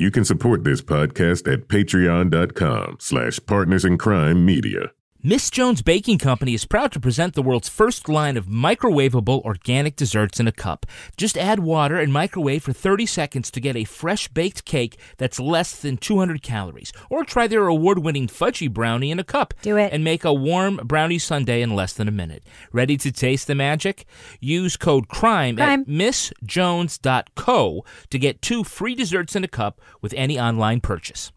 You 0.00 0.10
can 0.10 0.24
support 0.24 0.64
this 0.64 0.80
podcast 0.80 1.46
at 1.46 1.68
patreon.com 1.68 2.96
slash 3.00 3.38
partners 3.44 3.84
in 3.84 3.98
crime 3.98 4.46
media. 4.46 4.92
Miss 5.22 5.50
Jones 5.50 5.82
Baking 5.82 6.16
Company 6.16 6.54
is 6.54 6.64
proud 6.64 6.92
to 6.92 7.00
present 7.00 7.34
the 7.34 7.42
world's 7.42 7.68
first 7.68 8.08
line 8.08 8.38
of 8.38 8.46
microwavable 8.46 9.42
organic 9.42 9.94
desserts 9.94 10.40
in 10.40 10.48
a 10.48 10.52
cup. 10.52 10.86
Just 11.18 11.36
add 11.36 11.58
water 11.58 11.98
and 11.98 12.10
microwave 12.10 12.62
for 12.62 12.72
30 12.72 13.04
seconds 13.04 13.50
to 13.50 13.60
get 13.60 13.76
a 13.76 13.84
fresh 13.84 14.28
baked 14.28 14.64
cake 14.64 14.98
that's 15.18 15.38
less 15.38 15.78
than 15.78 15.98
200 15.98 16.40
calories. 16.42 16.90
Or 17.10 17.22
try 17.22 17.46
their 17.46 17.66
award 17.66 17.98
winning 17.98 18.28
fudgy 18.28 18.72
brownie 18.72 19.10
in 19.10 19.18
a 19.18 19.24
cup. 19.24 19.52
Do 19.60 19.76
it. 19.76 19.92
And 19.92 20.02
make 20.02 20.24
a 20.24 20.32
warm 20.32 20.80
brownie 20.84 21.18
sundae 21.18 21.60
in 21.60 21.76
less 21.76 21.92
than 21.92 22.08
a 22.08 22.12
minute. 22.12 22.42
Ready 22.72 22.96
to 22.96 23.12
taste 23.12 23.46
the 23.46 23.54
magic? 23.54 24.06
Use 24.40 24.78
code 24.78 25.08
CRIME, 25.08 25.56
Crime. 25.56 25.80
at 25.82 25.86
missjones.co 25.86 27.84
to 28.08 28.18
get 28.18 28.40
two 28.40 28.64
free 28.64 28.94
desserts 28.94 29.36
in 29.36 29.44
a 29.44 29.48
cup 29.48 29.82
with 30.00 30.14
any 30.16 30.40
online 30.40 30.80
purchase. 30.80 31.30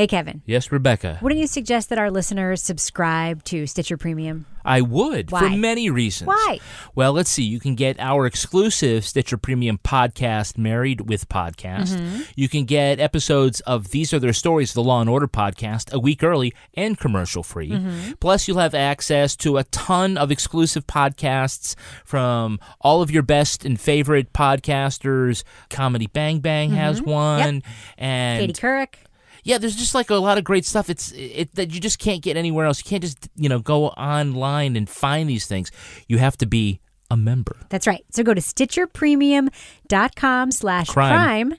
Hey, 0.00 0.06
Kevin. 0.06 0.40
Yes, 0.46 0.72
Rebecca. 0.72 1.18
Wouldn't 1.20 1.38
you 1.42 1.46
suggest 1.46 1.90
that 1.90 1.98
our 1.98 2.10
listeners 2.10 2.62
subscribe 2.62 3.44
to 3.44 3.66
Stitcher 3.66 3.98
Premium? 3.98 4.46
I 4.64 4.80
would 4.80 5.30
Why? 5.30 5.40
for 5.40 5.50
many 5.50 5.90
reasons. 5.90 6.28
Why? 6.28 6.58
Well, 6.94 7.12
let's 7.12 7.28
see. 7.28 7.42
You 7.42 7.60
can 7.60 7.74
get 7.74 8.00
our 8.00 8.24
exclusive 8.24 9.04
Stitcher 9.04 9.36
Premium 9.36 9.76
podcast, 9.76 10.56
Married 10.56 11.02
with 11.02 11.28
Podcast. 11.28 11.96
Mm-hmm. 11.96 12.22
You 12.34 12.48
can 12.48 12.64
get 12.64 12.98
episodes 12.98 13.60
of 13.60 13.90
These 13.90 14.14
Are 14.14 14.18
Their 14.18 14.32
Stories, 14.32 14.72
the 14.72 14.82
Law 14.82 15.02
and 15.02 15.10
Order 15.10 15.28
podcast, 15.28 15.92
a 15.92 15.98
week 15.98 16.22
early 16.22 16.54
and 16.72 16.98
commercial 16.98 17.42
free. 17.42 17.68
Mm-hmm. 17.70 18.12
Plus, 18.20 18.48
you'll 18.48 18.56
have 18.56 18.74
access 18.74 19.36
to 19.36 19.58
a 19.58 19.64
ton 19.64 20.16
of 20.16 20.30
exclusive 20.30 20.86
podcasts 20.86 21.74
from 22.06 22.58
all 22.80 23.02
of 23.02 23.10
your 23.10 23.22
best 23.22 23.66
and 23.66 23.78
favorite 23.78 24.32
podcasters. 24.32 25.44
Comedy 25.68 26.06
Bang 26.06 26.40
Bang 26.40 26.70
has 26.70 27.02
one, 27.02 27.62
and 27.98 28.40
Mm-hmm. 28.40 28.46
Katie 28.46 28.52
Couric. 28.60 28.94
Yeah, 29.44 29.58
there's 29.58 29.76
just 29.76 29.94
like 29.94 30.10
a 30.10 30.16
lot 30.16 30.38
of 30.38 30.44
great 30.44 30.64
stuff. 30.64 30.90
It's 30.90 31.12
it 31.12 31.54
that 31.54 31.72
you 31.72 31.80
just 31.80 31.98
can't 31.98 32.22
get 32.22 32.36
anywhere 32.36 32.66
else. 32.66 32.84
You 32.84 32.88
can't 32.88 33.02
just 33.02 33.28
you 33.36 33.48
know 33.48 33.58
go 33.58 33.88
online 33.88 34.76
and 34.76 34.88
find 34.88 35.28
these 35.28 35.46
things. 35.46 35.70
You 36.08 36.18
have 36.18 36.36
to 36.38 36.46
be 36.46 36.80
a 37.10 37.16
member. 37.16 37.56
That's 37.68 37.86
right. 37.86 38.04
So 38.10 38.22
go 38.22 38.32
to 38.34 38.40
stitcherpremium.com 38.40 40.52
slash 40.52 40.88
Crime. 40.88 41.54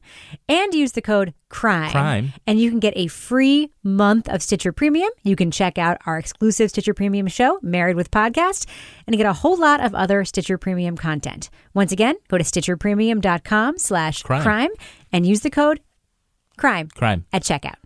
and 0.48 0.74
use 0.74 0.94
the 0.94 1.02
code 1.02 1.34
crime. 1.50 1.92
Crime. 1.92 2.34
And 2.48 2.58
you 2.60 2.70
can 2.70 2.80
get 2.80 2.94
a 2.96 3.08
free 3.08 3.70
month 3.84 4.30
of 4.30 4.42
Stitcher 4.42 4.72
Premium. 4.72 5.10
You 5.24 5.36
can 5.36 5.52
check 5.52 5.78
out 5.78 5.98
our 6.06 6.18
exclusive 6.18 6.70
Stitcher 6.70 6.94
Premium 6.94 7.28
show, 7.28 7.60
Married 7.62 7.98
with 7.98 8.10
Podcast, 8.12 8.66
and 9.06 9.18
get 9.18 9.26
a 9.26 9.34
whole 9.34 9.60
lot 9.60 9.84
of 9.84 9.94
other 9.94 10.24
Stitcher 10.24 10.58
Premium 10.58 10.96
content. 10.96 11.50
Once 11.74 11.92
again, 11.92 12.16
go 12.30 12.38
to 12.38 12.46
stitcherpremium.com 12.46 13.78
slash 13.78 14.24
crime 14.24 14.70
and 15.12 15.28
use 15.28 15.42
the 15.42 15.50
code 15.50 15.82
crime 16.62 16.88
Crime. 16.96 17.26
at 17.34 17.42
checkout. 17.44 17.82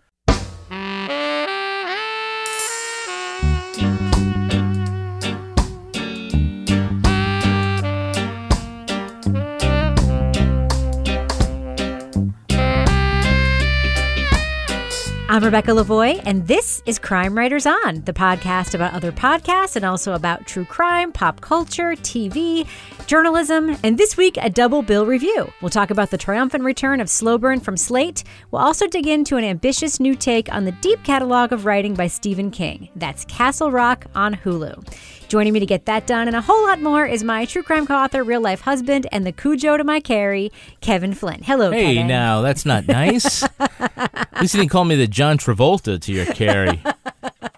I'm 15.36 15.44
Rebecca 15.44 15.72
Lavoie, 15.72 16.22
and 16.24 16.48
this 16.48 16.82
is 16.86 16.98
Crime 16.98 17.36
Writers 17.36 17.66
On, 17.66 18.00
the 18.06 18.14
podcast 18.14 18.74
about 18.74 18.94
other 18.94 19.12
podcasts 19.12 19.76
and 19.76 19.84
also 19.84 20.14
about 20.14 20.46
true 20.46 20.64
crime, 20.64 21.12
pop 21.12 21.42
culture, 21.42 21.90
TV, 21.90 22.66
journalism, 23.06 23.76
and 23.82 23.98
this 23.98 24.16
week, 24.16 24.38
a 24.40 24.48
double 24.48 24.80
bill 24.80 25.04
review. 25.04 25.52
We'll 25.60 25.68
talk 25.68 25.90
about 25.90 26.08
the 26.08 26.16
triumphant 26.16 26.64
return 26.64 27.02
of 27.02 27.10
Slow 27.10 27.36
Burn 27.36 27.60
from 27.60 27.76
Slate. 27.76 28.24
We'll 28.50 28.62
also 28.62 28.86
dig 28.86 29.06
into 29.06 29.36
an 29.36 29.44
ambitious 29.44 30.00
new 30.00 30.14
take 30.14 30.50
on 30.50 30.64
the 30.64 30.72
deep 30.72 31.04
catalog 31.04 31.52
of 31.52 31.66
writing 31.66 31.92
by 31.92 32.06
Stephen 32.06 32.50
King. 32.50 32.88
That's 32.96 33.26
Castle 33.26 33.70
Rock 33.70 34.06
on 34.14 34.36
Hulu. 34.36 34.88
Joining 35.28 35.52
me 35.52 35.58
to 35.60 35.66
get 35.66 35.86
that 35.86 36.06
done 36.06 36.28
and 36.28 36.36
a 36.36 36.40
whole 36.40 36.62
lot 36.68 36.80
more 36.80 37.04
is 37.04 37.24
my 37.24 37.44
true 37.46 37.62
crime 37.64 37.84
co-author, 37.86 38.22
real 38.22 38.40
life 38.40 38.60
husband, 38.60 39.08
and 39.10 39.26
the 39.26 39.32
Cujo 39.32 39.76
to 39.76 39.82
my 39.82 39.98
Carrie, 39.98 40.52
Kevin 40.80 41.14
Flynn. 41.14 41.42
Hello, 41.42 41.72
Hey, 41.72 41.94
Kevin. 41.96 42.06
now 42.06 42.42
that's 42.42 42.64
not 42.64 42.86
nice. 42.86 43.42
At 43.60 44.40
least 44.40 44.54
you 44.54 44.60
didn't 44.60 44.70
call 44.70 44.84
me 44.84 44.94
the 44.94 45.08
John 45.08 45.36
Travolta 45.36 46.00
to 46.00 46.12
your 46.12 46.26
Carrie. 46.26 46.80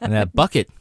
And 0.00 0.12
that 0.12 0.34
bucket. 0.34 0.68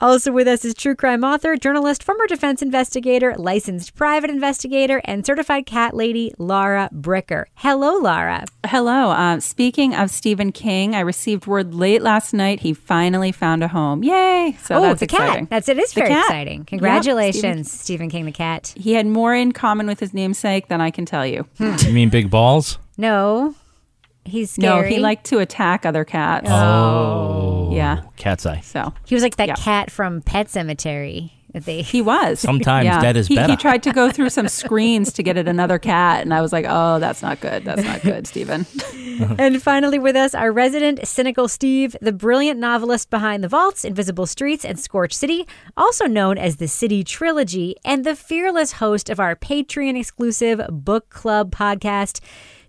Also 0.00 0.30
with 0.32 0.46
us 0.46 0.64
is 0.66 0.74
true 0.74 0.94
crime 0.94 1.24
author, 1.24 1.56
journalist, 1.56 2.02
former 2.02 2.26
defense 2.26 2.60
investigator, 2.60 3.34
licensed 3.36 3.94
private 3.94 4.28
investigator, 4.30 5.00
and 5.04 5.24
certified 5.24 5.64
cat 5.66 5.94
lady, 5.94 6.32
Laura 6.38 6.90
Bricker. 6.92 7.46
Hello, 7.54 7.96
Laura. 7.96 8.44
Hello. 8.66 9.10
Uh, 9.10 9.40
speaking 9.40 9.94
of 9.94 10.10
Stephen 10.10 10.52
King, 10.52 10.94
I 10.94 11.00
received 11.00 11.46
word 11.46 11.74
late 11.74 12.02
last 12.02 12.34
night 12.34 12.60
he 12.60 12.74
finally 12.74 13.32
found 13.32 13.64
a 13.64 13.68
home. 13.68 14.04
Yay! 14.04 14.56
So 14.62 14.76
oh, 14.76 14.82
that's 14.82 15.00
the 15.00 15.04
exciting. 15.04 15.46
cat. 15.46 15.50
That's 15.50 15.68
it 15.68 15.78
is 15.78 15.92
The 15.92 16.00
very 16.02 16.10
cat. 16.10 16.24
exciting. 16.26 16.58
Yep, 16.60 16.66
Congratulations, 16.66 17.72
Stephen 17.72 18.10
King 18.10 18.26
the 18.26 18.32
cat. 18.32 18.74
He 18.76 18.92
had 18.92 19.06
more 19.06 19.34
in 19.34 19.52
common 19.52 19.86
with 19.86 20.00
his 20.00 20.12
namesake 20.12 20.68
than 20.68 20.80
I 20.80 20.90
can 20.90 21.06
tell 21.06 21.26
you. 21.26 21.46
You 21.58 21.92
mean 21.92 22.10
big 22.10 22.30
balls? 22.30 22.78
No, 22.98 23.54
he's 24.24 24.58
No, 24.58 24.82
he 24.82 24.98
liked 24.98 25.24
to 25.26 25.38
attack 25.38 25.86
other 25.86 26.04
cats. 26.04 26.48
Oh. 26.50 27.57
Yeah. 27.70 28.02
Cat's 28.16 28.46
eye. 28.46 28.60
So 28.60 28.92
he 29.06 29.14
was 29.14 29.22
like 29.22 29.36
that 29.36 29.48
Yeah. 29.48 29.54
cat 29.56 29.90
from 29.90 30.22
Pet 30.22 30.48
Sematary. 30.48 31.30
That 31.54 31.64
they 31.64 31.80
he 31.80 32.02
was. 32.02 32.40
Sometimes 32.40 32.84
Yeah. 32.84 33.00
dead 33.00 33.16
is 33.16 33.26
he, 33.26 33.34
better. 33.34 33.52
He 33.52 33.56
tried 33.56 33.82
to 33.84 33.92
go 33.92 34.10
through 34.10 34.28
some 34.28 34.48
screens 34.60 35.14
to 35.14 35.22
get 35.22 35.38
at 35.38 35.48
another 35.48 35.78
cat, 35.78 36.20
and 36.20 36.34
I 36.34 36.42
was 36.42 36.52
like, 36.52 36.66
oh, 36.68 36.98
that's 36.98 37.22
not 37.22 37.40
good. 37.40 37.64
That's 37.64 37.82
not 37.82 38.02
good, 38.02 38.26
Stephen. 38.32 38.66
and 39.38 39.62
finally, 39.62 39.98
with 39.98 40.14
us, 40.14 40.34
our 40.34 40.52
resident 40.52 41.08
cynical 41.08 41.48
Steve, 41.48 41.96
the 42.02 42.12
brilliant 42.12 42.60
novelist 42.60 43.08
behind 43.08 43.42
The 43.42 43.48
Vaults, 43.48 43.82
Invisible 43.86 44.26
Streets, 44.26 44.62
and 44.62 44.78
Scorch 44.78 45.14
City, 45.14 45.48
also 45.74 46.04
known 46.06 46.36
as 46.36 46.56
the 46.56 46.68
City 46.68 47.02
Trilogy, 47.02 47.76
and 47.82 48.04
the 48.04 48.14
fearless 48.14 48.72
host 48.72 49.08
of 49.08 49.18
our 49.18 49.34
Patreon 49.34 49.98
exclusive 49.98 50.60
book 50.70 51.08
club 51.08 51.50
podcast, 51.50 52.20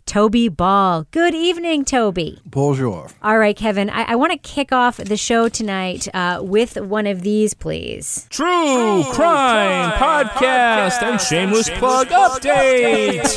Toby 0.09 0.49
Ball. 0.49 1.05
Good 1.11 1.35
evening, 1.35 1.85
Toby. 1.85 2.39
Bonjour. 2.43 3.11
All 3.21 3.37
right, 3.37 3.55
Kevin, 3.55 3.91
I, 3.91 4.13
I 4.13 4.15
want 4.15 4.31
to 4.31 4.39
kick 4.39 4.71
off 4.71 4.97
the 4.97 5.15
show 5.15 5.49
tonight 5.49 6.07
uh, 6.15 6.39
with 6.41 6.77
one 6.77 7.05
of 7.05 7.21
these, 7.21 7.53
please. 7.53 8.25
True 8.31 9.03
Crime 9.11 9.91
Podcast 9.91 11.03
and 11.03 11.21
Shameless 11.21 11.69
Plug 11.69 12.07
Update. 12.07 13.35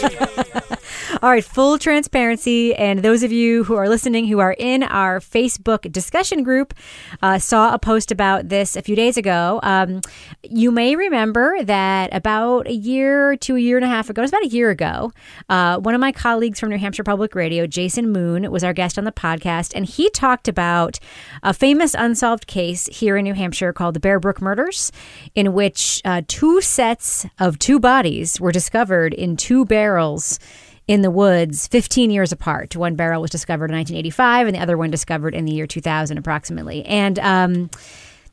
All 1.23 1.31
right, 1.31 1.45
full 1.45 1.79
transparency. 1.79 2.75
And 2.75 3.01
those 3.01 3.23
of 3.23 3.31
you 3.31 3.65
who 3.65 3.75
are 3.75 3.89
listening 3.89 4.27
who 4.27 4.39
are 4.39 4.57
in 4.59 4.83
our 4.83 5.21
Facebook 5.21 5.93
discussion 5.93 6.43
group 6.43 6.75
uh, 7.21 7.39
saw 7.39 7.75
a 7.75 7.79
post 7.79 8.11
about 8.11 8.49
this 8.49 8.77
a 8.77 8.83
few 8.83 8.97
days 8.97 9.17
ago. 9.17 9.61
Um, 9.63 10.01
you 10.43 10.71
may 10.71 10.97
remember 10.97 11.63
that 11.65 12.15
about 12.15 12.67
a 12.67 12.73
year 12.73 13.37
to 13.37 13.57
a 13.57 13.61
year 13.61 13.77
and 13.77 13.85
a 13.85 13.89
half 13.89 14.09
ago, 14.09 14.23
it 14.23 14.25
was 14.25 14.31
about 14.31 14.45
a 14.45 14.49
year 14.49 14.71
ago, 14.71 15.13
uh, 15.49 15.79
one 15.79 15.95
of 15.95 16.01
my 16.01 16.13
colleagues 16.13 16.62
from 16.63 16.71
New 16.71 16.79
Hampshire 16.79 17.03
Public 17.03 17.35
Radio, 17.35 17.67
Jason 17.67 18.13
Moon, 18.13 18.49
was 18.49 18.63
our 18.63 18.73
guest 18.73 18.97
on 18.97 19.03
the 19.03 19.11
podcast. 19.11 19.73
And 19.75 19.85
he 19.85 20.09
talked 20.11 20.47
about 20.47 21.01
a 21.43 21.53
famous 21.53 21.93
unsolved 21.99 22.47
case 22.47 22.87
here 22.87 23.17
in 23.17 23.25
New 23.25 23.35
Hampshire 23.35 23.73
called 23.73 23.95
the 23.97 24.01
Bear 24.01 24.21
Brook 24.21 24.41
Murders, 24.41 24.93
in 25.35 25.55
which 25.55 26.01
uh, 26.05 26.23
two 26.29 26.61
sets 26.61 27.27
of 27.41 27.59
two 27.59 27.81
bodies 27.81 28.41
were 28.41 28.53
discovered 28.53 29.13
in 29.13 29.37
two 29.37 29.65
barrels 29.65 30.39
in 30.87 31.03
the 31.03 31.11
woods 31.11 31.67
15 31.67 32.13
years 32.13 32.31
apart. 32.31 32.77
One 32.77 32.95
barrel 32.95 33.21
was 33.21 33.33
discovered 33.33 33.73
in 33.73 33.77
1985 33.79 34.47
and 34.47 34.55
the 34.55 34.61
other 34.61 34.79
one 34.79 34.93
discovered 34.93 35.35
in 35.35 35.45
the 35.45 35.53
year 35.53 35.67
2000 35.67 36.17
approximately. 36.17 36.85
And 36.85 37.19
um, 37.19 37.71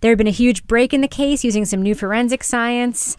there 0.01 0.11
had 0.11 0.19
been 0.19 0.27
a 0.27 0.29
huge 0.29 0.67
break 0.67 0.93
in 0.93 1.01
the 1.01 1.07
case 1.07 1.43
using 1.43 1.65
some 1.65 1.81
new 1.81 1.95
forensic 1.95 2.43
science. 2.43 3.17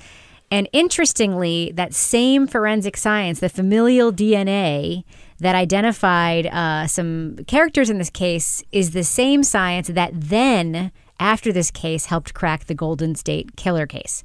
And 0.51 0.69
interestingly, 0.73 1.71
that 1.75 1.95
same 1.95 2.47
forensic 2.47 2.97
science, 2.97 3.39
the 3.39 3.49
familial 3.49 4.13
DNA 4.13 5.05
that 5.39 5.55
identified 5.55 6.47
uh, 6.47 6.87
some 6.87 7.37
characters 7.47 7.89
in 7.89 7.99
this 7.99 8.11
case, 8.11 8.63
is 8.73 8.91
the 8.91 9.05
same 9.05 9.45
science 9.45 9.89
that 9.89 10.11
then, 10.13 10.91
after 11.21 11.53
this 11.53 11.71
case, 11.71 12.07
helped 12.07 12.35
crack 12.35 12.65
the 12.65 12.75
Golden 12.75 13.15
State 13.15 13.57
Killer 13.57 13.87
case. 13.87 14.23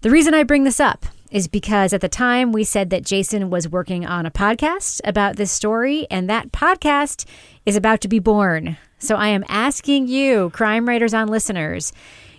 The 0.00 0.10
reason 0.10 0.34
I 0.34 0.42
bring 0.42 0.64
this 0.64 0.80
up 0.80 1.06
is 1.30 1.48
because 1.48 1.92
at 1.92 2.00
the 2.00 2.08
time 2.08 2.52
we 2.52 2.62
said 2.62 2.90
that 2.90 3.04
Jason 3.04 3.48
was 3.48 3.68
working 3.68 4.04
on 4.04 4.26
a 4.26 4.30
podcast 4.30 5.00
about 5.04 5.36
this 5.36 5.50
story, 5.50 6.06
and 6.10 6.28
that 6.28 6.52
podcast 6.52 7.26
is 7.64 7.76
about 7.76 8.00
to 8.02 8.08
be 8.08 8.18
born. 8.18 8.76
So 8.98 9.16
I 9.16 9.28
am 9.28 9.44
asking 9.48 10.08
you, 10.08 10.50
Crime 10.50 10.86
Writers 10.86 11.14
on 11.14 11.28
listeners, 11.28 11.92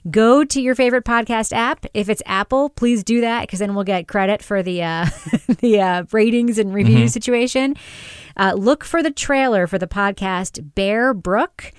go 0.10 0.44
to 0.44 0.62
your 0.62 0.76
favorite 0.76 1.04
podcast 1.06 1.52
app. 1.54 1.86
If 1.94 2.10
it's 2.10 2.22
Apple, 2.26 2.70
please 2.70 3.04
do 3.04 3.22
that 3.22 3.42
because 3.42 3.60
then 3.60 3.76
we'll 3.76 3.84
get 3.84 4.08
credit 4.08 4.42
for 4.44 4.62
the 4.64 4.84
uh, 4.84 5.06
the 5.60 5.82
uh, 5.82 6.04
ratings 6.12 6.58
and 6.58 6.74
review 6.74 7.08
situation. 7.08 7.76
Uh, 8.38 8.54
look 8.58 8.84
for 8.84 9.02
the 9.02 9.12
trailer 9.12 9.68
for 9.68 9.78
the 9.78 9.88
podcast 9.88 10.74
Bear 10.76 11.14
Brook. 11.14 11.72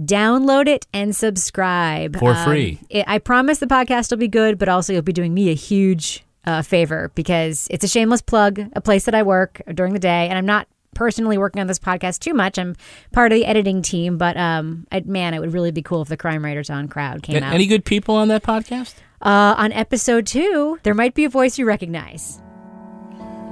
Download 0.00 0.68
it 0.68 0.86
and 0.92 1.14
subscribe 1.14 2.18
For 2.18 2.32
Um, 2.34 2.44
free. 2.44 2.80
it, 2.88 3.04
I 3.06 3.18
promise 3.18 3.58
the 3.58 3.66
podcast 3.66 4.10
will 4.10 4.18
be 4.18 4.28
good, 4.28 4.58
but 4.58 4.68
also 4.68 4.92
you'll 4.92 5.02
be 5.02 5.12
doing 5.12 5.34
me 5.34 5.50
a 5.50 5.54
huge 5.54 6.24
uh, 6.44 6.62
favor 6.62 7.12
because 7.14 7.68
it's 7.70 7.84
a 7.84 7.88
shameless 7.88 8.22
plug, 8.22 8.58
a 8.74 8.80
place 8.80 9.04
that 9.04 9.14
I 9.14 9.22
work 9.22 9.60
during 9.74 9.92
the 9.92 9.98
day, 9.98 10.28
and 10.28 10.38
I'm 10.38 10.46
not 10.46 10.66
personally 10.94 11.38
working 11.38 11.60
on 11.60 11.66
this 11.66 11.78
podcast 11.78 12.18
too 12.20 12.34
much. 12.34 12.58
I'm 12.58 12.76
part 13.12 13.32
of 13.32 13.36
the 13.36 13.44
editing 13.46 13.82
team, 13.82 14.18
but 14.18 14.36
um, 14.36 14.86
I, 14.92 15.00
man, 15.00 15.34
it 15.34 15.40
would 15.40 15.52
really 15.52 15.70
be 15.70 15.82
cool 15.82 16.02
if 16.02 16.08
the 16.08 16.16
Crime 16.16 16.44
Writers 16.44 16.70
on 16.70 16.88
crowd 16.88 17.22
came 17.22 17.42
A- 17.42 17.46
out. 17.46 17.54
Any 17.54 17.66
good 17.66 17.84
people 17.84 18.14
on 18.14 18.28
that 18.28 18.42
podcast? 18.42 18.94
uh, 19.22 19.54
on 19.56 19.72
episode 19.72 20.26
two, 20.26 20.78
there 20.82 20.94
might 20.94 21.14
be 21.14 21.24
a 21.24 21.28
voice 21.28 21.58
you 21.58 21.64
recognize. 21.64 22.40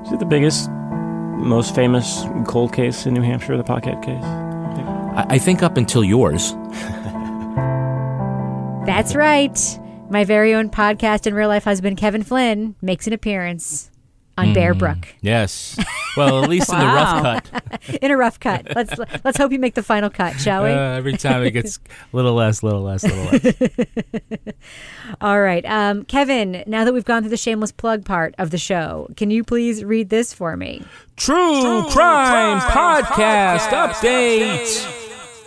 Is 0.05 0.13
it 0.13 0.19
the 0.19 0.27
biggest, 0.27 0.69
most 0.71 1.75
famous 1.75 2.25
cold 2.47 2.73
case 2.73 3.07
in 3.07 3.15
New 3.15 3.23
Hampshire, 3.23 3.57
the 3.57 3.63
Pocket 3.65 4.01
case? 4.03 4.25
I, 4.25 5.27
I 5.31 5.39
think 5.39 5.63
up 5.63 5.77
until 5.77 6.03
yours. 6.05 6.55
That's 8.87 9.15
right. 9.15 9.59
My 10.11 10.25
very 10.25 10.55
own 10.55 10.71
podcast 10.71 11.27
and 11.27 11.37
real 11.37 11.49
life 11.49 11.65
husband 11.65 11.97
Kevin 11.99 12.23
Flynn 12.25 12.75
makes 12.83 13.07
an 13.07 13.13
appearance 13.13 13.90
on 14.49 14.55
Bear 14.55 14.75
Brook 14.75 15.09
Yes. 15.21 15.79
Well, 16.17 16.43
at 16.43 16.51
least 16.51 16.73
in 16.73 16.79
the 16.79 16.85
rough 16.87 17.23
cut. 17.23 17.99
in 18.03 18.11
a 18.11 18.17
rough 18.17 18.41
cut. 18.41 18.67
Let's 18.75 18.99
let's 19.25 19.39
hope 19.39 19.53
you 19.53 19.59
make 19.59 19.75
the 19.75 19.83
final 19.83 20.11
cut, 20.11 20.41
shall 20.41 20.65
we? 20.65 20.71
Uh, 20.71 20.93
every 20.93 21.17
time 21.17 21.43
it 21.43 21.53
gets 21.53 21.77
a 21.77 21.81
little 22.17 22.35
less, 22.35 22.63
little 22.63 22.83
less, 22.83 23.05
little 23.05 23.25
less. 23.27 24.35
All 25.21 25.41
right, 25.41 25.65
um, 25.67 26.05
Kevin. 26.05 26.65
Now 26.67 26.85
that 26.85 26.93
we've 26.93 27.05
gone 27.05 27.23
through 27.23 27.31
the 27.31 27.37
shameless 27.37 27.73
plug 27.73 28.05
part 28.05 28.35
of 28.39 28.51
the 28.51 28.59
show, 28.59 29.09
can 29.17 29.31
you 29.31 29.45
please 29.45 29.85
read 29.85 30.09
this 30.09 30.33
for 30.33 30.57
me? 30.57 30.83
True, 31.17 31.85
Crime, 31.91 32.61
Podcast, 32.61 33.69
Update. 33.69 34.97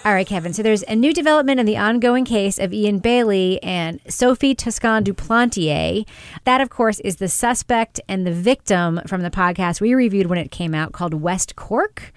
All 0.06 0.14
right, 0.14 0.28
Kevin. 0.28 0.52
So 0.52 0.62
there's 0.62 0.84
a 0.84 0.98
new 0.98 1.14
development 1.14 1.62
in 1.62 1.66
the 1.66 1.78
ongoing 1.78 2.26
case 2.26 2.60
of 2.60 2.74
Ian 2.74 3.00
Bailey 3.00 3.64
and 3.64 4.02
Sophie 4.10 4.54
Toscan 4.54 5.04
du 5.04 5.14
Plantier. 5.14 6.06
That, 6.44 6.60
of 6.60 6.70
course, 6.70 7.00
is 7.00 7.18
the 7.18 7.30
suspect 7.30 8.02
and 8.10 8.28
the 8.28 8.34
victim 8.34 9.00
from 9.08 9.22
the 9.22 9.32
podcast 9.32 9.80
we 9.80 9.94
reviewed 9.94 10.28
when 10.28 10.38
it 10.40 10.52
came 10.52 10.76
out 10.76 10.92
called 10.92 11.14
West 11.14 11.56
Cork. 11.56 12.12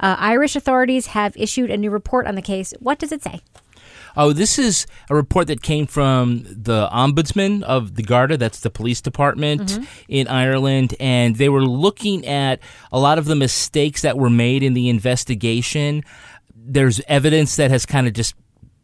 Uh, 0.00 0.16
Irish 0.18 0.56
authorities 0.56 1.08
have 1.08 1.36
issued 1.36 1.70
a 1.70 1.76
new 1.76 1.90
report 1.90 2.26
on 2.26 2.34
the 2.34 2.42
case. 2.42 2.74
What 2.80 2.98
does 2.98 3.12
it 3.12 3.22
say? 3.22 3.40
Oh, 4.16 4.32
this 4.32 4.58
is 4.58 4.86
a 5.08 5.14
report 5.14 5.46
that 5.46 5.62
came 5.62 5.86
from 5.86 6.42
the 6.44 6.88
ombudsman 6.92 7.62
of 7.62 7.94
the 7.94 8.02
Garda, 8.02 8.36
that's 8.36 8.60
the 8.60 8.70
police 8.70 9.00
department 9.00 9.78
in 10.08 10.26
Ireland, 10.26 10.96
and 10.98 11.36
they 11.36 11.48
were 11.48 11.62
looking 11.62 12.26
at 12.26 12.58
a 12.90 12.98
lot 12.98 13.18
of 13.18 13.26
the 13.26 13.36
mistakes 13.36 14.02
that 14.02 14.18
were 14.18 14.30
made 14.30 14.64
in 14.64 14.74
the 14.74 14.88
investigation. 14.88 16.02
There's 16.70 17.00
evidence 17.08 17.56
that 17.56 17.70
has 17.70 17.86
kind 17.86 18.06
of 18.06 18.12
just 18.12 18.34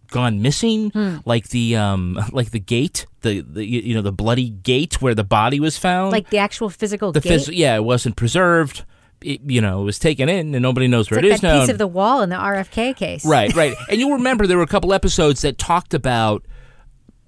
gone 0.08 0.40
missing, 0.42 1.20
like 1.24 1.48
the 1.48 1.76
um, 1.76 2.18
like 2.32 2.50
the 2.50 2.60
gate, 2.60 3.06
the, 3.22 3.40
the 3.40 3.64
you 3.64 3.94
know 3.94 4.02
the 4.02 4.12
bloody 4.12 4.48
gate 4.50 5.02
where 5.02 5.14
the 5.14 5.24
body 5.24 5.60
was 5.60 5.76
found. 5.76 6.12
Like 6.12 6.30
the 6.30 6.38
actual 6.38 6.70
physical 6.70 7.12
the 7.12 7.20
gate? 7.20 7.40
phys- 7.40 7.50
yeah, 7.56 7.76
it 7.76 7.84
wasn't 7.84 8.16
preserved. 8.16 8.84
It, 9.20 9.40
you 9.46 9.60
know, 9.60 9.80
it 9.80 9.84
was 9.84 9.98
taken 9.98 10.28
in, 10.28 10.54
and 10.54 10.62
nobody 10.62 10.86
knows 10.86 11.10
where 11.10 11.18
It's 11.18 11.26
it 11.26 11.28
like 11.28 11.34
is 11.36 11.40
that 11.42 11.46
now. 11.54 11.60
piece 11.60 11.68
of 11.70 11.78
the 11.78 11.86
wall 11.86 12.20
in 12.22 12.28
the 12.30 12.36
RFK 12.36 12.94
case. 12.96 13.24
Right, 13.24 13.54
right. 13.54 13.74
and 13.88 13.98
you'll 13.98 14.12
remember 14.14 14.46
there 14.46 14.58
were 14.58 14.62
a 14.62 14.66
couple 14.66 14.92
episodes 14.92 15.40
that 15.42 15.56
talked 15.56 15.94
about 15.94 16.44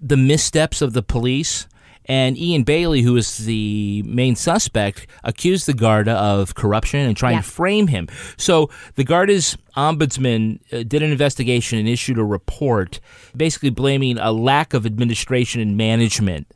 the 0.01 0.17
missteps 0.17 0.83
of 0.83 0.93
the 0.93 1.03
police. 1.03 1.67
And 2.09 2.39
Ian 2.39 2.63
Bailey, 2.63 3.03
who 3.03 3.17
is 3.17 3.39
the 3.39 4.03
main 4.07 4.37
suspect, 4.37 5.07
accused 5.25 5.67
the 5.67 5.75
Garda 5.75 6.13
of 6.13 6.55
corruption 6.55 7.01
and 7.01 7.17
trying 7.17 7.35
Yeah. 7.35 7.41
to 7.43 7.47
frame 7.49 7.89
him. 7.89 8.09
So 8.37 8.71
the 8.95 9.05
Garda's 9.05 9.57
ombudsman 9.77 10.61
uh, 10.73 10.85
did 10.85 11.03
an 11.03 11.11
investigation 11.11 11.79
and 11.79 11.89
issued 11.89 12.19
a 12.19 12.25
report 12.25 13.01
basically 13.37 13.71
blaming 13.71 14.19
a 14.19 14.33
lack 14.33 14.73
of 14.73 14.87
administration 14.87 15.61
and 15.61 15.77
management 15.77 16.47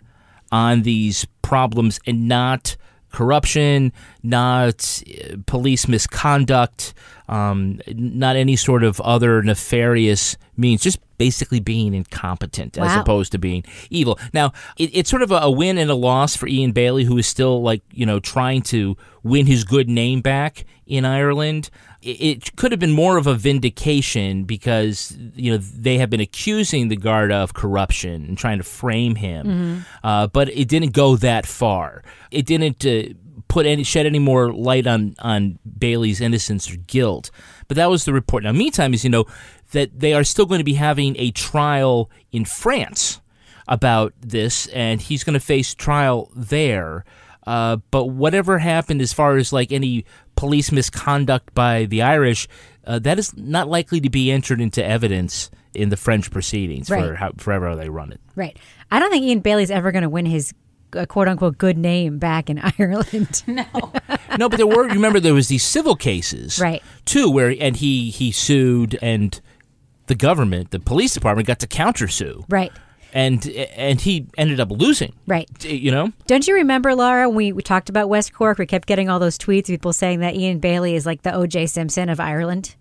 on 0.52 0.82
these 0.82 1.26
problems 1.43 2.00
and 2.06 2.26
not 2.29 2.76
corruption, 3.12 3.93
not 4.23 5.03
uh, 5.08 5.37
police 5.46 5.88
misconduct, 5.88 6.94
um, 7.29 7.81
not 7.88 8.37
any 8.37 8.55
sort 8.56 8.85
of 8.85 9.00
other 9.00 9.43
nefarious 9.43 10.37
means, 10.56 10.81
just 10.82 10.99
basically 11.20 11.61
being 11.61 11.93
incompetent 11.93 12.78
as 12.78 12.96
opposed 12.96 13.31
to 13.31 13.38
being 13.38 13.62
evil. 13.90 14.19
Now, 14.32 14.55
it, 14.78 14.88
it's 14.94 15.11
sort 15.11 15.20
of 15.20 15.31
a, 15.31 15.34
a 15.34 15.50
win 15.50 15.76
and 15.76 15.90
a 15.90 15.94
loss 15.94 16.34
for 16.34 16.49
Ian 16.49 16.72
Bailey, 16.72 17.05
who 17.05 17.19
is 17.19 17.26
still 17.26 17.61
like, 17.61 17.82
you 17.93 18.06
know, 18.06 18.20
trying 18.20 18.62
to 18.62 18.96
win 19.22 19.44
his 19.44 19.64
good 19.64 19.87
name 19.87 20.22
back 20.22 20.64
in 20.87 21.05
Ireland. 21.05 21.69
It, 22.00 22.56
could 22.56 22.72
have 22.72 22.81
been 22.81 22.90
more 22.93 23.19
of 23.19 23.26
a 23.26 23.34
vindication 23.34 24.44
because, 24.44 25.14
you 25.34 25.52
know, 25.52 25.58
they 25.58 25.99
have 25.99 26.08
been 26.08 26.22
accusing 26.22 26.88
the 26.88 26.96
Garda 26.96 27.34
of 27.34 27.52
corruption 27.52 28.25
and 28.25 28.38
trying 28.38 28.56
to 28.56 28.64
frame 28.64 29.17
him. 29.17 29.84
Uh, 30.02 30.26
but 30.26 30.49
it 30.49 30.69
didn't 30.69 30.94
go 30.94 31.17
that 31.17 31.44
far. 31.44 32.02
It 32.31 32.46
didn't. 32.46 32.87
Uh, 32.87 33.12
put 33.49 33.67
any 33.67 33.82
shed 33.82 34.06
any 34.06 34.20
more 34.20 34.52
light 34.52 34.87
on 34.87 35.12
on 35.19 35.58
Bailey's 35.78 36.20
innocence 36.20 36.70
or 36.70 36.76
guilt. 36.76 37.32
But 37.67 37.76
that 37.76 37.90
was 37.90 38.05
the 38.05 38.12
report. 38.12 38.44
Now, 38.44 38.52
meantime, 38.52 38.94
as 38.94 39.02
you 39.02 39.11
know, 39.11 39.26
that 39.72 40.00
they 40.00 40.12
are 40.12 40.25
still 40.25 40.46
going 40.46 40.58
to 40.61 40.64
be 40.64 40.75
having 40.75 41.17
a 41.19 41.31
trial 41.31 42.11
in 42.32 42.44
France 42.44 43.20
about 43.69 44.12
this, 44.20 44.67
and 44.69 45.00
he's 45.00 45.22
going 45.25 45.34
to 45.34 45.40
face 45.40 45.75
trial 45.75 46.31
there. 46.34 47.05
Uh, 47.46 47.76
but 47.90 48.06
whatever 48.06 48.58
happened 48.58 49.00
as 49.00 49.12
far 49.12 49.37
as 49.37 49.52
like 49.52 49.72
any 49.72 50.05
police 50.37 50.70
misconduct 50.72 51.55
by 51.55 51.84
the 51.87 52.02
Irish, 52.02 52.49
uh, 52.87 52.99
that 52.99 53.19
is 53.19 53.37
not 53.37 53.69
likely 53.69 54.00
to 54.00 54.11
be 54.11 54.31
entered 54.31 54.61
into 54.61 54.84
evidence 54.84 55.50
in 55.72 55.88
the 55.88 55.96
French 55.96 56.31
proceedings 56.31 56.88
for 56.88 56.96
Right. 56.96 57.17
how, 57.17 57.32
forever 57.38 57.75
they 57.76 57.88
run 57.88 58.12
it. 58.12 58.20
Right. 58.34 58.56
I 58.90 58.99
don't 58.99 59.11
think 59.11 59.25
Ian 59.25 59.40
Bailey's 59.40 59.70
ever 59.70 59.93
going 59.93 60.02
to 60.02 60.08
win 60.08 60.26
his 60.26 60.52
uh, 60.96 61.06
quote 61.06 61.28
unquote 61.28 61.56
good 61.58 61.78
name 61.78 62.19
back 62.19 62.50
in 62.50 62.58
Ireland. 62.78 63.43
No. 63.46 63.64
no, 64.38 64.49
but 64.49 64.56
there 64.56 64.67
were. 64.67 64.84
Remember, 64.88 65.20
there 65.20 65.34
was 65.34 65.49
these 65.49 65.62
civil 65.64 65.94
cases, 65.96 66.58
Right. 66.58 66.82
Too, 67.05 67.31
where 67.31 67.55
and 67.61 67.76
he 67.76 68.11
he 68.11 68.32
sued, 68.32 68.99
and 69.00 69.40
the 70.11 70.17
government, 70.17 70.73
the 70.73 70.81
police 70.81 71.15
department, 71.15 71.47
got 71.47 71.61
to 71.61 71.69
countersue, 71.69 72.45
right. 72.49 72.73
and 73.15 73.47
and 73.47 74.01
he 74.01 74.27
ended 74.37 74.59
up 74.59 74.71
losing. 74.73 75.15
Right. 75.27 75.49
You 75.65 75.93
know, 75.93 76.12
Don't 76.27 76.47
you 76.49 76.55
remember, 76.55 76.95
Laura, 76.97 77.29
we, 77.29 77.53
we 77.53 77.62
talked 77.62 77.89
about 77.89 78.09
West 78.09 78.35
Cork? 78.35 78.59
We 78.59 78.67
kept 78.67 78.87
getting 78.89 79.09
all 79.09 79.21
those 79.21 79.39
tweets, 79.39 79.69
people 79.69 79.93
saying 79.93 80.19
that 80.21 80.35
Ian 80.35 80.59
Bailey 80.59 80.97
is 80.97 81.07
like 81.07 81.23
the 81.23 81.33
O.J. 81.33 81.67
Simpson 81.67 82.09
of 82.09 82.19
Ireland. 82.19 82.75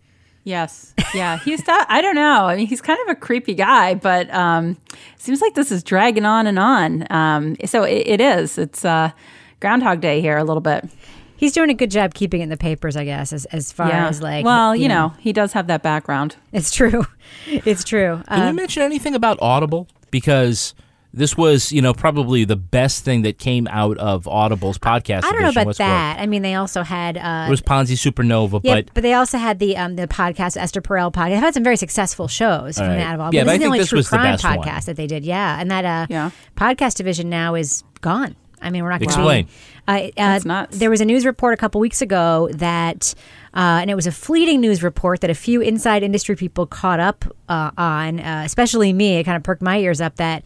Yes. 0.44 0.96
Yeah. 1.14 1.38
He's 1.38 1.64
that. 1.66 1.86
I 1.90 2.02
don't 2.02 2.16
know. 2.16 2.46
I 2.46 2.56
mean, 2.56 2.66
he's 2.66 2.82
kind 2.82 3.00
of 3.06 3.12
a 3.12 3.16
creepy 3.16 3.54
guy, 3.54 3.94
but 3.94 4.34
um, 4.34 4.78
seems 5.18 5.42
like 5.42 5.54
this 5.54 5.72
is 5.72 5.84
dragging 5.84 6.26
on 6.26 6.48
and 6.48 6.58
on. 6.58 7.06
Um, 7.12 7.56
so 7.66 7.84
it, 7.84 8.08
it 8.08 8.22
is. 8.22 8.58
It's 8.58 8.84
uh, 8.84 9.12
Groundhog 9.60 10.02
Day 10.02 10.22
here 10.22 10.38
a 10.38 10.44
little 10.44 10.62
bit. 10.62 10.90
He's 11.40 11.54
doing 11.54 11.70
a 11.70 11.74
good 11.74 11.90
job 11.90 12.14
keeping 12.14 12.42
it 12.42 12.44
in 12.44 12.50
the 12.50 12.58
papers, 12.58 12.98
I 12.98 13.06
guess, 13.06 13.32
as, 13.32 13.46
as 13.46 13.72
far 13.72 13.88
yeah. 13.88 14.10
as 14.10 14.22
like. 14.22 14.44
well, 14.44 14.76
you 14.76 14.90
know, 14.90 15.14
he 15.20 15.32
does 15.32 15.54
have 15.54 15.68
that 15.68 15.82
background. 15.82 16.36
It's 16.52 16.72
true. 16.72 17.06
It's 17.48 17.84
true. 17.84 18.22
can 18.28 18.42
Uh, 18.42 18.52
we 18.52 18.56
mention 18.58 18.84
anything 18.84 19.16
about 19.16 19.38
Audible 19.42 19.88
because. 20.12 20.74
This 21.12 21.36
was, 21.36 21.72
you 21.72 21.82
know, 21.82 21.92
probably 21.92 22.46
the 22.46 22.56
best 22.56 23.04
thing 23.04 23.24
that 23.24 23.40
came 23.40 23.68
out 23.72 23.98
of 23.98 24.28
Audible's 24.28 24.78
podcast. 24.78 25.24
I 25.24 25.32
don't 25.32 25.42
know 25.42 25.50
about 25.50 25.66
West 25.66 25.80
Cork. 25.80 25.88
that. 25.90 26.20
I 26.20 26.28
mean, 26.28 26.44
they 26.44 26.54
also 26.54 26.84
had. 26.84 27.18
Uh, 27.18 27.46
It 27.48 27.50
was 27.50 27.62
Ponzi 27.62 27.98
Supernova, 27.98 28.62
yeah, 28.64 28.76
but 28.76 28.94
but, 28.94 29.02
they 29.02 29.14
also 29.16 29.40
had 29.40 29.58
the 29.58 29.76
um, 29.76 29.96
the 29.96 30.08
podcast 30.08 30.56
Esther 30.56 30.82
Perel 30.84 31.12
podcast. 31.12 31.30
They've 31.30 31.40
had 31.40 31.56
some 31.56 31.64
very 31.64 31.78
successful 31.78 32.28
shows 32.28 32.78
from 32.78 32.84
All 32.84 32.90
right. 32.92 32.98
that 33.00 33.16
of 33.16 33.22
all. 33.22 33.34
Yeah, 33.34 33.44
this 33.44 33.50
I 33.50 33.54
is 33.56 33.60
the 33.60 33.66
only 33.66 33.80
this 33.80 33.90
true 33.90 33.98
was 33.98 34.10
the 34.12 34.18
crime 34.18 34.34
best 34.34 34.44
one. 34.44 34.60
podcast 34.60 34.86
that 34.86 34.98
they 34.98 35.08
did. 35.08 35.26
Yeah, 35.26 35.60
and 35.60 35.72
that 35.72 35.84
uh, 35.84 36.06
Yeah. 36.12 36.30
podcast 36.56 36.94
division 36.98 37.28
now 37.28 37.56
is 37.56 37.84
gone. 38.02 38.36
I 38.62 38.70
mean, 38.70 38.84
we're 38.84 38.90
not 38.90 39.00
going 39.00 39.10
to 39.10 39.16
Explain. 39.16 39.48
Uh, 39.88 39.92
uh, 39.92 40.10
That's 40.16 40.46
nuts. 40.46 40.78
There 40.78 40.90
was 40.90 41.02
a 41.02 41.06
news 41.06 41.26
report 41.26 41.54
a 41.54 41.58
couple 41.58 41.82
weeks 41.82 42.02
ago 42.02 42.50
that, 42.54 43.14
uh, 43.54 43.80
and 43.82 43.90
it 43.90 43.96
was 43.96 44.08
a 44.08 44.12
fleeting 44.12 44.62
news 44.62 44.84
report 44.84 45.22
that 45.22 45.30
a 45.30 45.36
few 45.36 45.62
inside 45.62 46.04
industry 46.04 46.36
people 46.36 46.66
caught 46.68 47.00
up 47.00 47.26
uh, 47.48 47.72
on, 47.78 48.20
uh, 48.20 48.44
especially 48.46 48.94
me. 48.94 49.18
It 49.18 49.24
kind 49.24 49.38
of 49.38 49.44
perked 49.44 49.62
my 49.62 49.80
ears 49.80 50.02
up 50.02 50.18
that 50.18 50.44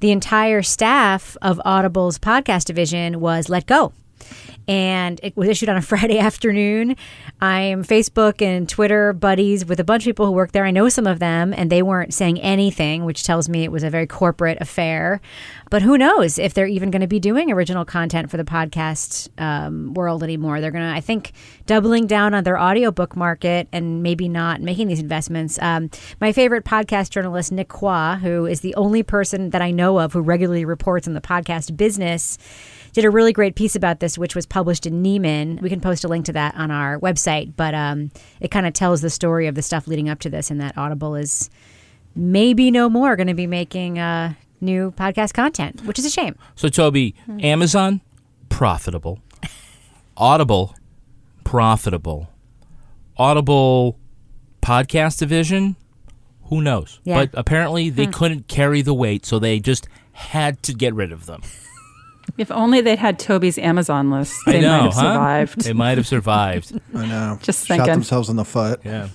the 0.00 0.10
entire 0.10 0.62
staff 0.62 1.36
of 1.42 1.60
Audible's 1.64 2.18
podcast 2.18 2.64
division 2.64 3.20
was 3.20 3.48
let 3.48 3.66
go 3.66 3.92
and 4.66 5.20
it 5.22 5.36
was 5.36 5.48
issued 5.48 5.68
on 5.68 5.76
a 5.76 5.82
Friday 5.94 6.18
afternoon. 6.18 6.96
I 7.40 7.60
am 7.60 7.84
Facebook 7.84 8.40
and 8.40 8.68
Twitter 8.68 9.12
buddies 9.12 9.64
with 9.64 9.80
a 9.80 9.84
bunch 9.84 10.04
of 10.04 10.06
people 10.06 10.26
who 10.26 10.32
work 10.32 10.52
there. 10.52 10.64
I 10.64 10.70
know 10.70 10.88
some 10.88 11.06
of 11.06 11.18
them, 11.18 11.52
and 11.52 11.70
they 11.70 11.82
weren't 11.82 12.14
saying 12.14 12.40
anything, 12.40 13.04
which 13.04 13.24
tells 13.24 13.48
me 13.48 13.64
it 13.64 13.72
was 13.72 13.82
a 13.82 13.90
very 13.90 14.06
corporate 14.06 14.58
affair. 14.60 15.20
But 15.70 15.82
who 15.82 15.98
knows 15.98 16.38
if 16.38 16.54
they're 16.54 16.66
even 16.66 16.90
going 16.90 17.00
to 17.00 17.08
be 17.08 17.20
doing 17.20 17.50
original 17.50 17.84
content 17.84 18.30
for 18.30 18.36
the 18.36 18.44
podcast 18.44 19.28
um, 19.40 19.92
world 19.94 20.22
anymore? 20.22 20.60
They're 20.60 20.70
going 20.70 20.88
to, 20.88 20.96
I 20.96 21.00
think, 21.00 21.32
doubling 21.66 22.06
down 22.06 22.34
on 22.34 22.44
their 22.44 22.60
audiobook 22.60 23.16
market 23.16 23.68
and 23.72 24.02
maybe 24.02 24.28
not 24.28 24.60
making 24.60 24.88
these 24.88 25.00
investments. 25.00 25.58
Um, 25.60 25.90
my 26.20 26.32
favorite 26.32 26.64
podcast 26.64 27.10
journalist, 27.10 27.52
Nick 27.52 27.68
Quah, 27.68 28.18
who 28.22 28.46
is 28.46 28.60
the 28.60 28.74
only 28.76 29.02
person 29.02 29.50
that 29.50 29.62
I 29.62 29.70
know 29.70 29.98
of 29.98 30.12
who 30.12 30.20
regularly 30.20 30.64
reports 30.64 31.08
on 31.08 31.14
the 31.14 31.20
podcast 31.20 31.76
business 31.76 32.38
did 32.94 33.04
a 33.04 33.10
really 33.10 33.32
great 33.32 33.56
piece 33.56 33.76
about 33.76 34.00
this, 34.00 34.16
which 34.16 34.34
was 34.34 34.46
published 34.46 34.86
in 34.86 35.02
Nieman. 35.02 35.60
We 35.60 35.68
can 35.68 35.80
post 35.80 36.04
a 36.04 36.08
link 36.08 36.24
to 36.26 36.32
that 36.32 36.54
on 36.54 36.70
our 36.70 36.98
website, 37.00 37.52
but 37.56 37.74
um, 37.74 38.10
it 38.40 38.50
kind 38.50 38.66
of 38.66 38.72
tells 38.72 39.02
the 39.02 39.10
story 39.10 39.46
of 39.46 39.56
the 39.56 39.62
stuff 39.62 39.86
leading 39.86 40.08
up 40.08 40.20
to 40.20 40.30
this, 40.30 40.50
and 40.50 40.60
that 40.60 40.78
Audible 40.78 41.16
is 41.16 41.50
maybe 42.14 42.70
no 42.70 42.88
more 42.88 43.16
going 43.16 43.26
to 43.26 43.34
be 43.34 43.48
making 43.48 43.98
uh, 43.98 44.34
new 44.60 44.92
podcast 44.92 45.34
content, 45.34 45.82
which 45.84 45.98
is 45.98 46.04
a 46.06 46.10
shame. 46.10 46.36
So, 46.54 46.68
Toby, 46.68 47.16
Amazon, 47.40 48.00
profitable. 48.48 49.18
Audible, 50.16 50.76
profitable. 51.42 52.28
Audible 53.16 53.98
podcast 54.62 55.18
division, 55.18 55.76
who 56.44 56.62
knows? 56.62 57.00
Yeah. 57.02 57.16
But 57.16 57.30
apparently 57.34 57.90
they 57.90 58.06
couldn't 58.06 58.46
carry 58.46 58.82
the 58.82 58.94
weight, 58.94 59.26
so 59.26 59.40
they 59.40 59.58
just 59.58 59.88
had 60.12 60.62
to 60.62 60.72
get 60.72 60.94
rid 60.94 61.10
of 61.10 61.26
them. 61.26 61.42
If 62.38 62.50
only 62.50 62.80
they'd 62.80 62.98
had 62.98 63.18
Toby's 63.18 63.58
Amazon 63.58 64.10
list, 64.10 64.34
they 64.46 64.60
know, 64.60 64.68
might 64.68 64.82
have 64.84 64.92
huh? 64.94 65.00
survived. 65.00 65.60
They 65.62 65.72
might 65.72 65.98
have 65.98 66.06
survived. 66.06 66.80
I 66.94 67.06
know. 67.06 67.38
Just 67.42 67.66
Shot 67.66 67.76
thinking. 67.76 67.92
themselves 67.92 68.28
in 68.28 68.36
the 68.36 68.44
foot. 68.44 68.80
Yeah. 68.84 69.08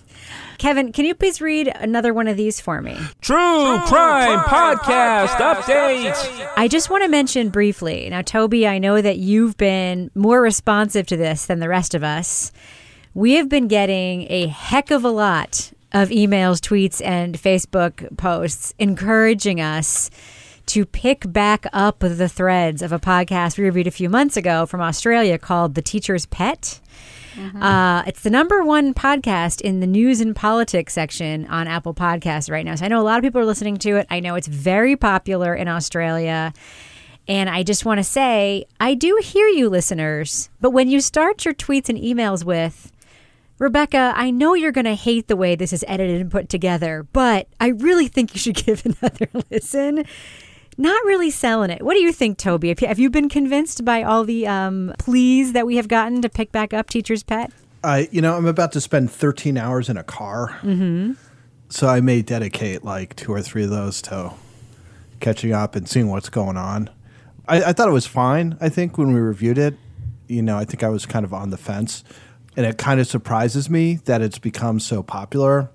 Kevin, 0.58 0.92
can 0.92 1.06
you 1.06 1.16
please 1.16 1.40
read 1.40 1.72
another 1.76 2.14
one 2.14 2.28
of 2.28 2.36
these 2.36 2.60
for 2.60 2.82
me? 2.82 2.98
True, 3.22 3.80
crime, 3.86 4.40
podcast, 4.40 5.28
update. 5.28 6.52
I 6.58 6.68
just 6.68 6.90
want 6.90 7.04
to 7.04 7.10
mention 7.10 7.50
briefly. 7.50 8.10
Now, 8.10 8.22
Toby, 8.22 8.68
I 8.68 8.78
know 8.78 9.02
that 9.02 9.18
you've 9.18 9.56
been 9.56 10.12
more 10.16 10.42
responsive 10.42 11.08
to 11.08 11.18
this 11.18 11.46
than 11.46 11.60
the 11.60 11.70
rest 11.70 11.96
of 11.96 12.04
us. 12.04 12.52
We 13.14 13.34
have 13.36 13.48
been 13.48 13.70
getting 13.70 14.30
a 14.30 14.48
heck 14.48 14.92
of 14.92 15.06
a 15.06 15.10
lot 15.10 15.72
of 15.94 16.10
emails, 16.10 16.60
tweets, 16.60 17.02
and 17.04 17.36
Facebook 17.36 18.18
posts 18.18 18.74
encouraging 18.78 19.62
us 19.62 20.10
to 20.70 20.86
pick 20.86 21.32
back 21.34 21.66
up 21.74 22.00
the 22.00 22.30
threads 22.30 22.84
of 22.84 22.92
a 22.92 23.00
podcast 23.00 23.58
we 23.58 23.64
reviewed 23.64 23.88
a 23.88 23.92
few 23.92 24.08
months 24.08 24.38
ago 24.38 24.68
from 24.68 24.82
Australia 24.82 25.40
called 25.40 25.74
The 25.74 25.82
Teacher's 25.82 26.28
Pet. 26.28 26.80
Uh, 27.64 28.04
it's 28.06 28.22
the 28.22 28.30
number 28.30 28.64
one 28.64 28.94
podcast 28.94 29.62
in 29.62 29.80
the 29.80 29.88
news 29.88 30.22
and 30.22 30.36
politics 30.36 30.94
section 30.94 31.48
on 31.48 31.68
Apple 31.68 31.96
Podcasts 31.96 32.52
right 32.52 32.64
now. 32.64 32.76
So 32.76 32.86
I 32.86 32.88
know 32.88 33.02
a 33.02 33.04
lot 33.04 33.18
of 33.18 33.24
people 33.24 33.42
are 33.42 33.46
listening 33.46 33.78
to 33.78 33.98
it. 33.98 34.08
I 34.12 34.20
know 34.20 34.36
it's 34.36 34.48
very 34.48 34.96
popular 34.96 35.56
in 35.56 35.68
Australia. 35.68 36.54
And 37.28 37.50
I 37.50 37.64
just 37.64 37.84
want 37.84 37.98
to 37.98 38.04
say, 38.04 38.66
I 38.80 38.94
do 38.94 39.20
hear 39.24 39.48
you, 39.48 39.70
listeners. 39.70 40.50
But 40.62 40.72
when 40.72 40.88
you 40.90 41.02
start 41.02 41.46
your 41.46 41.56
tweets 41.56 41.90
and 41.90 41.98
emails 41.98 42.44
with, 42.44 42.92
Rebecca, 43.58 44.14
I 44.16 44.32
know 44.32 44.54
you're 44.54 44.72
going 44.72 44.86
to 44.86 44.96
hate 44.96 45.28
the 45.28 45.36
way 45.36 45.56
this 45.56 45.74
is 45.74 45.84
edited 45.88 46.22
and 46.22 46.32
put 46.32 46.48
together, 46.48 47.08
but 47.12 47.48
I 47.60 47.68
really 47.70 48.08
think 48.08 48.34
you 48.34 48.40
should 48.40 48.56
give 48.66 48.86
another 48.86 49.30
listen. 49.50 50.06
Not 50.80 51.04
really 51.04 51.30
selling 51.30 51.72
it. 51.72 51.82
What 51.82 51.96
do 51.96 52.00
you 52.00 52.14
think, 52.14 52.38
Toby? 52.38 52.70
Have 52.70 52.80
you, 52.80 52.88
have 52.88 53.00
you 53.00 53.10
been 53.10 53.28
convinced 53.28 53.84
by 53.84 54.02
all 54.02 54.24
the 54.24 54.48
um, 54.48 54.94
pleas 54.98 55.52
that 55.52 55.68
we 55.68 55.76
have 55.76 55.90
gotten 55.90 56.22
to 56.22 56.30
pick 56.30 56.54
back 56.54 56.74
up 56.74 56.90
Teacher's 56.90 57.22
Pet? 57.22 57.52
I, 57.84 58.08
you 58.14 58.22
know, 58.22 58.38
I'm 58.38 58.46
about 58.46 58.72
to 58.72 58.82
spend 58.82 59.12
13 59.12 59.58
hours 59.58 59.90
in 59.90 59.98
a 59.98 60.04
car. 60.04 60.58
Mm-hmm. 60.62 61.14
So 61.68 61.90
I 61.90 62.00
may 62.00 62.22
dedicate 62.22 62.86
like 62.86 63.14
two 63.18 63.34
or 63.34 63.42
three 63.42 63.66
of 63.66 63.70
those 63.70 64.02
to 64.04 64.32
catching 65.20 65.52
up 65.52 65.76
and 65.76 65.88
seeing 65.88 66.08
what's 66.08 66.30
going 66.30 66.56
on. 66.56 66.90
I, 67.46 67.62
I 67.62 67.74
thought 67.74 67.90
it 67.90 67.94
was 67.94 68.08
fine. 68.08 68.58
I 68.62 68.70
think 68.70 68.98
when 68.98 69.14
we 69.14 69.20
reviewed 69.20 69.58
it, 69.58 69.76
you 70.30 70.42
know, 70.42 70.58
I 70.58 70.64
think 70.64 70.82
I 70.82 70.88
was 70.88 71.06
kind 71.06 71.26
of 71.26 71.34
on 71.34 71.50
the 71.50 71.58
fence, 71.58 72.06
and 72.56 72.66
it 72.66 72.78
kind 72.78 73.02
of 73.02 73.08
surprises 73.08 73.70
me 73.70 73.96
that 74.06 74.22
it's 74.22 74.40
become 74.40 74.80
so 74.80 75.04
popular. 75.04 75.70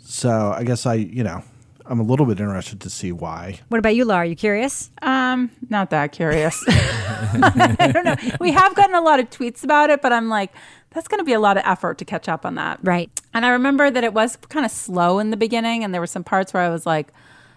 So 0.00 0.52
I 0.54 0.64
guess 0.64 0.84
I, 0.84 0.94
you 0.94 1.24
know, 1.24 1.42
I'm 1.86 2.00
a 2.00 2.02
little 2.02 2.24
bit 2.24 2.40
interested 2.40 2.80
to 2.80 2.90
see 2.90 3.12
why. 3.12 3.60
What 3.68 3.78
about 3.78 3.94
you, 3.94 4.04
Laura? 4.04 4.22
Are 4.22 4.24
you 4.24 4.36
curious? 4.36 4.90
Um, 5.02 5.50
not 5.68 5.90
that 5.90 6.12
curious. 6.12 6.64
I 6.68 7.90
don't 7.92 8.04
know. 8.04 8.16
We 8.40 8.52
have 8.52 8.74
gotten 8.74 8.94
a 8.94 9.00
lot 9.00 9.20
of 9.20 9.28
tweets 9.30 9.64
about 9.64 9.90
it, 9.90 10.00
but 10.00 10.12
I'm 10.12 10.28
like, 10.28 10.52
that's 10.90 11.08
going 11.08 11.18
to 11.18 11.24
be 11.24 11.32
a 11.32 11.40
lot 11.40 11.56
of 11.56 11.64
effort 11.66 11.98
to 11.98 12.04
catch 12.04 12.28
up 12.28 12.46
on 12.46 12.54
that. 12.54 12.78
Right. 12.82 13.10
And 13.34 13.44
I 13.44 13.50
remember 13.50 13.90
that 13.90 14.04
it 14.04 14.14
was 14.14 14.36
kind 14.48 14.64
of 14.64 14.72
slow 14.72 15.18
in 15.18 15.30
the 15.30 15.36
beginning, 15.36 15.84
and 15.84 15.92
there 15.92 16.00
were 16.00 16.06
some 16.06 16.24
parts 16.24 16.54
where 16.54 16.62
I 16.62 16.70
was 16.70 16.86
like, 16.86 17.08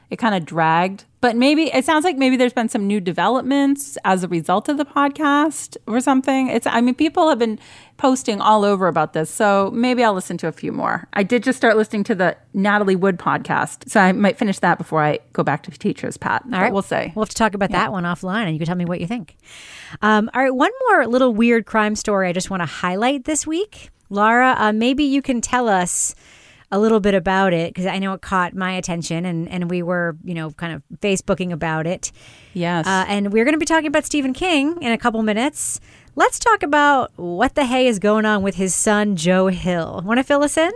it 0.10 0.18
kind 0.18 0.36
of 0.36 0.46
dragged. 0.46 1.06
But 1.20 1.36
maybe 1.36 1.74
it 1.74 1.84
sounds 1.84 2.06
like 2.06 2.16
maybe 2.16 2.38
there's 2.38 2.54
been 2.54 2.70
some 2.70 2.86
new 2.86 3.02
developments 3.02 3.98
as 4.06 4.24
a 4.24 4.28
result 4.28 4.70
of 4.70 4.78
the 4.78 4.86
podcast 4.86 5.76
or 5.88 6.00
something. 6.00 6.48
It's 6.48 6.68
I 6.68 6.80
mean 6.80 6.96
people 6.96 7.28
have 7.30 7.40
been 7.40 7.60
posting 7.98 8.40
all 8.40 8.64
over 8.64 8.88
about 8.88 9.14
this, 9.14 9.30
so 9.30 9.72
maybe 9.74 10.04
I'll 10.04 10.14
listen 10.14 10.38
to 10.38 10.48
a 10.48 10.52
few 10.52 10.72
more. 10.72 11.08
I 11.14 11.24
did 11.24 11.44
just 11.44 11.58
start 11.58 11.76
listening 11.76 12.04
to 12.06 12.16
the 12.16 12.38
Natalie 12.54 12.96
Wood 12.96 13.18
podcast, 13.18 13.90
so 13.90 14.00
I 14.00 14.12
might 14.12 14.38
finish 14.38 14.60
that 14.60 14.78
before 14.78 15.04
I 15.04 15.20
go 15.34 15.44
back 15.44 15.64
to 15.64 15.72
Teacher's 15.72 16.18
Pet. 16.18 16.44
All 16.46 16.62
right. 16.62 16.72
we'll 16.72 16.84
see. 16.84 17.12
We'll 17.16 17.26
have 17.26 17.30
to 17.30 17.36
talk 17.36 17.56
about 17.56 17.72
that 17.72 17.92
one 17.92 18.04
offline 18.04 18.44
and 18.44 18.54
you 18.54 18.60
can 18.60 18.68
tell 18.68 18.76
me 18.76 18.86
what 18.86 19.02
you 19.02 19.08
think. 19.08 19.36
Um, 20.02 20.30
all 20.34 20.42
right. 20.44 20.54
One 20.54 20.72
more 20.88 21.08
little 21.08 21.34
weird 21.34 21.66
crime 21.66 21.96
story 21.96 22.30
I 22.30 22.34
just 22.34 22.50
want 22.50 22.62
to 22.62 22.68
highlight 22.68 23.26
this 23.26 23.48
week. 23.48 23.90
Laura, 24.10 24.56
uh, 24.58 24.72
maybe 24.72 25.04
you 25.04 25.22
can 25.22 25.42
tell 25.42 25.68
us 25.68 26.16
a 26.72 26.80
little 26.80 27.00
bit 27.00 27.14
about 27.14 27.54
it 27.54 27.74
because 27.74 27.86
I 27.86 28.00
know 28.00 28.14
it 28.14 28.22
caught 28.22 28.54
my 28.54 28.74
attention 28.74 29.26
and, 29.26 29.48
and 29.50 29.70
we 29.70 29.82
were, 29.82 30.18
you 30.24 30.34
know, 30.34 30.52
kind 30.52 30.74
of 30.74 30.84
Facebooking 31.00 31.52
about 31.52 31.88
it. 31.88 32.12
Yes. 32.54 32.86
Uh, 32.86 33.06
and 33.08 33.32
we're 33.32 33.46
going 33.46 33.54
to 33.54 33.60
be 33.60 33.66
talking 33.66 33.88
about 33.88 34.06
Stephen 34.06 34.34
King 34.34 34.82
in 34.82 34.92
a 34.92 34.98
couple 34.98 35.22
minutes. 35.24 35.80
Let's 36.16 36.40
talk 36.40 36.64
about 36.64 37.12
what 37.16 37.56
the 37.56 37.66
hay 37.66 37.88
is 37.88 38.00
going 38.00 38.26
on 38.26 38.42
with 38.42 38.56
his 38.56 38.76
son, 38.76 39.16
Joe 39.16 39.48
Hill. 39.48 40.02
Want 40.04 40.18
to 40.18 40.24
fill 40.24 40.44
us 40.44 40.58
in? 40.58 40.72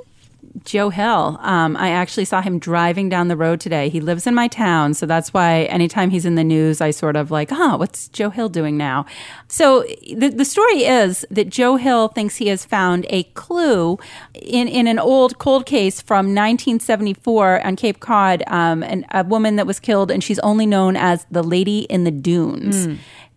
Joe 0.64 0.90
Hill. 0.90 1.38
Um, 1.42 1.76
I 1.78 1.90
actually 1.90 2.26
saw 2.26 2.42
him 2.42 2.60
driving 2.60 3.10
down 3.10 3.28
the 3.28 3.38
road 3.38 3.60
today. 3.60 3.90
He 3.90 4.00
lives 4.00 4.28
in 4.28 4.36
my 4.36 4.48
town, 4.48 4.94
so 4.94 5.06
that's 5.06 5.34
why 5.34 5.64
anytime 5.64 6.10
he's 6.10 6.26
in 6.26 6.36
the 6.36 6.44
news, 6.44 6.82
I 6.82 6.92
sort 6.92 7.16
of 7.16 7.32
like, 7.32 7.50
oh, 7.52 7.78
what's 7.78 8.08
Joe 8.10 8.30
Hill 8.30 8.50
doing 8.50 8.78
now? 8.78 9.06
So 9.48 9.84
the, 10.16 10.30
the 10.30 10.46
story 10.46 10.84
is 10.84 11.26
that 11.32 11.50
Joe 11.50 11.78
Hill 11.78 12.10
thinks 12.10 12.38
he 12.38 12.48
has 12.48 12.66
found 12.66 13.06
a 13.10 13.24
clue 13.24 13.98
in, 14.34 14.68
in 14.68 14.88
an 14.88 15.00
old 15.00 15.38
cold 15.40 15.66
case 15.66 16.02
from 16.02 16.28
1974 16.28 17.66
on 17.66 17.76
Cape 17.76 18.00
Cod, 18.00 18.44
um, 18.48 18.84
and 18.84 19.06
a 19.12 19.24
woman 19.24 19.56
that 19.56 19.68
was 19.68 19.80
killed, 19.80 20.12
and 20.12 20.24
she's 20.24 20.40
only 20.40 20.66
known 20.66 20.96
as 20.96 21.26
the 21.32 21.44
Lady 21.44 21.82
in 21.82 22.04
the 22.04 22.12
Dunes. 22.12 22.88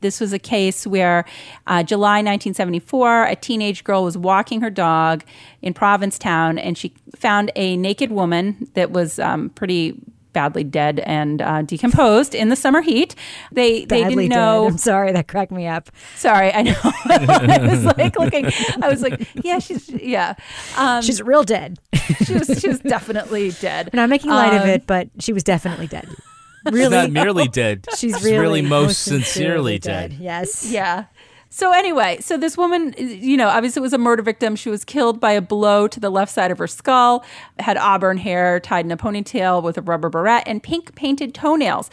This 0.05 0.21
was 0.21 0.35
a 0.35 0.39
case 0.39 0.87
where 0.87 1.25
uh, 1.67 1.83
July 1.83 2.19
1974, 2.19 3.25
a 3.25 3.35
teenage 3.37 3.85
girl 3.85 4.05
was 4.05 4.19
walking 4.19 4.61
her 4.61 4.69
dog 4.71 5.25
in 5.63 5.73
Provincetown 5.73 6.59
and 6.59 6.77
she 6.77 6.93
found 7.17 7.51
a 7.57 7.77
naked 7.79 8.13
woman 8.13 8.69
that 8.75 8.91
was 8.91 9.19
um, 9.19 9.49
pretty 9.49 9.95
badly 10.35 10.65
dead 10.65 10.99
and 11.07 11.41
uh, 11.41 11.63
decomposed 11.63 12.35
in 12.35 12.51
the 12.51 12.57
summer 12.57 12.83
heat. 12.83 13.15
They 13.53 13.85
they 13.87 14.03
Badly 14.03 14.25
didn't 14.29 14.37
know. 14.37 14.65
dead. 14.65 14.73
I'm 14.73 14.79
sorry, 14.79 15.13
that 15.13 15.27
cracked 15.29 15.53
me 15.53 15.67
up. 15.67 15.91
Sorry, 16.17 16.53
I 16.53 16.63
know. 16.63 16.75
I 16.85 17.59
was 17.71 17.85
like 17.97 18.19
looking. 18.19 18.47
I 18.83 18.89
was 18.91 19.01
like, 19.01 19.27
yeah, 19.43 19.59
she's 19.61 19.89
yeah. 19.89 20.35
Um, 20.77 21.01
She's 21.03 21.23
real 21.23 21.45
dead. 21.45 21.79
she 22.27 22.35
was 22.35 22.49
she 22.61 22.69
was 22.69 22.81
definitely 22.81 23.53
dead. 23.61 23.89
And 23.93 24.01
I'm 24.01 24.11
making 24.11 24.31
light 24.33 24.53
of 24.55 24.63
Um, 24.65 24.69
it, 24.69 24.87
but 24.87 25.09
she 25.21 25.33
was 25.33 25.45
definitely 25.45 25.87
dead. 25.87 26.09
She's 26.67 26.73
Really? 26.75 26.97
not 26.97 27.11
merely 27.11 27.49
dead. 27.49 27.87
She's 27.97 28.23
really, 28.25 28.63
most 28.63 29.03
sincerely 29.03 29.79
dead. 29.79 30.15
Yes. 30.15 30.71
Yeah. 30.71 31.05
So 31.51 31.71
anyway, 31.73 32.19
so 32.21 32.37
this 32.37 32.57
woman, 32.57 32.95
you 32.99 33.37
know, 33.37 33.47
obviously 33.49 33.81
was 33.81 33.93
a 33.93 33.99
murder 33.99 34.23
victim. 34.23 34.57
She 34.57 34.71
was 34.71 34.85
killed 34.85 35.21
by 35.21 35.31
a 35.33 35.41
blow 35.41 35.87
to 35.87 36.01
the 36.01 36.11
left 36.11 36.33
side 36.33 36.51
of 36.51 36.59
her 36.59 36.67
skull, 36.67 37.25
had 37.61 37.77
auburn 37.77 38.17
hair 38.17 38.59
tied 38.59 38.85
in 38.85 38.91
a 38.91 38.97
ponytail 38.97 39.63
with 39.63 39.79
a 39.79 39.83
rubber 39.83 40.09
beret 40.09 40.43
and 40.47 40.61
pink 40.61 40.97
painted 40.97 41.33
toenails. 41.33 41.91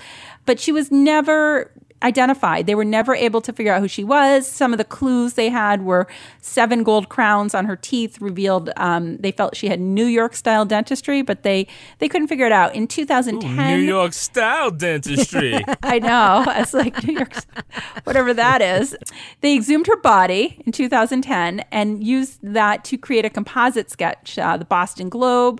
But 0.47 0.59
she 0.59 0.71
was 0.71 0.89
never 0.91 1.69
identified. 2.03 2.65
They 2.65 2.75
were 2.75 2.85
never 2.85 3.15
able 3.15 3.41
to 3.41 3.53
figure 3.53 3.73
out 3.73 3.81
who 3.81 3.87
she 3.87 4.03
was. 4.03 4.47
Some 4.47 4.71
of 4.71 4.77
the 4.77 4.83
clues 4.83 5.33
they 5.33 5.49
had 5.49 5.83
were 5.83 6.07
seven 6.41 6.83
gold 6.83 7.09
crowns 7.09 7.53
on 7.53 7.65
her 7.65 7.75
teeth 7.75 8.19
revealed 8.21 8.69
um, 8.77 9.17
they 9.17 9.31
felt 9.31 9.55
she 9.55 9.67
had 9.67 9.79
New 9.79 10.05
York 10.05 10.35
style 10.35 10.65
dentistry, 10.65 11.21
but 11.21 11.43
they 11.43 11.67
they 11.99 12.07
couldn't 12.07 12.27
figure 12.27 12.45
it 12.45 12.51
out. 12.51 12.75
In 12.75 12.87
2010, 12.87 13.79
New 13.79 13.85
York 13.85 14.13
style 14.13 14.71
dentistry. 14.71 15.63
I 15.83 15.99
know. 15.99 16.45
It's 16.61 16.73
like, 16.73 17.03
New 17.03 17.13
York, 17.13 17.33
whatever 18.03 18.33
that 18.35 18.61
is. 18.61 18.95
They 19.39 19.55
exhumed 19.55 19.87
her 19.87 19.97
body 19.97 20.61
in 20.65 20.71
2010 20.71 21.61
and 21.71 22.03
used 22.03 22.39
that 22.43 22.83
to 22.85 22.97
create 22.97 23.25
a 23.25 23.29
composite 23.29 23.89
sketch. 23.89 24.37
Uh, 24.37 24.57
the 24.57 24.65
Boston 24.65 25.09
Globe 25.09 25.59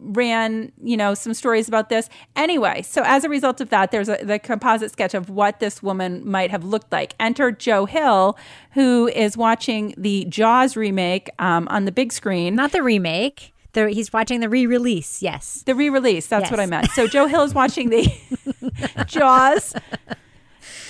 ran, 0.00 0.72
you 0.82 0.96
know, 0.96 1.14
some 1.14 1.34
stories 1.34 1.68
about 1.68 1.88
this. 1.88 2.08
Anyway, 2.36 2.82
so 2.82 3.02
as 3.04 3.24
a 3.24 3.28
result 3.28 3.60
of 3.60 3.70
that, 3.70 3.90
there's 3.90 4.08
a, 4.08 4.18
the 4.22 4.38
composite 4.38 4.90
sketch 4.90 5.14
of 5.14 5.30
what 5.30 5.60
this 5.60 5.82
woman 5.82 6.28
might 6.28 6.50
have 6.50 6.64
looked 6.64 6.90
like. 6.92 7.14
Enter 7.20 7.52
Joe 7.52 7.86
Hill, 7.86 8.36
who 8.72 9.08
is 9.08 9.36
watching 9.36 9.94
the 9.96 10.24
Jaws 10.26 10.76
remake 10.76 11.30
um, 11.38 11.68
on 11.68 11.84
the 11.84 11.92
big 11.92 12.12
screen. 12.12 12.54
Not 12.54 12.72
the 12.72 12.82
remake. 12.82 13.52
The, 13.72 13.90
he's 13.90 14.12
watching 14.12 14.40
the 14.40 14.48
re-release. 14.48 15.22
Yes. 15.22 15.62
The 15.64 15.74
re-release. 15.74 16.26
That's 16.26 16.50
what 16.50 16.58
I 16.58 16.66
meant. 16.66 16.90
So 16.90 17.06
Joe 17.06 17.26
Hill 17.26 17.42
is 17.42 17.54
watching 17.54 17.90
the 17.90 18.12
Jaws. 19.06 19.74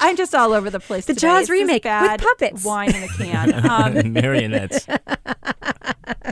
I'm 0.01 0.17
just 0.17 0.35
all 0.35 0.53
over 0.53 0.71
the 0.71 0.81
place. 0.81 1.05
The 1.07 1.15
today. 1.15 1.27
Jaws 1.29 1.41
It's 1.43 1.49
this 1.51 1.61
remake 1.61 1.75
with 1.85 1.91
bad 1.91 2.21
puppets. 2.23 2.65
wine 2.65 2.95
in 2.95 3.03
a 3.03 3.09
can. 3.09 3.53
Um, 3.71 4.13
Marionettes. 4.13 4.87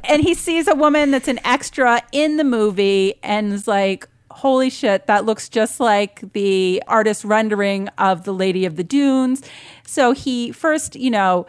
and 0.05 0.23
he 0.23 0.35
sees 0.35 0.67
a 0.69 0.75
woman 0.75 1.11
that's 1.11 1.29
an 1.29 1.39
extra 1.45 2.03
in 2.13 2.37
the 2.37 2.45
movie 2.45 3.15
and 3.23 3.53
is 3.53 3.69
like, 3.69 4.09
"Holy 4.31 4.71
shit, 4.71 5.07
that 5.07 5.25
looks 5.25 5.49
just 5.49 5.81
like 5.81 6.33
the 6.33 6.83
artist 6.87 7.25
rendering 7.25 7.89
of 7.99 8.25
the 8.25 8.33
Lady 8.33 8.65
of 8.65 8.77
the 8.77 8.85
Dunes." 8.85 9.43
So 9.87 10.13
he 10.13 10.51
first, 10.53 10.97
you 10.97 11.11
know, 11.11 11.47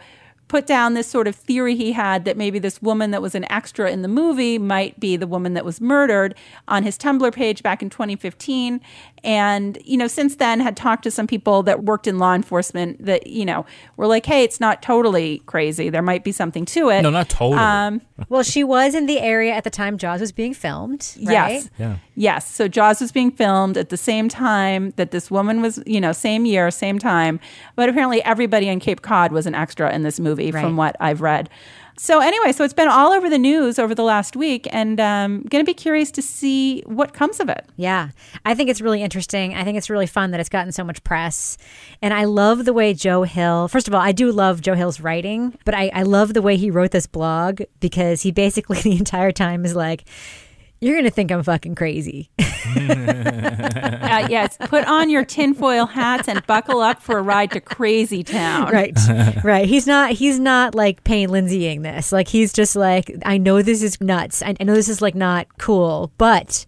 put 0.48 0.66
down 0.66 0.94
this 0.94 1.06
sort 1.06 1.28
of 1.28 1.36
theory 1.36 1.76
he 1.76 1.92
had 1.92 2.24
that 2.24 2.36
maybe 2.36 2.58
this 2.58 2.82
woman 2.82 3.12
that 3.12 3.22
was 3.22 3.36
an 3.36 3.50
extra 3.52 3.88
in 3.88 4.02
the 4.02 4.08
movie 4.08 4.58
might 4.58 4.98
be 4.98 5.16
the 5.16 5.26
woman 5.28 5.54
that 5.54 5.64
was 5.64 5.80
murdered 5.80 6.34
on 6.66 6.82
his 6.82 6.98
Tumblr 6.98 7.32
page 7.32 7.62
back 7.62 7.82
in 7.82 7.88
2015. 7.88 8.80
And, 9.22 9.78
you 9.84 9.96
know, 9.96 10.06
since 10.06 10.36
then 10.36 10.60
had 10.60 10.76
talked 10.76 11.02
to 11.04 11.10
some 11.10 11.26
people 11.26 11.62
that 11.64 11.84
worked 11.84 12.06
in 12.06 12.18
law 12.18 12.34
enforcement 12.34 13.04
that, 13.04 13.26
you 13.26 13.44
know, 13.44 13.66
were 13.96 14.06
like, 14.06 14.24
hey, 14.26 14.42
it's 14.44 14.60
not 14.60 14.82
totally 14.82 15.40
crazy. 15.46 15.90
There 15.90 16.02
might 16.02 16.24
be 16.24 16.32
something 16.32 16.64
to 16.66 16.88
it. 16.90 17.02
No, 17.02 17.10
not 17.10 17.28
totally. 17.28 17.58
Um, 17.58 18.00
Well, 18.28 18.42
she 18.42 18.62
was 18.64 18.94
in 18.94 19.06
the 19.06 19.18
area 19.18 19.52
at 19.54 19.64
the 19.64 19.70
time 19.70 19.96
Jaws 19.96 20.20
was 20.20 20.30
being 20.30 20.52
filmed. 20.52 21.14
Right? 21.22 21.32
Yes. 21.32 21.70
Yeah. 21.78 21.96
Yes. 22.16 22.50
So 22.50 22.68
Jaws 22.68 23.00
was 23.00 23.12
being 23.12 23.30
filmed 23.30 23.78
at 23.78 23.88
the 23.88 23.96
same 23.96 24.28
time 24.28 24.90
that 24.96 25.10
this 25.10 25.30
woman 25.30 25.62
was, 25.62 25.82
you 25.86 26.02
know, 26.02 26.12
same 26.12 26.44
year, 26.44 26.70
same 26.70 26.98
time. 26.98 27.40
But 27.76 27.88
apparently 27.88 28.22
everybody 28.22 28.68
in 28.68 28.78
Cape 28.78 29.00
Cod 29.00 29.32
was 29.32 29.46
an 29.46 29.54
extra 29.54 29.90
in 29.94 30.02
this 30.02 30.20
movie 30.20 30.50
Right. 30.50 30.60
from 30.62 30.76
what 30.76 30.96
I've 31.00 31.22
read. 31.22 31.48
So 32.02 32.20
anyway, 32.20 32.52
so 32.52 32.64
it's 32.64 32.72
been 32.72 32.88
all 32.88 33.12
over 33.12 33.28
the 33.28 33.36
news 33.36 33.78
over 33.78 33.94
the 33.94 34.02
last 34.02 34.34
week 34.34 34.66
and 34.70 34.98
um 34.98 35.42
going 35.42 35.62
to 35.62 35.70
be 35.70 35.74
curious 35.74 36.10
to 36.12 36.22
see 36.22 36.80
what 36.86 37.12
comes 37.12 37.40
of 37.40 37.50
it. 37.50 37.66
Yeah. 37.76 38.08
I 38.46 38.54
think 38.54 38.70
it's 38.70 38.80
really 38.80 39.02
interesting. 39.02 39.54
I 39.54 39.64
think 39.64 39.76
it's 39.76 39.90
really 39.90 40.06
fun 40.06 40.30
that 40.30 40.40
it's 40.40 40.48
gotten 40.48 40.72
so 40.72 40.82
much 40.82 41.04
press. 41.04 41.58
And 42.00 42.14
I 42.14 42.24
love 42.24 42.64
the 42.64 42.72
way 42.72 42.94
Joe 42.94 43.24
Hill, 43.24 43.68
first 43.68 43.86
of 43.86 43.92
all, 43.94 44.00
I 44.00 44.12
do 44.12 44.32
love 44.32 44.62
Joe 44.62 44.72
Hill's 44.72 44.98
writing, 44.98 45.58
but 45.66 45.74
I, 45.74 45.90
I 45.92 46.04
love 46.04 46.32
the 46.32 46.40
way 46.40 46.56
he 46.56 46.70
wrote 46.70 46.92
this 46.92 47.06
blog 47.06 47.60
because 47.80 48.22
he 48.22 48.30
basically 48.30 48.80
the 48.82 48.96
entire 48.96 49.30
time 49.30 49.66
is 49.66 49.76
like, 49.76 50.04
you're 50.80 50.94
going 50.94 51.04
to 51.04 51.10
think 51.10 51.30
I'm 51.30 51.42
fucking 51.42 51.74
crazy. 51.74 52.30
Uh, 54.10 54.26
yes, 54.28 54.56
put 54.66 54.84
on 54.86 55.08
your 55.08 55.24
tinfoil 55.24 55.86
hats 55.86 56.28
and 56.28 56.44
buckle 56.46 56.80
up 56.80 57.00
for 57.00 57.18
a 57.18 57.22
ride 57.22 57.50
to 57.52 57.60
Crazy 57.60 58.24
Town. 58.24 58.70
right. 58.72 58.92
right. 59.44 59.68
He's 59.68 59.86
not, 59.86 60.12
he's 60.12 60.38
not 60.38 60.74
like 60.74 61.04
Payne 61.04 61.28
Lindseying 61.28 61.82
this. 61.82 62.10
Like, 62.10 62.26
he's 62.26 62.52
just 62.52 62.74
like, 62.74 63.12
I 63.24 63.38
know 63.38 63.62
this 63.62 63.82
is 63.82 64.00
nuts. 64.00 64.42
I, 64.42 64.56
I 64.58 64.64
know 64.64 64.74
this 64.74 64.88
is 64.88 65.00
like 65.00 65.14
not 65.14 65.46
cool, 65.58 66.12
but 66.18 66.66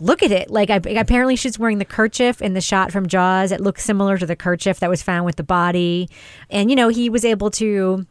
look 0.00 0.22
at 0.22 0.30
it. 0.30 0.50
Like, 0.50 0.70
I, 0.70 0.76
apparently 0.76 1.36
she's 1.36 1.58
wearing 1.58 1.78
the 1.78 1.84
kerchief 1.84 2.40
in 2.40 2.54
the 2.54 2.60
shot 2.60 2.92
from 2.92 3.06
Jaws. 3.08 3.50
It 3.52 3.60
looks 3.60 3.84
similar 3.84 4.16
to 4.18 4.26
the 4.26 4.36
kerchief 4.36 4.80
that 4.80 4.90
was 4.90 5.02
found 5.02 5.24
with 5.24 5.36
the 5.36 5.42
body. 5.44 6.08
And, 6.50 6.70
you 6.70 6.76
know, 6.76 6.88
he 6.88 7.10
was 7.10 7.24
able 7.24 7.50
to 7.52 8.06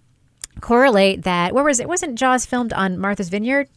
correlate 0.61 1.23
that. 1.23 1.53
Where 1.53 1.63
was 1.63 1.79
it? 1.79 1.87
Wasn't 1.87 2.17
Jaws 2.17 2.45
filmed 2.45 2.73
on 2.73 2.99
Martha's 2.99 3.29
Vineyard? 3.29 3.69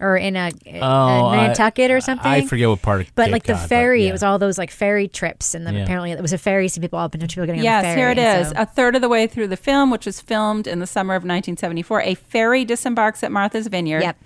Or 0.00 0.16
in 0.16 0.36
a, 0.36 0.50
a 0.66 0.78
Oh, 0.80 1.26
I- 1.26 1.46
Nantucket 1.48 1.90
or 1.90 2.00
something. 2.00 2.30
I 2.30 2.42
forget 2.46 2.68
what 2.68 2.80
part 2.82 3.00
of 3.00 3.12
But 3.16 3.24
Cape 3.24 3.32
like 3.32 3.42
the 3.44 3.54
Cod, 3.54 3.62
but 3.62 3.68
ferry, 3.68 4.02
yeah. 4.04 4.10
it 4.10 4.12
was 4.12 4.22
all 4.22 4.38
those 4.38 4.56
like 4.56 4.70
ferry 4.70 5.08
trips, 5.08 5.54
and 5.54 5.66
then 5.66 5.74
Yeah. 5.74 5.82
apparently 5.82 6.12
it 6.12 6.22
was 6.22 6.32
a 6.32 6.38
ferry. 6.38 6.68
Some 6.68 6.82
people, 6.82 6.98
all 7.00 7.06
a 7.06 7.08
bunch 7.08 7.24
of 7.24 7.28
people 7.30 7.46
getting 7.46 7.60
on 7.60 7.64
the 7.64 7.82
ferry. 7.82 7.86
Yes, 7.88 7.96
here 7.96 8.10
it 8.10 8.18
is. 8.18 8.48
so- 8.50 8.54
A 8.56 8.64
third 8.66 8.94
of 8.94 9.02
the 9.02 9.08
way 9.08 9.26
through 9.26 9.48
the 9.48 9.56
film, 9.56 9.90
which 9.90 10.06
was 10.06 10.20
filmed 10.20 10.68
in 10.68 10.78
the 10.78 10.86
summer 10.86 11.14
of 11.14 11.22
1974, 11.24 12.02
a 12.02 12.14
ferry 12.14 12.64
disembarks 12.64 13.24
at 13.24 13.32
Martha's 13.32 13.66
Vineyard. 13.66 14.02
Yep. 14.02 14.16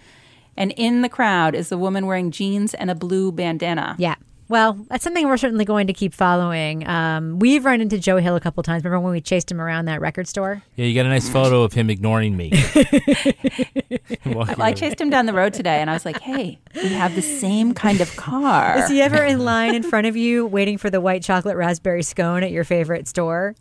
And 0.59 0.73
in 0.77 1.01
the 1.01 1.09
crowd 1.09 1.55
is 1.55 1.73
a 1.73 1.79
woman 1.79 2.05
wearing 2.05 2.31
jeans 2.31 2.75
and 2.75 2.91
a 2.91 2.95
blue 2.95 3.33
bandana. 3.33 3.97
Yeah. 3.99 4.17
Well, 4.53 4.85
that's 4.91 5.03
something 5.03 5.27
we're 5.29 5.39
certainly 5.39 5.65
going 5.65 5.87
to 5.87 5.95
keep 5.95 6.13
following. 6.13 6.87
Um, 6.87 7.39
we've 7.39 7.65
run 7.65 7.81
into 7.81 7.99
Joe 7.99 8.19
Hill 8.19 8.37
a 8.37 8.41
couple 8.41 8.63
times. 8.63 8.85
Remember 8.85 9.03
when 9.03 9.15
we 9.15 9.23
chased 9.23 9.51
him 9.51 9.63
around 9.63 9.87
that 9.87 10.03
record 10.03 10.29
store? 10.29 10.63
Yeah, 10.77 10.85
you 10.85 10.95
got 10.95 11.07
a 11.07 11.09
nice 11.09 11.27
photo 11.27 11.63
of 11.63 11.73
him 11.73 11.89
ignoring 11.89 12.37
me. 12.37 12.53
Well, 14.25 14.47
I 14.59 14.73
chased 14.73 15.01
him 15.01 15.11
down 15.11 15.27
the 15.27 15.33
road 15.33 15.53
today 15.53 15.81
and 15.81 15.91
I 15.91 15.93
was 15.93 16.05
like, 16.05 16.21
hey, 16.21 16.59
we 16.75 16.89
have 16.89 17.15
the 17.15 17.23
same 17.23 17.75
kind 17.75 18.01
of 18.01 18.15
car. 18.17 18.79
Is 18.79 18.89
he 18.89 19.03
ever 19.03 19.23
in 19.23 19.41
line 19.41 19.75
in 19.75 19.83
front 19.83 20.07
of 20.07 20.17
you 20.17 20.47
waiting 20.47 20.79
for 20.79 20.91
the 20.91 21.01
white 21.01 21.23
chocolate 21.23 21.57
raspberry 21.57 22.03
scone 22.03 22.43
at 22.43 22.51
your 22.51 22.65
favorite 22.65 23.09
store? 23.09 23.55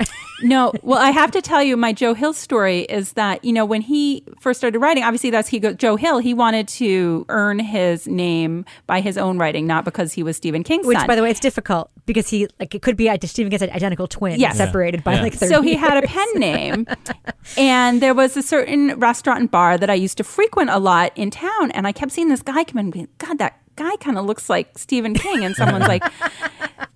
No, 0.44 0.72
well, 0.82 1.00
I 1.00 1.12
have 1.12 1.32
to 1.32 1.42
tell 1.42 1.62
you, 1.62 1.78
my 1.78 1.94
Joe 1.94 2.14
Hill 2.14 2.34
story 2.34 2.82
is 2.82 3.14
that 3.14 3.44
you 3.44 3.54
know 3.54 3.66
when 3.66 3.82
he 3.82 4.24
first 4.40 4.60
started 4.60 4.80
writing, 4.80 5.04
obviously 5.04 5.30
that's 5.30 5.48
he 5.50 5.60
go, 5.60 5.74
Joe 5.74 5.96
Hill. 5.96 6.20
He 6.20 6.34
wanted 6.34 6.68
to 6.70 7.26
earn 7.30 7.60
his 7.60 8.08
name 8.08 8.66
by 8.88 9.02
his 9.02 9.18
own 9.18 9.38
writing, 9.38 9.68
not 9.68 9.86
because 9.86 10.14
he 10.14 10.24
was 10.24 10.38
Stephen 10.38 10.64
King's 10.82 10.88
Which, 10.88 10.98
son. 11.00 11.08
by 11.08 11.16
the 11.16 11.22
way, 11.22 11.32
it's 11.32 11.40
difficult 11.40 11.90
because 12.06 12.30
he 12.30 12.48
like 12.60 12.74
it 12.76 12.82
could 12.82 12.98
be 12.98 13.10
id- 13.10 13.24
Stephen 13.30 13.50
gets 13.50 13.64
an 13.64 13.70
identical 13.70 14.08
twin 14.08 14.40
Yes. 14.40 14.58
separated 14.58 15.04
by 15.04 15.14
Yeah. 15.16 15.22
like 15.24 15.34
30 15.34 15.54
so 15.54 15.62
he 15.62 15.76
had 15.76 16.04
a 16.04 16.08
pen 16.08 16.28
name, 16.36 16.88
and 17.58 18.02
there 18.02 18.14
was 18.14 18.36
a 18.38 18.42
certain 18.44 19.00
restaurant 19.00 19.40
and 19.40 19.52
bar 19.52 19.78
that 19.78 19.90
I 19.90 19.94
used 19.94 20.18
to 20.18 20.24
frequent 20.24 20.70
a 20.70 20.80
lot 20.80 21.12
in 21.16 21.32
town, 21.32 21.72
and 21.72 21.88
I 21.88 21.92
kept 21.92 22.12
seeing 22.12 22.30
this 22.30 22.42
guy 22.42 22.64
come 22.64 22.80
in. 22.80 22.92
and 22.98 23.08
God, 23.18 23.38
that 23.40 23.58
guy 23.76 23.96
kind 23.98 24.18
of 24.18 24.26
looks 24.26 24.50
like 24.50 24.78
Stephen 24.78 25.14
King, 25.14 25.46
and 25.46 25.56
someone's 25.56 25.88
like. 25.88 26.04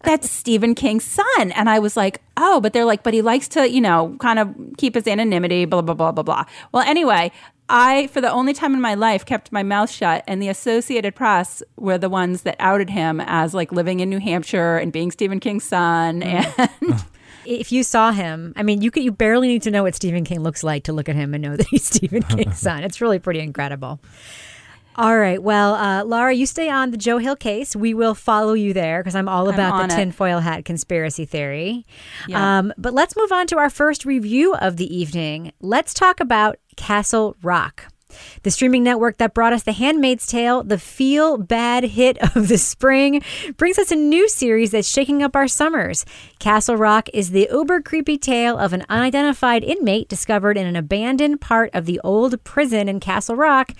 That's 0.03 0.29
Stephen 0.29 0.75
King's 0.75 1.03
son. 1.03 1.51
And 1.53 1.67
I 1.67 1.79
was 1.79 1.97
like, 1.97 2.21
oh, 2.37 2.61
but 2.61 2.73
they're 2.73 2.85
like, 2.85 3.01
but 3.01 3.15
he 3.15 3.23
likes 3.23 3.47
to, 3.49 3.67
you 3.67 3.81
know, 3.81 4.15
kind 4.19 4.37
of 4.37 4.53
keep 4.77 4.93
his 4.93 5.07
anonymity, 5.07 5.65
blah, 5.65 5.81
blah, 5.81 5.95
blah, 5.95 6.11
blah, 6.11 6.21
blah. 6.21 6.45
Well, 6.71 6.83
anyway, 6.87 7.31
I, 7.67 8.07
for 8.07 8.21
the 8.21 8.29
only 8.29 8.53
time 8.53 8.73
in 8.73 8.81
my 8.81 8.93
life, 8.93 9.25
kept 9.25 9.51
my 9.51 9.63
mouth 9.63 9.89
shut, 9.89 10.23
and 10.27 10.41
the 10.41 10.49
Associated 10.49 11.15
Press 11.15 11.63
were 11.77 11.97
the 11.97 12.09
ones 12.09 12.43
that 12.43 12.55
outed 12.59 12.89
him 12.91 13.19
as 13.21 13.53
like 13.53 13.71
living 13.71 13.99
in 14.01 14.09
New 14.09 14.19
Hampshire 14.19 14.77
and 14.77 14.91
being 14.91 15.11
Stephen 15.11 15.39
King's 15.39 15.63
son. 15.63 16.21
And 16.21 16.69
if 17.45 17.71
you 17.71 17.83
saw 17.83 18.11
him, 18.11 18.53
I 18.55 18.63
mean, 18.63 18.81
you 18.81 18.91
could 18.91 19.03
you 19.03 19.11
barely 19.11 19.47
need 19.47 19.63
to 19.63 19.71
know 19.71 19.83
what 19.83 19.95
Stephen 19.95 20.23
King 20.23 20.41
looks 20.41 20.63
like 20.63 20.83
to 20.83 20.93
look 20.93 21.09
at 21.09 21.15
him 21.15 21.33
and 21.33 21.41
know 21.41 21.57
that 21.57 21.67
he's 21.67 21.85
Stephen 21.87 22.21
King's 22.23 22.59
son. 22.59 22.83
It's 22.83 23.01
really 23.01 23.19
pretty 23.19 23.39
incredible. 23.39 23.99
All 24.97 25.17
right. 25.17 25.43
Well, 25.43 25.75
uh, 25.75 26.05
Laura, 26.05 26.33
you 26.33 26.45
stay 26.45 26.69
on 26.69 26.91
the 26.91 26.97
Joe 26.97 27.17
Hill 27.17 27.35
case. 27.35 27.75
We 27.75 27.93
will 27.93 28.15
follow 28.15 28.53
you 28.53 28.73
there 28.73 29.01
because 29.01 29.13
I'm 29.13 29.27
all 29.27 29.49
I'm 29.49 29.53
about 29.53 29.89
the 29.89 29.93
it. 29.93 29.97
tinfoil 29.97 30.39
hat 30.39 30.63
conspiracy 30.63 31.25
theory. 31.25 31.85
Yeah. 32.29 32.59
Um, 32.59 32.73
but 32.77 32.93
let's 32.93 33.13
move 33.17 33.31
on 33.33 33.45
to 33.47 33.57
our 33.57 33.69
first 33.69 34.05
review 34.05 34.55
of 34.55 34.77
the 34.77 34.95
evening. 34.95 35.51
Let's 35.59 35.93
talk 35.93 36.21
about 36.21 36.59
Castle 36.75 37.35
Rock. 37.41 37.87
The 38.43 38.51
streaming 38.51 38.83
network 38.83 39.17
that 39.17 39.33
brought 39.33 39.53
us 39.53 39.63
The 39.63 39.71
Handmaid's 39.71 40.27
Tale, 40.27 40.63
the 40.63 40.77
feel 40.77 41.37
bad 41.37 41.83
hit 41.83 42.17
of 42.35 42.47
the 42.47 42.57
spring, 42.57 43.21
brings 43.57 43.77
us 43.77 43.91
a 43.91 43.95
new 43.95 44.29
series 44.29 44.71
that's 44.71 44.87
shaking 44.87 45.23
up 45.23 45.35
our 45.35 45.47
summers. 45.47 46.05
Castle 46.39 46.77
Rock 46.77 47.09
is 47.13 47.31
the 47.31 47.49
uber 47.51 47.81
creepy 47.81 48.17
tale 48.17 48.57
of 48.57 48.73
an 48.73 48.85
unidentified 48.89 49.63
inmate 49.63 50.07
discovered 50.07 50.57
in 50.57 50.67
an 50.67 50.75
abandoned 50.75 51.41
part 51.41 51.69
of 51.73 51.85
the 51.85 51.99
old 52.03 52.43
prison 52.43 52.87
in 52.87 52.99
Castle 52.99 53.35
Rock, 53.35 53.73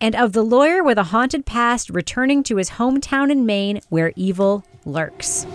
and 0.00 0.14
of 0.14 0.32
the 0.32 0.42
lawyer 0.42 0.82
with 0.82 0.98
a 0.98 1.04
haunted 1.04 1.46
past 1.46 1.90
returning 1.90 2.42
to 2.44 2.56
his 2.56 2.70
hometown 2.70 3.30
in 3.30 3.46
Maine 3.46 3.80
where 3.88 4.12
evil 4.16 4.64
lurks. 4.84 5.46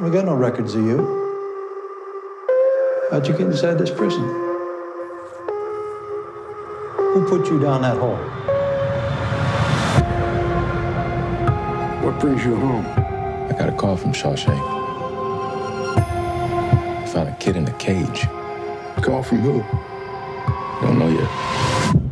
We 0.00 0.08
got 0.08 0.24
no 0.24 0.34
records 0.34 0.74
of 0.74 0.86
you. 0.86 1.19
How'd 3.10 3.26
you 3.26 3.32
get 3.32 3.48
inside 3.48 3.76
this 3.76 3.90
prison? 3.90 4.22
Who 7.12 7.26
put 7.28 7.50
you 7.50 7.58
down 7.58 7.82
that 7.82 7.98
hole? 7.98 8.14
What 12.04 12.20
brings 12.20 12.44
you 12.44 12.54
home? 12.54 12.86
I 12.86 13.56
got 13.58 13.68
a 13.68 13.72
call 13.72 13.96
from 13.96 14.12
Shawshank. 14.12 14.60
Found 17.08 17.28
a 17.30 17.36
kid 17.40 17.56
in 17.56 17.66
a 17.66 17.72
cage. 17.78 18.28
Call 19.02 19.24
from 19.24 19.38
who? 19.38 19.64
Don't 20.80 21.00
know 21.00 21.08
yet. 21.08 22.09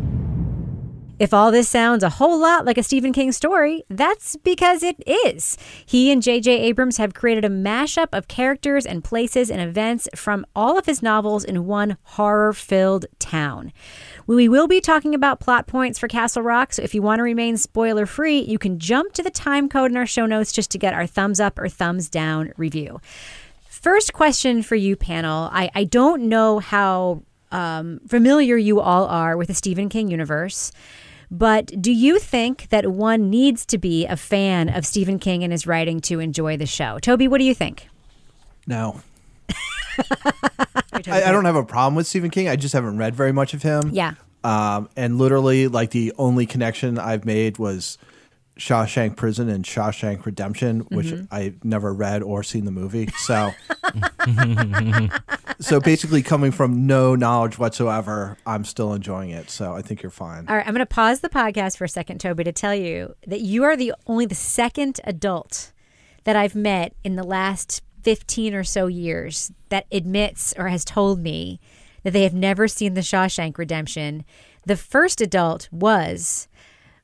If 1.18 1.34
all 1.34 1.50
this 1.50 1.68
sounds 1.68 2.04
a 2.04 2.10
whole 2.10 2.38
lot 2.38 2.64
like 2.64 2.78
a 2.78 2.82
Stephen 2.82 3.12
King 3.12 3.32
story, 3.32 3.82
that's 3.88 4.36
because 4.36 4.84
it 4.84 5.02
is. 5.06 5.58
He 5.84 6.12
and 6.12 6.22
J.J. 6.22 6.60
Abrams 6.60 6.98
have 6.98 7.12
created 7.12 7.44
a 7.44 7.48
mashup 7.48 8.08
of 8.12 8.28
characters 8.28 8.86
and 8.86 9.02
places 9.02 9.50
and 9.50 9.60
events 9.60 10.08
from 10.14 10.46
all 10.54 10.78
of 10.78 10.86
his 10.86 11.02
novels 11.02 11.42
in 11.42 11.66
one 11.66 11.96
horror 12.02 12.52
filled 12.52 13.06
town. 13.18 13.72
We 14.28 14.48
will 14.48 14.68
be 14.68 14.80
talking 14.80 15.12
about 15.12 15.40
plot 15.40 15.66
points 15.66 15.98
for 15.98 16.06
Castle 16.06 16.42
Rock, 16.42 16.72
so 16.72 16.82
if 16.82 16.94
you 16.94 17.02
want 17.02 17.18
to 17.18 17.24
remain 17.24 17.56
spoiler 17.56 18.06
free, 18.06 18.38
you 18.38 18.58
can 18.58 18.78
jump 18.78 19.12
to 19.14 19.22
the 19.22 19.30
time 19.30 19.68
code 19.68 19.90
in 19.90 19.96
our 19.96 20.06
show 20.06 20.26
notes 20.26 20.52
just 20.52 20.70
to 20.70 20.78
get 20.78 20.94
our 20.94 21.06
thumbs 21.06 21.40
up 21.40 21.58
or 21.58 21.68
thumbs 21.68 22.08
down 22.08 22.52
review. 22.56 23.00
First 23.68 24.12
question 24.12 24.62
for 24.62 24.76
you, 24.76 24.94
panel. 24.94 25.48
I, 25.52 25.70
I 25.74 25.84
don't 25.84 26.28
know 26.28 26.60
how 26.60 27.22
um, 27.50 28.00
familiar 28.06 28.56
you 28.56 28.80
all 28.80 29.06
are 29.06 29.36
with 29.36 29.48
the 29.48 29.54
Stephen 29.54 29.88
King 29.88 30.08
universe, 30.08 30.72
but 31.30 31.66
do 31.80 31.92
you 31.92 32.18
think 32.18 32.68
that 32.70 32.86
one 32.86 33.30
needs 33.30 33.66
to 33.66 33.78
be 33.78 34.06
a 34.06 34.16
fan 34.16 34.68
of 34.68 34.86
Stephen 34.86 35.18
King 35.18 35.42
and 35.44 35.52
his 35.52 35.66
writing 35.66 36.00
to 36.02 36.20
enjoy 36.20 36.56
the 36.56 36.66
show? 36.66 36.98
Toby, 36.98 37.28
what 37.28 37.38
do 37.38 37.44
you 37.44 37.54
think? 37.54 37.88
No. 38.66 39.00
I, 41.08 41.24
I 41.24 41.32
don't 41.32 41.44
have 41.44 41.56
a 41.56 41.64
problem 41.64 41.94
with 41.94 42.06
Stephen 42.06 42.30
King. 42.30 42.48
I 42.48 42.56
just 42.56 42.72
haven't 42.72 42.98
read 42.98 43.14
very 43.14 43.32
much 43.32 43.54
of 43.54 43.62
him. 43.62 43.90
Yeah. 43.92 44.14
Um, 44.44 44.88
and 44.96 45.18
literally, 45.18 45.68
like 45.68 45.90
the 45.90 46.12
only 46.16 46.46
connection 46.46 46.98
I've 46.98 47.24
made 47.24 47.58
was 47.58 47.98
Shawshank 48.58 49.16
Prison 49.16 49.48
and 49.48 49.64
Shawshank 49.64 50.26
Redemption, 50.26 50.80
which 50.90 51.06
mm-hmm. 51.06 51.32
I 51.32 51.54
never 51.62 51.94
read 51.94 52.22
or 52.22 52.42
seen 52.42 52.64
the 52.64 52.72
movie. 52.72 53.08
So, 53.18 53.52
so 55.60 55.80
basically, 55.80 56.22
coming 56.22 56.50
from 56.50 56.86
no 56.86 57.14
knowledge 57.14 57.58
whatsoever, 57.58 58.36
I'm 58.44 58.64
still 58.64 58.92
enjoying 58.94 59.30
it. 59.30 59.48
So 59.48 59.74
I 59.74 59.82
think 59.82 60.02
you're 60.02 60.10
fine. 60.10 60.46
All 60.48 60.56
right, 60.56 60.66
I'm 60.66 60.74
going 60.74 60.84
to 60.84 60.86
pause 60.86 61.20
the 61.20 61.28
podcast 61.28 61.76
for 61.76 61.84
a 61.84 61.88
second, 61.88 62.18
Toby, 62.18 62.42
to 62.44 62.52
tell 62.52 62.74
you 62.74 63.14
that 63.26 63.42
you 63.42 63.62
are 63.62 63.76
the 63.76 63.94
only 64.06 64.26
the 64.26 64.34
second 64.34 65.00
adult 65.04 65.72
that 66.24 66.34
I've 66.34 66.56
met 66.56 66.94
in 67.04 67.14
the 67.14 67.22
last 67.22 67.80
15 68.02 68.54
or 68.54 68.64
so 68.64 68.88
years 68.88 69.52
that 69.68 69.86
admits 69.92 70.52
or 70.58 70.68
has 70.68 70.84
told 70.84 71.20
me 71.20 71.60
that 72.02 72.12
they 72.12 72.24
have 72.24 72.34
never 72.34 72.66
seen 72.66 72.94
The 72.94 73.02
Shawshank 73.02 73.56
Redemption. 73.56 74.24
The 74.66 74.76
first 74.76 75.20
adult 75.20 75.68
was 75.70 76.47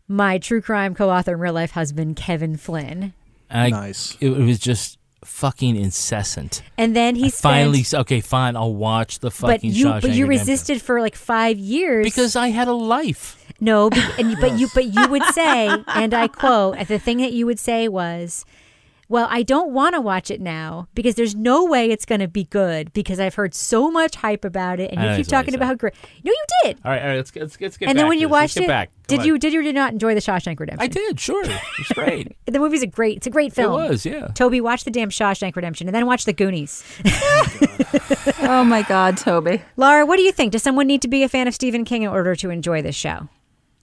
my 0.09 0.39
true 0.39 0.61
crime 0.61 0.95
co 0.95 1.11
author 1.11 1.33
and 1.33 1.41
real 1.41 1.55
life 1.55 1.73
husband, 1.73 2.17
Kevin 2.17 2.57
Flynn. 2.57 3.13
I, 3.51 3.71
Nice. 3.71 4.17
It, 4.21 4.31
it 4.31 4.39
was 4.45 4.59
just 4.59 4.99
fucking 5.25 5.77
incessant. 5.77 6.63
And 6.77 6.95
then 6.95 7.15
he 7.17 7.27
I 7.27 7.31
finally, 7.31 7.85
okay, 7.93 8.21
fine, 8.21 8.57
I'll 8.57 8.75
watch 8.75 9.21
the 9.21 9.31
fucking. 9.31 9.71
but 9.71 9.77
you 9.77 9.87
Shawshank 9.87 10.03
but 10.03 10.11
you 10.11 10.27
Redemption. 10.27 10.29
resisted 10.29 10.83
for 10.83 11.01
like 11.01 11.15
five 11.17 11.59
years 11.59 12.05
because 12.05 12.37
I 12.37 12.49
had 12.49 12.69
a 12.69 12.73
life. 12.75 13.41
No, 13.61 13.89
be- 13.89 14.03
and 14.19 14.31
you, 14.31 14.37
but 14.41 14.59
you 14.59 14.69
but 14.75 14.85
you 14.93 15.09
would 15.09 15.25
say, 15.27 15.69
and 15.87 16.13
I 16.13 16.29
quote, 16.29 16.87
the 16.89 16.99
thing 16.99 17.19
that 17.19 17.33
you 17.33 17.47
would 17.47 17.59
say 17.59 17.89
was, 17.89 18.45
"Well, 19.09 19.27
I 19.31 19.43
don't 19.43 19.73
want 19.73 19.95
to 19.95 20.01
watch 20.01 20.31
it 20.31 20.41
now 20.41 20.89
because 20.95 21.15
there's 21.15 21.35
no 21.35 21.65
way 21.65 21.91
it's 21.91 22.05
going 22.05 22.21
to 22.21 22.29
be 22.29 22.45
good 22.45 22.93
because 22.93 23.21
I've 23.21 23.35
heard 23.35 23.55
so 23.55 23.91
much 23.91 24.17
hype 24.17 24.45
about 24.45 24.81
it, 24.81 24.91
and 24.91 25.01
I 25.01 25.11
you 25.13 25.17
keep 25.17 25.27
that's 25.27 25.33
what 25.33 25.39
I 25.39 25.41
talking 25.43 25.55
about 25.55 25.65
said. 25.65 25.69
how 25.69 25.75
great. 25.75 25.95
No, 26.25 26.33
you 26.33 26.45
did. 26.63 26.79
All 26.85 26.91
right, 26.91 27.03
all 27.03 27.09
right, 27.09 27.17
let's 27.17 27.35
let's, 27.37 27.61
let's 27.61 27.77
get 27.77 27.89
and 27.89 27.97
back 27.97 28.03
then 28.03 28.09
when 28.09 28.19
you 28.19 28.29
watched 28.29 28.57
it, 28.57 28.67
back. 28.67 28.91
Come 28.91 29.19
did 29.19 29.21
on. 29.21 29.27
you 29.27 29.39
did 29.39 29.53
you 29.53 29.61
or 29.61 29.63
did 29.63 29.75
not 29.75 29.93
enjoy 29.93 30.15
the 30.15 30.21
Shawshank 30.21 30.59
Redemption? 30.59 30.83
I 30.83 30.87
did, 30.89 31.21
sure. 31.21 31.45
It's 31.45 31.89
great. 31.95 32.37
The 32.47 32.59
movie's 32.59 32.83
a 32.83 32.87
great. 32.87 33.19
It's 33.19 33.27
a 33.27 33.31
great 33.31 33.53
film. 33.53 33.83
It 33.83 33.89
was, 33.91 34.07
yeah. 34.07 34.29
Toby, 34.29 34.61
watch 34.61 34.85
the 34.85 34.91
damn 34.91 35.11
Shawshank 35.11 35.57
Redemption, 35.57 35.89
and 35.89 35.95
then 35.95 36.07
watch 36.07 36.25
the 36.25 36.33
Goonies. 36.33 36.83
Oh 38.47 38.65
my 38.65 38.83
God, 38.83 39.17
Toby. 39.17 39.63
Laura, 39.77 40.05
what 40.05 40.17
do 40.17 40.23
you 40.23 40.33
think? 40.33 40.53
Does 40.53 40.63
someone 40.63 40.87
need 40.87 41.03
to 41.03 41.09
be 41.09 41.23
a 41.23 41.29
fan 41.29 41.49
of 41.49 41.55
Stephen 41.55 41.85
King 41.85 42.03
in 42.03 42.09
order 42.11 42.35
to 42.37 42.51
enjoy 42.51 42.83
this 42.83 42.95
show? 42.97 43.29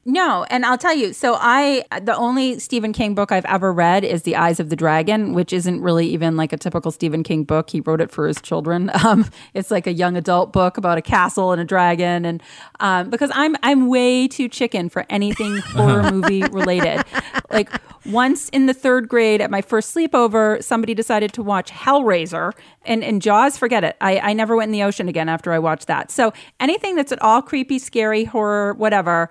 No, 0.04 0.46
and 0.50 0.66
I'll 0.66 0.80
tell 0.80 0.96
you. 0.96 1.14
So 1.14 1.36
I 1.40 1.84
the 2.02 2.16
only 2.16 2.58
Stephen 2.58 2.92
King 2.92 3.14
book 3.14 3.32
I've 3.32 3.46
ever 3.46 3.72
read 3.72 4.04
is 4.04 4.24
The 4.24 4.36
Eyes 4.36 4.60
of 4.60 4.70
the 4.70 4.76
Dragon, 4.76 5.34
which 5.34 5.54
isn't 5.54 5.80
really 5.80 6.08
even 6.08 6.36
like 6.36 6.52
a 6.52 6.58
typical 6.58 6.92
Stephen 6.92 7.22
King 7.22 7.44
book. 7.44 7.70
He 7.70 7.82
wrote 7.82 8.02
it 8.02 8.10
for 8.10 8.28
his 8.28 8.42
children. 8.42 8.90
Um, 9.02 9.26
it's 9.56 9.72
like 9.72 9.88
a 9.88 9.92
young 9.92 10.16
adult 10.16 10.54
book 10.54 10.78
about 10.78 10.98
a 11.00 11.02
castle 11.02 11.52
and 11.52 11.60
a 11.60 11.66
dragon, 11.66 12.24
and 12.24 12.42
um, 12.80 13.10
because 13.10 13.32
I'm 13.34 13.56
I'm 13.64 13.88
way 13.88 14.28
too 14.28 14.48
chicken 14.48 14.90
for 14.90 15.08
anything 15.10 15.58
horror 15.66 16.12
movie 16.12 16.44
related. 16.44 17.04
Like 17.50 17.70
once 18.06 18.48
in 18.50 18.68
the 18.68 18.76
third 18.76 19.10
grade 19.10 19.42
at 19.42 19.50
my 19.50 19.62
first 19.62 19.94
sleepover, 19.96 20.64
somebody 20.64 20.94
decided 20.94 21.34
to 21.34 21.42
watch 21.42 21.72
Hellraiser 21.72 22.54
and, 22.86 23.04
and 23.04 23.22
Jaws. 23.22 23.58
Forget 23.58 23.84
it. 23.84 23.98
I, 24.02 24.20
I 24.20 24.34
never 24.34 24.56
went 24.56 24.70
in 24.70 24.74
the 24.74 24.84
ocean 24.84 25.10
again 25.10 25.28
after 25.28 25.52
I 25.52 25.60
watched 25.60 25.88
that. 25.88 26.12
So 26.12 26.32
anything 26.60 26.96
that's 26.96 27.12
at 27.12 27.22
all 27.22 27.42
creepy, 27.42 27.80
scary, 27.80 28.24
horror, 28.24 28.74
whatever. 28.74 29.30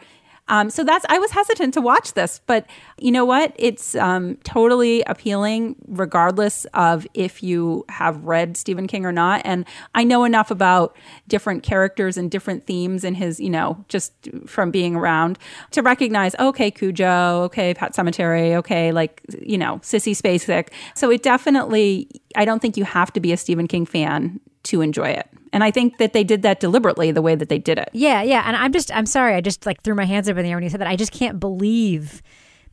Um, 0.50 0.68
so 0.68 0.82
that's 0.82 1.06
I 1.08 1.18
was 1.18 1.30
hesitant 1.30 1.74
to 1.74 1.80
watch 1.80 2.14
this, 2.14 2.40
but 2.46 2.66
you 2.98 3.12
know 3.12 3.24
what? 3.24 3.54
It's 3.56 3.94
um, 3.94 4.36
totally 4.42 5.02
appealing, 5.04 5.76
regardless 5.86 6.64
of 6.74 7.06
if 7.14 7.40
you 7.42 7.84
have 7.88 8.22
read 8.24 8.56
Stephen 8.56 8.88
King 8.88 9.06
or 9.06 9.12
not. 9.12 9.42
And 9.44 9.64
I 9.94 10.02
know 10.02 10.24
enough 10.24 10.50
about 10.50 10.96
different 11.28 11.62
characters 11.62 12.16
and 12.16 12.30
different 12.30 12.66
themes 12.66 13.04
in 13.04 13.14
his, 13.14 13.38
you 13.38 13.48
know, 13.48 13.82
just 13.88 14.12
from 14.44 14.72
being 14.72 14.96
around 14.96 15.38
to 15.70 15.82
recognize, 15.82 16.34
okay, 16.40 16.70
Cujo, 16.70 17.42
okay, 17.44 17.72
Pet 17.72 17.94
Sematary, 17.94 18.54
okay, 18.56 18.90
like 18.90 19.22
you 19.40 19.56
know, 19.56 19.76
Sissy 19.84 20.16
Spacek. 20.16 20.70
So 20.96 21.10
it 21.10 21.22
definitely, 21.22 22.08
I 22.34 22.44
don't 22.44 22.60
think 22.60 22.76
you 22.76 22.84
have 22.84 23.12
to 23.12 23.20
be 23.20 23.32
a 23.32 23.36
Stephen 23.36 23.68
King 23.68 23.86
fan 23.86 24.40
to 24.64 24.80
enjoy 24.80 25.10
it. 25.10 25.28
And 25.52 25.64
I 25.64 25.70
think 25.70 25.98
that 25.98 26.12
they 26.12 26.24
did 26.24 26.42
that 26.42 26.60
deliberately, 26.60 27.10
the 27.10 27.22
way 27.22 27.34
that 27.34 27.48
they 27.48 27.58
did 27.58 27.78
it. 27.78 27.90
Yeah, 27.92 28.22
yeah. 28.22 28.42
And 28.46 28.56
I'm 28.56 28.72
just, 28.72 28.94
I'm 28.94 29.06
sorry. 29.06 29.34
I 29.34 29.40
just 29.40 29.66
like 29.66 29.82
threw 29.82 29.94
my 29.94 30.04
hands 30.04 30.28
up 30.28 30.36
in 30.36 30.44
the 30.44 30.50
air 30.50 30.56
when 30.56 30.62
you 30.62 30.70
said 30.70 30.80
that. 30.80 30.88
I 30.88 30.96
just 30.96 31.12
can't 31.12 31.40
believe 31.40 32.22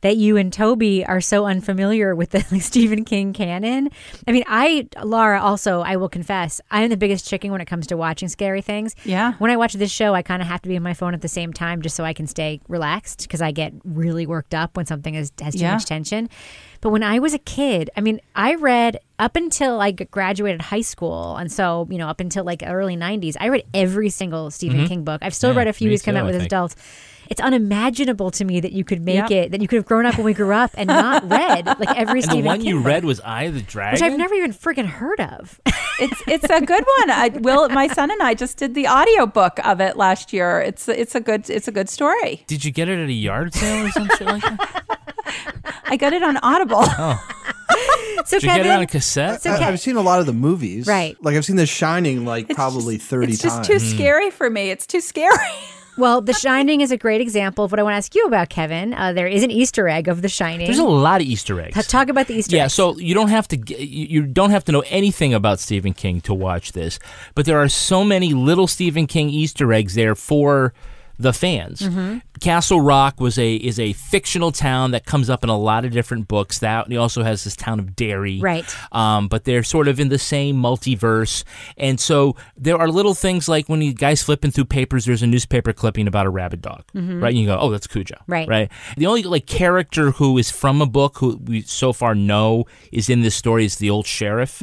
that 0.00 0.16
you 0.16 0.36
and 0.36 0.52
Toby 0.52 1.04
are 1.04 1.20
so 1.20 1.46
unfamiliar 1.46 2.14
with 2.14 2.30
the 2.30 2.44
like, 2.52 2.62
Stephen 2.62 3.04
King 3.04 3.32
canon. 3.32 3.90
I 4.26 4.32
mean, 4.32 4.44
I, 4.46 4.88
Laura, 5.02 5.40
also, 5.40 5.80
I 5.80 5.96
will 5.96 6.08
confess, 6.08 6.60
I 6.70 6.82
am 6.82 6.90
the 6.90 6.96
biggest 6.96 7.26
chicken 7.28 7.50
when 7.50 7.60
it 7.60 7.64
comes 7.66 7.86
to 7.88 7.96
watching 7.96 8.28
scary 8.28 8.62
things. 8.62 8.94
Yeah. 9.04 9.32
When 9.38 9.50
I 9.50 9.56
watch 9.56 9.72
this 9.74 9.90
show, 9.90 10.14
I 10.14 10.22
kind 10.22 10.40
of 10.40 10.46
have 10.48 10.62
to 10.62 10.68
be 10.68 10.76
on 10.76 10.82
my 10.82 10.94
phone 10.94 11.14
at 11.14 11.20
the 11.20 11.28
same 11.28 11.52
time 11.52 11.82
just 11.82 11.96
so 11.96 12.04
I 12.04 12.12
can 12.12 12.26
stay 12.28 12.60
relaxed 12.68 13.22
because 13.22 13.42
I 13.42 13.50
get 13.50 13.72
really 13.84 14.26
worked 14.26 14.54
up 14.54 14.76
when 14.76 14.86
something 14.86 15.14
is, 15.14 15.32
has 15.40 15.54
too 15.54 15.60
Yeah. 15.60 15.72
much 15.74 15.86
tension. 15.86 16.28
But 16.80 16.90
when 16.90 17.02
I 17.02 17.18
was 17.18 17.34
a 17.34 17.38
kid, 17.40 17.90
I 17.96 18.00
mean, 18.00 18.20
I 18.36 18.54
read 18.54 19.00
up 19.18 19.34
until 19.34 19.80
I 19.80 19.90
graduated 19.90 20.62
high 20.62 20.80
school. 20.82 21.36
And 21.36 21.50
so, 21.50 21.88
you 21.90 21.98
know, 21.98 22.06
up 22.08 22.20
until 22.20 22.44
like 22.44 22.62
early 22.64 22.96
90s, 22.96 23.34
I 23.40 23.48
read 23.48 23.64
every 23.74 24.10
single 24.10 24.52
Stephen 24.52 24.86
King 24.86 25.02
book. 25.02 25.20
I've 25.24 25.34
still 25.34 25.48
Mm-hmm. 25.50 25.56
Yeah, 25.56 25.58
read 25.60 25.68
a 25.68 25.72
few 25.72 25.90
he's 25.90 26.02
come 26.02 26.14
out 26.14 26.22
I 26.22 26.26
with 26.26 26.34
as 26.36 26.42
think. 26.42 26.52
adults. 26.52 26.76
It's 27.28 27.40
unimaginable 27.40 28.30
to 28.32 28.44
me 28.44 28.60
that 28.60 28.72
you 28.72 28.84
could 28.84 29.02
make 29.02 29.16
Yep. 29.16 29.30
it, 29.30 29.50
that 29.52 29.60
you 29.60 29.68
could 29.68 29.76
have 29.76 29.84
grown 29.84 30.06
up 30.06 30.16
when 30.16 30.24
we 30.24 30.32
grew 30.34 30.52
up 30.52 30.70
and 30.74 30.86
not 30.88 31.28
read 31.30 31.66
like 31.66 31.94
every 31.96 32.22
And 32.22 32.30
the 32.32 32.42
one 32.42 32.58
King 32.60 32.68
you 32.68 32.76
book, 32.78 32.86
read 32.86 33.04
was 33.04 33.20
Eye 33.20 33.42
of 33.44 33.54
the 33.54 33.60
Dragon, 33.62 33.92
which 33.94 34.02
I've 34.02 34.18
never 34.18 34.34
even 34.34 34.52
friggin' 34.52 34.86
heard 34.86 35.20
of. 35.20 35.60
it's 36.00 36.22
it's 36.26 36.44
a 36.44 36.60
good 36.60 36.84
one. 36.98 37.10
I, 37.10 37.28
Will, 37.40 37.68
my 37.68 37.86
son 37.88 38.10
and 38.10 38.22
I 38.22 38.32
just 38.34 38.56
did 38.56 38.74
the 38.74 38.88
audiobook 38.88 39.58
of 39.66 39.80
it 39.80 39.96
last 39.96 40.32
year. 40.32 40.60
It's 40.60 40.88
it's 40.88 41.14
a 41.14 41.20
good 41.20 41.48
it's 41.50 41.68
a 41.68 41.72
good 41.72 41.88
story. 41.90 42.44
Did 42.46 42.64
you 42.64 42.70
get 42.72 42.88
it 42.88 42.98
at 42.98 43.08
a 43.08 43.12
yard 43.12 43.52
sale 43.54 43.86
or 43.86 43.90
some 43.90 44.08
shit 44.16 44.26
like 44.26 44.42
that? 44.42 44.84
I 45.84 45.96
got 45.96 46.12
it 46.14 46.22
on 46.22 46.38
Audible. 46.38 46.80
Oh. 46.82 47.28
so 48.24 48.36
Did 48.38 48.42
you 48.44 48.48
get 48.48 48.60
it 48.60 48.62
Kevin, 48.64 48.78
on 48.80 48.86
cassette? 48.86 49.42
so 49.42 49.52
I, 49.52 49.58
Ke- 49.58 49.62
I've 49.62 49.80
seen 49.80 49.96
a 49.96 50.00
lot 50.02 50.20
of 50.20 50.26
the 50.26 50.32
movies. 50.32 50.86
Right. 50.86 51.16
Like 51.22 51.36
I've 51.36 51.44
seen 51.44 51.56
The 51.56 51.66
Shining 51.66 52.24
like 52.24 52.46
It's 52.48 52.54
probably 52.56 52.96
just- 52.96 53.08
30 53.08 53.32
It's 53.32 53.42
just 53.42 53.56
times. 53.56 53.66
too 53.68 53.78
scary 53.78 54.30
for 54.30 54.48
me. 54.48 54.70
It's 54.70 54.86
too 54.86 55.00
scary. 55.02 55.36
Well, 55.98 56.20
The 56.20 56.32
Shining 56.32 56.80
is 56.80 56.90
a 56.90 56.96
great 56.96 57.20
example 57.20 57.64
of 57.64 57.70
what 57.72 57.78
I 57.78 57.82
want 57.82 57.92
to 57.94 57.98
ask 57.98 58.14
you 58.14 58.24
about, 58.26 58.48
Kevin. 58.48 58.94
Uh, 58.94 59.12
there 59.12 59.26
is 59.26 59.42
an 59.42 59.50
Easter 59.50 59.88
egg 59.88 60.08
of 60.08 60.22
The 60.22 60.28
Shining. 60.28 60.66
There's 60.66 60.78
a 60.78 60.84
lot 60.84 61.20
of 61.20 61.26
Easter 61.26 61.60
eggs. 61.60 61.74
Ta- 61.74 61.82
Talk 61.82 62.08
about 62.08 62.26
the 62.28 62.34
Easter 62.34 62.56
yeah, 62.56 62.64
eggs. 62.64 62.74
so 62.74 62.96
you 62.98 63.14
don't 63.14 63.28
have 63.28 63.48
to 63.48 63.56
g- 63.56 63.76
you 63.82 64.06
you 64.22 64.26
don't 64.26 64.50
have 64.50 64.64
to 64.64 64.72
know 64.72 64.84
anything 64.88 65.34
about 65.34 65.60
Stephen 65.60 65.92
King 65.92 66.20
to 66.22 66.32
watch 66.32 66.72
this, 66.72 66.98
but 67.34 67.44
there 67.46 67.58
are 67.58 67.68
so 67.68 68.04
many 68.04 68.32
little 68.32 68.66
Stephen 68.66 69.06
King 69.06 69.28
Easter 69.30 69.72
eggs 69.72 69.94
there 69.94 70.14
for 70.14 70.72
the 71.18 71.32
fans. 71.32 71.80
Mm-hmm. 71.80 72.18
Castle 72.40 72.80
Rock 72.80 73.20
was 73.20 73.38
a 73.38 73.54
is 73.54 73.78
a 73.78 73.92
fictional 73.94 74.52
town 74.52 74.90
that 74.92 75.04
comes 75.04 75.28
up 75.30 75.42
in 75.44 75.50
a 75.50 75.58
lot 75.58 75.84
of 75.84 75.90
different 75.92 76.28
books. 76.28 76.58
That 76.60 76.88
he 76.88 76.96
also 76.96 77.22
has 77.22 77.44
this 77.44 77.56
town 77.56 77.78
of 77.78 77.96
Derry, 77.96 78.40
Right. 78.40 78.64
Um, 78.92 79.28
but 79.28 79.44
they're 79.44 79.62
sort 79.62 79.88
of 79.88 80.00
in 80.00 80.08
the 80.08 80.18
same 80.18 80.56
multiverse, 80.56 81.44
and 81.76 81.98
so 82.00 82.36
there 82.56 82.76
are 82.76 82.88
little 82.88 83.14
things 83.14 83.48
like 83.48 83.68
when 83.68 83.82
you 83.82 83.92
guys 83.92 84.22
flipping 84.22 84.50
through 84.50 84.66
papers, 84.66 85.04
there's 85.04 85.22
a 85.22 85.26
newspaper 85.26 85.72
clipping 85.72 86.06
about 86.06 86.26
a 86.26 86.30
rabid 86.30 86.62
dog, 86.62 86.84
right? 86.94 87.30
And 87.30 87.38
you 87.38 87.46
go, 87.46 87.58
oh, 87.60 87.70
that's 87.70 87.86
Cujo, 87.86 88.14
Mm-hmm. 88.14 88.32
Right. 88.32 88.48
Right. 88.48 88.70
The 88.96 89.06
only 89.06 89.22
like 89.22 89.46
character 89.46 90.12
who 90.12 90.38
is 90.38 90.50
from 90.50 90.80
a 90.82 90.86
book 90.86 91.18
who 91.18 91.36
we 91.44 91.62
so 91.62 91.92
far 91.92 92.14
know 92.14 92.64
is 92.92 93.08
in 93.10 93.22
this 93.22 93.34
story 93.34 93.64
is 93.64 93.76
the 93.76 93.90
old 93.90 94.06
sheriff. 94.06 94.62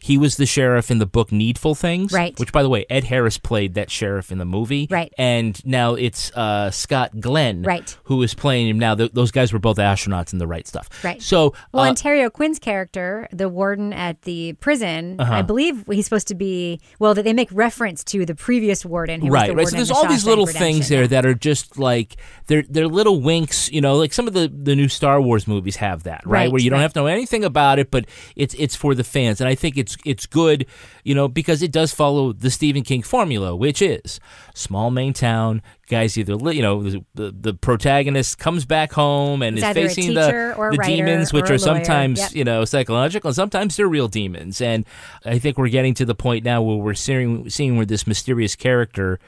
He 0.00 0.16
was 0.18 0.36
the 0.36 0.46
sheriff 0.46 0.90
in 0.90 0.98
the 0.98 1.06
book 1.06 1.32
Needful 1.32 1.74
Things, 1.74 1.96
Mm-hmm. 2.12 2.16
Right. 2.16 2.38
Which, 2.38 2.52
by 2.52 2.62
the 2.62 2.68
way, 2.68 2.84
Ed 2.90 3.04
Harris 3.04 3.38
played 3.38 3.74
that 3.74 3.90
sheriff 3.90 4.30
in 4.30 4.38
the 4.38 4.44
movie, 4.44 4.86
Right. 4.90 5.12
And 5.18 5.60
now 5.64 5.94
it's 5.94 6.30
uh, 6.36 6.70
Scott 6.70 7.15
Glenn, 7.20 7.62
Right. 7.62 7.96
who 8.04 8.22
is 8.22 8.34
playing 8.34 8.68
him 8.68 8.78
now. 8.78 8.94
Th- 8.94 9.10
those 9.12 9.30
guys 9.30 9.52
were 9.52 9.58
both 9.58 9.76
astronauts 9.78 10.32
in 10.32 10.38
the 10.38 10.46
right 10.46 10.66
stuff, 10.66 10.88
Right. 11.04 11.20
So, 11.22 11.54
Well, 11.72 11.84
uh, 11.84 11.94
Terry 11.94 12.22
O'Quinn's 12.24 12.58
character, 12.58 13.28
the 13.32 13.48
warden 13.48 13.92
at 13.92 14.22
the 14.22 14.52
prison, 14.54 15.16
Uh-huh. 15.18 15.32
I 15.34 15.42
believe 15.42 15.84
he's 15.90 16.04
supposed 16.04 16.28
to 16.28 16.34
be. 16.34 16.80
Well, 16.98 17.14
that 17.14 17.22
they 17.24 17.32
make 17.32 17.48
reference 17.52 18.02
to 18.04 18.24
the 18.26 18.34
previous 18.34 18.84
warden, 18.84 19.20
who 19.20 19.26
was 19.28 19.32
right, 19.32 19.46
the 19.48 19.54
right. 19.54 19.56
warden 19.64 19.70
So 19.70 19.76
there's 19.76 19.88
The 19.88 19.94
all 19.94 20.08
these 20.08 20.26
little 20.26 20.46
Redemption. 20.46 20.74
things 20.74 20.88
there 20.88 21.06
that 21.08 21.24
are 21.26 21.34
just 21.34 21.78
like 21.78 22.16
they're 22.46 22.64
they're 22.68 22.88
little 22.88 23.20
winks. 23.20 23.70
You 23.72 23.80
know, 23.80 23.96
like 23.96 24.12
some 24.12 24.26
of 24.28 24.34
the 24.34 24.48
the 24.52 24.74
new 24.76 24.88
Star 24.88 25.20
Wars 25.20 25.46
movies 25.46 25.76
have 25.76 26.02
that, 26.04 26.22
right? 26.26 26.36
Right, 26.46 26.52
Where 26.52 26.60
you 26.60 26.70
don't 26.70 26.78
right. 26.78 26.82
have 26.82 26.92
to 26.94 27.00
know 27.00 27.06
anything 27.06 27.44
about 27.44 27.78
it, 27.78 27.90
but 27.90 28.04
it's 28.36 28.54
it's 28.58 28.76
for 28.76 28.94
the 28.94 29.04
fans, 29.04 29.40
and 29.40 29.48
I 29.48 29.54
think 29.54 29.76
it's 29.76 29.96
it's 30.04 30.26
good, 30.26 30.66
you 31.04 31.14
know, 31.14 31.28
because 31.28 31.62
it 31.62 31.72
does 31.72 31.92
follow 31.94 32.32
the 32.32 32.50
Stephen 32.50 32.82
King 32.82 33.02
formula, 33.02 33.56
which 33.56 33.80
is 33.80 34.20
small 34.54 34.90
Maine 34.90 35.12
town. 35.14 35.62
Guys 35.88 36.18
either 36.18 36.34
you 36.52 36.62
know 36.62 36.82
the, 37.14 37.32
the 37.38 37.54
protagonist 37.54 38.38
comes 38.38 38.64
back 38.64 38.92
home 38.92 39.40
and 39.42 39.56
It's 39.56 39.66
is 39.66 39.72
facing 39.74 40.14
the 40.14 40.54
the 40.72 40.82
demons, 40.84 41.32
which 41.32 41.48
are 41.50 41.58
sometimes 41.58 42.18
Yep. 42.18 42.32
you 42.34 42.44
know 42.44 42.64
psychological, 42.64 43.28
and 43.28 43.36
sometimes 43.36 43.76
they're 43.76 43.86
real 43.86 44.08
demons. 44.08 44.60
And 44.60 44.84
I 45.24 45.38
think 45.38 45.58
we're 45.58 45.68
getting 45.68 45.94
to 45.94 46.04
the 46.04 46.14
point 46.14 46.44
now 46.44 46.60
where 46.62 46.76
we're 46.76 46.94
seeing 46.94 47.48
seeing 47.50 47.76
where 47.76 47.86
this 47.86 48.06
mysterious 48.06 48.56
character 48.56 49.20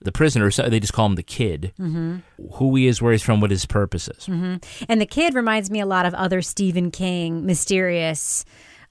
the 0.00 0.12
prisoner, 0.12 0.50
so 0.50 0.68
they 0.68 0.80
just 0.80 0.92
call 0.92 1.06
him 1.06 1.14
the 1.14 1.22
kid, 1.22 1.72
Mm-hmm. 1.80 2.16
who 2.54 2.74
he 2.76 2.86
is, 2.86 3.00
where 3.00 3.12
he's 3.12 3.22
from, 3.22 3.40
what 3.40 3.50
his 3.50 3.64
purpose 3.64 4.06
is. 4.08 4.28
And 4.28 5.00
the 5.00 5.06
kid 5.06 5.34
reminds 5.34 5.70
me 5.70 5.80
a 5.80 5.86
lot 5.86 6.04
of 6.04 6.12
other 6.14 6.42
Stephen 6.42 6.90
King 6.90 7.46
mysterious 7.46 8.44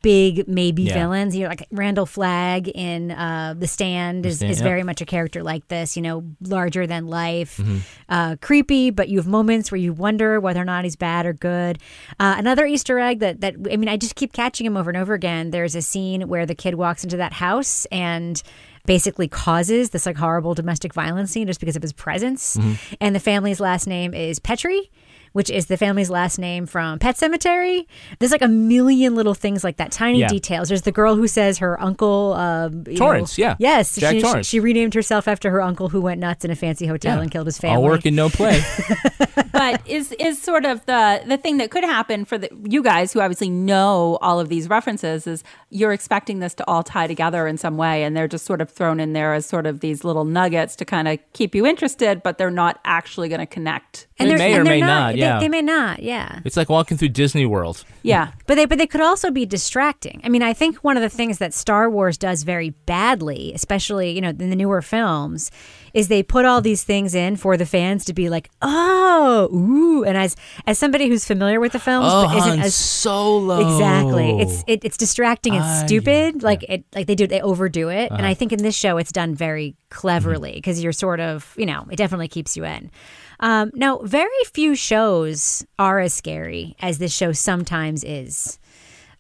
big 0.04 0.48
maybe 0.48 0.84
Yeah. 0.84 0.94
villains. 0.94 1.36
You 1.36 1.44
know, 1.44 1.50
like 1.50 1.66
Randall 1.72 2.06
Flagg 2.06 2.68
in 2.68 3.10
uh, 3.10 3.56
The 3.58 3.66
Stand 3.68 4.28
is, 4.28 4.36
Stand, 4.38 4.52
is 4.52 4.62
very 4.62 4.84
much 4.84 5.02
a 5.02 5.06
character 5.06 5.42
like 5.42 5.68
this, 5.70 5.96
you 5.96 6.04
know, 6.04 6.24
larger 6.42 6.86
than 6.86 7.08
life, 7.08 7.58
Mm-hmm. 7.58 7.78
uh, 8.10 8.36
creepy, 8.42 8.92
but 8.92 9.10
you 9.10 9.18
have 9.18 9.26
moments 9.28 9.72
where 9.72 9.80
you 9.80 9.94
wonder 9.94 10.40
whether 10.40 10.62
or 10.62 10.66
not 10.66 10.84
he's 10.84 10.96
bad 10.96 11.26
or 11.26 11.34
good. 11.34 11.80
Uh, 12.20 12.36
another 12.38 12.66
Easter 12.68 13.00
egg 13.00 13.20
that, 13.20 13.42
that, 13.42 13.56
I 13.72 13.78
mean, 13.78 13.90
I 13.90 13.98
just 13.98 14.14
keep 14.16 14.34
catching 14.34 14.66
him 14.68 14.78
over 14.78 14.92
and 14.92 14.98
over 14.98 15.14
again. 15.16 15.50
There's 15.50 15.74
a 15.74 15.82
scene 15.82 16.28
where 16.28 16.46
the 16.46 16.54
kid 16.56 16.76
walks 16.76 17.04
into 17.04 17.18
that 17.18 17.34
house 17.34 17.86
and 17.86 18.44
basically 18.86 19.30
causes 19.30 19.92
this 19.92 20.06
like 20.06 20.18
horrible 20.18 20.54
domestic 20.54 20.94
violence 20.94 21.32
scene 21.32 21.48
just 21.48 21.62
because 21.62 21.78
of 21.78 21.82
his 21.82 21.94
presence. 21.94 22.58
And 23.00 23.16
the 23.16 23.20
family's 23.22 23.62
last 23.62 23.88
name 23.88 24.14
is 24.14 24.40
Petrie 24.40 24.92
which 25.34 25.50
is 25.50 25.66
the 25.68 25.78
family's 25.78 26.10
last 26.10 26.40
name 26.40 26.66
from 26.66 26.98
Pet 27.00 27.16
Sematary. 27.18 27.86
There's 28.20 28.32
like 28.32 28.42
a 28.42 28.48
million 28.48 29.14
little 29.16 29.34
things 29.34 29.64
like 29.64 29.78
that, 29.78 29.92
tiny 29.92 30.20
Yeah. 30.22 30.28
details. 30.30 30.70
There's 30.70 30.84
the 30.84 30.92
girl 30.92 31.16
who 31.16 31.28
says 31.28 31.58
her 31.60 31.80
uncle 31.82 32.34
um, 32.34 32.84
Torrance, 32.96 33.38
know- 33.38 33.44
yeah. 33.46 33.56
yes, 33.60 33.96
Jack 33.98 34.14
she, 34.14 34.20
she- 34.20 34.24
Torrance. 34.24 34.48
She, 34.48 34.60
renamed 34.60 34.94
herself 34.94 35.28
after 35.28 35.52
her 35.52 35.62
uncle 35.62 35.90
who 35.90 36.02
went 36.02 36.20
nuts 36.22 36.46
in 36.46 36.52
a 36.52 36.56
fancy 36.56 36.86
hotel 36.88 37.20
and 37.20 37.30
killed 37.30 37.48
his 37.48 37.58
family. 37.58 37.78
All 37.78 37.84
work 37.84 38.06
and 38.06 38.16
no 38.16 38.30
play. 38.30 38.62
but 39.52 39.82
is 39.88 40.12
is 40.14 40.42
sort 40.42 40.66
of 40.66 40.86
the 40.86 41.22
the 41.28 41.38
thing 41.38 41.58
that 41.58 41.70
could 41.72 41.84
happen 41.84 42.26
for 42.26 42.38
the 42.38 42.50
you 42.68 42.82
guys 42.84 43.14
who 43.14 43.20
obviously 43.22 43.50
know 43.50 44.18
all 44.22 44.40
of 44.40 44.50
these 44.50 44.68
references 44.70 45.28
is 45.28 45.44
you're 45.70 45.92
expecting 45.94 46.40
this 46.40 46.54
to 46.56 46.68
all 46.68 46.84
tie 46.84 47.08
together 47.08 47.48
in 47.48 47.58
some 47.58 47.78
way 47.78 48.04
and 48.04 48.16
they're 48.16 48.28
just 48.28 48.46
sort 48.46 48.62
of 48.62 48.70
thrown 48.70 49.00
in 49.00 49.14
there 49.14 49.34
as 49.34 49.46
sort 49.46 49.66
of 49.66 49.80
these 49.82 50.04
little 50.04 50.26
nuggets 50.26 50.76
to 50.76 50.86
kind 50.86 51.08
of 51.08 51.20
keep 51.34 51.54
you 51.56 51.66
interested 51.66 52.22
but 52.24 52.38
they're 52.38 52.50
not 52.52 52.80
actually 52.86 53.30
going 53.30 53.40
to 53.40 53.46
connect 53.46 54.08
They 54.20 54.26
they're- 54.28 54.38
may 54.38 54.56
or 54.58 54.64
may 54.64 54.80
not, 54.82 55.14
They- 55.14 55.20
yeah. 55.20 55.23
They, 55.40 55.50
may 55.50 55.62
not. 55.62 56.02
Yeah. 56.04 56.40
it's 56.46 56.58
like 56.58 56.70
walking 56.70 56.98
through 56.98 57.10
Disney 57.10 57.46
World. 57.46 57.84
yeah 58.04 58.32
But 58.48 58.56
they 58.56 58.66
but 58.66 58.78
they 58.78 58.88
could 58.88 59.02
also 59.02 59.32
be 59.32 59.46
distracting. 59.46 60.22
I 60.24 60.30
mean, 60.30 60.42
I 60.44 60.54
think 60.54 60.78
one 60.78 60.98
of 60.98 61.04
the 61.04 61.10
things 61.10 61.38
that 61.40 61.54
Star 61.54 61.90
Wars 61.90 62.18
does 62.18 62.44
very 62.44 62.72
badly, 62.86 63.52
especially, 63.54 64.12
you 64.12 64.22
know, 64.22 64.30
in 64.30 64.50
the 64.50 64.56
newer 64.56 64.82
films, 64.82 65.52
is 65.94 66.08
they 66.08 66.24
put 66.24 66.44
all 66.46 66.62
these 66.62 66.84
things 66.84 67.14
in 67.16 67.36
for 67.36 67.56
the 67.58 67.66
fans 67.66 68.04
to 68.06 68.14
be 68.14 68.28
like, 68.30 68.50
"Oh, 68.62 69.50
ooh." 69.54 70.04
And 70.04 70.18
as 70.18 70.36
as 70.66 70.78
somebody 70.80 71.08
who's 71.08 71.26
familiar 71.26 71.60
with 71.60 71.72
the 71.72 71.80
films 71.80 72.08
Oh, 72.10 72.26
but 72.28 72.38
isn't 72.38 72.50
Han 72.58 72.60
as 72.60 72.76
Solo. 72.76 73.60
Exactly. 73.62 74.30
It's 74.42 74.64
it, 74.68 74.84
it's 74.84 74.98
distracting 74.98 75.54
and 75.56 75.64
Ah, 75.64 75.84
stupid. 75.86 76.42
Like 76.44 76.64
it 76.68 76.84
like 76.96 77.08
they 77.08 77.16
do 77.16 77.28
they 77.28 77.42
overdo 77.42 77.90
it. 77.90 78.12
Uh-huh. 78.12 78.18
And 78.18 78.26
I 78.26 78.34
think 78.34 78.52
in 78.52 78.62
this 78.64 78.76
show 78.76 78.98
it's 78.98 79.12
done 79.12 79.36
very 79.36 79.76
cleverly 79.90 80.34
Mm-hmm. 80.44 80.58
because 80.58 80.84
you're 80.84 80.92
sort 80.94 81.20
of, 81.20 81.54
you 81.58 81.66
know, 81.66 81.86
it 81.92 81.96
definitely 81.96 82.28
keeps 82.28 82.58
you 82.58 82.66
in. 82.66 82.90
Um, 83.40 83.72
now, 83.74 83.98
very 84.00 84.30
few 84.54 84.76
shows 84.76 85.66
are 85.80 86.00
as 86.00 86.14
scary 86.14 86.76
as 86.80 86.98
this 86.98 87.14
show 87.14 87.32
sometimes 87.32 88.04
is. 88.04 88.60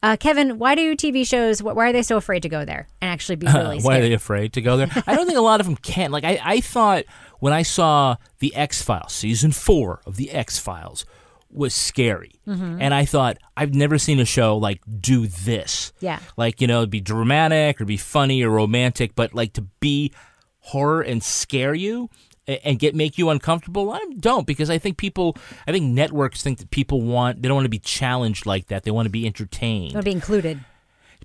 Uh, 0.01 0.17
Kevin, 0.17 0.57
why 0.59 0.75
do 0.75 0.95
TV 0.97 1.25
shows? 1.25 1.63
Why 1.63 1.73
are 1.89 1.93
they 1.93 2.01
so 2.01 2.17
afraid 2.17 2.41
to 2.43 2.49
go 2.49 2.65
there 2.65 2.87
and 3.01 3.09
actually 3.09 3.37
be 3.37 3.47
really 3.53 3.79
Why 3.79 3.99
are 3.99 4.01
they 4.01 4.13
afraid 4.13 4.53
to 4.53 4.61
go 4.61 4.75
there? 4.77 4.89
I 5.07 5.15
don't 5.15 5.25
think 5.25 5.37
a 5.37 5.41
lot 5.41 5.61
of 5.61 5.65
them 5.65 5.77
can. 5.77 6.11
Like 6.11 6.25
I, 6.25 6.39
I 6.43 6.59
thought 6.59 7.05
when 7.39 7.53
I 7.53 7.61
saw 7.61 8.17
the 8.39 8.53
X 8.55 8.81
Files 8.81 9.13
season 9.13 9.51
four 9.53 10.01
of 10.05 10.17
the 10.17 10.31
X 10.31 10.59
Files 10.59 11.05
was 11.49 11.73
scary, 11.73 12.31
Mm-hmm. 12.47 12.81
and 12.81 12.93
I 12.93 13.05
thought 13.05 13.37
I've 13.55 13.73
never 13.75 13.97
seen 13.97 14.19
a 14.19 14.25
show 14.25 14.57
like 14.57 14.81
do 14.99 15.27
this. 15.27 15.93
Yeah. 16.01 16.19
like 16.35 16.59
you 16.59 16.67
know, 16.67 16.79
it'd 16.79 16.89
be 16.89 16.99
dramatic 16.99 17.79
or 17.79 17.85
be 17.85 17.95
funny 17.95 18.43
or 18.43 18.49
romantic, 18.49 19.15
but 19.15 19.33
like 19.33 19.53
to 19.53 19.61
be 19.79 20.11
horror 20.59 21.01
and 21.01 21.23
scare 21.23 21.73
you 21.73 22.09
and 22.47 22.77
get 22.79 22.95
make 22.95 23.17
you 23.17 23.29
uncomfortable. 23.29 23.91
I 23.91 24.03
don't 24.19 24.45
because 24.45 24.69
I 24.69 24.77
think 24.77 24.97
people, 24.97 25.35
I 25.67 25.71
think 25.71 25.85
networks 25.85 26.43
think 26.43 26.59
that 26.59 26.71
people 26.71 27.01
want 27.01 27.41
they 27.41 27.47
don't 27.47 27.55
want 27.55 27.65
to 27.65 27.69
be 27.69 27.79
challenged 27.79 28.45
like 28.45 28.67
that. 28.67 28.83
They 28.83 28.91
want 28.91 29.05
to 29.05 29.11
be 29.11 29.25
entertained 29.25 29.93
Would 29.95 30.05
be 30.05 30.11
included. 30.11 30.59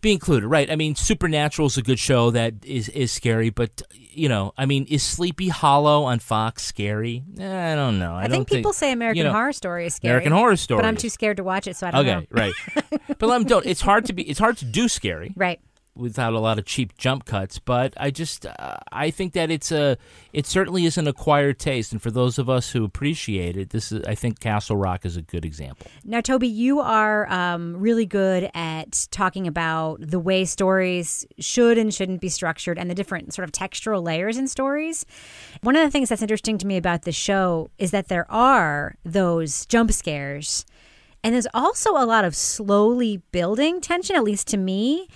be 0.00 0.12
included, 0.12 0.46
right? 0.46 0.70
I 0.70 0.76
mean, 0.76 0.94
Supernatural 0.94 1.66
is 1.66 1.76
a 1.76 1.82
good 1.82 1.98
show 1.98 2.30
that 2.30 2.54
is 2.64 2.88
is 2.90 3.10
scary, 3.10 3.50
but 3.50 3.82
you 3.92 4.28
know, 4.28 4.52
I 4.56 4.66
mean, 4.66 4.84
is 4.88 5.02
Sleepy 5.02 5.48
Hollow 5.48 6.04
on 6.04 6.18
Fox 6.20 6.62
scary? 6.64 7.22
Eh, 7.38 7.72
I 7.72 7.74
don't 7.74 7.98
know. 7.98 8.14
I, 8.14 8.22
I, 8.22 8.28
don't 8.28 8.30
think 8.30 8.48
people 8.48 8.72
say 8.72 8.90
American 8.92 9.18
you 9.18 9.24
know, 9.24 9.32
Horror 9.32 9.52
Story 9.52 9.86
is 9.86 9.94
scary. 9.94 10.10
American 10.12 10.32
Horror 10.32 10.56
Story, 10.56 10.82
But 10.82 10.86
I'm 10.88 10.96
too 10.96 11.08
scared 11.08 11.36
to 11.38 11.44
watch 11.44 11.66
it, 11.66 11.76
so 11.76 11.86
I 11.86 11.90
don't 11.92 12.00
Okay, 12.08 12.14
know. 12.14 12.26
right. 12.30 12.52
but 13.18 13.22
let 13.22 13.36
'em 13.36 13.44
don't. 13.44 13.66
It's 13.66 13.80
hard 13.80 14.04
to 14.06 14.12
be. 14.12 14.22
It's 14.22 14.38
hard 14.40 14.56
to 14.58 14.64
do 14.64 14.88
scary 14.88 15.32
Right. 15.36 15.60
Without 15.98 16.32
a 16.32 16.38
lot 16.38 16.58
of 16.58 16.64
cheap 16.64 16.96
jump 16.96 17.24
cuts. 17.24 17.58
But 17.58 17.94
I 17.96 18.10
just, 18.10 18.46
uh, 18.46 18.76
I 18.92 19.10
think 19.10 19.32
that 19.34 19.50
it's 19.50 19.72
a. 19.72 19.98
It 20.32 20.46
certainly 20.46 20.84
is 20.84 20.96
an 20.96 21.08
acquired 21.08 21.58
taste, 21.58 21.92
and 21.92 22.00
for 22.00 22.10
those 22.10 22.38
of 22.38 22.48
us 22.48 22.70
who 22.70 22.84
appreciate 22.84 23.56
it, 23.56 23.70
this 23.70 23.92
is. 23.92 24.04
I 24.04 24.14
think 24.14 24.40
Castle 24.40 24.76
Rock 24.76 25.04
is 25.04 25.16
a 25.16 25.22
good 25.22 25.44
example. 25.44 25.86
Now, 26.04 26.20
Toby, 26.20 26.48
you 26.48 26.80
are 26.80 27.30
um, 27.30 27.76
really 27.76 28.06
good 28.06 28.50
at 28.54 29.08
talking 29.10 29.46
about 29.46 30.00
the 30.00 30.20
way 30.20 30.44
stories 30.44 31.26
should 31.38 31.78
and 31.78 31.92
shouldn't 31.92 32.20
be 32.20 32.28
structured 32.28 32.78
and 32.78 32.90
the 32.90 32.94
different 32.94 33.34
sort 33.34 33.44
of 33.44 33.52
textural 33.52 34.02
layers 34.02 34.36
in 34.36 34.46
stories. 34.46 35.04
One 35.62 35.76
of 35.76 35.84
the 35.84 35.90
things 35.90 36.08
that's 36.08 36.22
interesting 36.22 36.58
to 36.58 36.66
me 36.66 36.76
about 36.76 37.02
the 37.02 37.12
show 37.12 37.70
is 37.78 37.90
that 37.90 38.08
there 38.08 38.30
are 38.30 38.96
those 39.04 39.66
jump 39.66 39.92
scares, 39.92 40.64
and 41.22 41.34
there's 41.34 41.48
also 41.52 41.92
a 41.92 42.06
lot 42.06 42.24
of 42.24 42.36
slowly 42.36 43.22
building 43.32 43.80
tension, 43.80 44.14
at 44.16 44.22
least 44.22 44.46
to 44.48 44.56
me. 44.56 45.08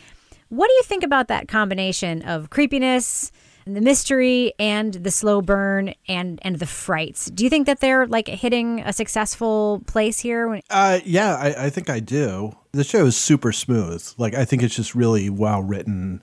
What 0.52 0.68
do 0.68 0.74
you 0.74 0.82
think 0.82 1.02
about 1.02 1.28
that 1.28 1.48
combination 1.48 2.20
of 2.28 2.50
creepiness? 2.50 3.32
And 3.64 3.74
the 3.74 3.80
mystery 3.80 4.52
and 4.58 4.92
the 4.92 5.10
slow 5.10 5.40
burn 5.40 5.94
and 6.08 6.38
and 6.42 6.58
the 6.58 6.66
frights. 6.66 7.30
Do 7.30 7.44
you 7.44 7.48
think 7.48 7.64
that 7.66 7.80
they're 7.80 8.06
like 8.06 8.28
hitting 8.28 8.80
a 8.80 8.92
successful 8.92 9.82
place 9.86 10.18
here? 10.18 10.60
Uh, 10.68 10.98
yeah, 11.06 11.36
I, 11.36 11.66
I 11.66 11.70
think 11.70 11.88
I 11.88 12.00
do. 12.00 12.54
The 12.72 12.84
show 12.84 13.06
is 13.06 13.16
super 13.16 13.50
smooth. 13.50 14.06
Like, 14.18 14.34
I 14.34 14.44
think 14.44 14.62
it's 14.62 14.74
just 14.76 14.94
really 14.94 15.30
well 15.30 15.62
written, 15.62 16.22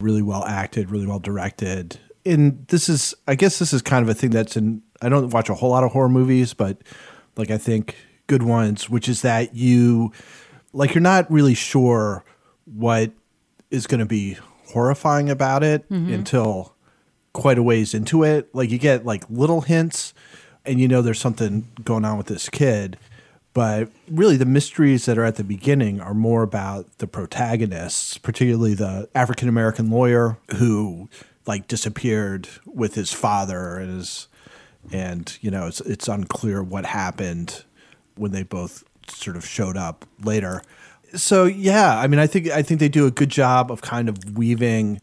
really 0.00 0.22
well 0.22 0.44
acted, 0.44 0.90
really 0.90 1.06
well 1.06 1.20
directed. 1.20 2.00
And 2.26 2.66
this 2.68 2.88
is, 2.88 3.14
I 3.28 3.36
guess, 3.36 3.60
this 3.60 3.72
is 3.72 3.80
kind 3.80 4.02
of 4.02 4.08
a 4.08 4.14
thing 4.14 4.30
that's 4.30 4.56
in. 4.56 4.82
I 5.00 5.08
don't 5.08 5.30
watch 5.30 5.50
a 5.50 5.54
whole 5.54 5.70
lot 5.70 5.84
of 5.84 5.92
horror 5.92 6.08
movies, 6.08 6.52
but 6.52 6.78
like 7.36 7.52
I 7.52 7.58
think 7.58 7.94
good 8.26 8.42
ones, 8.42 8.90
which 8.90 9.08
is 9.08 9.22
that 9.22 9.54
you, 9.54 10.10
like, 10.72 10.94
you're 10.96 11.00
not 11.00 11.30
really 11.30 11.54
sure 11.54 12.24
what 12.64 13.12
is 13.70 13.86
going 13.86 14.00
to 14.00 14.06
be 14.06 14.38
horrifying 14.68 15.30
about 15.30 15.62
it 15.62 15.88
mm-hmm. 15.88 16.12
until 16.12 16.74
quite 17.32 17.58
a 17.58 17.62
ways 17.62 17.94
into 17.94 18.22
it. 18.22 18.54
Like 18.54 18.70
you 18.70 18.78
get 18.78 19.06
like 19.06 19.24
little 19.28 19.62
hints 19.62 20.14
and 20.64 20.80
you 20.80 20.88
know 20.88 21.02
there's 21.02 21.20
something 21.20 21.68
going 21.84 22.04
on 22.04 22.18
with 22.18 22.26
this 22.26 22.48
kid. 22.48 22.98
But 23.54 23.90
really 24.08 24.36
the 24.36 24.46
mysteries 24.46 25.06
that 25.06 25.18
are 25.18 25.24
at 25.24 25.36
the 25.36 25.44
beginning 25.44 26.00
are 26.00 26.14
more 26.14 26.42
about 26.42 26.98
the 26.98 27.06
protagonists, 27.06 28.18
particularly 28.18 28.74
the 28.74 29.08
African 29.14 29.48
American 29.48 29.90
lawyer 29.90 30.36
who 30.56 31.08
like 31.46 31.66
disappeared 31.66 32.48
with 32.66 32.94
his 32.94 33.12
father 33.12 33.76
and 33.76 33.90
his 33.90 34.28
and 34.92 35.36
you 35.40 35.50
know 35.50 35.66
it's 35.66 35.80
it's 35.80 36.08
unclear 36.08 36.62
what 36.62 36.86
happened 36.86 37.64
when 38.16 38.32
they 38.32 38.42
both 38.42 38.84
sort 39.08 39.36
of 39.36 39.46
showed 39.46 39.76
up 39.76 40.04
later. 40.22 40.62
So 41.14 41.44
yeah, 41.44 41.98
I 41.98 42.06
mean 42.06 42.18
I 42.18 42.26
think 42.26 42.48
I 42.50 42.62
think 42.62 42.80
they 42.80 42.88
do 42.88 43.06
a 43.06 43.10
good 43.10 43.30
job 43.30 43.70
of 43.70 43.80
kind 43.82 44.08
of 44.08 44.36
weaving 44.36 45.00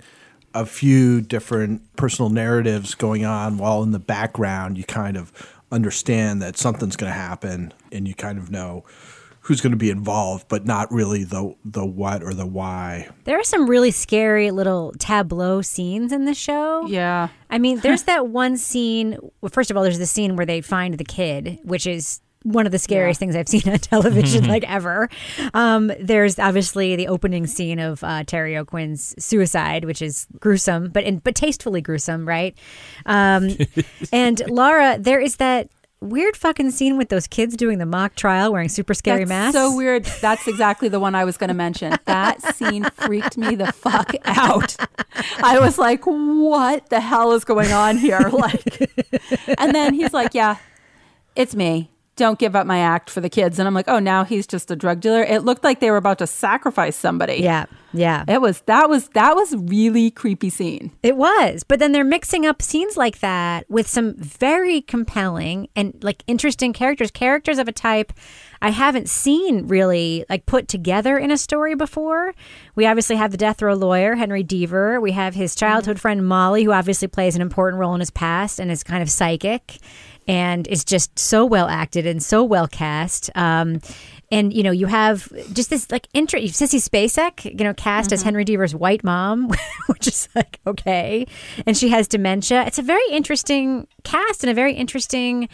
a 0.53 0.65
few 0.65 1.21
different 1.21 1.95
personal 1.97 2.29
narratives 2.29 2.95
going 2.95 3.25
on 3.25 3.57
while 3.57 3.83
in 3.83 3.91
the 3.91 3.99
background 3.99 4.77
you 4.77 4.85
kind 4.85 5.17
of 5.17 5.33
understand 5.71 6.41
that 6.41 6.55
something's 6.57 6.95
going 6.95 7.11
to 7.11 7.17
happen 7.17 7.73
and 7.91 8.07
you 8.07 8.15
kind 8.15 8.37
of 8.37 8.49
know 8.49 8.85
who's 9.41 9.59
going 9.59 9.71
to 9.71 9.77
be 9.77 9.89
involved 9.89 10.47
but 10.47 10.65
not 10.65 10.89
really 10.91 11.23
the 11.23 11.53
the 11.65 11.85
what 11.85 12.23
or 12.23 12.33
the 12.33 12.45
why. 12.45 13.09
There 13.25 13.37
are 13.39 13.43
some 13.43 13.69
really 13.69 13.91
scary 13.91 14.51
little 14.51 14.93
tableau 14.97 15.61
scenes 15.61 16.11
in 16.11 16.25
the 16.25 16.33
show. 16.33 16.85
yeah 16.87 17.29
I 17.49 17.57
mean, 17.57 17.79
there's 17.79 18.03
that 18.03 18.27
one 18.27 18.57
scene. 18.57 19.17
Well, 19.39 19.49
first 19.49 19.71
of 19.71 19.77
all, 19.77 19.83
there's 19.83 19.99
the 19.99 20.05
scene 20.05 20.35
where 20.35 20.45
they 20.45 20.59
find 20.59 20.97
the 20.97 21.05
kid, 21.05 21.59
which 21.63 21.87
is 21.87 22.19
one 22.45 22.67
of 22.67 22.71
the 22.71 22.79
scariest 22.79 23.19
things 23.19 23.35
I've 23.35 23.49
seen 23.49 23.67
on 23.67 23.79
television, 23.79 24.47
like 24.47 24.63
ever. 24.69 25.09
Um, 25.55 25.91
there's 25.99 26.37
obviously 26.37 26.95
the 26.95 27.07
opening 27.07 27.47
scene 27.47 27.79
of 27.79 28.03
uh, 28.03 28.23
Terry 28.23 28.55
O'Quinn's 28.55 29.15
suicide, 29.23 29.83
which 29.83 30.01
is 30.01 30.27
gruesome, 30.39 30.89
but 30.89 31.03
in, 31.03 31.19
but 31.19 31.33
tastefully 31.35 31.81
gruesome, 31.81 32.27
right? 32.27 32.55
Um, 33.07 33.49
and 34.13 34.41
Laura, 34.47 34.97
there 34.99 35.19
is 35.19 35.37
that 35.37 35.69
weird 36.01 36.37
fucking 36.37 36.69
scene 36.69 36.97
with 36.97 37.09
those 37.09 37.25
kids 37.25 37.57
doing 37.57 37.79
the 37.79 37.85
mock 37.85 38.13
trial 38.13 38.51
wearing 38.51 38.69
super 38.69 38.93
scary 38.93 39.23
That's 39.23 39.29
masks. 39.29 39.57
so 39.57 39.75
weird. 39.75 40.05
That's 40.21 40.47
exactly 40.47 40.87
the 40.87 40.99
one 40.99 41.15
I 41.15 41.25
was 41.25 41.37
going 41.37 41.47
to 41.47 41.55
mention. 41.55 41.93
That 42.05 42.41
scene 42.55 42.83
freaked 42.93 43.37
me 43.37 43.55
the 43.55 43.71
fuck 43.71 44.13
out. 44.25 44.75
I 45.41 45.59
was 45.59 45.79
like, 45.79 46.03
"What 46.05 46.89
the 46.89 46.99
hell 46.99 47.31
is 47.31 47.43
going 47.43 47.71
on 47.71 47.97
here?" 47.97 48.29
Like, 48.31 48.91
and 49.57 49.73
then 49.73 49.95
he's 49.95 50.13
like, 50.13 50.33
"Yeah, 50.35 50.57
it's 51.35 51.55
me. 51.55 51.89
Don't 52.15 52.39
give 52.39 52.55
up 52.55 52.65
my 52.65 52.79
act 52.79 53.09
for 53.09 53.21
the 53.21 53.29
kids." 53.29 53.59
And 53.59 53.67
I'm 53.67 53.73
like, 53.73 53.87
"Oh, 53.87 53.99
now 53.99 54.23
he's 54.23 54.47
just 54.47 54.71
a 54.71 54.75
drug 54.75 54.99
dealer." 55.01 55.23
It 55.23 55.43
looked 55.43 55.63
like 55.63 55.79
they 55.79 55.91
were 55.91 55.97
about 55.97 56.19
to 56.19 56.27
sacrifice 56.27 56.95
somebody. 56.95 57.35
Yeah, 57.35 57.65
yeah. 57.95 58.23
It 58.27 58.41
was 58.41 58.61
that 58.61 58.89
was 58.89 59.09
that 59.09 59.35
was 59.35 59.55
really 59.55 60.11
creepy 60.11 60.49
scene. 60.49 60.91
It 61.03 61.17
was, 61.17 61.63
but 61.63 61.79
then 61.79 61.91
they're 61.91 62.03
mixing 62.03 62.45
up 62.45 62.61
scenes 62.61 62.97
like 62.97 63.19
that 63.19 63.69
with 63.69 63.87
some 63.87 64.15
very 64.15 64.81
compelling 64.81 65.69
and 65.75 65.95
like 66.03 66.23
interesting 66.27 66.73
characters, 66.73 67.11
characters 67.11 67.57
of 67.57 67.67
a 67.67 67.71
type 67.71 68.13
I 68.61 68.69
haven't 68.69 69.09
seen 69.09 69.67
really 69.67 70.25
like 70.27 70.47
put 70.47 70.67
together 70.67 71.17
in 71.17 71.29
a 71.29 71.37
story 71.37 71.75
before. 71.75 72.33
We 72.73 72.87
obviously 72.87 73.15
have 73.15 73.29
the 73.29 73.37
death 73.37 73.61
row 73.61 73.75
lawyer, 73.75 74.15
Henry 74.15 74.43
Deaver. 74.43 74.99
We 74.99 75.11
have 75.11 75.35
his 75.35 75.55
childhood 75.55 75.99
friend 75.99 76.27
Molly, 76.27 76.63
who 76.63 76.71
obviously 76.71 77.07
plays 77.07 77.35
an 77.35 77.41
important 77.43 77.79
role 77.79 77.93
in 77.93 77.99
his 77.99 78.09
past 78.09 78.59
and 78.59 78.71
is 78.71 78.83
kind 78.83 79.03
of 79.03 79.11
psychic 79.11 79.77
and 80.27 80.67
is 80.67 80.83
just 80.83 81.19
so 81.19 81.45
well 81.45 81.67
acted 81.67 82.07
and 82.07 82.23
so 82.23 82.43
well 82.43 82.67
cast. 82.67 83.29
Um, 83.35 83.81
and 84.31 84.53
you 84.53 84.63
know, 84.63 84.71
you 84.71 84.87
have 84.87 85.31
just 85.53 85.69
this 85.69 85.91
like 85.91 86.07
intro. 86.13 86.39
Sissy 86.39 86.79
Spacek, 86.79 87.45
you 87.45 87.63
know, 87.63 87.73
cast 87.73 88.11
as 88.11 88.19
mm-hmm. 88.19 88.27
Henry 88.27 88.43
Deaver's 88.45 88.75
white 88.75 89.03
mom, 89.03 89.49
which 89.87 90.07
is 90.07 90.27
like 90.35 90.59
okay, 90.65 91.27
and 91.65 91.77
she 91.77 91.89
has 91.89 92.07
dementia. 92.07 92.63
It's 92.65 92.79
a 92.79 92.83
very 92.83 93.07
interesting 93.11 93.87
cast 94.03 94.43
and 94.43 94.51
a 94.51 94.53
very 94.53 94.73
interesting 94.73 95.49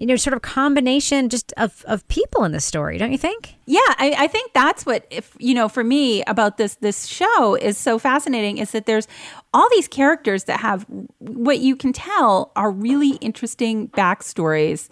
you 0.00 0.06
know, 0.06 0.16
sort 0.16 0.32
of 0.32 0.40
combination 0.40 1.28
just 1.28 1.52
of, 1.58 1.84
of 1.86 2.08
people 2.08 2.42
in 2.44 2.52
the 2.52 2.60
story, 2.60 2.96
don't 2.96 3.12
you 3.12 3.18
think? 3.18 3.54
Yeah, 3.66 3.80
I, 3.86 4.14
I 4.16 4.26
think 4.28 4.54
that's 4.54 4.86
what 4.86 5.06
if 5.10 5.36
you 5.38 5.52
know 5.52 5.68
for 5.68 5.84
me 5.84 6.24
about 6.24 6.56
this 6.56 6.76
this 6.76 7.04
show 7.04 7.54
is 7.54 7.76
so 7.76 7.98
fascinating 7.98 8.56
is 8.56 8.70
that 8.70 8.86
there's 8.86 9.06
all 9.52 9.68
these 9.70 9.86
characters 9.86 10.44
that 10.44 10.60
have 10.60 10.86
what 11.18 11.58
you 11.58 11.76
can 11.76 11.92
tell 11.92 12.50
are 12.56 12.70
really 12.70 13.16
interesting 13.16 13.88
backstories 13.88 14.88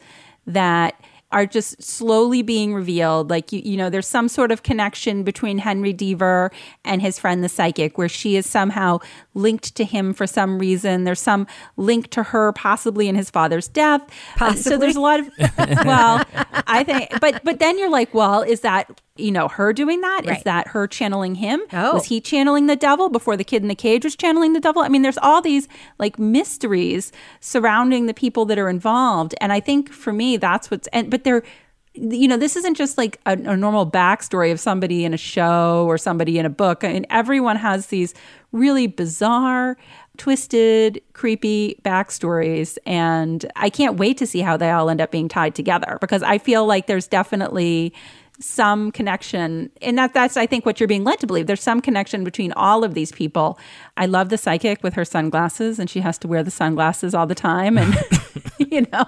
that 0.47 1.01
are 1.31 1.45
just 1.45 1.83
slowly 1.83 2.41
being 2.43 2.73
revealed. 2.73 3.29
Like, 3.29 3.53
you, 3.53 3.61
you 3.63 3.77
know, 3.77 3.91
there's 3.91 4.07
some 4.07 4.29
sort 4.29 4.51
of 4.51 4.63
connection 4.63 5.25
between 5.25 5.59
Henry 5.59 5.93
Deaver 5.93 6.51
and 6.85 7.03
his 7.03 7.19
friend, 7.19 7.45
the 7.45 7.49
psychic, 7.49 7.99
where 7.99 8.09
she 8.09 8.37
is 8.37 8.47
somehow 8.47 8.99
linked 9.35 9.75
to 9.77 9.85
him 9.85 10.15
for 10.15 10.27
some 10.27 10.59
reason. 10.59 11.05
There's 11.05 11.21
some 11.21 11.47
link 11.77 12.09
to 12.11 12.23
her 12.23 12.53
possibly 12.53 13.09
in 13.09 13.15
his 13.15 13.29
father's 13.31 13.69
death. 13.69 14.03
Uh, 14.41 14.55
so 14.55 14.79
there's 14.79 14.97
a 14.97 15.01
lot 15.01 15.21
of, 15.21 15.29
well, 15.85 16.25
I 16.67 16.83
think, 16.85 17.21
but, 17.21 17.45
but 17.45 17.59
then 17.59 17.79
you're 17.79 17.91
like, 17.91 18.15
well, 18.15 18.41
is 18.43 18.61
that, 18.61 19.01
you 19.19 19.33
know, 19.33 19.49
her 19.49 19.73
doing 19.73 20.01
that? 20.01 20.21
Is 20.25 20.29
Right. 20.31 20.45
that 20.45 20.69
her 20.69 20.87
channeling 20.87 21.35
him? 21.37 21.61
Oh. 21.73 21.95
Was 21.95 22.07
he 22.07 22.21
channeling 22.21 22.67
the 22.67 22.77
devil 22.77 23.09
before 23.09 23.37
the 23.37 23.45
kid 23.45 23.63
in 23.63 23.69
the 23.69 23.75
cage 23.75 24.05
was 24.05 24.15
channeling 24.17 24.53
the 24.53 24.61
devil? 24.61 24.83
I 24.83 24.89
mean, 24.89 25.03
there's 25.03 25.19
all 25.19 25.43
these 25.43 25.69
like 25.99 26.19
mysteries 26.19 27.13
surrounding 27.41 28.07
the 28.07 28.15
people 28.15 28.45
that 28.47 28.59
are 28.59 28.69
involved. 28.69 29.35
And 29.41 29.53
I 29.53 29.61
think 29.61 29.93
for 29.93 30.13
me, 30.13 30.37
that's 30.37 30.71
what's, 30.71 30.87
and, 30.89 31.11
but 31.11 31.25
they're, 31.25 31.43
you 31.95 32.29
know, 32.29 32.37
this 32.37 32.55
isn't 32.55 32.75
just 32.77 32.97
like 32.97 33.19
a, 33.27 33.33
a 33.33 33.57
normal 33.57 33.91
backstory 33.91 34.53
of 34.53 34.61
somebody 34.61 35.05
in 35.05 35.13
a 35.13 35.17
show 35.17 35.85
or 35.89 35.99
somebody 35.99 36.39
in 36.39 36.47
a 36.47 36.51
book. 36.51 36.85
I 36.85 36.93
mean, 36.93 37.07
everyone 37.11 37.57
has 37.57 37.87
these 37.87 38.15
really 38.53 38.87
bizarre, 38.87 39.77
twisted, 40.17 41.01
creepy 41.13 41.81
backstories. 41.85 42.79
And 42.87 43.51
I 43.57 43.69
can't 43.71 43.97
wait 43.97 44.17
to 44.19 44.27
see 44.27 44.41
how 44.41 44.57
they 44.57 44.71
all 44.71 44.91
end 44.91 45.01
up 45.01 45.11
being 45.11 45.29
tied 45.29 45.55
together 45.55 45.99
because 46.01 46.23
I 46.23 46.39
feel 46.39 46.67
like 46.67 46.87
there's 46.87 47.09
definitely 47.09 47.93
some 48.41 48.93
connection 48.93 49.71
and 49.83 49.99
that 49.99 50.15
that's 50.15 50.37
i 50.37 50.47
think 50.47 50.65
what 50.65 50.79
you're 50.79 50.87
being 50.87 51.05
led 51.05 51.19
to 51.19 51.27
believe. 51.27 51.47
There's 51.47 51.63
some 51.63 51.81
connection 51.81 52.25
between 52.25 52.53
all 52.53 52.85
of 52.85 52.95
these 52.95 53.13
people. 53.13 53.59
I 53.97 54.07
love 54.07 54.29
the 54.29 54.39
psychic 54.39 54.83
with 54.83 54.95
her 54.95 55.05
sunglasses 55.05 55.79
and 55.79 55.91
she 55.91 56.01
has 56.01 56.19
to 56.19 56.29
wear 56.29 56.43
the 56.43 56.51
sunglasses 56.51 57.15
all 57.15 57.27
the 57.27 57.35
time 57.35 57.79
and 57.79 57.95
you 58.59 58.87
know 58.93 59.05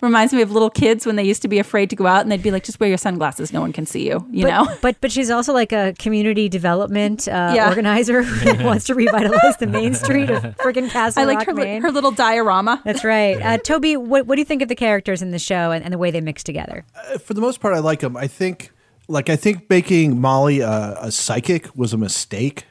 reminds 0.00 0.32
me 0.32 0.42
of 0.42 0.50
little 0.50 0.70
kids 0.70 1.06
when 1.06 1.16
they 1.16 1.22
used 1.24 1.42
to 1.42 1.48
be 1.48 1.58
afraid 1.58 1.90
to 1.90 1.96
go 1.96 2.06
out 2.06 2.22
and 2.22 2.30
they'd 2.32 2.42
be 2.42 2.50
like 2.50 2.64
just 2.64 2.78
wear 2.80 2.88
your 2.88 2.98
sunglasses 2.98 3.52
no 3.52 3.60
one 3.60 3.72
can 3.72 3.86
see 3.86 4.06
you 4.08 4.26
you 4.30 4.44
but, 4.44 4.50
know 4.50 4.76
But 4.82 4.96
but 5.00 5.12
she's 5.12 5.30
also 5.30 5.52
like 5.52 5.72
a 5.72 5.94
community 5.98 6.48
development 6.48 7.28
uh, 7.28 7.52
Yeah. 7.56 7.68
organizer 7.68 8.22
who 8.22 8.64
wants 8.64 8.84
to 8.86 8.94
revitalize 8.94 9.56
the 9.58 9.66
main 9.66 9.94
street 9.94 10.30
of 10.30 10.42
friggin' 10.58 10.90
Castle 10.90 11.22
i 11.22 11.24
liked 11.26 11.38
Rock, 11.40 11.46
her, 11.48 11.54
li- 11.54 11.64
Maine. 11.64 11.82
her 11.82 11.90
little 11.90 12.10
diorama 12.12 12.80
That's 12.84 13.04
right. 13.04 13.40
Uh, 13.40 13.58
Toby, 13.58 13.96
what, 13.96 14.26
what 14.26 14.34
do 14.36 14.40
you 14.40 14.44
think 14.46 14.62
of 14.62 14.68
the 14.68 14.74
characters 14.74 15.22
in 15.22 15.30
the 15.30 15.38
show 15.38 15.70
and, 15.70 15.84
and 15.84 15.92
the 15.92 15.98
way 15.98 16.10
they 16.10 16.20
mix 16.20 16.42
together? 16.42 16.84
for 17.24 17.34
the 17.34 17.40
most 17.40 17.60
part, 17.60 17.74
I 17.74 17.78
like 17.80 18.00
them. 18.00 18.16
I 18.16 18.26
think, 18.26 18.70
like, 19.08 19.28
I 19.30 19.36
think 19.36 19.68
making 19.70 20.20
Molly 20.20 20.60
a, 20.60 20.96
a 21.00 21.10
psychic 21.12 21.74
was 21.76 21.92
a 21.92 21.98
mistake. 21.98 22.64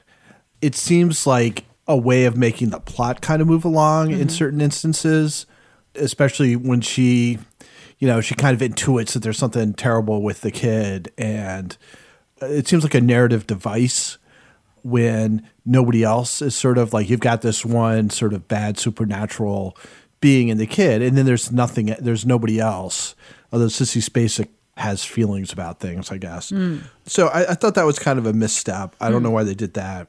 It 0.61 0.75
seems 0.75 1.25
like 1.27 1.65
a 1.87 1.97
way 1.97 2.25
of 2.25 2.35
making 2.37 2.69
the 2.69 2.79
plot 2.79 3.21
kind 3.21 3.41
of 3.41 3.47
move 3.47 3.65
along 3.65 4.11
in 4.11 4.29
certain 4.29 4.61
instances, 4.61 5.45
especially 5.95 6.55
when 6.55 6.81
she, 6.81 7.39
you 7.99 8.07
know, 8.07 8.21
she 8.21 8.35
kind 8.35 8.59
of 8.59 8.67
intuits 8.67 9.13
that 9.13 9.19
there's 9.19 9.37
something 9.37 9.73
terrible 9.73 10.21
with 10.21 10.41
the 10.41 10.51
kid, 10.51 11.11
and 11.17 11.77
it 12.41 12.67
seems 12.67 12.83
like 12.83 12.95
a 12.95 13.01
narrative 13.01 13.47
device 13.47 14.17
when 14.83 15.47
nobody 15.65 16.03
else 16.03 16.41
is 16.41 16.55
sort 16.55 16.77
of 16.77 16.91
like 16.91 17.09
you've 17.09 17.19
got 17.19 17.41
this 17.41 17.63
one 17.63 18.09
sort 18.09 18.33
of 18.33 18.47
bad 18.47 18.79
supernatural 18.79 19.77
being 20.21 20.49
in 20.49 20.57
the 20.57 20.67
kid, 20.67 21.01
and 21.01 21.17
then 21.17 21.25
there's 21.25 21.51
nothing, 21.51 21.95
there's 21.99 22.25
nobody 22.25 22.59
else. 22.59 23.15
Although 23.51 23.67
Sissy 23.67 24.01
Spacek 24.01 24.47
has 24.77 25.03
feelings 25.03 25.51
about 25.51 25.79
things, 25.79 26.11
I 26.11 26.17
guess. 26.17 26.49
Hmm. 26.49 26.77
So 27.05 27.27
I, 27.27 27.51
I 27.51 27.53
thought 27.55 27.75
that 27.75 27.85
was 27.85 27.99
kind 27.99 28.17
of 28.17 28.25
a 28.25 28.33
misstep. 28.33 28.95
I 28.99 29.09
don't 29.09 29.19
hmm. 29.19 29.25
know 29.25 29.31
why 29.31 29.43
they 29.43 29.55
did 29.55 29.73
that. 29.75 30.07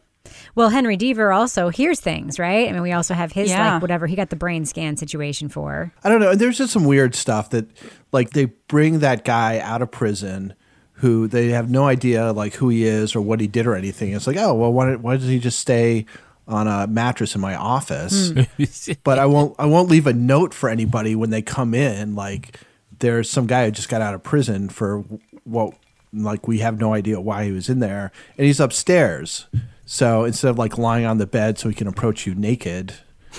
Well, 0.54 0.68
Henry 0.70 0.96
Deaver 0.96 1.34
also 1.34 1.68
hears 1.68 2.00
things, 2.00 2.38
right? 2.38 2.68
I 2.68 2.72
mean, 2.72 2.82
we 2.82 2.92
also 2.92 3.14
have 3.14 3.32
his 3.32 3.50
Yeah. 3.50 3.74
like 3.74 3.82
whatever 3.82 4.06
he 4.06 4.16
got 4.16 4.30
the 4.30 4.36
brain 4.36 4.64
scan 4.64 4.96
situation 4.96 5.48
for. 5.48 5.92
I 6.04 6.08
don't 6.08 6.20
know. 6.20 6.34
There's 6.34 6.58
just 6.58 6.72
some 6.72 6.84
weird 6.84 7.14
stuff 7.14 7.50
that, 7.50 7.66
like, 8.12 8.30
they 8.30 8.46
bring 8.68 9.00
that 9.00 9.24
guy 9.24 9.58
out 9.60 9.82
of 9.82 9.90
prison, 9.90 10.54
who 10.94 11.26
they 11.26 11.48
have 11.48 11.68
no 11.70 11.86
idea 11.86 12.32
like 12.32 12.54
who 12.54 12.68
he 12.68 12.84
is 12.84 13.16
or 13.16 13.20
what 13.20 13.40
he 13.40 13.48
did 13.48 13.66
or 13.66 13.74
anything. 13.74 14.12
It's 14.12 14.26
like, 14.26 14.36
oh 14.36 14.54
well, 14.54 14.72
why, 14.72 14.94
why 14.94 15.16
does 15.16 15.26
he 15.26 15.40
just 15.40 15.58
stay 15.58 16.06
on 16.46 16.68
a 16.68 16.86
mattress 16.86 17.34
in 17.34 17.40
my 17.40 17.56
office? 17.56 18.30
Hmm. 18.30 18.92
but 19.04 19.18
I 19.18 19.26
won't. 19.26 19.56
I 19.58 19.66
won't 19.66 19.88
leave 19.90 20.06
a 20.06 20.12
note 20.12 20.54
for 20.54 20.68
anybody 20.68 21.16
when 21.16 21.30
they 21.30 21.42
come 21.42 21.74
in. 21.74 22.14
Like, 22.14 22.60
there's 23.00 23.28
some 23.28 23.46
guy 23.48 23.64
who 23.64 23.72
just 23.72 23.88
got 23.88 24.00
out 24.00 24.14
of 24.14 24.22
prison 24.22 24.68
for 24.68 24.98
what, 25.42 25.74
like, 26.12 26.46
we 26.46 26.58
have 26.58 26.78
no 26.78 26.94
idea 26.94 27.20
why 27.20 27.46
he 27.46 27.50
was 27.52 27.68
in 27.68 27.80
there, 27.80 28.12
and 28.38 28.46
he's 28.46 28.60
upstairs. 28.60 29.46
So 29.84 30.24
instead 30.24 30.48
of 30.50 30.58
like 30.58 30.78
lying 30.78 31.04
on 31.06 31.18
the 31.18 31.26
bed 31.26 31.58
so 31.58 31.68
he 31.68 31.74
can 31.74 31.86
approach 31.86 32.26
you 32.26 32.34
naked, 32.34 32.94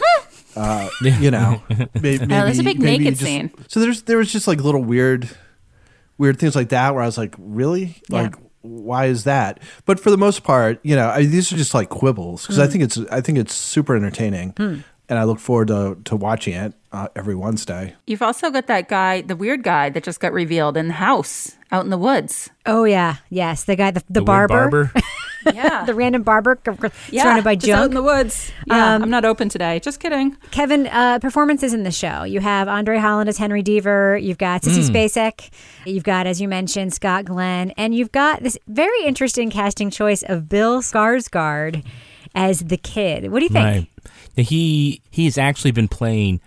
uh, 0.56 0.90
you 1.02 1.32
know, 1.32 1.62
may- 1.70 1.88
maybe, 2.02 2.26
there's 2.26 2.60
a 2.60 2.64
big 2.64 2.80
maybe 2.80 3.06
naked 3.06 3.14
just- 3.20 3.24
scene. 3.26 3.52
So 3.68 3.80
there's 3.80 4.04
there 4.04 4.18
was 4.18 4.32
just 4.32 4.48
like 4.48 4.60
little 4.62 4.84
weird, 4.84 5.30
weird 6.18 6.38
things 6.40 6.56
like 6.56 6.70
that 6.70 6.94
where 6.94 7.04
I 7.04 7.06
was 7.06 7.18
like, 7.18 7.36
really, 7.38 7.98
Yeah. 8.10 8.24
like 8.24 8.36
why 8.62 9.08
is 9.08 9.26
that? 9.26 9.60
But 9.86 10.00
for 10.00 10.10
the 10.10 10.18
most 10.18 10.44
part, 10.44 10.80
you 10.84 10.96
know, 10.96 11.10
I, 11.10 11.26
these 11.26 11.52
are 11.52 11.58
just 11.58 11.74
like 11.74 11.90
quibbles 11.90 12.44
because 12.44 12.60
I 12.60 12.68
think 12.68 12.84
it's 12.86 12.98
I 13.12 13.20
think 13.20 13.38
it's 13.38 13.54
super 13.54 13.94
entertaining, 13.96 14.54
and 14.58 15.20
I 15.20 15.24
look 15.26 15.40
forward 15.40 15.68
to 15.68 15.98
to 16.06 16.16
watching 16.16 16.54
it 16.54 16.74
uh, 16.94 17.10
every 17.16 17.36
Wednesday. 17.36 17.96
you've 18.08 18.22
also 18.22 18.50
got 18.52 18.68
that 18.68 18.88
guy 18.88 19.20
the 19.22 19.36
weird 19.36 19.64
guy 19.64 19.90
that 19.90 20.04
just 20.04 20.20
got 20.22 20.32
revealed 20.32 20.78
in 20.78 20.88
the 20.88 20.94
house 20.94 21.58
out 21.74 21.84
in 21.84 21.90
the 21.90 21.98
woods 21.98 22.52
Oh 22.66 22.86
yeah, 22.86 23.18
yes, 23.30 23.66
the 23.66 23.76
guy, 23.76 23.92
the, 23.92 24.00
the, 24.08 24.22
The 24.22 24.24
weird 24.24 24.48
barber, 24.50 24.92
yeah 25.54 25.84
the 25.86 25.94
random 25.94 26.24
barber, 26.24 26.58
c- 26.66 26.72
c- 26.82 26.90
yeah, 27.16 27.24
surrounded 27.24 27.44
by 27.44 27.56
just 27.56 27.72
out 27.72 27.86
in 27.86 27.94
the 27.94 28.04
woods. 28.04 28.52
Yeah, 28.68 28.96
Um, 28.96 29.04
I'm 29.04 29.10
not 29.10 29.26
open 29.26 29.50
today. 29.50 29.80
Just 29.80 30.00
kidding. 30.00 30.38
Kevin, 30.52 30.88
uh, 30.88 31.20
performances 31.20 31.74
in 31.74 31.84
the 31.84 31.92
show. 31.92 32.24
You 32.24 32.40
have 32.40 32.68
Andre 32.68 32.98
Holland 32.98 33.30
as 33.30 33.38
Henry 33.38 33.64
Deaver. 33.64 34.22
You've 34.22 34.38
got 34.38 34.62
Sissy 34.62 34.88
Spacek. 34.90 35.50
You've 35.86 36.04
got, 36.04 36.28
as 36.28 36.40
you 36.42 36.48
mentioned, 36.48 36.94
Scott 36.94 37.26
Glenn, 37.26 37.72
and 37.72 37.94
you've 37.96 38.12
got 38.12 38.42
this 38.44 38.58
very 38.68 39.04
interesting 39.06 39.50
casting 39.50 39.90
choice 39.90 40.24
of 40.24 40.48
Bill 40.50 40.82
Skarsgård 40.82 41.84
as 42.36 42.60
the 42.62 42.78
kid. 42.78 43.32
What 43.32 43.40
do 43.40 43.46
you 43.46 43.50
think? 43.50 43.66
Right. 43.66 43.88
Now, 44.38 44.44
He 44.44 45.02
he 45.12 45.26
has 45.26 45.38
actually 45.38 45.72
been 45.72 45.88
playing 45.88 46.42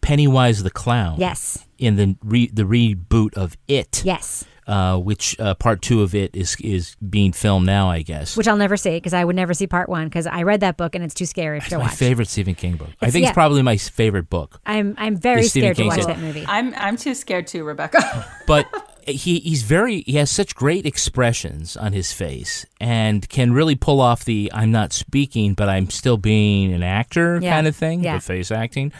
Pennywise 0.00 0.62
the 0.62 0.70
clown. 0.70 1.16
Yes. 1.18 1.64
In 1.78 1.96
the 1.96 2.16
re, 2.24 2.48
the 2.52 2.62
reboot 2.64 3.34
of 3.34 3.56
It. 3.68 4.02
Yes. 4.04 4.44
Uh, 4.68 4.98
which 4.98 5.34
uh, 5.40 5.54
part 5.54 5.80
two 5.80 6.02
of 6.02 6.14
it 6.14 6.36
is 6.36 6.54
is 6.60 6.94
being 6.96 7.32
filmed 7.32 7.64
now, 7.64 7.88
I 7.88 8.02
guess. 8.02 8.36
Which 8.36 8.46
I'll 8.46 8.58
never 8.58 8.76
see 8.76 8.90
because 8.90 9.14
I 9.14 9.24
would 9.24 9.34
never 9.34 9.54
see 9.54 9.66
part 9.66 9.88
one 9.88 10.04
because 10.08 10.26
I 10.26 10.42
read 10.42 10.60
that 10.60 10.76
book 10.76 10.94
and 10.94 11.02
it's 11.02 11.14
too 11.14 11.24
scary 11.24 11.58
to 11.60 11.78
my 11.78 11.84
watch. 11.84 11.94
favorite 11.94 12.28
Stephen 12.28 12.54
King 12.54 12.76
book. 12.76 12.90
I 13.00 13.10
think 13.10 13.22
yeah. 13.22 13.30
it's 13.30 13.34
probably 13.34 13.62
my 13.62 13.78
favorite 13.78 14.28
book. 14.28 14.60
I'm 14.66 14.94
I'm 14.98 15.16
very 15.16 15.40
The 15.40 15.48
Stephen 15.48 15.74
scared 15.74 15.76
to 15.78 15.84
watch 15.86 16.00
said- 16.04 16.16
that 16.16 16.20
movie. 16.20 16.44
I'm 16.46 16.74
I'm 16.74 16.98
too 16.98 17.14
scared 17.14 17.46
too, 17.46 17.64
Rebecca. 17.64 18.26
but 18.46 18.66
he 19.06 19.38
he's 19.40 19.62
very 19.62 20.02
he 20.02 20.16
has 20.16 20.30
such 20.30 20.54
great 20.54 20.84
expressions 20.84 21.74
on 21.74 21.94
his 21.94 22.12
face 22.12 22.66
and 22.78 23.26
can 23.30 23.54
really 23.54 23.74
pull 23.74 24.02
off 24.02 24.26
the 24.26 24.50
I'm 24.52 24.70
not 24.70 24.92
speaking 24.92 25.54
but 25.54 25.70
I'm 25.70 25.88
still 25.88 26.18
being 26.18 26.74
an 26.74 26.82
actor 26.82 27.38
Yeah. 27.40 27.54
kind 27.54 27.66
of 27.66 27.74
thing, 27.74 28.04
Yeah. 28.04 28.16
the 28.16 28.20
face 28.20 28.50
acting. 28.50 28.92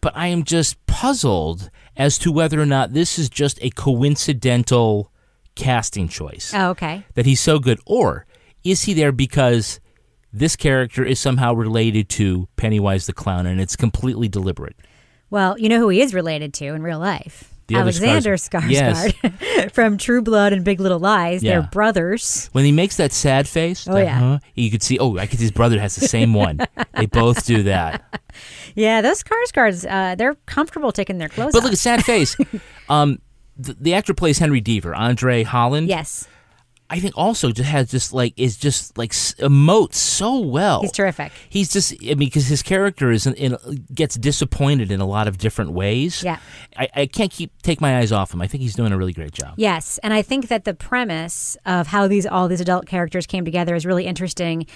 But 0.00 0.16
I 0.16 0.28
am 0.28 0.44
just 0.44 0.86
puzzled 0.86 1.68
as 2.00 2.16
to 2.18 2.32
whether 2.32 2.58
or 2.60 2.64
not 2.66 2.94
this 2.94 3.18
is 3.18 3.28
just 3.28 3.58
a 3.62 3.68
coincidental 3.70 5.12
casting 5.54 6.08
choice 6.08 6.52
Oh, 6.54 6.70
okay. 6.70 7.04
that 7.14 7.26
he's 7.26 7.40
so 7.40 7.58
good 7.58 7.78
or 7.84 8.24
is 8.64 8.82
he 8.84 8.94
there 8.94 9.12
because 9.12 9.80
this 10.32 10.56
character 10.56 11.04
is 11.04 11.18
somehow 11.20 11.52
related 11.52 12.08
to 12.10 12.48
Pennywise 12.56 13.06
the 13.06 13.12
clown 13.12 13.46
and 13.46 13.60
it's 13.60 13.74
completely 13.76 14.28
deliberate. 14.28 14.76
Well, 15.28 15.58
you 15.58 15.68
know 15.68 15.78
who 15.78 15.88
he 15.88 16.00
is 16.00 16.14
related 16.14 16.54
to 16.54 16.66
in 16.66 16.82
real 16.82 16.98
life? 17.00 17.49
The 17.70 17.80
Alexander 17.80 18.34
Skars- 18.36 19.12
Skarsgård 19.22 19.70
from 19.72 19.96
True 19.96 20.22
Blood 20.22 20.52
and 20.52 20.64
Big 20.64 20.80
Little 20.80 20.98
Lies. 20.98 21.42
Yeah. 21.42 21.60
They're 21.60 21.68
brothers. 21.70 22.48
When 22.52 22.64
he 22.64 22.72
makes 22.72 22.96
that 22.96 23.12
sad 23.12 23.48
face, 23.48 23.86
Oh, 23.88 23.94
that, 23.94 24.04
yeah. 24.04 24.18
huh, 24.18 24.38
you 24.54 24.70
could 24.70 24.82
see. 24.82 24.98
Oh, 24.98 25.16
I 25.18 25.26
could. 25.26 25.38
His 25.40 25.50
brother 25.50 25.78
has 25.80 25.94
the 25.96 26.06
same 26.08 26.34
one. 26.34 26.58
they 26.94 27.06
both 27.06 27.44
do 27.46 27.62
that. 27.64 28.20
Yeah, 28.76 29.00
those 29.02 29.22
Skarsgårds, 29.24 29.84
uh, 29.90 30.14
they're 30.14 30.36
comfortable 30.46 30.92
taking 30.92 31.18
their 31.18 31.28
clothes 31.28 31.52
But 31.52 31.58
off. 31.58 31.64
look 31.64 31.72
at 31.72 31.78
sad 31.78 32.04
face. 32.04 32.36
um, 32.88 33.18
the, 33.56 33.74
the 33.78 33.94
actor 33.94 34.14
plays 34.14 34.38
Henry 34.38 34.62
Deaver, 34.62 34.96
Andre 34.96 35.42
Holland. 35.42 35.88
yes, 35.88 36.28
I 36.90 36.98
think 36.98 37.16
also 37.16 37.52
just 37.52 37.70
has 37.70 37.90
just 37.90 38.12
like 38.12 38.34
is 38.36 38.56
just 38.56 38.98
like 38.98 39.12
emotes 39.12 39.94
so 39.94 40.40
well. 40.40 40.80
he's 40.80 40.92
terrific. 40.92 41.32
He's 41.48 41.72
just 41.72 41.94
I 42.02 42.08
mean 42.08 42.18
because 42.18 42.48
his 42.48 42.62
character 42.62 43.12
is 43.12 43.26
in, 43.26 43.34
in 43.34 43.56
gets 43.94 44.16
disappointed 44.16 44.90
in 44.90 45.00
a 45.00 45.06
lot 45.06 45.28
of 45.28 45.38
different 45.38 45.70
ways. 45.70 46.24
Yeah. 46.24 46.38
I, 46.76 46.88
I 46.94 47.06
can't 47.06 47.30
keep 47.30 47.52
take 47.62 47.80
my 47.80 47.98
eyes 47.98 48.10
off 48.10 48.34
him. 48.34 48.42
I 48.42 48.48
think 48.48 48.62
he's 48.62 48.74
doing 48.74 48.92
a 48.92 48.98
really 48.98 49.12
great 49.12 49.32
job. 49.32 49.54
Yes, 49.56 49.98
and 50.02 50.12
I 50.12 50.22
think 50.22 50.48
that 50.48 50.64
the 50.64 50.74
premise 50.74 51.56
of 51.64 51.86
how 51.86 52.08
these 52.08 52.26
all 52.26 52.48
these 52.48 52.60
adult 52.60 52.86
characters 52.86 53.26
came 53.26 53.44
together 53.44 53.74
is 53.76 53.86
really 53.86 54.06
interesting. 54.06 54.66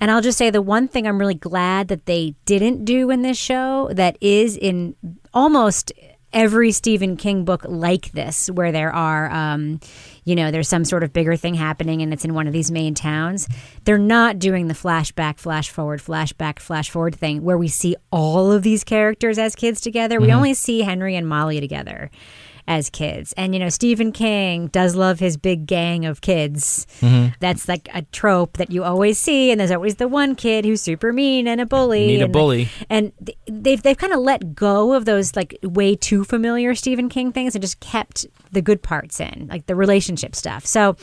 And 0.00 0.10
I'll 0.10 0.22
just 0.22 0.38
say 0.38 0.50
the 0.50 0.62
one 0.62 0.88
thing 0.88 1.06
I'm 1.06 1.18
really 1.18 1.34
glad 1.34 1.88
that 1.88 2.06
they 2.06 2.34
didn't 2.46 2.84
do 2.84 3.10
in 3.10 3.22
this 3.22 3.38
show 3.38 3.90
that 3.92 4.18
is 4.20 4.56
in 4.56 4.96
almost 5.32 5.92
every 6.32 6.72
Stephen 6.72 7.16
King 7.16 7.44
book 7.44 7.64
like 7.68 8.12
this, 8.12 8.48
where 8.50 8.72
there 8.72 8.94
are, 8.94 9.30
um, 9.30 9.80
you 10.30 10.36
know, 10.36 10.52
there's 10.52 10.68
some 10.68 10.84
sort 10.84 11.02
of 11.02 11.12
bigger 11.12 11.34
thing 11.34 11.54
happening 11.54 12.02
and 12.02 12.12
it's 12.12 12.24
in 12.24 12.34
one 12.34 12.46
of 12.46 12.52
these 12.52 12.70
Maine 12.70 12.94
towns. 12.94 13.48
They're 13.82 13.98
not 13.98 14.38
doing 14.38 14.68
the 14.68 14.74
flashback, 14.74 15.38
flash 15.38 15.70
forward, 15.70 16.00
flashback, 16.00 16.60
flash 16.60 16.88
forward 16.88 17.16
thing 17.16 17.42
where 17.42 17.58
we 17.58 17.66
see 17.66 17.96
all 18.12 18.52
of 18.52 18.62
these 18.62 18.84
characters 18.84 19.38
as 19.38 19.56
kids 19.56 19.80
together. 19.80 20.20
We 20.20 20.28
mm-hmm. 20.28 20.36
only 20.36 20.54
see 20.54 20.82
Henry 20.82 21.16
and 21.16 21.28
Molly 21.28 21.58
together 21.58 22.12
as 22.70 22.88
kids. 22.88 23.34
And, 23.36 23.52
you 23.52 23.58
know, 23.58 23.68
Stephen 23.68 24.12
King 24.12 24.68
does 24.68 24.94
love 24.94 25.18
his 25.18 25.36
big 25.36 25.66
gang 25.66 26.06
of 26.06 26.20
kids. 26.20 26.86
Mm-hmm. 27.00 27.34
That's 27.40 27.66
like 27.66 27.88
a 27.92 28.02
trope 28.02 28.58
that 28.58 28.70
you 28.70 28.84
always 28.84 29.18
see. 29.18 29.50
And 29.50 29.58
there's 29.58 29.72
always 29.72 29.96
the 29.96 30.06
one 30.06 30.36
kid 30.36 30.64
who's 30.64 30.80
super 30.80 31.12
mean 31.12 31.48
and 31.48 31.60
a 31.60 31.66
bully. 31.66 32.02
You 32.02 32.12
need 32.12 32.20
a 32.20 32.24
and, 32.26 32.32
bully. 32.32 32.68
And 32.88 33.12
they've, 33.48 33.82
they've 33.82 33.98
kind 33.98 34.12
of 34.12 34.20
let 34.20 34.54
go 34.54 34.92
of 34.92 35.04
those 35.04 35.34
like 35.34 35.58
way 35.64 35.96
too 35.96 36.22
familiar 36.22 36.76
Stephen 36.76 37.08
King 37.08 37.32
things 37.32 37.56
and 37.56 37.62
just 37.62 37.80
kept 37.80 38.24
the 38.52 38.62
good 38.62 38.84
parts 38.84 39.18
in, 39.18 39.48
like 39.50 39.66
the 39.66 39.74
relationship 39.74 40.36
stuff. 40.36 40.64
So, 40.64 40.96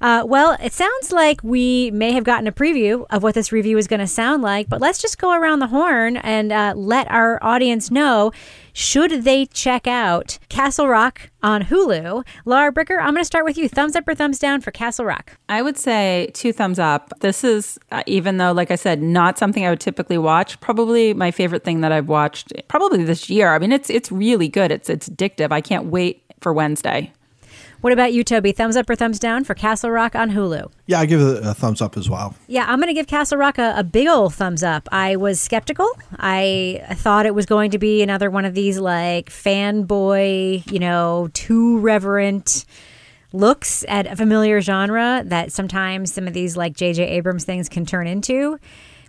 uh, 0.00 0.24
well, 0.26 0.56
it 0.62 0.72
sounds 0.72 1.12
like 1.12 1.42
we 1.42 1.90
may 1.90 2.12
have 2.12 2.24
gotten 2.24 2.46
a 2.46 2.52
preview 2.52 3.06
of 3.10 3.22
what 3.22 3.34
this 3.34 3.52
review 3.52 3.78
is 3.78 3.86
going 3.86 4.00
to 4.00 4.06
sound 4.06 4.42
like, 4.42 4.68
but 4.68 4.80
let's 4.80 5.00
just 5.00 5.18
go 5.18 5.32
around 5.32 5.58
the 5.58 5.68
horn 5.68 6.16
and 6.18 6.52
uh, 6.52 6.74
let 6.76 7.10
our 7.10 7.42
audience 7.42 7.90
know 7.90 8.32
should 8.72 9.24
they 9.24 9.44
check 9.46 9.88
out 9.88 10.38
Castle 10.48 10.86
Rock 10.86 11.30
on 11.42 11.64
Hulu. 11.64 12.24
Laura 12.44 12.72
Bricker, 12.72 13.00
I'm 13.00 13.14
going 13.14 13.22
to 13.22 13.24
start 13.24 13.44
with 13.44 13.58
you. 13.58 13.68
Thumbs 13.68 13.96
up 13.96 14.06
or 14.06 14.14
thumbs 14.14 14.38
down 14.38 14.60
for 14.60 14.70
Castle 14.70 15.04
Rock? 15.04 15.36
I 15.48 15.62
would 15.62 15.76
say 15.76 16.30
two 16.32 16.52
thumbs 16.52 16.78
up. 16.78 17.12
This 17.18 17.42
is, 17.42 17.78
uh, 17.90 18.04
even 18.06 18.36
though, 18.36 18.52
like 18.52 18.70
I 18.70 18.76
said, 18.76 19.02
not 19.02 19.36
something 19.36 19.66
I 19.66 19.70
would 19.70 19.80
typically 19.80 20.18
watch. 20.18 20.60
Probably 20.60 21.12
my 21.12 21.32
favorite 21.32 21.64
thing 21.64 21.80
that 21.80 21.90
I've 21.90 22.08
watched 22.08 22.52
probably 22.68 23.02
this 23.02 23.28
year. 23.28 23.52
I 23.52 23.58
mean, 23.58 23.72
it's 23.72 23.90
it's 23.90 24.12
really 24.12 24.48
good. 24.48 24.70
It's 24.70 24.88
it's 24.88 25.08
addictive. 25.08 25.50
I 25.50 25.60
can't 25.60 25.86
wait 25.86 26.22
for 26.40 26.52
Wednesday. 26.52 27.12
What 27.80 27.92
about 27.92 28.12
you, 28.12 28.24
Toby? 28.24 28.50
Thumbs 28.52 28.76
up 28.76 28.90
or 28.90 28.96
thumbs 28.96 29.20
down 29.20 29.44
for 29.44 29.54
Castle 29.54 29.90
Rock 29.90 30.16
on 30.16 30.32
Hulu? 30.32 30.70
Yeah, 30.86 30.98
I 30.98 31.06
give 31.06 31.20
it 31.20 31.46
a 31.46 31.54
thumbs 31.54 31.80
up 31.80 31.96
as 31.96 32.10
well. 32.10 32.34
Yeah, 32.48 32.64
I'm 32.68 32.78
going 32.78 32.88
to 32.88 32.94
give 32.94 33.06
Castle 33.06 33.38
Rock 33.38 33.58
a, 33.58 33.74
a 33.76 33.84
big 33.84 34.08
old 34.08 34.34
thumbs 34.34 34.64
up. 34.64 34.88
I 34.90 35.14
was 35.14 35.40
skeptical. 35.40 35.88
I 36.18 36.82
thought 36.94 37.24
it 37.24 37.34
was 37.34 37.46
going 37.46 37.70
to 37.70 37.78
be 37.78 38.02
another 38.02 38.30
one 38.30 38.44
of 38.44 38.54
these 38.54 38.78
like 38.80 39.30
fanboy, 39.30 40.68
you 40.70 40.78
know, 40.80 41.28
too 41.34 41.78
reverent 41.78 42.64
looks 43.32 43.84
at 43.88 44.06
a 44.06 44.16
familiar 44.16 44.60
genre 44.60 45.22
that 45.26 45.52
sometimes 45.52 46.12
some 46.12 46.26
of 46.26 46.32
these 46.32 46.56
like 46.56 46.74
J.J. 46.74 47.04
Abrams 47.04 47.44
things 47.44 47.68
can 47.68 47.86
turn 47.86 48.06
into. 48.06 48.58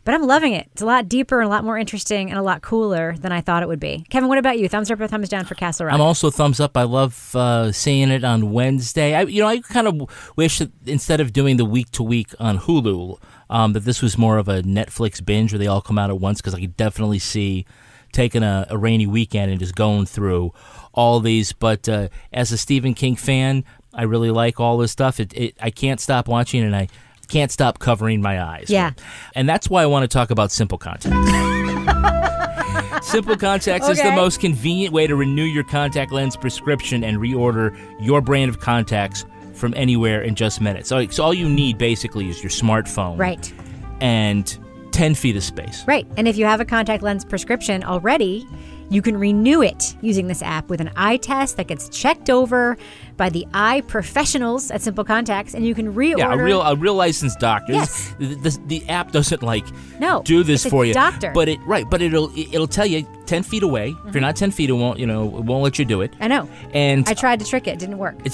But 0.04 0.14
I'm 0.14 0.24
loving 0.24 0.54
it. 0.54 0.68
It's 0.72 0.82
a 0.82 0.86
lot 0.86 1.10
deeper 1.10 1.40
and 1.40 1.48
a 1.48 1.50
lot 1.50 1.64
more 1.64 1.78
interesting 1.78 2.30
and 2.30 2.40
a 2.40 2.42
lot 2.42 2.62
cooler 2.62 3.16
than 3.18 3.32
I 3.32 3.42
thought 3.42 3.64
it 3.64 3.70
would 3.70 3.80
be. 3.80 4.06
Kevin, 4.10 4.30
what 4.30 4.38
about 4.38 4.60
you? 4.60 4.70
Thumbs 4.70 4.90
up 4.90 5.00
or 5.00 5.08
thumbs 5.08 5.30
down 5.30 5.46
for 5.46 5.56
Castle 5.56 5.86
Rock? 5.86 5.96
I'm 5.96 6.02
also 6.02 6.30
thumbs 6.30 6.60
up. 6.60 6.78
I 6.78 6.84
love 6.84 7.36
uh, 7.36 7.72
seeing 7.72 8.10
it 8.10 8.24
on 8.24 8.52
Wednesday. 8.52 9.14
I, 9.16 9.22
you 9.24 9.42
know, 9.42 9.48
I 9.48 9.60
kind 9.60 9.88
of 9.88 10.10
wish 10.36 10.60
that 10.60 10.72
instead 10.86 11.20
of 11.20 11.34
doing 11.34 11.58
the 11.58 11.66
week 11.66 11.92
to 11.92 12.04
week 12.04 12.34
on 12.40 12.60
Hulu, 12.60 13.20
um, 13.50 13.74
that 13.74 13.82
this 13.82 14.02
was 14.02 14.18
more 14.18 14.38
of 14.38 14.48
a 14.48 14.62
Netflix 14.62 15.24
binge 15.24 15.52
where 15.52 15.60
they 15.60 15.68
all 15.68 15.82
come 15.82 15.98
out 15.98 16.10
at 16.10 16.20
once 16.20 16.40
because 16.40 16.54
I 16.54 16.60
could 16.60 16.78
definitely 16.78 17.20
see 17.20 17.66
taking 18.12 18.44
a, 18.44 18.66
a 18.70 18.78
rainy 18.78 19.08
weekend 19.08 19.52
and 19.52 19.60
just 19.60 19.76
going 19.76 20.06
through 20.06 20.54
all 20.94 21.20
these. 21.20 21.52
But 21.54 21.88
uh, 21.90 22.10
as 22.34 22.52
a 22.52 22.58
Stephen 22.58 22.94
King 22.94 23.16
fan, 23.16 23.64
I 23.94 24.04
really 24.04 24.32
like 24.32 24.60
all 24.60 24.78
this 24.78 24.92
stuff. 24.92 25.20
It, 25.20 25.34
it 25.36 25.58
I 25.60 25.72
can't 25.72 26.00
stop 26.00 26.28
watching, 26.28 26.64
and 26.64 26.76
I 26.76 26.88
can't 27.30 27.52
stop 27.52 27.80
covering 27.80 28.22
my 28.22 28.44
eyes. 28.44 28.66
Yeah. 28.70 28.92
and 29.36 29.48
that's 29.48 29.70
why 29.70 29.84
I 29.84 29.86
want 29.86 30.04
to 30.04 30.08
talk 30.08 30.32
about 30.32 30.52
Simple 30.52 30.78
Contacts. 30.78 31.16
Simple 33.02 33.38
Contacts 33.38 33.88
is 33.88 34.02
the 34.02 34.12
most 34.12 34.40
convenient 34.42 34.94
way 34.94 35.08
to 35.08 35.16
renew 35.16 35.44
your 35.44 35.64
contact 35.64 36.12
lens 36.12 36.36
prescription 36.36 37.04
and 37.04 37.18
reorder 37.18 37.78
your 38.00 38.22
brand 38.22 38.50
of 38.50 38.60
contacts 38.60 39.26
from 39.54 39.74
anywhere 39.76 40.22
in 40.22 40.36
just 40.36 40.62
minutes. 40.62 40.90
So, 40.90 41.06
so 41.08 41.24
all 41.24 41.34
you 41.34 41.48
need 41.48 41.78
basically 41.78 42.30
is 42.30 42.44
your 42.44 42.50
smartphone, 42.50 43.18
right. 43.18 43.54
and 44.02 44.58
ten 44.92 45.16
feet 45.16 45.36
of 45.36 45.44
space. 45.44 45.84
Right. 45.88 46.08
And 46.18 46.28
if 46.28 46.38
you 46.38 46.46
have 46.46 46.60
a 46.60 46.66
contact 46.66 47.04
lens 47.04 47.26
prescription 47.26 47.84
already, 47.84 48.48
you 48.90 49.02
can 49.02 49.18
renew 49.18 49.62
it 49.62 49.96
using 50.02 50.28
this 50.28 50.42
app 50.42 50.70
with 50.70 50.82
an 50.82 50.92
eye 50.96 51.18
test 51.18 51.58
that 51.58 51.68
gets 51.68 51.90
checked 51.90 52.30
over 52.30 52.78
by 53.18 53.30
the 53.30 53.46
eye 53.54 53.82
professionals 53.82 54.72
at 54.72 54.82
Simple 54.82 55.04
Contacts, 55.04 55.54
and 55.54 55.66
you 55.66 55.76
can 55.76 55.94
reorder. 55.94 56.18
Yeah, 56.20 56.34
a 56.34 56.38
real 56.38 56.62
a 56.62 56.76
real 56.76 56.96
licensed 56.96 57.40
doctor. 57.40 57.74
Yes. 57.74 58.14
The, 58.20 58.36
the, 58.36 58.60
the 58.68 58.90
app 58.90 59.12
doesn't 59.12 59.44
like 59.44 59.66
No, 60.00 60.22
do 60.24 60.44
this 60.44 60.66
for 60.66 60.86
you, 60.86 60.94
doctor. 60.94 61.32
But 61.34 61.50
it 61.50 61.60
right, 61.66 61.90
but 61.90 62.02
it'll 62.02 62.32
it'll 62.38 62.68
tell 62.68 62.86
you 62.86 63.08
ten 63.26 63.44
feet 63.44 63.64
away. 63.64 63.90
If 63.90 63.96
you're 63.96 64.06
mm-hmm. 64.06 64.22
not 64.22 64.36
ten 64.36 64.52
feet, 64.52 64.70
it 64.70 64.74
won't 64.74 65.00
you 65.00 65.06
know 65.06 65.26
it 65.38 65.44
won't 65.44 65.64
let 65.64 65.78
you 65.78 65.86
do 65.86 66.02
it. 66.02 66.14
I 66.20 66.28
know. 66.28 66.50
And 66.74 67.08
I 67.08 67.14
tried 67.14 67.40
to 67.40 67.46
trick 67.46 67.68
it, 67.68 67.78
didn't 67.80 67.98
work. 67.98 68.16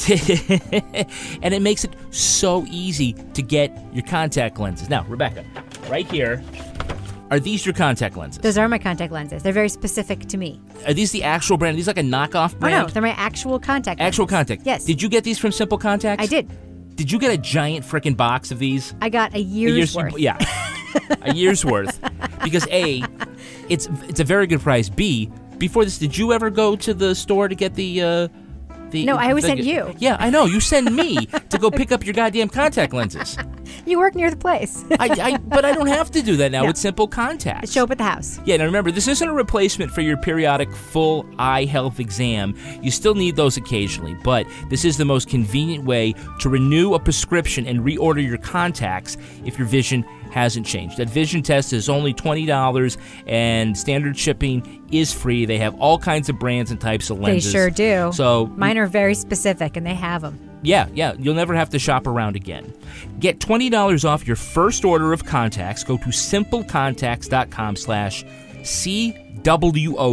And 1.42 1.54
it 1.54 1.62
makes 1.62 1.84
it 1.84 1.92
so 2.12 2.66
easy 2.68 3.14
to 3.34 3.42
get 3.42 3.72
your 3.94 4.06
contact 4.06 4.60
lenses. 4.60 4.90
Now, 4.90 5.06
Rebecca, 5.08 5.44
right 5.90 6.10
here, 6.10 6.44
are 7.36 7.40
these 7.40 7.66
your 7.66 7.74
contact 7.74 8.16
lenses? 8.18 8.42
Those 8.42 8.58
are 8.58 8.68
my 8.70 8.78
contact 8.78 9.12
lenses. 9.12 9.44
They're 9.44 9.54
very 9.54 9.70
specific 9.70 10.22
to 10.28 10.38
me. 10.38 10.62
Are 10.88 10.94
these 10.94 11.12
the 11.12 11.24
actual 11.24 11.58
brand? 11.58 11.76
Are 11.76 11.78
these 11.78 11.88
like 11.88 11.98
a 11.98 12.02
knockoff 12.02 12.54
Oh 12.56 12.60
brand? 12.60 12.88
no, 12.88 12.94
they're 12.94 13.02
my 13.02 13.10
actual 13.10 13.60
contact. 13.60 14.00
actual 14.02 14.24
lenses. 14.26 14.36
contact. 14.38 14.62
Yes. 14.66 14.86
Did 14.86 15.02
you 15.02 15.10
get 15.10 15.24
these 15.24 15.38
from 15.38 15.52
Simple 15.52 15.78
Contacts? 15.78 16.24
I 16.24 16.28
did. 16.28 16.96
Did 16.96 17.12
you 17.12 17.20
get 17.20 17.32
a 17.32 17.38
giant 17.38 17.86
freaking 17.86 18.16
box 18.16 18.52
of 18.52 18.60
these? 18.60 18.94
I 19.02 19.10
got 19.10 19.34
a 19.34 19.38
A 19.38 19.42
year's, 19.42 19.96
worth. 19.96 20.18
Yeah, 20.18 20.38
a 21.24 21.34
year's 21.34 21.66
worth. 21.66 22.00
Because 22.44 22.66
a, 22.72 23.04
it's 23.68 23.88
it's 24.08 24.22
a 24.22 24.24
very 24.24 24.48
good 24.48 24.62
price. 24.62 24.88
B, 24.88 25.30
before 25.58 25.84
this, 25.84 25.98
did 25.98 26.18
you 26.18 26.32
ever 26.32 26.50
go 26.50 26.76
to 26.78 26.94
the 26.94 27.14
store 27.14 27.48
to 27.50 27.56
get 27.56 27.74
the? 27.76 28.02
Uh, 28.02 28.28
the 28.96 29.06
No, 29.06 29.16
I 29.16 29.30
always 29.30 29.46
sent 29.46 29.60
you. 29.60 29.94
Yeah, 30.00 30.18
I 30.20 30.30
know. 30.30 30.46
You 30.46 30.60
send 30.60 30.96
me 30.96 31.26
to 31.28 31.58
go 31.60 31.70
pick 31.70 31.92
up 31.92 32.06
your 32.06 32.14
goddamn 32.14 32.50
contact 32.50 32.94
lenses. 32.94 33.38
You 33.88 34.00
work 34.00 34.16
near 34.16 34.32
the 34.32 34.38
place. 34.38 34.84
I, 35.00 35.10
I, 35.34 35.38
but 35.38 35.64
I 35.66 35.72
don't 35.74 35.88
have 35.88 36.10
to 36.12 36.22
do 36.22 36.38
that 36.38 36.52
now 36.52 36.62
No. 36.62 36.68
with 36.68 36.78
Simple 36.78 37.08
Contacts. 37.08 37.72
Show 37.72 37.84
up 37.84 37.92
at 37.92 37.98
the 38.00 38.04
house. 38.04 38.40
Yeah, 38.46 38.58
now 38.58 38.66
remember, 38.66 38.90
this 38.90 39.08
isn't 39.08 39.28
a 39.28 39.34
replacement 39.34 39.92
for 39.92 40.02
your 40.02 40.18
periodic 40.18 40.72
full 40.72 41.26
eye 41.38 41.66
health 41.66 42.00
exam. 42.00 42.56
You 42.82 42.90
still 42.90 43.14
need 43.16 43.36
those 43.36 43.58
occasionally, 43.58 44.16
but 44.24 44.48
this 44.70 44.86
is 44.86 44.98
the 44.98 45.06
most 45.06 45.30
convenient 45.30 45.84
way 45.84 46.14
to 46.40 46.50
renew 46.50 46.94
a 46.94 47.00
prescription 47.00 47.68
and 47.68 47.82
reorder 47.82 48.26
your 48.26 48.38
contacts 48.38 49.18
if 49.46 49.58
your 49.60 49.68
vision 49.68 50.04
hasn't 50.36 50.66
changed. 50.66 50.98
That 50.98 51.10
vision 51.10 51.42
test 51.42 51.72
is 51.72 51.88
only 51.88 52.14
$20 52.14 52.98
and 53.26 53.78
standard 53.78 54.18
shipping 54.20 54.86
is 54.92 55.14
free. 55.14 55.46
They 55.46 55.58
have 55.60 55.74
all 55.80 55.98
kinds 55.98 56.28
of 56.28 56.38
brands 56.38 56.72
and 56.72 56.80
types 56.80 57.10
of 57.10 57.20
lenses. 57.22 57.52
They 57.54 57.58
sure 57.58 57.70
do. 57.70 58.12
So, 58.14 58.48
Mine 58.58 58.78
are 58.78 58.86
very 58.86 59.16
specific, 59.16 59.78
and 59.78 59.86
they 59.86 59.94
have 59.96 60.22
them. 60.24 60.38
yeah, 60.62 60.90
yeah, 60.94 61.14
you'll 61.18 61.36
never 61.36 61.56
have 61.56 61.70
to 61.70 61.80
shop 61.80 62.06
around 62.06 62.36
again. 62.36 62.74
Get 63.20 63.40
$20 63.40 64.04
off 64.04 64.28
your 64.28 64.36
first 64.36 64.84
order 64.84 65.14
of 65.14 65.24
contacts. 65.26 65.86
Go 65.86 65.96
to 65.98 66.06
simplecontacts.com 66.12 67.76
slash 67.78 68.26
CWO20 68.66 69.46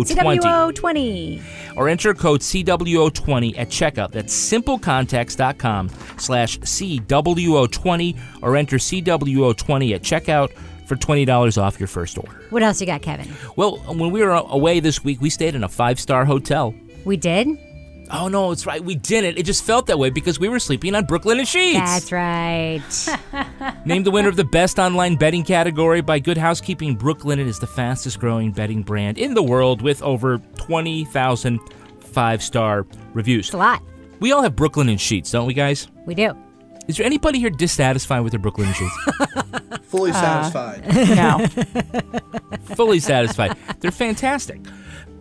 CWO 0.06 0.74
twenty. 0.74 1.42
or 1.76 1.88
enter 1.88 2.14
code 2.14 2.40
CWO20 2.40 3.58
at 3.58 3.68
checkout. 3.68 4.10
That's 4.12 4.32
simplecontacts.com 4.52 5.90
slash 6.18 6.58
CWO20 6.58 8.18
or 8.42 8.56
enter 8.56 8.76
CWO20 8.76 9.94
at 9.94 10.02
checkout 10.02 10.52
for 10.86 10.96
$20 10.96 11.62
off 11.62 11.80
your 11.80 11.86
first 11.86 12.18
order. 12.18 12.42
What 12.50 12.62
else 12.62 12.80
you 12.80 12.86
got, 12.86 13.02
Kevin? 13.02 13.28
Well, 13.56 13.78
when 13.78 14.10
we 14.10 14.20
were 14.22 14.30
away 14.32 14.80
this 14.80 15.02
week, 15.04 15.20
we 15.20 15.30
stayed 15.30 15.54
in 15.54 15.64
a 15.64 15.68
five-star 15.68 16.24
hotel. 16.24 16.74
We 17.04 17.16
did. 17.16 17.48
Oh, 18.12 18.28
no, 18.28 18.52
it's 18.52 18.66
right. 18.66 18.84
We 18.84 18.94
didn't. 18.94 19.38
It 19.38 19.44
just 19.44 19.64
felt 19.64 19.86
that 19.86 19.98
way 19.98 20.10
because 20.10 20.38
we 20.38 20.48
were 20.48 20.58
sleeping 20.58 20.94
on 20.94 21.06
Brooklinen 21.06 21.46
Sheets. 21.46 21.78
That's 21.78 22.12
right. 22.12 22.82
Named 23.86 24.04
the 24.04 24.10
winner 24.10 24.28
of 24.28 24.36
the 24.36 24.44
best 24.44 24.78
online 24.78 25.16
betting 25.16 25.42
category 25.44 26.02
by 26.02 26.18
Good 26.18 26.36
Housekeeping, 26.36 26.96
Brooklinen 26.96 27.46
is 27.46 27.58
the 27.58 27.66
fastest 27.66 28.20
growing 28.20 28.52
betting 28.52 28.82
brand 28.82 29.16
in 29.16 29.32
the 29.34 29.42
world 29.42 29.80
with 29.80 30.02
over 30.02 30.38
20,000 30.56 31.58
five 32.12 32.42
star 32.42 32.86
reviews. 33.14 33.46
it's 33.46 33.54
a 33.54 33.58
lot. 33.58 33.82
We 34.20 34.32
all 34.32 34.42
have 34.42 34.54
Brooklinen 34.54 35.00
sheets, 35.00 35.30
don't 35.32 35.46
we, 35.46 35.54
guys? 35.54 35.88
We 36.06 36.14
do. 36.14 36.36
Is 36.88 36.96
there 36.96 37.06
anybody 37.06 37.38
here 37.38 37.50
dissatisfied 37.50 38.22
with 38.22 38.32
their 38.32 38.40
Brooklinen 38.40 38.74
sheets? 38.74 39.82
Fully 39.84 40.10
uh, 40.10 40.50
satisfied. 40.50 41.16
No. 41.16 41.46
Fully 42.76 43.00
satisfied. 43.00 43.56
They're 43.80 43.90
fantastic. 43.90 44.60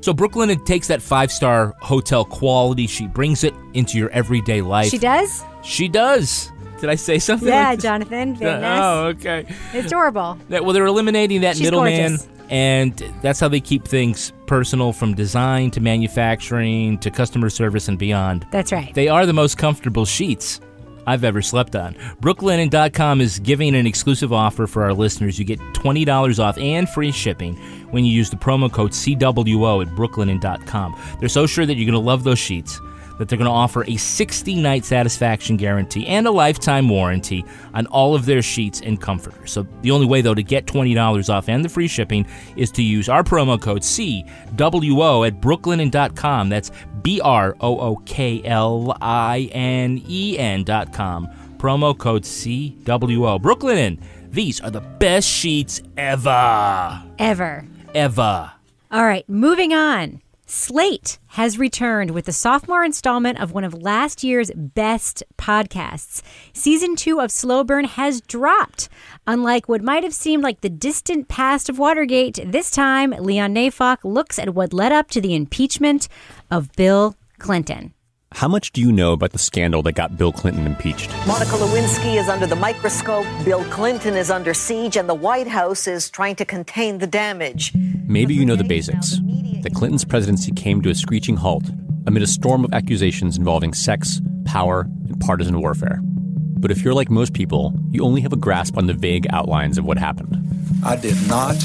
So 0.02 0.14
Brooklinen 0.14 0.66
takes 0.66 0.88
that 0.88 1.02
five 1.02 1.32
star 1.32 1.76
hotel 1.80 2.26
quality, 2.26 2.88
she 2.88 3.08
brings 3.08 3.44
it 3.44 3.54
into 3.74 3.98
your 3.98 4.10
everyday 4.10 4.62
life. 4.62 4.90
She 4.90 4.98
does. 4.98 5.44
She 5.64 5.88
does. 5.88 6.52
Did 6.80 6.90
I 6.90 6.96
say 6.96 7.20
something? 7.20 7.48
Yeah, 7.48 7.70
like? 7.70 7.80
Jonathan. 7.80 8.36
Very 8.36 8.60
nice. 8.62 8.82
Oh, 8.82 9.06
okay. 9.10 9.46
It's 9.74 9.88
adorable. 9.88 10.40
That, 10.50 10.66
well, 10.66 10.74
they're 10.74 10.88
eliminating 10.88 11.42
that 11.42 11.60
middleman, 11.60 12.18
and 12.50 12.98
that's 13.22 13.40
how 13.40 13.48
they 13.48 13.60
keep 13.60 13.88
things 13.88 14.34
personal 14.48 14.92
from 14.92 15.14
design 15.14 15.70
to 15.72 15.80
manufacturing 15.80 16.98
to 16.98 17.12
customer 17.12 17.52
service 17.52 17.88
and 17.88 18.00
beyond. 18.00 18.48
That's 18.52 18.72
right. 18.72 18.92
They 18.96 19.08
are 19.08 19.28
the 19.28 19.34
most 19.34 19.60
comfortable 19.60 20.06
sheets 20.06 20.60
I've 21.08 21.24
ever 21.24 21.42
slept 21.42 21.76
on. 21.76 21.96
Brooklinen.com 22.22 23.22
is 23.22 23.40
giving 23.40 23.76
an 23.76 23.88
exclusive 23.88 24.32
offer 24.32 24.68
for 24.68 24.84
our 24.84 24.94
listeners. 24.94 25.40
You 25.40 25.46
get 25.46 25.60
$20 25.60 26.40
off 26.44 26.58
and 26.58 26.88
free 26.90 27.12
shipping 27.12 27.56
when 27.92 28.06
you 28.06 28.12
use 28.12 28.30
the 28.30 28.38
promo 28.38 28.72
code 28.72 28.92
CWO 28.92 29.86
at 29.86 29.96
brooklinen.com. 29.96 30.96
They're 31.20 31.30
so 31.30 31.46
sure 31.46 31.66
that 31.66 31.76
you're 31.76 31.92
going 31.92 32.02
to 32.02 32.08
love 32.08 32.24
those 32.24 32.40
sheets 32.40 32.80
that 33.22 33.30
they're 33.30 33.38
going 33.38 33.46
to 33.46 33.52
offer 33.52 33.86
a 33.86 33.98
60 33.98 34.56
night 34.56 34.84
satisfaction 34.84 35.56
guarantee 35.56 36.08
and 36.08 36.26
a 36.26 36.32
lifetime 36.32 36.90
warranty 36.90 37.46
on 37.76 37.86
all 37.88 38.16
of 38.16 38.26
their 38.26 38.42
sheets 38.42 38.82
and 38.82 39.00
comforters. 39.00 39.52
So 39.52 39.68
the 39.84 39.92
only 39.92 40.08
way, 40.08 40.22
though, 40.22 40.34
to 40.34 40.42
get 40.42 40.66
$20 40.66 41.32
off 41.32 41.48
and 41.48 41.64
the 41.64 41.70
free 41.70 41.88
shipping 41.88 42.26
is 42.56 42.72
to 42.72 42.82
use 42.82 43.10
our 43.10 43.24
promo 43.24 43.62
code 43.62 43.84
CWO 43.84 45.28
at 45.28 45.40
brooklinen.com. 45.40 46.50
That's 46.50 46.72
B 47.04 47.22
R 47.22 47.56
O 47.62 47.80
O 47.80 47.96
K 48.08 48.42
L 48.44 48.98
I 49.00 49.52
N 49.52 50.02
E 50.08 50.40
N.com. 50.40 51.30
Promo 51.60 51.96
code 51.96 52.24
CWO. 52.24 53.40
Brooklinen. 53.40 54.02
These 54.32 54.62
are 54.62 54.72
the 54.72 54.82
best 54.82 55.28
sheets 55.28 55.84
ever. 55.96 57.04
Ever. 57.20 57.68
Ever. 57.94 58.52
All 58.90 59.06
right, 59.06 59.30
moving 59.30 59.74
on. 59.74 60.22
Slate 60.54 61.18
has 61.28 61.58
returned 61.58 62.12
with 62.12 62.26
the 62.26 62.34
sophomore 62.34 62.84
installment 62.84 63.40
of 63.40 63.54
one 63.54 63.64
of 63.64 63.74
last 63.74 64.22
year's 64.22 64.52
best 64.54 65.24
podcasts. 65.38 66.22
Season 66.52 66.98
two 66.98 67.22
of 67.22 67.32
Slow 67.32 67.64
Burn 67.64 67.86
has 67.86 68.20
dropped. 68.20 68.90
Unlike 69.26 69.70
what 69.70 69.82
might 69.82 70.04
have 70.04 70.14
seemed 70.14 70.44
like 70.44 70.60
the 70.60 70.70
distant 70.70 71.30
past 71.30 71.70
of 71.70 71.80
Watergate, 71.80 72.38
this 72.46 72.70
time 72.70 73.12
Leon 73.12 73.56
Neyfakh 73.56 74.00
looks 74.04 74.38
at 74.38 74.54
what 74.54 74.74
led 74.74 74.92
up 74.92 75.10
to 75.12 75.22
the 75.22 75.36
impeachment 75.36 76.10
of 76.52 76.70
Bill 76.74 77.16
Clinton. 77.40 77.94
How 78.34 78.50
much 78.50 78.74
do 78.74 78.82
you 78.82 78.92
know 78.92 79.14
about 79.14 79.32
the 79.32 79.40
scandal 79.40 79.82
that 79.84 79.94
got 79.94 80.18
Bill 80.18 80.34
Clinton 80.34 80.66
impeached? 80.66 81.12
Monica 81.26 81.52
Lewinsky 81.52 82.20
is 82.20 82.28
under 82.28 82.46
the 82.46 82.58
microscope, 82.58 83.26
Bill 83.46 83.64
Clinton 83.70 84.16
is 84.16 84.30
under 84.30 84.54
siege, 84.54 84.98
and 84.98 85.08
the 85.08 85.16
White 85.16 85.48
House 85.48 85.88
is 85.88 86.10
trying 86.10 86.36
to 86.36 86.44
contain 86.44 86.98
the 86.98 87.08
damage. 87.08 87.72
Maybe 88.06 88.34
you 88.34 88.46
know 88.46 88.58
the 88.58 88.66
basics. 88.66 89.18
That 89.62 89.76
Clinton's 89.76 90.06
presidency 90.06 90.52
came 90.52 90.82
to 90.82 90.90
a 90.90 90.96
screeching 90.96 91.36
halt 91.36 91.70
amid 92.08 92.24
a 92.24 92.28
storm 92.28 92.66
of 92.66 92.74
accusations 92.74 93.38
involving 93.38 93.74
sex, 93.74 94.20
power, 94.46 94.82
and 95.08 95.20
partisan 95.20 95.60
warfare. 95.60 96.00
But 96.04 96.72
if 96.72 96.84
you're 96.84 96.94
like 96.94 97.10
most 97.10 97.34
people, 97.34 97.74
you 97.92 98.04
only 98.04 98.22
have 98.22 98.34
a 98.34 98.38
grasp 98.38 98.78
on 98.78 98.88
the 98.88 98.94
vague 98.94 99.28
outlines 99.30 99.78
of 99.78 99.86
what 99.86 99.98
happened. 99.98 100.38
I 100.84 100.96
did 100.96 101.16
not 101.28 101.56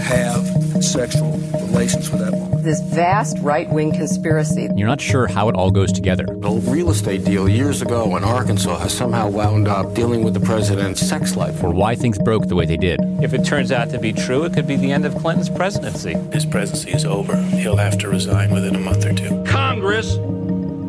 have 0.00 0.44
sexual 0.82 1.32
relations 1.66 2.10
with 2.10 2.20
that 2.20 2.32
woman. 2.32 2.62
This 2.62 2.80
vast 2.80 3.38
right 3.38 3.68
wing 3.70 3.92
conspiracy. 3.92 4.68
You're 4.76 4.88
not 4.88 5.00
sure 5.00 5.26
how 5.26 5.48
it 5.48 5.54
all 5.54 5.70
goes 5.70 5.92
together. 5.92 6.26
A 6.42 6.50
real 6.70 6.90
estate 6.90 7.24
deal 7.24 7.48
years 7.48 7.82
ago 7.82 8.16
in 8.16 8.24
Arkansas 8.24 8.78
has 8.78 8.92
somehow 8.92 9.28
wound 9.28 9.68
up 9.68 9.94
dealing 9.94 10.24
with 10.24 10.34
the 10.34 10.40
president's 10.40 11.00
sex 11.00 11.36
life. 11.36 11.62
Or 11.62 11.70
why 11.70 11.94
things 11.94 12.18
broke 12.18 12.46
the 12.48 12.54
way 12.54 12.66
they 12.66 12.76
did. 12.76 13.00
If 13.22 13.32
it 13.32 13.44
turns 13.44 13.72
out 13.72 13.90
to 13.90 13.98
be 13.98 14.12
true, 14.12 14.44
it 14.44 14.52
could 14.52 14.66
be 14.66 14.76
the 14.76 14.92
end 14.92 15.06
of 15.06 15.14
Clinton's 15.16 15.48
presidency. 15.48 16.14
His 16.32 16.44
presidency 16.44 16.92
is 16.92 17.04
over. 17.04 17.36
He'll 17.36 17.76
have 17.76 17.98
to 17.98 18.08
resign 18.08 18.50
within 18.50 18.76
a 18.76 18.80
month 18.80 19.04
or 19.04 19.14
two. 19.14 19.42
Congress 19.44 20.16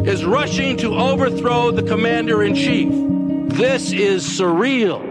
is 0.07 0.25
rushing 0.25 0.77
to 0.77 0.95
overthrow 0.95 1.71
the 1.71 1.83
commander 1.83 2.43
in 2.43 2.55
chief. 2.55 2.89
This 3.55 3.91
is 3.91 4.23
surreal. 4.23 5.09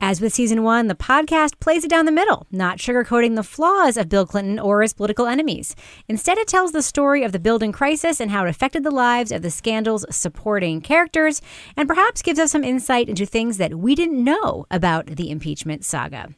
As 0.00 0.20
with 0.20 0.32
season 0.32 0.62
one, 0.62 0.86
the 0.86 0.94
podcast 0.94 1.58
plays 1.58 1.82
it 1.82 1.90
down 1.90 2.04
the 2.04 2.12
middle, 2.12 2.46
not 2.52 2.78
sugarcoating 2.78 3.34
the 3.34 3.42
flaws 3.42 3.96
of 3.96 4.08
Bill 4.08 4.24
Clinton 4.24 4.56
or 4.60 4.80
his 4.80 4.92
political 4.92 5.26
enemies. 5.26 5.74
Instead, 6.06 6.38
it 6.38 6.46
tells 6.46 6.70
the 6.70 6.82
story 6.82 7.24
of 7.24 7.32
the 7.32 7.40
building 7.40 7.72
crisis 7.72 8.20
and 8.20 8.30
how 8.30 8.44
it 8.44 8.48
affected 8.48 8.84
the 8.84 8.92
lives 8.92 9.32
of 9.32 9.42
the 9.42 9.50
scandal's 9.50 10.06
supporting 10.08 10.80
characters, 10.80 11.42
and 11.76 11.88
perhaps 11.88 12.22
gives 12.22 12.38
us 12.38 12.52
some 12.52 12.62
insight 12.62 13.08
into 13.08 13.26
things 13.26 13.56
that 13.56 13.74
we 13.74 13.96
didn't 13.96 14.22
know 14.22 14.66
about 14.70 15.06
the 15.06 15.30
impeachment 15.32 15.84
saga. 15.84 16.28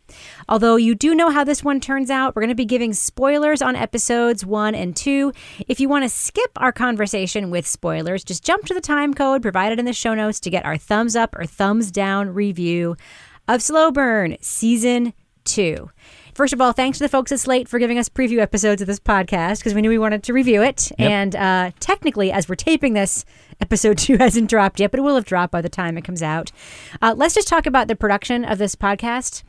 Although 0.48 0.76
you 0.76 0.94
do 0.94 1.14
know 1.14 1.28
how 1.28 1.44
this 1.44 1.62
one 1.62 1.80
turns 1.80 2.08
out, 2.08 2.34
we're 2.34 2.42
going 2.42 2.48
to 2.48 2.54
be 2.54 2.64
giving 2.64 2.94
spoilers 2.94 3.60
on 3.60 3.76
episodes 3.76 4.44
one 4.44 4.74
and 4.74 4.96
two. 4.96 5.34
If 5.68 5.80
you 5.80 5.88
want 5.88 6.04
to 6.04 6.08
skip 6.08 6.50
our 6.56 6.72
conversation 6.72 7.50
with 7.50 7.66
spoilers, 7.66 8.24
just 8.24 8.42
jump 8.42 8.64
to 8.66 8.74
the 8.74 8.80
time 8.80 9.12
code 9.12 9.42
provided 9.42 9.78
in 9.78 9.84
the 9.84 9.92
show 9.92 10.14
notes 10.14 10.40
to 10.40 10.50
get 10.50 10.64
our 10.64 10.78
thumbs 10.78 11.14
up 11.14 11.36
or 11.36 11.44
thumbs 11.44 11.90
down 11.90 12.32
review 12.32 12.96
of 13.50 13.60
Slow 13.60 13.90
Burn 13.90 14.36
Season 14.40 15.12
2. 15.44 15.90
First 16.34 16.52
of 16.52 16.60
all, 16.60 16.72
thanks 16.72 16.98
to 16.98 17.04
the 17.04 17.08
folks 17.08 17.32
at 17.32 17.40
Slate 17.40 17.68
for 17.68 17.80
giving 17.80 17.98
us 17.98 18.08
preview 18.08 18.38
episodes 18.38 18.80
of 18.80 18.86
this 18.86 19.00
podcast 19.00 19.58
because 19.58 19.74
we 19.74 19.82
knew 19.82 19.88
we 19.88 19.98
wanted 19.98 20.22
to 20.22 20.32
review 20.32 20.62
it. 20.62 20.92
Yep. 21.00 21.10
And 21.10 21.36
uh, 21.36 21.70
technically, 21.80 22.30
as 22.30 22.48
we're 22.48 22.54
taping 22.54 22.92
this, 22.92 23.24
episode 23.60 23.98
two 23.98 24.16
hasn't 24.20 24.48
dropped 24.48 24.78
yet, 24.78 24.92
but 24.92 25.00
it 25.00 25.02
will 25.02 25.16
have 25.16 25.24
dropped 25.24 25.50
by 25.50 25.60
the 25.60 25.68
time 25.68 25.98
it 25.98 26.04
comes 26.04 26.22
out. 26.22 26.52
Uh, 27.02 27.12
let's 27.16 27.34
just 27.34 27.48
talk 27.48 27.66
about 27.66 27.88
the 27.88 27.96
production 27.96 28.44
of 28.44 28.58
this 28.58 28.76
podcast. 28.76 29.42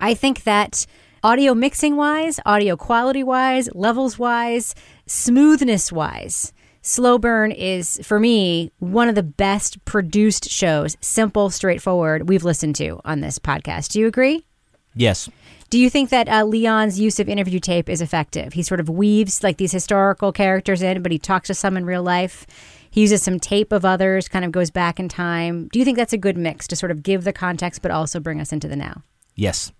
I 0.00 0.14
think 0.14 0.44
that 0.44 0.86
audio 1.22 1.54
mixing 1.54 1.96
wise, 1.96 2.40
audio 2.46 2.74
quality 2.74 3.22
wise, 3.22 3.68
levels 3.74 4.18
wise, 4.18 4.74
smoothness 5.06 5.92
wise, 5.92 6.54
Slow 6.82 7.18
Burn 7.18 7.52
is, 7.52 8.00
for 8.02 8.18
me, 8.18 8.72
one 8.78 9.08
of 9.08 9.14
the 9.14 9.22
best 9.22 9.84
produced 9.84 10.48
shows, 10.48 10.96
simple, 11.00 11.50
straightforward, 11.50 12.28
we've 12.28 12.44
listened 12.44 12.74
to 12.76 13.00
on 13.04 13.20
this 13.20 13.38
podcast. 13.38 13.92
Do 13.92 14.00
you 14.00 14.06
agree? 14.06 14.46
Yes. 14.94 15.28
Do 15.68 15.78
you 15.78 15.90
think 15.90 16.08
that 16.08 16.28
uh, 16.28 16.44
Leon's 16.44 16.98
use 16.98 17.20
of 17.20 17.28
interview 17.28 17.60
tape 17.60 17.88
is 17.88 18.00
effective? 18.00 18.54
He 18.54 18.62
sort 18.62 18.80
of 18.80 18.88
weaves 18.88 19.44
like 19.44 19.58
these 19.58 19.72
historical 19.72 20.32
characters 20.32 20.80
in, 20.82 21.02
but 21.02 21.12
he 21.12 21.18
talks 21.18 21.48
to 21.48 21.54
some 21.54 21.76
in 21.76 21.84
real 21.84 22.02
life. 22.02 22.46
He 22.90 23.02
uses 23.02 23.22
some 23.22 23.38
tape 23.38 23.72
of 23.72 23.84
others, 23.84 24.26
kind 24.26 24.44
of 24.44 24.50
goes 24.50 24.70
back 24.70 24.98
in 24.98 25.08
time. 25.08 25.68
Do 25.72 25.78
you 25.78 25.84
think 25.84 25.98
that's 25.98 26.14
a 26.14 26.18
good 26.18 26.36
mix 26.36 26.66
to 26.68 26.76
sort 26.76 26.90
of 26.90 27.02
give 27.02 27.24
the 27.24 27.32
context, 27.32 27.82
but 27.82 27.90
also 27.92 28.18
bring 28.18 28.40
us 28.40 28.52
into 28.52 28.66
the 28.66 28.74
now? 28.74 29.02
Yes. 29.36 29.70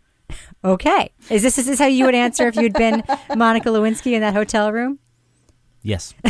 Okay. 0.63 1.11
Is 1.29 1.43
this, 1.43 1.59
is 1.59 1.67
this 1.67 1.79
how 1.81 1.87
you 1.87 2.05
would 2.05 2.15
answer 2.15 2.47
if 2.47 2.57
you'd 2.57 2.75
been 2.75 3.03
Monica 3.37 3.71
Lewinsky 3.71 4.13
in 4.13 4.21
that 4.21 4.35
hotel 4.35 4.71
room? 4.71 5.01
Yes. 5.83 6.15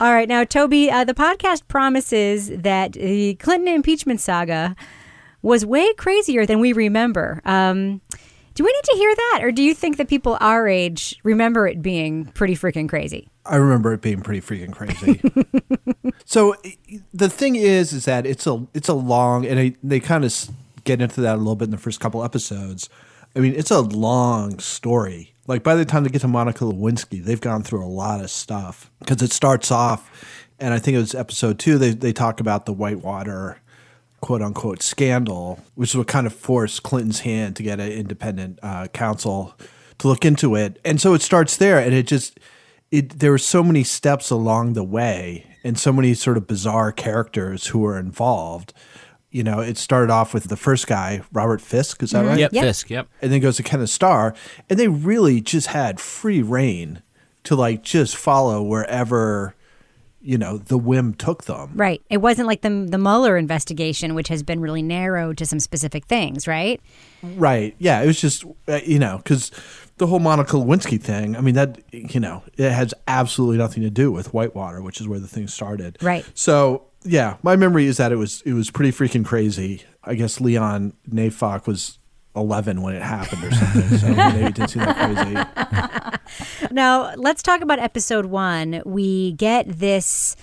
All 0.00 0.12
right. 0.12 0.28
Now, 0.28 0.44
Toby, 0.44 0.90
uh, 0.90 1.04
the 1.04 1.14
podcast 1.14 1.68
promises 1.68 2.48
that 2.48 2.92
the 2.92 3.34
Clinton 3.34 3.68
impeachment 3.68 4.20
saga 4.20 4.74
was 5.42 5.66
way 5.66 5.92
crazier 5.94 6.46
than 6.46 6.60
we 6.60 6.72
remember. 6.72 7.42
Um, 7.44 8.00
do 8.54 8.64
we 8.64 8.72
need 8.72 8.84
to 8.84 8.96
hear 8.96 9.14
that? 9.14 9.40
Or 9.42 9.52
do 9.52 9.62
you 9.62 9.74
think 9.74 9.96
that 9.98 10.08
people 10.08 10.38
our 10.40 10.66
age 10.68 11.16
remember 11.22 11.66
it 11.66 11.82
being 11.82 12.26
pretty 12.26 12.54
freaking 12.54 12.88
crazy? 12.88 13.28
I 13.44 13.56
remember 13.56 13.92
it 13.92 14.00
being 14.00 14.22
pretty 14.22 14.40
freaking 14.40 14.72
crazy. 14.72 15.20
so 16.24 16.54
the 17.12 17.28
thing 17.28 17.56
is, 17.56 17.92
is 17.92 18.06
that 18.06 18.26
it's 18.26 18.46
a 18.46 18.66
it's 18.72 18.88
a 18.88 18.94
long, 18.94 19.44
and 19.44 19.58
I, 19.58 19.74
they 19.82 20.00
kind 20.00 20.24
of 20.24 20.48
get 20.84 21.02
into 21.02 21.20
that 21.22 21.34
a 21.34 21.38
little 21.38 21.56
bit 21.56 21.66
in 21.66 21.72
the 21.72 21.78
first 21.78 22.00
couple 22.00 22.24
episodes. 22.24 22.88
I 23.36 23.40
mean, 23.40 23.54
it's 23.54 23.70
a 23.70 23.80
long 23.80 24.60
story. 24.60 25.33
Like 25.46 25.62
by 25.62 25.74
the 25.74 25.84
time 25.84 26.04
they 26.04 26.10
get 26.10 26.22
to 26.22 26.28
Monica 26.28 26.64
Lewinsky, 26.64 27.22
they've 27.22 27.40
gone 27.40 27.62
through 27.62 27.84
a 27.84 27.88
lot 27.88 28.22
of 28.22 28.30
stuff 28.30 28.90
because 29.00 29.20
it 29.22 29.32
starts 29.32 29.70
off, 29.70 30.48
and 30.58 30.72
I 30.72 30.78
think 30.78 30.96
it 30.96 31.00
was 31.00 31.14
episode 31.14 31.58
two. 31.58 31.78
They 31.78 31.90
they 31.90 32.12
talk 32.12 32.40
about 32.40 32.66
the 32.66 32.72
Whitewater 32.72 33.60
quote 34.20 34.40
unquote 34.40 34.82
scandal, 34.82 35.62
which 35.74 35.90
is 35.90 35.96
what 35.96 36.06
kind 36.06 36.26
of 36.26 36.34
forced 36.34 36.82
Clinton's 36.82 37.20
hand 37.20 37.56
to 37.56 37.62
get 37.62 37.78
an 37.78 37.92
independent 37.92 38.58
uh, 38.62 38.86
counsel 38.88 39.54
to 39.98 40.08
look 40.08 40.24
into 40.24 40.54
it. 40.54 40.80
And 40.82 40.98
so 40.98 41.12
it 41.12 41.20
starts 41.20 41.58
there, 41.58 41.78
and 41.78 41.92
it 41.92 42.06
just 42.06 42.40
it 42.90 43.18
there 43.18 43.30
were 43.30 43.38
so 43.38 43.62
many 43.62 43.84
steps 43.84 44.30
along 44.30 44.72
the 44.72 44.82
way, 44.82 45.44
and 45.62 45.78
so 45.78 45.92
many 45.92 46.14
sort 46.14 46.38
of 46.38 46.46
bizarre 46.46 46.90
characters 46.90 47.66
who 47.66 47.80
were 47.80 47.98
involved. 47.98 48.72
You 49.34 49.42
know, 49.42 49.58
it 49.58 49.76
started 49.78 50.12
off 50.12 50.32
with 50.32 50.44
the 50.44 50.56
first 50.56 50.86
guy, 50.86 51.20
Robert 51.32 51.60
Fiske. 51.60 52.04
Is 52.04 52.12
that 52.12 52.24
Mhm. 52.24 52.28
right? 52.28 52.38
Yep, 52.38 52.52
Yep. 52.52 52.64
Fiske, 52.64 52.90
yep. 52.90 53.08
And 53.20 53.32
then 53.32 53.40
goes 53.40 53.56
to 53.56 53.64
Kenneth 53.64 53.90
Starr, 53.90 54.32
and 54.70 54.78
they 54.78 54.86
really 54.86 55.40
just 55.40 55.66
had 55.68 55.98
free 55.98 56.40
reign 56.40 57.02
to 57.42 57.56
like 57.56 57.82
just 57.82 58.14
follow 58.16 58.62
wherever 58.62 59.56
you 60.26 60.38
know 60.38 60.56
the 60.56 60.78
whim 60.78 61.12
took 61.12 61.44
them. 61.44 61.72
Right. 61.74 62.00
It 62.08 62.18
wasn't 62.18 62.46
like 62.46 62.62
the 62.62 62.86
the 62.88 62.96
Mueller 62.96 63.36
investigation, 63.36 64.14
which 64.14 64.28
has 64.28 64.42
been 64.44 64.60
really 64.60 64.82
narrowed 64.82 65.36
to 65.38 65.46
some 65.46 65.58
specific 65.60 66.06
things, 66.06 66.46
right? 66.46 66.80
Right. 67.22 67.74
Yeah. 67.78 68.00
It 68.02 68.06
was 68.06 68.20
just, 68.20 68.44
uh, 68.68 68.80
you 68.86 68.98
know, 69.00 69.16
because 69.18 69.50
the 69.96 70.06
whole 70.06 70.18
Monica 70.18 70.56
Lewinsky 70.56 71.00
thing, 71.00 71.36
I 71.36 71.40
mean, 71.40 71.54
that, 71.54 71.80
you 71.92 72.20
know, 72.20 72.42
it 72.56 72.70
has 72.70 72.92
absolutely 73.06 73.58
nothing 73.58 73.82
to 73.82 73.90
do 73.90 74.10
with 74.10 74.32
Whitewater, 74.34 74.82
which 74.82 75.00
is 75.00 75.06
where 75.06 75.18
the 75.18 75.28
thing 75.28 75.46
started. 75.48 75.98
Right. 76.02 76.24
So, 76.34 76.86
yeah, 77.04 77.36
my 77.42 77.56
memory 77.56 77.86
is 77.86 77.98
that 77.98 78.12
it 78.12 78.16
was, 78.16 78.42
it 78.42 78.54
was 78.54 78.70
pretty 78.70 78.90
freaking 78.90 79.24
crazy. 79.24 79.82
I 80.02 80.14
guess 80.14 80.40
Leon 80.40 80.94
Neyfakh 81.08 81.66
was 81.66 81.98
11 82.36 82.82
when 82.82 82.94
it 82.94 83.02
happened 83.02 83.44
or 83.44 83.52
something. 83.52 83.98
So 83.98 84.08
maybe 84.14 84.44
it 84.46 84.54
didn't 84.54 84.70
seem 84.70 84.82
that 84.82 84.96
crazy. 86.56 86.70
Now, 86.74 87.14
let's 87.14 87.42
talk 87.42 87.60
about 87.60 87.78
episode 87.78 88.26
one. 88.26 88.82
We 88.84 89.32
get 89.32 89.68
this 89.68 90.34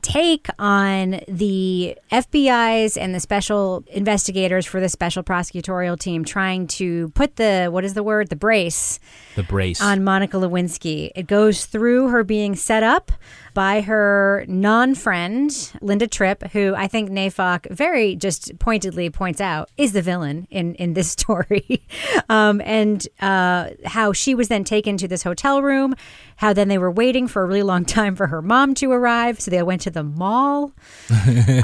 take 0.00 0.46
on 0.58 1.20
the 1.26 1.96
FBI's 2.12 2.96
and 2.96 3.14
the 3.14 3.20
special 3.20 3.84
investigators 3.88 4.64
for 4.64 4.80
the 4.80 4.88
special 4.88 5.22
prosecutorial 5.22 5.98
team 5.98 6.24
trying 6.24 6.66
to 6.68 7.08
put 7.10 7.36
the 7.36 7.68
what 7.70 7.84
is 7.84 7.94
the 7.94 8.02
word 8.02 8.28
the 8.28 8.36
brace 8.36 9.00
The 9.34 9.42
brace. 9.42 9.80
on 9.82 10.04
Monica 10.04 10.36
Lewinsky. 10.36 11.10
It 11.16 11.26
goes 11.26 11.66
through 11.66 12.08
her 12.08 12.22
being 12.24 12.54
set 12.54 12.82
up 12.82 13.10
by 13.54 13.80
her 13.80 14.44
non-friend 14.46 15.72
Linda 15.80 16.06
Tripp, 16.06 16.52
who 16.52 16.74
I 16.76 16.86
think 16.86 17.10
Neyfakh 17.10 17.68
very 17.70 18.14
just 18.14 18.56
pointedly 18.60 19.10
points 19.10 19.40
out 19.40 19.68
is 19.76 19.92
the 19.92 20.02
villain 20.02 20.46
in 20.50 20.74
in 20.76 20.94
this 20.94 21.10
story, 21.18 21.82
um, 22.28 22.60
and 22.64 23.06
uh, 23.20 23.70
how 23.84 24.12
she 24.12 24.34
was 24.34 24.48
then 24.48 24.62
taken 24.64 24.96
to 24.98 25.08
this 25.08 25.22
hotel 25.24 25.60
room. 25.62 25.94
How 26.38 26.52
then 26.52 26.68
they 26.68 26.78
were 26.78 26.90
waiting 26.90 27.26
for 27.26 27.42
a 27.42 27.46
really 27.46 27.64
long 27.64 27.84
time 27.98 28.14
for 28.14 28.28
her 28.28 28.40
mom 28.40 28.74
to 28.74 28.92
arrive, 28.92 29.40
so 29.40 29.50
they 29.50 29.62
went 29.62 29.82
to 29.82 29.90
the 29.90 30.04
mall. 30.04 30.72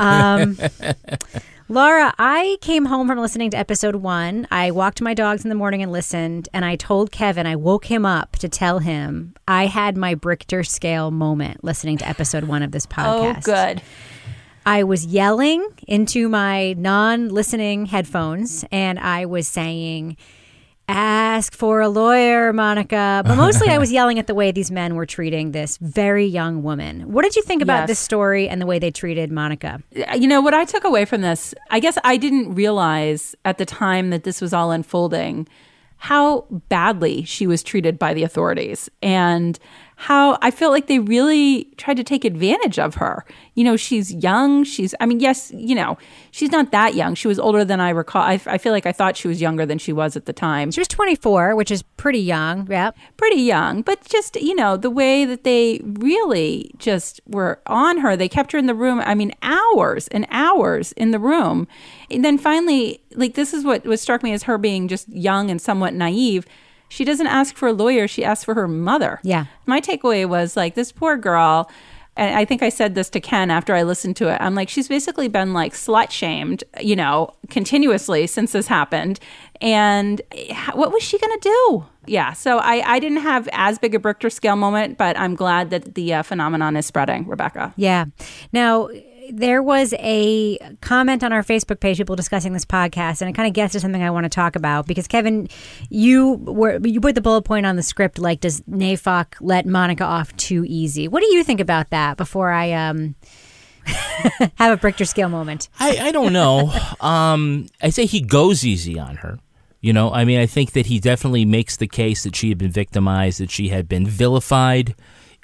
Um, 0.01 0.59
Laura, 1.69 2.13
I 2.19 2.59
came 2.61 2.85
home 2.85 3.07
from 3.07 3.19
listening 3.19 3.51
to 3.53 3.57
episode 3.57 3.97
one. 3.97 4.49
I 4.51 4.73
walked 4.73 5.01
my 5.01 5.15
dogs 5.15 5.45
in 5.45 5.49
the 5.49 5.55
morning 5.55 5.81
and 5.81 5.93
listened, 5.93 6.49
and 6.53 6.65
I 6.65 6.75
told 6.75 7.13
Kevin, 7.13 7.47
I 7.47 7.55
woke 7.55 7.87
him 7.87 8.05
up 8.05 8.33
to 8.37 8.49
tell 8.49 8.81
him 8.81 9.35
I 9.47 9.67
had 9.67 9.97
my 9.97 10.17
Brichter 10.17 10.67
scale 10.67 11.13
moment 11.13 11.63
listening 11.63 11.97
to 11.99 12.09
episode 12.09 12.45
one 12.45 12.63
of 12.63 12.73
this 12.73 12.85
podcast. 12.87 13.39
Oh, 13.39 13.41
good. 13.41 13.83
I 14.67 14.83
was 14.83 15.07
yelling 15.07 15.67
into 15.87 16.29
my 16.29 16.73
non 16.73 17.29
listening 17.29 17.87
headphones, 17.87 18.65
and 18.73 18.99
I 18.99 19.27
was 19.27 19.47
saying, 19.47 20.17
Ask 20.87 21.55
for 21.55 21.81
a 21.81 21.89
lawyer, 21.89 22.53
Monica. 22.53 23.23
But 23.27 23.37
mostly 23.37 23.69
I 23.69 23.79
was 23.79 23.91
yelling 23.99 24.19
at 24.19 24.27
the 24.27 24.35
way 24.35 24.53
these 24.53 24.71
men 24.71 24.95
were 24.97 25.07
treating 25.07 25.53
this 25.53 25.79
very 25.79 26.27
young 26.27 26.63
woman. 26.63 27.11
What 27.11 27.23
did 27.23 27.37
you 27.37 27.43
think 27.43 27.63
about 27.63 27.81
Yes. 27.83 27.89
this 27.89 27.99
story 27.99 28.49
and 28.49 28.61
the 28.61 28.67
way 28.67 28.79
they 28.79 28.91
treated 28.91 29.33
Monica? 29.33 29.81
Uh, 29.97 30.15
you 30.15 30.29
know, 30.29 30.43
what 30.43 30.53
I 30.53 30.67
took 30.67 30.85
away 30.85 31.07
from 31.07 31.23
this, 31.23 31.55
I 31.71 31.81
guess 31.81 31.97
I 32.05 32.19
didn't 32.19 32.55
realize 32.55 33.35
at 33.47 33.57
the 33.57 33.65
time 33.65 34.11
that 34.11 34.25
this 34.25 34.43
was 34.43 34.53
all 34.53 34.71
unfolding 34.73 35.49
how 35.97 36.45
badly 36.69 37.25
she 37.25 37.47
was 37.47 37.63
treated 37.63 37.99
by 37.99 38.13
the 38.13 38.23
authorities 38.23 38.91
and 39.03 39.59
how 40.05 40.37
I 40.43 40.51
felt 40.51 40.71
like 40.73 40.87
they 40.87 40.99
really 40.99 41.65
tried 41.79 41.97
to 41.97 42.05
take 42.05 42.27
advantage 42.27 42.79
of 42.79 42.97
her. 42.97 43.25
You 43.55 43.65
know, 43.65 43.75
she's 43.75 44.13
young. 44.13 44.63
She's, 44.63 44.95
I 45.01 45.07
mean, 45.07 45.19
yes, 45.19 45.51
you 45.57 45.75
know, 45.75 45.97
she's 46.31 46.51
not 46.51 46.73
that 46.73 46.95
young. 46.95 47.15
She 47.15 47.27
was 47.27 47.39
older 47.39 47.65
than 47.65 47.81
I 47.81 47.89
recall. 47.89 48.21
I, 48.21 48.39
I 48.45 48.59
feel 48.59 48.73
like 48.73 48.85
I 48.85 48.93
thought 48.93 49.17
she 49.17 49.29
was 49.29 49.41
younger 49.41 49.65
than 49.65 49.79
she 49.79 49.95
was 49.95 50.15
at 50.15 50.27
the 50.27 50.35
time. 50.35 50.71
She 50.73 50.81
was 50.81 50.89
24, 50.89 51.57
which 51.57 51.71
is 51.71 51.81
pretty 51.83 52.19
young. 52.19 52.71
Yep. 52.71 52.99
Pretty 53.17 53.41
young, 53.41 53.81
but 53.81 54.05
just, 54.05 54.37
you 54.37 54.55
know, 54.55 54.77
the 54.77 54.91
way 54.91 55.25
that 55.25 55.43
they 55.43 55.81
really 55.83 56.71
just 56.77 57.23
were 57.27 57.63
on 57.67 57.97
her, 57.99 58.15
they 58.15 58.29
kept 58.29 58.53
her 58.53 58.59
in 58.59 58.67
the 58.67 58.75
room, 58.75 59.01
I 59.01 59.15
mean, 59.15 59.33
hours 59.41 60.07
and 60.09 60.27
hours 60.31 60.93
in 60.93 61.13
the 61.13 61.19
room. 61.19 61.67
And 62.11 62.23
then 62.23 62.37
finally, 62.37 63.01
like, 63.15 63.37
this 63.37 63.55
is 63.55 63.65
what, 63.65 63.87
what 63.87 63.99
struck 63.99 64.23
me 64.23 64.35
as 64.35 64.43
her 64.43 64.59
being 64.59 64.87
just 64.87 65.09
young 65.09 65.51
and 65.51 65.63
somewhat 65.63 65.95
naive. 65.95 66.45
She 66.89 67.05
doesn't 67.05 67.27
ask 67.27 67.57
for 67.57 67.69
a 67.69 67.73
lawyer, 67.73 68.07
she 68.07 68.25
asks 68.25 68.45
for 68.45 68.55
her 68.55 68.69
mother. 68.69 69.21
Yeah. 69.23 69.47
My 69.67 69.81
takeaway 69.81 70.29
was 70.29 70.57
like, 70.57 70.75
this 70.75 70.93
poor 70.93 71.17
girl. 71.17 71.71
And 72.17 72.37
I 72.37 72.45
think 72.45 72.63
I 72.63 72.69
said 72.69 72.95
this 72.95 73.11
to 73.11 73.21
Ken 73.21 73.51
after 73.51 73.75
I 73.75 73.83
listened 73.83 74.15
to 74.17 74.33
it. 74.33 74.41
I'm 74.41 74.55
like, 74.55 74.69
she's 74.69 74.87
basically 74.87 75.27
been 75.27 75.53
like 75.53 75.73
slut 75.73 76.13
shamed, 76.13 76.63
you 76.81 76.95
know, 76.95 77.35
continuously 77.51 78.29
since 78.29 78.53
this 78.53 78.69
happened. 78.69 79.19
And 79.61 80.23
what 80.75 80.93
was 80.93 81.03
she 81.03 81.19
going 81.19 81.41
to 81.41 81.49
do? 81.49 81.87
Yeah. 82.07 82.33
So 82.33 82.59
I, 82.59 82.83
I 82.89 82.99
didn't 83.01 83.23
have 83.23 83.49
as 83.53 83.81
big 83.81 83.97
a 83.97 83.99
Brichter 83.99 84.31
scale 84.31 84.55
moment, 84.55 84.97
but 84.97 85.19
I'm 85.19 85.35
glad 85.35 85.71
that 85.71 85.97
the 85.97 86.15
uh, 86.15 86.23
phenomenon 86.23 86.77
is 86.77 86.87
spreading, 86.87 87.27
Rebecca. 87.27 87.75
Yeah. 87.77 88.05
Now, 88.53 88.91
there 89.31 89.63
was 89.63 89.95
a 89.99 90.59
comment 90.81 91.23
on 91.23 91.33
our 91.33 91.43
Facebook 91.43 91.81
page, 91.81 91.99
people 91.99 92.17
discussing 92.17 92.53
this 92.53 92.65
podcast, 92.65 93.21
and 93.21 93.31
it 93.31 93.35
kind 93.35 93.47
of 93.47 93.55
gets 93.55 93.73
to 93.73 93.81
something 93.81 94.03
I 94.03 94.11
want 94.11 94.25
to 94.25 94.31
talk 94.31 94.57
about 94.57 94.87
because 94.87 95.07
Kevin, 95.07 95.49
you 95.89 96.33
were 96.33 96.79
you 96.87 97.01
put 97.01 97.15
the 97.15 97.21
bullet 97.21 97.43
point 97.43 97.67
on 97.67 97.77
the 97.77 97.83
script 97.83 98.19
like, 98.19 98.41
does 98.41 98.61
Neyfakh 98.63 99.35
let 99.41 99.67
Monica 99.67 100.05
off 100.05 100.35
too 100.37 100.65
easy? 100.67 101.09
What 101.09 101.21
do 101.21 101.35
you 101.35 101.45
think 101.45 101.61
about 101.61 101.91
that? 101.91 102.17
Before 102.17 102.51
I 102.51 102.73
um 102.73 103.15
have 103.87 104.73
a 104.73 104.77
Brichter 104.77 105.07
scale 105.07 105.29
moment, 105.29 105.69
I, 105.79 106.09
I 106.09 106.13
don't 106.13 106.33
know. 106.33 106.73
um, 107.01 107.67
I 107.83 107.91
say 107.91 108.07
he 108.07 108.21
goes 108.21 108.65
easy 108.65 108.99
on 108.99 109.17
her. 109.17 109.39
You 109.81 109.93
know, 109.93 110.11
I 110.13 110.25
mean, 110.25 110.41
I 110.41 110.47
think 110.47 110.73
that 110.73 110.87
he 110.87 110.99
definitely 110.99 111.45
makes 111.45 111.77
the 111.77 111.87
case 111.87 112.23
that 112.23 112.35
she 112.35 112.49
had 112.49 112.57
been 112.57 112.71
victimized, 112.71 113.39
that 113.41 113.51
she 113.51 113.69
had 113.69 113.87
been 113.87 114.07
vilified, 114.07 114.95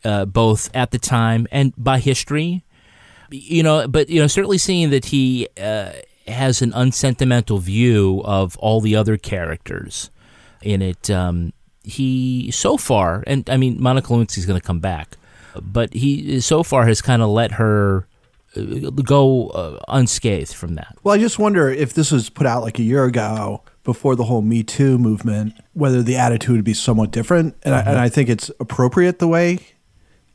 uh, 0.02 0.24
both 0.24 0.70
at 0.74 0.92
the 0.92 0.98
time 0.98 1.46
and 1.52 1.74
by 1.76 1.98
history. 1.98 2.64
You 3.30 3.62
know, 3.62 3.86
but 3.86 4.08
you 4.08 4.20
know, 4.20 4.26
certainly 4.26 4.58
seeing 4.58 4.90
that 4.90 5.06
he 5.06 5.48
uh, 5.60 5.92
has 6.26 6.62
an 6.62 6.72
unsentimental 6.74 7.58
view 7.58 8.22
of 8.24 8.56
all 8.58 8.80
the 8.80 8.96
other 8.96 9.16
characters 9.16 10.10
in 10.62 10.82
it. 10.82 11.10
Um, 11.10 11.52
he 11.82 12.50
so 12.50 12.76
far, 12.76 13.24
and 13.26 13.48
I 13.48 13.56
mean, 13.56 13.80
Monica 13.80 14.08
Lewinsky's 14.08 14.46
going 14.46 14.60
to 14.60 14.66
come 14.66 14.80
back, 14.80 15.16
but 15.60 15.92
he 15.94 16.40
so 16.40 16.62
far 16.62 16.86
has 16.86 17.00
kind 17.00 17.22
of 17.22 17.30
let 17.30 17.52
her 17.52 18.06
uh, 18.56 18.90
go 18.90 19.48
uh, 19.48 19.78
unscathed 19.88 20.54
from 20.54 20.74
that. 20.74 20.96
Well, 21.02 21.14
I 21.14 21.18
just 21.18 21.38
wonder 21.38 21.68
if 21.70 21.94
this 21.94 22.10
was 22.10 22.28
put 22.28 22.46
out 22.46 22.62
like 22.62 22.78
a 22.78 22.82
year 22.82 23.04
ago 23.04 23.62
before 23.84 24.14
the 24.14 24.24
whole 24.24 24.42
Me 24.42 24.62
Too 24.62 24.98
movement, 24.98 25.54
whether 25.72 26.02
the 26.02 26.16
attitude 26.16 26.56
would 26.56 26.64
be 26.64 26.74
somewhat 26.74 27.10
different. 27.10 27.56
And, 27.62 27.74
I, 27.74 27.80
and 27.80 27.98
I 27.98 28.08
think 28.08 28.28
it's 28.28 28.50
appropriate 28.60 29.18
the 29.18 29.28
way 29.28 29.60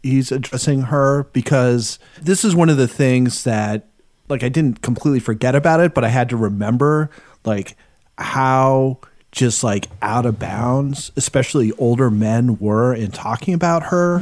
he's 0.05 0.31
addressing 0.31 0.83
her 0.83 1.23
because 1.33 1.99
this 2.21 2.45
is 2.45 2.55
one 2.55 2.69
of 2.69 2.77
the 2.77 2.87
things 2.87 3.43
that, 3.43 3.87
like, 4.29 4.43
I 4.43 4.49
didn't 4.49 4.81
completely 4.81 5.19
forget 5.19 5.55
about 5.55 5.79
it, 5.79 5.93
but 5.93 6.03
I 6.03 6.09
had 6.09 6.29
to 6.29 6.37
remember, 6.37 7.09
like, 7.43 7.75
how 8.17 8.99
just 9.31 9.63
like 9.65 9.89
out 10.01 10.25
of 10.25 10.39
bounds, 10.39 11.11
especially 11.17 11.71
older 11.73 12.09
men 12.09 12.57
were 12.57 12.93
in 12.93 13.11
talking 13.11 13.53
about 13.53 13.83
her 13.87 14.19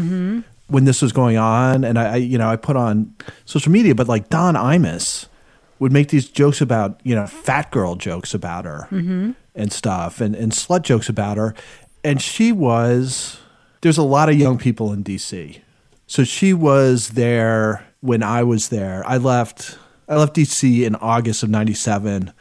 when 0.67 0.86
this 0.86 1.03
was 1.03 1.11
going 1.11 1.38
on. 1.38 1.84
And 1.84 1.99
I, 1.99 2.13
I, 2.13 2.15
you 2.15 2.39
know, 2.39 2.49
I 2.49 2.55
put 2.55 2.75
on 2.75 3.13
social 3.45 3.71
media, 3.71 3.93
but 3.93 4.07
like 4.07 4.29
Don 4.29 4.55
Imus 4.55 5.27
would 5.77 5.91
make 5.91 6.07
these 6.07 6.27
jokes 6.27 6.61
about, 6.61 6.99
you 7.03 7.13
know, 7.13 7.27
fat 7.27 7.69
girl 7.69 7.95
jokes 7.95 8.34
about 8.34 8.65
her 8.65 8.88
Mhm. 8.89 9.36
and 9.53 9.71
stuff 9.71 10.19
and, 10.19 10.34
and 10.36 10.51
slut 10.51 10.81
jokes 10.81 11.09
about 11.09 11.38
her. 11.38 11.53
And 12.03 12.19
she 12.19 12.51
was, 12.51 13.38
there's 13.81 13.99
a 13.99 14.03
lot 14.03 14.29
of 14.29 14.36
young 14.36 14.57
people 14.57 14.91
in 14.91 15.03
DC. 15.03 15.59
So 16.14 16.24
she 16.24 16.53
was 16.53 17.09
there 17.09 17.88
when 18.01 18.22
I 18.22 18.43
was 18.43 18.70
there. 18.70 19.01
I 19.03 19.18
left, 19.18 19.80
I 20.07 20.16
left 20.16 20.36
DC 20.36 20.86
in 20.86 20.93
August 20.97 21.41
of 21.41 21.49
97 21.49 22.32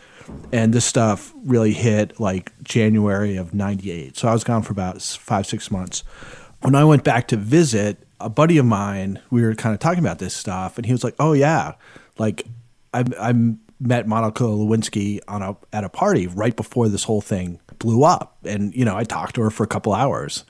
and 0.53 0.75
this 0.75 0.85
stuff 0.85 1.33
really 1.43 1.73
hit 1.73 2.21
like 2.21 2.53
January 2.63 3.37
of 3.37 3.55
98. 3.55 4.19
So 4.19 4.29
I 4.29 4.35
was 4.35 4.45
gone 4.45 4.61
for 4.61 4.73
about 4.73 5.01
five, 5.01 5.47
six 5.47 5.71
months. 5.71 6.05
When 6.61 6.75
I 6.75 6.85
went 6.85 7.03
back 7.03 7.29
to 7.29 7.39
visit, 7.39 7.97
a 8.21 8.29
buddy 8.29 8.59
of 8.59 8.67
mine, 8.67 9.21
we 9.31 9.41
were 9.41 9.55
kind 9.55 9.73
of 9.73 9.81
talking 9.81 10.01
about 10.01 10.19
this 10.19 10.35
stuff, 10.35 10.77
and 10.77 10.85
he 10.85 10.93
was 10.93 11.03
like, 11.03 11.15
"Oh 11.19 11.33
yeah, 11.33 11.73
like 12.19 12.45
I, 12.93 13.05
I 13.19 13.33
met 13.81 14.07
Monica 14.07 14.45
Lewinsky 14.45 15.21
on 15.27 15.41
a 15.41 15.57
at 15.73 15.83
a 15.83 15.89
party 15.89 16.27
right 16.27 16.55
before 16.55 16.91
this 16.91 17.05
whole 17.05 17.23
thing 17.23 17.59
blew 17.79 18.05
up, 18.05 18.37
and 18.45 18.75
you 18.75 18.85
know 18.85 18.97
I 18.97 19.05
talked 19.05 19.35
to 19.37 19.41
her 19.41 19.51
for 19.51 19.65
a 19.65 19.67
couple 19.67 19.95
hours, 19.95 20.45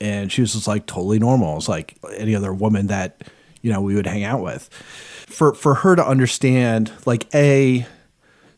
and 0.00 0.30
she 0.30 0.40
was 0.40 0.52
just 0.52 0.68
like 0.68 0.86
totally 0.86 1.18
normal. 1.18 1.56
It's 1.56 1.68
like 1.68 1.96
any 2.16 2.34
other 2.34 2.52
woman 2.52 2.86
that 2.88 3.22
you 3.62 3.72
know 3.72 3.80
we 3.80 3.94
would 3.94 4.06
hang 4.06 4.24
out 4.24 4.42
with. 4.42 4.68
For 5.28 5.54
for 5.54 5.74
her 5.76 5.96
to 5.96 6.06
understand, 6.06 6.92
like 7.06 7.32
a 7.34 7.86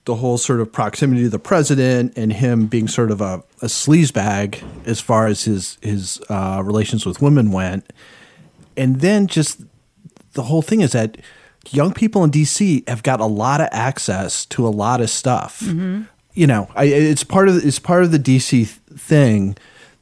the 0.05 0.17
whole 0.17 0.39
sort 0.39 0.61
of 0.61 0.73
proximity 0.73 1.23
to 1.23 1.29
the 1.29 1.39
president 1.39 2.15
and 2.17 2.33
him 2.33 2.67
being 2.67 2.89
sort 2.89 3.11
of 3.11 3.21
a, 3.21 3.45
a 3.61 3.67
sleazebag 3.67 4.63
as 4.87 5.01
far 5.01 5.27
as 5.27 5.45
his 5.45 5.79
his 5.83 6.21
uh, 6.29 6.63
relations 6.65 7.07
with 7.07 7.21
women 7.21 7.53
went, 7.53 7.91
and 8.77 9.01
then 9.01 9.27
just 9.27 9.63
the 10.33 10.45
whole 10.45 10.63
thing 10.63 10.81
is 10.81 10.93
that 10.93 11.17
young 11.71 11.93
people 11.93 12.25
in 12.25 12.31
DC 12.31 12.89
have 12.89 13.03
got 13.03 13.21
a 13.21 13.27
lot 13.27 13.61
of 13.61 13.69
access 13.73 14.47
to 14.47 14.67
a 14.67 14.71
lot 14.71 15.01
of 15.01 15.11
stuff. 15.11 15.63
You 16.33 16.47
know, 16.47 16.71
I, 16.75 16.85
it's 16.85 17.25
part 17.25 17.49
of 17.49 17.65
it's 17.65 17.79
part 17.79 18.03
of 18.03 18.13
the 18.13 18.19
DC 18.19 18.67
thing 18.67 19.57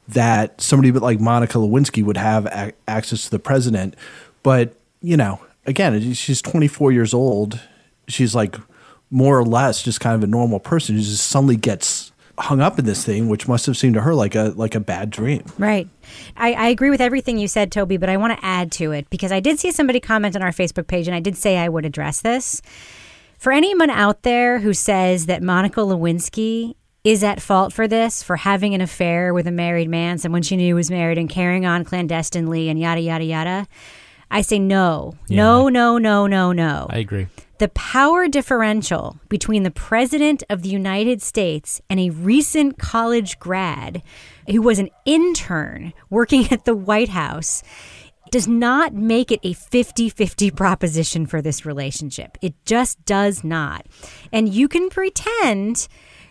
that 0.09 0.61
somebody 0.61 0.90
like 0.92 1.20
Monica 1.20 1.59
Lewinsky 1.59 2.02
would 2.02 2.16
have 2.16 2.46
a- 2.46 2.72
access 2.86 3.24
to 3.24 3.30
the 3.30 3.38
president, 3.38 3.94
but 4.42 4.74
you 5.00 5.16
know, 5.16 5.40
again, 5.66 6.14
she's 6.14 6.42
24 6.42 6.92
years 6.92 7.14
old. 7.14 7.61
She's 8.09 8.34
like 8.34 8.56
more 9.11 9.38
or 9.38 9.44
less 9.44 9.82
just 9.82 10.00
kind 10.00 10.14
of 10.14 10.22
a 10.22 10.26
normal 10.26 10.61
person 10.61 10.96
who 10.96 11.02
just 11.02 11.26
suddenly 11.28 11.56
gets 11.56 12.12
hung 12.38 12.61
up 12.61 12.78
in 12.78 12.84
this 12.84 13.04
thing, 13.04 13.28
which 13.28 13.48
must 13.48 13.66
have 13.66 13.76
seemed 13.76 13.94
to 13.94 14.00
her 14.00 14.14
like 14.14 14.34
a 14.34 14.52
like 14.56 14.74
a 14.74 14.80
bad 14.80 15.11
dream. 15.11 15.44
Right. 15.59 15.88
I, 16.36 16.52
I 16.52 16.68
agree 16.68 16.90
with 16.90 17.00
everything 17.00 17.38
you 17.38 17.48
said, 17.48 17.70
Toby, 17.72 17.96
but 17.96 18.09
I 18.09 18.16
want 18.16 18.38
to 18.38 18.44
add 18.44 18.72
to 18.72 18.92
it 18.92 19.11
because 19.11 19.32
I 19.32 19.40
did 19.40 19.59
see 19.59 19.70
somebody 19.72 20.00
comment 20.00 20.36
on 20.36 20.42
our 20.42 20.52
Facebook 20.52 20.86
page 20.86 21.06
and 21.09 21.14
I 21.14 21.20
did 21.20 21.36
say 21.36 21.59
I 21.59 21.68
would 21.68 21.84
address 21.84 22.20
this. 22.20 22.62
For 23.38 23.52
anyone 23.52 23.90
out 23.90 24.22
there 24.22 24.59
who 24.59 24.72
says 24.72 25.26
that 25.26 25.42
Monica 25.42 25.80
Lewinsky 25.80 26.74
is 27.09 27.24
at 27.24 27.40
fault 27.40 27.72
for 27.72 27.88
this, 27.88 28.22
for 28.22 28.36
having 28.36 28.74
an 28.74 28.82
affair 28.82 29.32
with 29.32 29.46
a 29.46 29.50
married 29.50 29.88
man, 29.88 30.18
someone 30.18 30.42
she 30.42 30.56
knew 30.56 30.74
was 30.74 30.90
married 30.90 31.16
and 31.16 31.30
carrying 31.30 31.64
on 31.64 31.82
clandestinely 31.82 32.68
and 32.68 32.78
yada, 32.78 33.00
yada, 33.00 33.24
yada, 33.24 33.66
I 34.30 34.42
say 34.42 34.59
no, 34.59 35.14
no, 35.30 35.70
no, 35.70 35.96
no, 35.96 36.26
no, 36.26 36.52
no. 36.52 36.86
I 36.90 36.98
agree. 36.98 37.28
The 37.59 37.70
power 37.70 38.28
differential 38.28 39.18
between 39.30 39.62
the 39.62 39.70
President 39.70 40.42
of 40.50 40.62
the 40.62 40.68
United 40.68 41.22
States 41.22 41.80
and 41.88 41.98
a 41.98 42.11
recent 42.11 42.78
college 42.78 43.38
grad 43.38 44.02
who 44.48 44.61
was 44.61 44.78
an 44.78 44.90
intern 45.06 45.94
working 46.11 46.52
at 46.52 46.66
the 46.66 46.76
White 46.76 47.09
House 47.09 47.62
does 48.30 48.46
not 48.46 48.92
make 48.92 49.32
it 49.32 49.40
a 49.42 49.54
50 49.54 50.11
50 50.11 50.50
proposition 50.50 51.26
for 51.26 51.40
this 51.40 51.64
relationship. 51.64 52.36
It 52.42 52.52
just 52.66 53.02
does 53.06 53.42
not. 53.42 53.86
And 54.30 54.52
you 54.52 54.68
can 54.68 54.90
pretend 54.90 55.88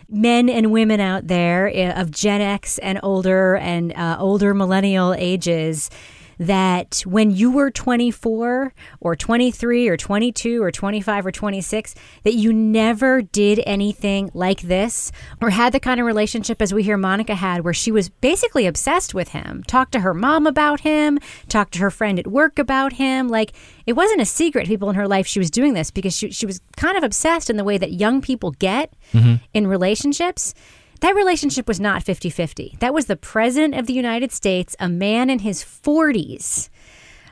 men 0.08 0.48
and 0.48 0.72
women 0.72 1.00
out 1.00 1.26
there 1.26 1.70
eh, 1.72 2.00
of 2.00 2.10
Gen 2.10 2.40
X 2.40 2.78
and 2.78 2.98
older 3.02 3.56
and 3.56 3.92
uh, 3.92 4.16
older 4.18 4.54
millennial 4.54 5.14
ages 5.14 5.90
that 6.38 7.02
when 7.06 7.30
you 7.30 7.50
were 7.50 7.70
24 7.70 8.72
or 9.00 9.16
23 9.16 9.88
or 9.88 9.96
22 9.96 10.62
or 10.62 10.70
25 10.70 11.26
or 11.26 11.32
26 11.32 11.94
that 12.22 12.34
you 12.34 12.52
never 12.52 13.22
did 13.22 13.60
anything 13.66 14.30
like 14.34 14.60
this 14.62 15.10
or 15.42 15.50
had 15.50 15.72
the 15.72 15.80
kind 15.80 15.98
of 16.00 16.06
relationship 16.06 16.62
as 16.62 16.72
we 16.72 16.82
hear 16.82 16.96
Monica 16.96 17.34
had 17.34 17.64
where 17.64 17.74
she 17.74 17.90
was 17.90 18.08
basically 18.08 18.66
obsessed 18.66 19.14
with 19.14 19.30
him. 19.30 19.62
Talked 19.66 19.92
to 19.92 20.00
her 20.00 20.14
mom 20.14 20.46
about 20.46 20.80
him 20.80 21.18
talked 21.48 21.72
to 21.74 21.78
her 21.80 21.90
friend 21.90 22.18
at 22.18 22.26
work 22.26 22.58
about 22.58 22.94
him. 22.94 23.28
Like 23.28 23.52
it 23.86 23.94
wasn't 23.94 24.20
a 24.20 24.26
secret 24.26 24.66
people 24.66 24.88
in 24.90 24.94
her 24.96 25.08
life 25.08 25.26
she 25.26 25.38
was 25.38 25.50
doing 25.50 25.74
this 25.74 25.90
because 25.90 26.14
she, 26.16 26.30
she 26.30 26.46
was 26.46 26.60
kind 26.76 26.96
of 26.96 27.02
obsessed 27.02 27.50
in 27.50 27.56
the 27.56 27.64
way 27.64 27.78
that 27.78 27.92
young 27.92 28.20
people 28.20 28.52
get 28.52 28.92
Mhm. 29.12 29.40
in 29.54 29.66
relationships 29.66 30.54
that 31.00 31.14
relationship 31.14 31.66
was 31.68 31.78
not 31.80 32.02
50 32.02 32.30
50. 32.30 32.76
That 32.80 32.92
was 32.94 33.06
the 33.06 33.16
President 33.16 33.74
of 33.74 33.86
the 33.86 33.92
United 33.92 34.32
States, 34.32 34.74
a 34.80 34.88
man 34.88 35.30
in 35.30 35.40
his 35.40 35.62
40s, 35.64 36.68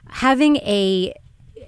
having 0.09 0.57
a. 0.59 1.15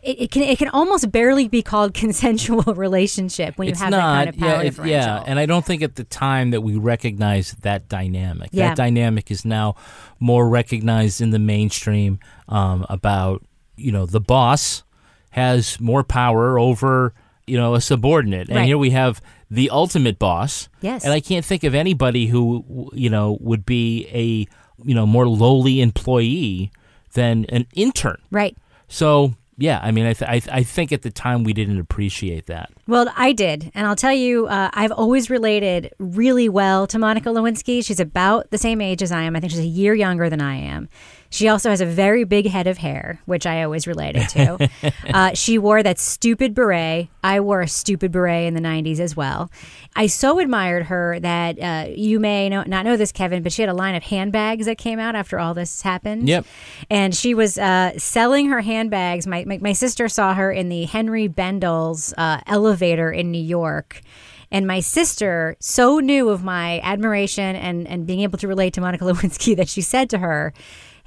It, 0.01 0.31
can 0.31 0.43
it 0.45 0.59
can 0.59 0.69
almost 0.69 1.11
barely 1.11 1.49
be 1.49 1.61
called 1.61 1.93
consensual 2.05 2.63
relationship 2.75 3.59
when 3.59 3.67
you 3.67 3.73
it's 3.73 3.81
have 3.81 3.91
not, 3.91 3.99
that 3.99 4.15
kind 4.25 4.29
of 4.29 4.37
power 4.39 4.49
yeah, 4.49 4.61
it- 4.61 4.65
differential. 4.65 4.95
yeah, 4.97 5.25
and 5.27 5.39
I 5.41 5.47
don't 5.47 5.65
think 5.65 5.83
at 5.83 5.97
the 5.97 6.05
time 6.05 6.51
that 6.53 6.61
we 6.61 6.77
recognized 6.77 7.63
that 7.63 7.89
dynamic. 7.89 8.51
Yeah. 8.53 8.69
That 8.69 8.77
dynamic 8.77 9.31
is 9.33 9.45
now 9.45 9.75
more 10.21 10.49
recognized 10.49 11.21
in 11.21 11.31
the 11.31 11.41
mainstream 11.41 12.21
um, 12.49 12.87
about 12.89 13.45
you 13.77 13.91
know 13.91 14.07
the 14.07 14.21
boss 14.21 14.85
has 15.31 15.81
more 15.81 16.05
power 16.05 16.59
over 16.61 17.13
you 17.49 17.57
know 17.57 17.75
a 17.75 17.81
subordinate, 17.81 18.47
and 18.49 18.57
Right. 18.59 18.67
here 18.67 18.79
we 18.79 18.91
have 18.91 19.21
the 19.51 19.71
ultimate 19.71 20.19
boss. 20.19 20.69
Yes. 20.81 21.05
and 21.05 21.13
I 21.13 21.21
can't 21.21 21.45
think 21.45 21.65
of 21.65 21.75
anybody 21.75 22.27
who 22.27 22.91
you 22.93 23.11
know 23.11 23.39
would 23.41 23.65
be 23.65 24.07
a 24.13 24.47
you 24.87 24.95
know 24.95 25.07
more 25.07 25.29
lowly 25.29 25.81
employee 25.81 26.71
than 27.15 27.45
an 27.47 27.67
intern. 27.75 28.21
Right. 28.31 28.57
So 28.89 29.35
yeah, 29.61 29.81
I 29.83 29.91
mean, 29.91 30.07
I 30.07 30.13
th- 30.13 30.31
I, 30.31 30.39
th- 30.39 30.55
I 30.55 30.63
think 30.63 30.93
at 30.93 31.03
the 31.03 31.11
time 31.11 31.43
we 31.43 31.53
didn't 31.53 31.81
appreciate 31.81 32.47
that. 32.47 32.71
Well, 32.87 33.13
I 33.17 33.33
did. 33.33 33.73
And 33.75 33.89
I'll 33.89 33.97
tell 33.97 34.13
you, 34.13 34.47
uh, 34.47 34.71
I've 34.73 34.93
always 34.93 35.31
related 35.31 35.93
really 35.99 36.49
well 36.49 36.87
to 36.87 36.97
Monica 36.97 37.31
Lewinsky. 37.31 37.85
She's 37.85 37.99
about 37.99 38.53
the 38.53 38.59
same 38.59 38.81
age 38.81 39.03
as 39.03 39.11
I 39.11 39.23
am. 39.23 39.35
I 39.35 39.41
think 39.41 39.51
she's 39.51 39.59
a 39.61 39.67
year 39.67 39.95
younger 39.95 40.31
than 40.31 40.41
I 40.41 40.55
am. 40.55 40.89
She 41.31 41.49
also 41.49 41.71
has 41.71 41.81
a 41.81 41.87
very 41.87 42.25
big 42.25 42.47
head 42.47 42.67
of 42.67 42.79
hair, 42.79 43.21
which 43.27 43.47
I 43.47 43.63
always 43.63 43.87
related 43.87 44.29
to. 44.31 44.71
uh, 45.15 45.35
she 45.35 45.59
wore 45.59 45.83
that 45.83 45.99
stupid 45.99 46.55
beret. 46.55 47.09
I 47.23 47.41
wore 47.41 47.61
a 47.61 47.69
stupid 47.69 48.13
beret 48.13 48.47
in 48.47 48.55
the 48.55 48.61
90s 48.61 48.99
as 48.99 49.15
well. 49.15 49.51
I 49.95 50.07
so 50.07 50.39
admired 50.39 50.87
her 50.87 51.21
that 51.21 51.59
uh, 51.61 51.91
you 51.91 52.19
may 52.19 52.49
know, 52.49 52.63
not 52.67 52.85
know 52.85 52.97
this, 52.97 53.13
Kevin, 53.13 53.43
but 53.43 53.53
she 53.53 53.63
had 53.63 53.69
a 53.69 53.75
line 53.75 53.95
of 53.95 54.05
handbags 54.05 54.67
that 54.67 54.79
came 54.79 54.99
out 54.99 55.15
after 55.15 55.39
all 55.39 55.53
this 55.53 55.83
happened. 55.83 56.29
Yep. 56.29 56.47
And 56.89 57.15
she 57.15 57.35
was 57.35 57.59
uh, 57.59 57.99
selling 57.99 58.49
her 58.49 58.63
handbags. 58.63 59.27
My, 59.27 59.45
my, 59.45 59.59
my 59.59 59.73
sister 59.75 60.09
saw 60.09 60.35
her 60.35 60.51
in 60.51 60.71
the 60.71 60.85
Henry 60.85 61.29
Bendel's 61.29 62.15
uh, 62.17 62.41
elevator 62.47 63.11
in 63.11 63.31
New 63.31 63.43
York. 63.43 64.01
And 64.51 64.67
my 64.67 64.81
sister 64.81 65.57
so 65.61 65.99
knew 65.99 66.31
of 66.31 66.43
my 66.43 66.81
admiration 66.81 67.55
and, 67.55 67.87
and 67.87 68.07
being 68.07 68.21
able 68.21 68.39
to 68.39 68.49
relate 68.49 68.73
to 68.75 68.81
Monica 68.81 69.05
Lewinsky 69.09 69.55
that 69.57 69.69
she 69.69 69.83
said 69.83 70.09
to 70.11 70.19
her, 70.19 70.55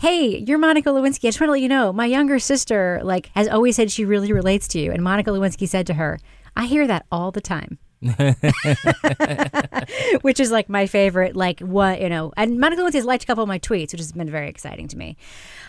Hey, 0.01 0.39
you're 0.47 0.57
Monica 0.57 0.89
Lewinsky. 0.89 1.25
I 1.25 1.27
just 1.27 1.39
want 1.39 1.49
to 1.49 1.51
let 1.51 1.61
you 1.61 1.69
know, 1.69 1.93
my 1.93 2.07
younger 2.07 2.39
sister 2.39 2.99
like 3.03 3.29
has 3.35 3.47
always 3.47 3.75
said 3.75 3.91
she 3.91 4.03
really 4.03 4.33
relates 4.33 4.67
to 4.69 4.79
you. 4.79 4.91
And 4.91 5.03
Monica 5.03 5.29
Lewinsky 5.29 5.69
said 5.69 5.85
to 5.85 5.93
her, 5.93 6.19
I 6.55 6.65
hear 6.65 6.87
that 6.87 7.05
all 7.11 7.29
the 7.29 7.39
time. 7.39 7.77
which 10.21 10.39
is 10.39 10.49
like 10.49 10.69
my 10.69 10.87
favorite, 10.87 11.35
like 11.35 11.59
what 11.59 12.01
you 12.01 12.09
know. 12.09 12.33
And 12.35 12.59
Monica 12.59 12.81
Lewinsky 12.81 12.95
has 12.95 13.05
liked 13.05 13.23
a 13.23 13.27
couple 13.27 13.43
of 13.43 13.47
my 13.47 13.59
tweets, 13.59 13.91
which 13.91 13.99
has 13.99 14.11
been 14.11 14.29
very 14.29 14.49
exciting 14.49 14.87
to 14.87 14.97
me. 14.97 15.17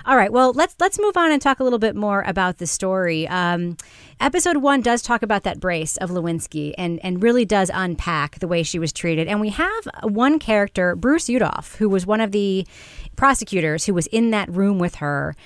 All 0.07 0.17
right, 0.17 0.33
well 0.33 0.53
let's 0.53 0.75
let's 0.81 0.99
move 0.99 1.17
on 1.17 1.31
and 1.31 1.43
talk 1.43 1.61
a 1.61 1.65
little 1.65 1.79
bit 1.79 1.95
more 1.95 2.23
about 2.23 2.57
the 2.57 2.67
story. 2.67 3.29
Um, 3.29 3.77
episode 4.19 4.59
one 4.59 4.81
does 4.81 5.03
talk 5.03 5.23
about 5.23 5.43
that 5.43 5.61
brace 5.61 5.99
of 5.99 6.11
Lewinsky 6.11 6.73
and 6.79 6.99
and 7.05 7.23
really 7.23 7.45
does 7.45 7.71
unpack 7.73 8.39
the 8.39 8.49
way 8.49 8.63
she 8.63 8.79
was 8.79 8.95
treated. 8.95 9.29
And 9.29 9.39
we 9.39 9.51
have 9.51 9.89
one 10.03 10.39
character, 10.39 10.97
Bruce 10.97 11.27
Udolf, 11.27 11.77
who 11.77 11.89
was 11.89 12.07
one 12.07 12.23
of 12.23 12.33
the 12.33 12.67
prosecutors 13.15 13.85
who 13.85 13.93
was 13.93 14.07
in 14.07 14.31
that 14.31 14.51
room 14.51 14.79
with 14.79 14.97
her 14.97 15.37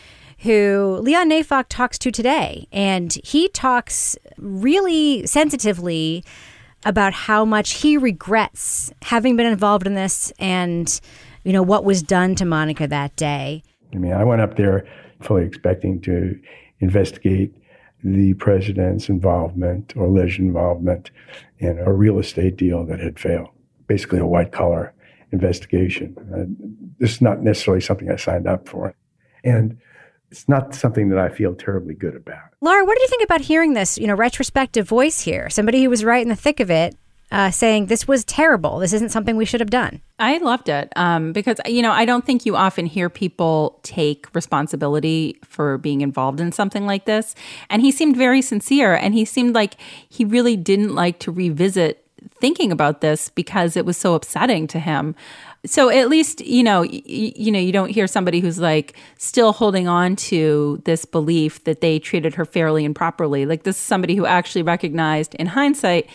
who 0.41 0.99
Leon 1.01 1.31
Neyfakh 1.31 1.67
talks 1.69 1.99
to 1.99 2.11
today. 2.11 2.67
And 2.73 3.17
he 3.25 3.49
talks 3.49 4.17
really 4.37 5.27
sensitively 5.27 6.25
about 6.87 7.13
how 7.13 7.45
much 7.45 7.73
he 7.73 7.99
regrets 7.99 8.93
having 9.03 9.37
been 9.37 9.45
involved 9.45 9.87
in 9.87 9.95
this 9.95 10.33
and, 10.39 11.01
you 11.45 11.53
know, 11.53 11.63
what 11.63 11.85
was 11.85 12.03
done 12.03 12.35
to 12.37 12.45
Monica 12.45 12.87
that 12.87 13.15
day. 13.17 13.63
I 13.93 13.97
mean, 13.97 14.13
I 14.13 14.25
went 14.25 14.41
up 14.41 14.57
there 14.57 14.87
fully 15.21 15.45
expecting 15.45 16.01
to 16.03 16.41
investigate 16.81 17.53
the 18.05 18.35
president's 18.35 19.09
involvement 19.09 19.95
or 19.97 20.07
alleged 20.07 20.39
involvement 20.39 21.11
in 21.59 21.79
a 21.79 21.93
real 21.93 22.21
estate 22.21 22.57
deal 22.57 22.87
that 22.87 23.01
had 23.01 23.19
failed. 23.19 23.49
Basically, 23.89 24.21
a 24.21 24.27
white 24.27 24.53
collar 24.53 24.95
investigation. 25.33 26.17
Uh, 26.33 26.45
this 26.99 27.13
is 27.13 27.21
not 27.21 27.43
necessarily 27.43 27.81
something 27.81 28.11
I 28.11 28.17
signed 28.17 28.47
up 28.47 28.69
for. 28.69 28.95
And 29.43 29.79
it's 30.31 30.49
not 30.49 30.75
something 30.75 31.09
that 31.11 31.19
I 31.19 31.29
feel 31.29 31.55
terribly 31.55 31.95
good 31.95 32.17
about. 32.17 32.55
Laura, 32.61 32.85
what 32.85 32.97
do 32.97 33.03
you 33.03 33.09
think 33.09 33.25
about 33.25 33.43
hearing 33.43 33.75
this, 33.75 33.97
you 33.99 34.07
know, 34.07 34.15
retrospective 34.15 34.89
voice 34.89 35.21
here? 35.21 35.49
Somebody 35.51 35.83
who 35.83 35.91
was 35.91 36.05
right 36.05 36.23
in 36.23 36.29
the 36.29 36.37
thick 36.37 36.61
of 36.61 36.71
it 36.71 36.97
uh, 37.33 37.51
saying 37.51 37.87
this 37.87 38.07
was 38.07 38.25
terrible. 38.25 38.79
This 38.79 38.93
isn't 38.93 39.11
something 39.11 39.37
we 39.37 39.45
should 39.45 39.61
have 39.61 39.71
done. 39.71 40.01
I 40.19 40.39
loved 40.39 40.69
it 40.69 40.93
um, 40.97 41.33
because, 41.33 41.59
you 41.67 41.83
know, 41.83 41.91
I 41.91 42.05
don't 42.05 42.25
think 42.25 42.47
you 42.47 42.57
often 42.57 42.87
hear 42.87 43.11
people 43.11 43.81
take 43.83 44.33
responsibility 44.35 45.39
for 45.45 45.79
being 45.79 46.03
involved 46.03 46.41
in 46.41 46.53
something 46.53 46.87
like 46.87 47.05
this. 47.05 47.35
And 47.69 47.83
he 47.83 47.91
seemed 47.91 48.17
very 48.17 48.43
sincere 48.43 48.95
and 48.95 49.13
he 49.13 49.25
seemed 49.25 49.55
like 49.55 49.75
he 50.09 50.25
really 50.25 50.57
didn't 50.57 50.95
like 50.95 51.19
to 51.21 51.33
revisit 51.33 52.06
thinking 52.41 52.71
about 52.73 53.01
this 53.01 53.29
because 53.31 53.77
it 53.77 53.85
was 53.87 53.97
so 53.97 54.15
upsetting 54.15 54.67
to 54.69 54.79
him. 54.79 55.15
So 55.65 55.89
at 55.91 56.09
least, 56.09 56.41
you 56.43 56.63
know, 56.63 56.83
y- 56.83 57.03
you 57.05 57.51
know, 57.51 57.59
you 57.59 57.73
don't 57.73 57.89
hear 57.91 58.07
somebody 58.07 58.41
who's 58.41 58.59
like 58.59 58.97
still 59.19 59.53
holding 59.53 59.89
on 59.89 60.17
to 60.17 60.81
this 60.85 61.05
belief 61.05 61.65
that 61.65 61.81
they 61.81 61.99
treated 61.99 62.35
her 62.35 62.45
fairly 62.45 62.85
and 62.85 62.95
properly. 62.95 63.47
Like 63.47 63.65
this 63.65 63.77
is 63.77 63.83
somebody 63.83 64.15
who 64.15 64.27
actually 64.27 64.63
recognized 64.63 65.35
in 65.37 65.47
hindsight, 65.47 66.09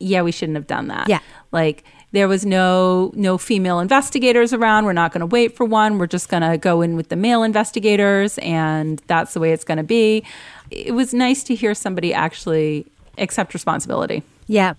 yeah, 0.00 0.22
we 0.22 0.32
shouldn't 0.32 0.56
have 0.56 0.66
done 0.66 0.88
that. 0.88 1.08
Yeah. 1.08 1.20
Like 1.52 1.84
there 2.10 2.26
was 2.26 2.46
no 2.46 3.12
no 3.14 3.36
female 3.36 3.80
investigators 3.80 4.52
around. 4.52 4.86
We're 4.86 4.94
not 4.94 5.12
going 5.12 5.20
to 5.20 5.26
wait 5.26 5.54
for 5.54 5.64
one. 5.64 5.98
We're 5.98 6.06
just 6.06 6.28
going 6.28 6.42
to 6.42 6.56
go 6.56 6.80
in 6.80 6.96
with 6.96 7.10
the 7.10 7.16
male 7.16 7.42
investigators 7.42 8.38
and 8.38 9.00
that's 9.06 9.34
the 9.34 9.40
way 9.40 9.52
it's 9.52 9.64
going 9.64 9.76
to 9.78 9.84
be. 9.84 10.24
It 10.70 10.94
was 10.94 11.12
nice 11.12 11.44
to 11.44 11.54
hear 11.54 11.74
somebody 11.74 12.14
actually 12.14 12.86
accept 13.18 13.52
responsibility. 13.54 14.22
Yeah. 14.46 14.74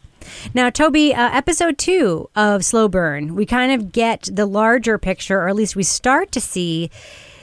Now, 0.54 0.70
Toby, 0.70 1.14
uh, 1.14 1.30
episode 1.32 1.78
two 1.78 2.30
of 2.36 2.66
Slow 2.66 2.88
Burn, 2.88 3.36
we 3.36 3.46
kind 3.46 3.72
of 3.72 3.92
get 3.92 4.30
the 4.32 4.46
larger 4.46 4.98
picture, 4.98 5.40
or 5.40 5.50
at 5.50 5.56
least 5.56 5.76
we 5.76 5.84
start 5.84 6.32
to 6.34 6.42
see 6.42 6.90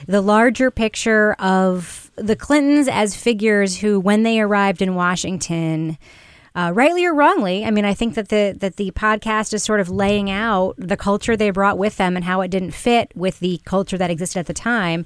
the 0.07 0.21
larger 0.21 0.71
picture 0.71 1.33
of 1.33 2.11
the 2.15 2.35
Clintons 2.35 2.87
as 2.87 3.15
figures 3.15 3.77
who, 3.77 3.99
when 3.99 4.23
they 4.23 4.39
arrived 4.39 4.81
in 4.81 4.95
Washington, 4.95 5.97
uh, 6.55 6.71
rightly 6.73 7.05
or 7.05 7.13
wrongly, 7.13 7.63
I 7.63 7.69
mean, 7.69 7.85
I 7.85 7.93
think 7.93 8.15
that 8.15 8.29
the 8.29 8.55
that 8.59 8.77
the 8.77 8.89
podcast 8.91 9.53
is 9.53 9.63
sort 9.63 9.79
of 9.79 9.89
laying 9.89 10.31
out 10.31 10.73
the 10.77 10.97
culture 10.97 11.37
they 11.37 11.51
brought 11.51 11.77
with 11.77 11.97
them 11.97 12.15
and 12.15 12.25
how 12.25 12.41
it 12.41 12.49
didn't 12.49 12.71
fit 12.71 13.11
with 13.15 13.39
the 13.39 13.61
culture 13.63 13.97
that 13.97 14.09
existed 14.09 14.39
at 14.39 14.47
the 14.47 14.55
time. 14.55 15.05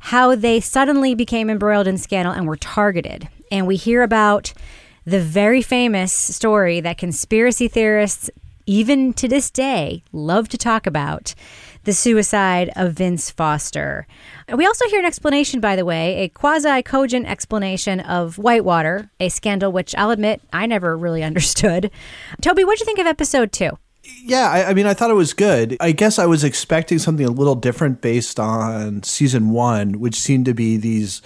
How 0.00 0.34
they 0.34 0.60
suddenly 0.60 1.14
became 1.14 1.50
embroiled 1.50 1.86
in 1.86 1.98
scandal 1.98 2.32
and 2.32 2.46
were 2.46 2.56
targeted, 2.56 3.28
and 3.50 3.66
we 3.66 3.76
hear 3.76 4.02
about 4.02 4.54
the 5.08 5.20
very 5.20 5.62
famous 5.62 6.12
story 6.12 6.80
that 6.80 6.98
conspiracy 6.98 7.66
theorists, 7.66 8.28
even 8.66 9.14
to 9.14 9.26
this 9.26 9.50
day, 9.50 10.02
love 10.12 10.50
to 10.50 10.58
talk 10.58 10.86
about 10.86 11.34
the 11.84 11.94
suicide 11.94 12.70
of 12.76 12.92
Vince 12.92 13.30
Foster. 13.30 14.06
We 14.52 14.66
also 14.66 14.86
hear 14.88 14.98
an 14.98 15.06
explanation, 15.06 15.60
by 15.60 15.76
the 15.76 15.86
way, 15.86 16.16
a 16.16 16.28
quasi 16.28 16.82
cogent 16.82 17.26
explanation 17.26 18.00
of 18.00 18.36
Whitewater, 18.36 19.10
a 19.18 19.30
scandal 19.30 19.72
which 19.72 19.94
I'll 19.96 20.10
admit 20.10 20.42
I 20.52 20.66
never 20.66 20.94
really 20.94 21.24
understood. 21.30 21.90
Toby, 22.42 22.64
what'd 22.64 22.80
you 22.80 22.86
think 22.86 22.98
of 22.98 23.06
episode 23.06 23.50
two? 23.50 23.78
Yeah, 24.24 24.50
I, 24.50 24.70
I 24.70 24.74
mean, 24.74 24.86
I 24.86 24.92
thought 24.92 25.10
it 25.10 25.14
was 25.14 25.32
good. 25.32 25.78
I 25.80 25.92
guess 25.92 26.18
I 26.18 26.26
was 26.26 26.44
expecting 26.44 26.98
something 26.98 27.24
a 27.24 27.30
little 27.30 27.54
different 27.54 28.02
based 28.02 28.38
on 28.38 29.02
season 29.04 29.50
one, 29.52 30.00
which 30.00 30.16
seemed 30.16 30.44
to 30.44 30.54
be 30.54 30.76
these 30.76 31.22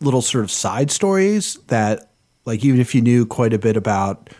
little 0.00 0.22
sort 0.22 0.44
of 0.44 0.50
side 0.50 0.90
stories 0.90 1.56
that, 1.66 2.10
like, 2.44 2.64
even 2.64 2.80
if 2.80 2.94
you 2.94 3.00
knew 3.00 3.26
quite 3.26 3.52
a 3.52 3.58
bit 3.58 3.76
about 3.76 4.30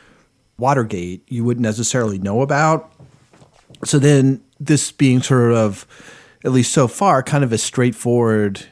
Watergate, 0.58 1.24
you 1.30 1.44
wouldn't 1.44 1.62
necessarily 1.62 2.18
know 2.18 2.42
about. 2.42 2.92
So 3.84 3.98
then, 3.98 4.42
this 4.60 4.92
being 4.92 5.22
sort 5.22 5.52
of, 5.52 5.86
at 6.44 6.52
least 6.52 6.72
so 6.72 6.86
far, 6.86 7.22
kind 7.22 7.42
of 7.44 7.52
a 7.52 7.58
straightforward, 7.58 8.66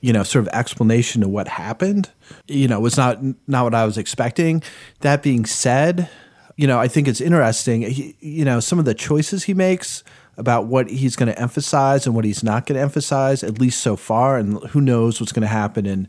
you 0.00 0.12
know, 0.12 0.22
sort 0.22 0.46
of 0.46 0.52
explanation 0.52 1.22
of 1.22 1.30
what 1.30 1.48
happened, 1.48 2.10
you 2.46 2.68
know, 2.68 2.80
was 2.80 2.96
not 2.96 3.20
not 3.46 3.64
what 3.64 3.74
I 3.74 3.84
was 3.84 3.96
expecting. 3.96 4.62
That 5.00 5.22
being 5.22 5.46
said, 5.46 6.10
you 6.56 6.66
know, 6.66 6.78
I 6.78 6.88
think 6.88 7.08
it's 7.08 7.20
interesting. 7.20 7.82
He, 7.82 8.16
you 8.20 8.44
know, 8.44 8.60
some 8.60 8.78
of 8.78 8.84
the 8.84 8.94
choices 8.94 9.44
he 9.44 9.54
makes 9.54 10.04
about 10.36 10.66
what 10.66 10.88
he's 10.88 11.16
going 11.16 11.32
to 11.32 11.38
emphasize 11.40 12.06
and 12.06 12.14
what 12.14 12.24
he's 12.24 12.42
not 12.42 12.66
going 12.66 12.76
to 12.76 12.82
emphasize, 12.82 13.42
at 13.42 13.60
least 13.60 13.82
so 13.82 13.96
far, 13.96 14.38
and 14.38 14.62
who 14.68 14.80
knows 14.80 15.20
what's 15.20 15.32
going 15.32 15.42
to 15.42 15.48
happen 15.48 15.86
in 15.86 16.08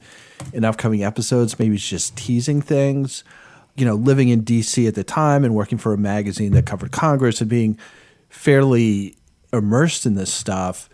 in 0.51 0.65
upcoming 0.65 1.03
episodes. 1.03 1.57
Maybe 1.59 1.75
it's 1.75 1.87
just 1.87 2.17
teasing 2.17 2.61
things. 2.61 3.23
You 3.75 3.85
know, 3.85 3.95
living 3.95 4.29
in 4.29 4.41
D.C. 4.41 4.85
at 4.85 4.95
the 4.95 5.03
time 5.03 5.43
and 5.43 5.55
working 5.55 5.77
for 5.77 5.93
a 5.93 5.97
magazine 5.97 6.51
that 6.53 6.65
covered 6.65 6.91
Congress 6.91 7.41
and 7.41 7.49
being 7.49 7.77
fairly 8.29 9.15
immersed 9.51 10.05
in 10.05 10.15
this 10.15 10.31
stuff, 10.33 10.89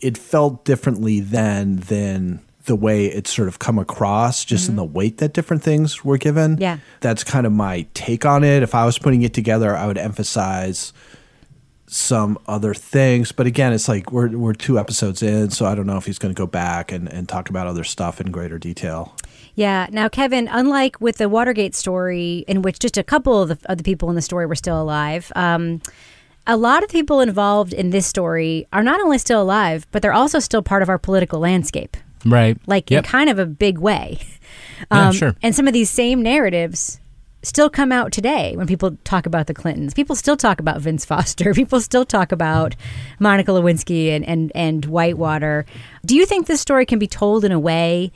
it 0.00 0.18
felt 0.18 0.64
differently 0.64 1.20
then 1.20 1.76
than 1.76 2.42
the 2.64 2.76
way 2.76 3.06
it's 3.06 3.32
sort 3.32 3.48
of 3.48 3.58
come 3.58 3.78
across 3.78 4.44
just 4.44 4.68
in 4.68 4.72
mm-hmm. 4.72 4.76
the 4.78 4.84
weight 4.84 5.18
that 5.18 5.32
different 5.32 5.62
things 5.62 6.04
were 6.04 6.18
given. 6.18 6.58
Yeah. 6.58 6.78
That's 7.00 7.24
kind 7.24 7.46
of 7.46 7.52
my 7.52 7.86
take 7.94 8.24
on 8.24 8.44
it. 8.44 8.62
If 8.62 8.74
I 8.74 8.84
was 8.84 8.98
putting 8.98 9.22
it 9.22 9.34
together, 9.34 9.76
I 9.76 9.86
would 9.86 9.98
emphasize 9.98 10.92
some 11.92 12.38
other 12.46 12.72
things. 12.74 13.32
But 13.32 13.46
again, 13.46 13.72
it's 13.72 13.88
like 13.88 14.10
we're 14.12 14.28
we're 14.36 14.54
two 14.54 14.78
episodes 14.78 15.22
in, 15.22 15.50
so 15.50 15.66
I 15.66 15.74
don't 15.74 15.86
know 15.86 15.96
if 15.98 16.06
he's 16.06 16.18
going 16.18 16.34
to 16.34 16.38
go 16.38 16.46
back 16.46 16.90
and, 16.90 17.06
and 17.12 17.28
talk 17.28 17.50
about 17.50 17.66
other 17.66 17.84
stuff 17.84 18.20
in 18.20 18.30
greater 18.30 18.58
detail. 18.58 19.14
Yeah. 19.54 19.86
Now, 19.90 20.08
Kevin, 20.08 20.48
unlike 20.50 21.00
with 21.00 21.18
the 21.18 21.28
Watergate 21.28 21.74
story, 21.74 22.44
in 22.48 22.62
which 22.62 22.78
just 22.78 22.96
a 22.96 23.02
couple 23.02 23.42
of 23.42 23.48
the, 23.50 23.58
of 23.70 23.76
the 23.78 23.84
people 23.84 24.08
in 24.08 24.14
the 24.14 24.22
story 24.22 24.46
were 24.46 24.54
still 24.54 24.80
alive, 24.80 25.30
um, 25.36 25.82
a 26.46 26.56
lot 26.56 26.82
of 26.82 26.88
people 26.88 27.20
involved 27.20 27.74
in 27.74 27.90
this 27.90 28.06
story 28.06 28.66
are 28.72 28.82
not 28.82 29.00
only 29.02 29.18
still 29.18 29.42
alive, 29.42 29.86
but 29.92 30.00
they're 30.00 30.14
also 30.14 30.38
still 30.38 30.62
part 30.62 30.82
of 30.82 30.88
our 30.88 30.98
political 30.98 31.38
landscape, 31.40 31.96
Right. 32.24 32.56
like 32.66 32.90
Yep. 32.90 33.04
in 33.04 33.10
kind 33.10 33.28
of 33.30 33.38
a 33.38 33.44
big 33.46 33.76
way. 33.78 34.18
Yeah, 34.90 35.12
sure. 35.12 35.36
And 35.42 35.54
some 35.54 35.68
of 35.68 35.74
these 35.74 35.90
same 35.90 36.22
narratives 36.22 36.98
still 37.42 37.68
come 37.68 37.92
out 37.92 38.12
today 38.12 38.56
when 38.56 38.66
people 38.66 38.96
talk 39.04 39.26
about 39.26 39.46
the 39.46 39.54
Clintons. 39.54 39.94
People 39.94 40.16
still 40.16 40.36
talk 40.36 40.60
about 40.60 40.80
Vince 40.80 41.04
Foster. 41.04 41.52
People 41.62 41.80
still 41.80 42.04
talk 42.04 42.32
about 42.32 42.74
Monica 43.18 43.50
Lewinsky 43.50 44.08
and, 44.10 44.24
and, 44.24 44.52
and 44.54 44.84
Whitewater. 44.86 45.66
Do 46.04 46.14
you 46.14 46.24
think 46.26 46.46
this 46.46 46.60
story 46.60 46.86
can 46.86 46.98
be 46.98 47.06
told 47.06 47.44
in 47.44 47.52
a 47.52 47.58
way 47.58 48.12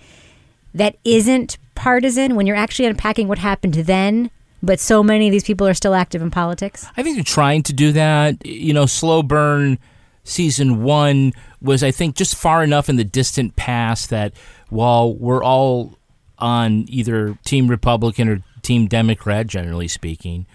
that 0.74 0.96
isn't 1.04 1.58
partisan 1.74 2.36
when 2.36 2.46
you're 2.46 2.56
actually 2.56 2.86
unpacking 2.86 3.28
what 3.28 3.38
happened 3.38 3.74
then, 3.74 4.30
but 4.62 4.80
so 4.80 5.02
many 5.02 5.28
of 5.28 5.32
these 5.32 5.44
people 5.44 5.66
are 5.66 5.74
still 5.74 5.94
active 5.94 6.22
in 6.22 6.30
politics? 6.30 6.86
I 6.96 7.02
think 7.02 7.16
they're 7.16 7.24
trying 7.24 7.62
to 7.64 7.72
do 7.72 7.92
that. 7.92 8.44
You 8.44 8.72
know, 8.72 8.86
Slow 8.86 9.22
Burn 9.22 9.78
season 10.24 10.82
one 10.82 11.32
was, 11.60 11.82
I 11.82 11.90
think, 11.90 12.16
just 12.16 12.36
far 12.36 12.62
enough 12.62 12.88
in 12.88 12.96
the 12.96 13.04
distant 13.04 13.56
past 13.56 14.10
that 14.10 14.32
while 14.68 15.14
we're 15.14 15.42
all 15.42 15.96
on 16.38 16.84
either 16.88 17.38
Team 17.44 17.68
Republican 17.68 18.28
or 18.28 18.42
Team 18.66 18.86
Democrat, 18.88 19.46
generally 19.46 19.88
speaking, 19.88 20.46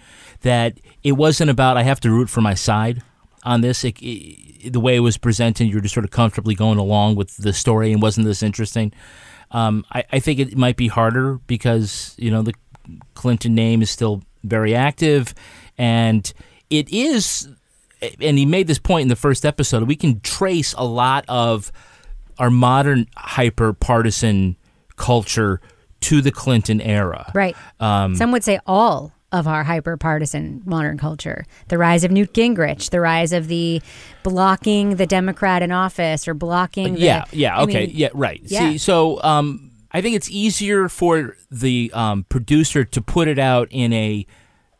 that 0.42 0.78
it 1.02 1.12
wasn't 1.12 1.50
about 1.50 1.76
I 1.76 1.82
have 1.82 2.00
to 2.00 2.10
root 2.10 2.28
for 2.28 2.42
my 2.42 2.54
side 2.54 3.02
on 3.42 3.62
this. 3.62 3.84
It, 3.84 3.96
it, 4.02 4.72
the 4.72 4.80
way 4.80 4.96
it 4.96 5.00
was 5.00 5.16
presented, 5.16 5.64
you're 5.64 5.80
just 5.80 5.94
sort 5.94 6.04
of 6.04 6.10
comfortably 6.10 6.54
going 6.54 6.78
along 6.78 7.16
with 7.16 7.36
the 7.38 7.52
story, 7.52 7.92
and 7.92 8.02
wasn't 8.02 8.26
this 8.26 8.42
interesting? 8.42 8.92
Um, 9.50 9.84
I, 9.92 10.04
I 10.12 10.18
think 10.18 10.38
it 10.40 10.56
might 10.56 10.76
be 10.76 10.88
harder 10.88 11.38
because 11.46 12.14
you 12.18 12.30
know 12.30 12.42
the 12.42 12.54
Clinton 13.14 13.54
name 13.54 13.80
is 13.80 13.90
still 13.90 14.22
very 14.44 14.74
active, 14.74 15.34
and 15.78 16.30
it 16.70 16.92
is. 16.92 17.48
And 18.20 18.36
he 18.36 18.46
made 18.46 18.66
this 18.66 18.80
point 18.80 19.02
in 19.02 19.08
the 19.08 19.16
first 19.16 19.46
episode. 19.46 19.84
We 19.84 19.94
can 19.94 20.18
trace 20.20 20.74
a 20.76 20.84
lot 20.84 21.24
of 21.28 21.70
our 22.36 22.50
modern 22.50 23.06
hyper 23.16 23.72
partisan 23.72 24.56
culture 24.96 25.60
to 26.02 26.20
the 26.20 26.32
Clinton 26.32 26.80
era. 26.80 27.30
Right. 27.34 27.56
Um, 27.80 28.14
Some 28.14 28.32
would 28.32 28.44
say 28.44 28.60
all 28.66 29.12
of 29.32 29.48
our 29.48 29.64
hyper 29.64 29.96
partisan 29.96 30.62
modern 30.66 30.98
culture. 30.98 31.46
The 31.68 31.78
rise 31.78 32.04
of 32.04 32.10
Newt 32.10 32.34
Gingrich, 32.34 32.90
the 32.90 33.00
rise 33.00 33.32
of 33.32 33.48
the 33.48 33.80
blocking 34.22 34.96
the 34.96 35.06
Democrat 35.06 35.62
in 35.62 35.72
office 35.72 36.28
or 36.28 36.34
blocking 36.34 36.94
the, 36.94 37.00
yeah, 37.00 37.24
yeah, 37.32 37.56
I 37.56 37.62
okay, 37.62 37.86
mean, 37.86 37.96
yeah, 37.96 38.08
right. 38.12 38.42
yeah. 38.44 38.60
See, 38.72 38.78
so 38.78 39.22
um, 39.22 39.70
I 39.90 40.02
think 40.02 40.16
it's 40.16 40.30
easier 40.30 40.88
for 40.88 41.36
the 41.50 41.90
um, 41.94 42.24
producer 42.24 42.84
to 42.84 43.00
put 43.00 43.26
it 43.26 43.38
out 43.38 43.68
in 43.70 43.92
a 43.94 44.26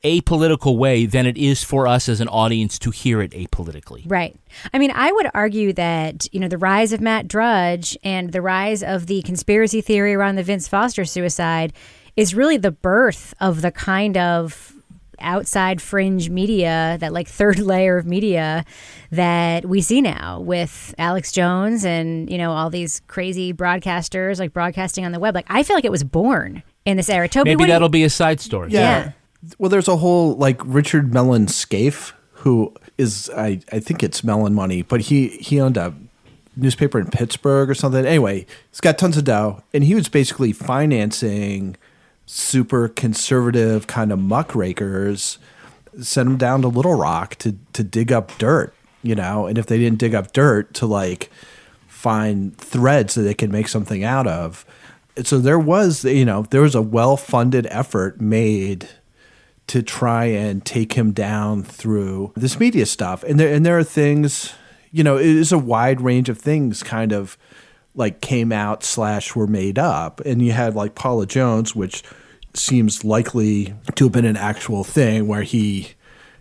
apolitical 0.04 0.76
way 0.76 1.06
than 1.06 1.26
it 1.26 1.36
is 1.36 1.62
for 1.62 1.86
us 1.86 2.08
as 2.08 2.20
an 2.20 2.28
audience 2.28 2.78
to 2.80 2.90
hear 2.90 3.22
it 3.22 3.30
apolitically. 3.32 4.02
Right. 4.06 4.34
I 4.74 4.78
mean, 4.78 4.90
I 4.94 5.12
would 5.12 5.28
argue 5.32 5.72
that, 5.74 6.26
you 6.32 6.40
know, 6.40 6.48
the 6.48 6.58
rise 6.58 6.92
of 6.92 7.00
Matt 7.00 7.28
Drudge 7.28 7.96
and 8.02 8.32
the 8.32 8.42
rise 8.42 8.82
of 8.82 9.06
the 9.06 9.22
conspiracy 9.22 9.80
theory 9.80 10.14
around 10.14 10.36
the 10.36 10.42
Vince 10.42 10.66
Foster 10.68 11.04
suicide 11.04 11.72
is 12.16 12.34
really 12.34 12.56
the 12.56 12.72
birth 12.72 13.32
of 13.40 13.62
the 13.62 13.70
kind 13.70 14.16
of 14.18 14.72
outside 15.20 15.80
fringe 15.80 16.28
media, 16.30 16.96
that 17.00 17.12
like 17.12 17.28
third 17.28 17.58
layer 17.60 17.96
of 17.96 18.04
media 18.04 18.64
that 19.12 19.64
we 19.64 19.80
see 19.80 20.00
now 20.00 20.40
with 20.40 20.94
Alex 20.98 21.30
Jones 21.30 21.84
and, 21.84 22.28
you 22.28 22.38
know, 22.38 22.50
all 22.50 22.70
these 22.70 23.00
crazy 23.06 23.52
broadcasters 23.54 24.40
like 24.40 24.52
broadcasting 24.52 25.04
on 25.04 25.12
the 25.12 25.20
web. 25.20 25.34
Like, 25.34 25.46
I 25.48 25.62
feel 25.62 25.76
like 25.76 25.84
it 25.84 25.92
was 25.92 26.02
born 26.02 26.64
in 26.84 26.96
this 26.96 27.08
era. 27.08 27.28
Toby, 27.28 27.50
Maybe 27.50 27.56
what 27.60 27.64
do 27.66 27.68
you- 27.68 27.72
that'll 27.74 27.88
be 27.88 28.02
a 28.02 28.10
side 28.10 28.40
story. 28.40 28.70
Yeah. 28.72 29.12
Well, 29.58 29.70
there's 29.70 29.88
a 29.88 29.96
whole 29.96 30.34
like 30.36 30.60
Richard 30.64 31.12
Mellon 31.12 31.48
Scaife, 31.48 32.12
who 32.32 32.72
is 32.98 33.30
I, 33.36 33.60
I 33.72 33.80
think 33.80 34.02
it's 34.02 34.22
Mellon 34.22 34.54
money, 34.54 34.82
but 34.82 35.02
he 35.02 35.28
he 35.28 35.60
owned 35.60 35.76
a 35.76 35.94
newspaper 36.56 36.98
in 36.98 37.08
Pittsburgh 37.08 37.68
or 37.70 37.74
something. 37.74 38.04
Anyway, 38.04 38.46
he's 38.70 38.80
got 38.80 38.98
tons 38.98 39.16
of 39.16 39.24
dough, 39.24 39.62
and 39.72 39.84
he 39.84 39.94
was 39.94 40.08
basically 40.08 40.52
financing 40.52 41.76
super 42.26 42.88
conservative 42.88 43.86
kind 43.86 44.12
of 44.12 44.18
muckrakers, 44.18 45.38
send 46.00 46.28
them 46.28 46.36
down 46.36 46.62
to 46.62 46.68
Little 46.68 46.94
Rock 46.94 47.34
to 47.36 47.56
to 47.72 47.82
dig 47.82 48.12
up 48.12 48.36
dirt, 48.38 48.74
you 49.02 49.14
know, 49.14 49.46
and 49.46 49.58
if 49.58 49.66
they 49.66 49.78
didn't 49.78 49.98
dig 49.98 50.14
up 50.14 50.32
dirt, 50.32 50.72
to 50.74 50.86
like 50.86 51.30
find 51.88 52.56
threads 52.56 53.14
that 53.14 53.22
they 53.22 53.34
could 53.34 53.50
make 53.52 53.68
something 53.68 54.04
out 54.04 54.26
of. 54.26 54.64
So 55.24 55.38
there 55.38 55.58
was, 55.58 56.04
you 56.04 56.24
know, 56.24 56.42
there 56.50 56.62
was 56.62 56.74
a 56.74 56.82
well 56.82 57.16
funded 57.16 57.66
effort 57.70 58.20
made 58.20 58.88
to 59.68 59.82
try 59.82 60.24
and 60.24 60.64
take 60.64 60.94
him 60.94 61.12
down 61.12 61.62
through 61.62 62.32
this 62.36 62.58
media 62.58 62.86
stuff. 62.86 63.22
And 63.22 63.38
there 63.38 63.52
and 63.52 63.64
there 63.64 63.78
are 63.78 63.84
things, 63.84 64.52
you 64.90 65.04
know, 65.04 65.16
it 65.16 65.26
is 65.26 65.52
a 65.52 65.58
wide 65.58 66.00
range 66.00 66.28
of 66.28 66.38
things 66.38 66.82
kind 66.82 67.12
of 67.12 67.38
like 67.94 68.20
came 68.20 68.52
out 68.52 68.82
slash 68.82 69.34
were 69.34 69.46
made 69.46 69.78
up. 69.78 70.20
And 70.20 70.42
you 70.42 70.52
had 70.52 70.74
like 70.74 70.94
Paula 70.94 71.26
Jones, 71.26 71.76
which 71.76 72.02
seems 72.54 73.04
likely 73.04 73.74
to 73.94 74.04
have 74.04 74.12
been 74.12 74.24
an 74.24 74.36
actual 74.36 74.84
thing 74.84 75.26
where 75.26 75.42
he 75.42 75.92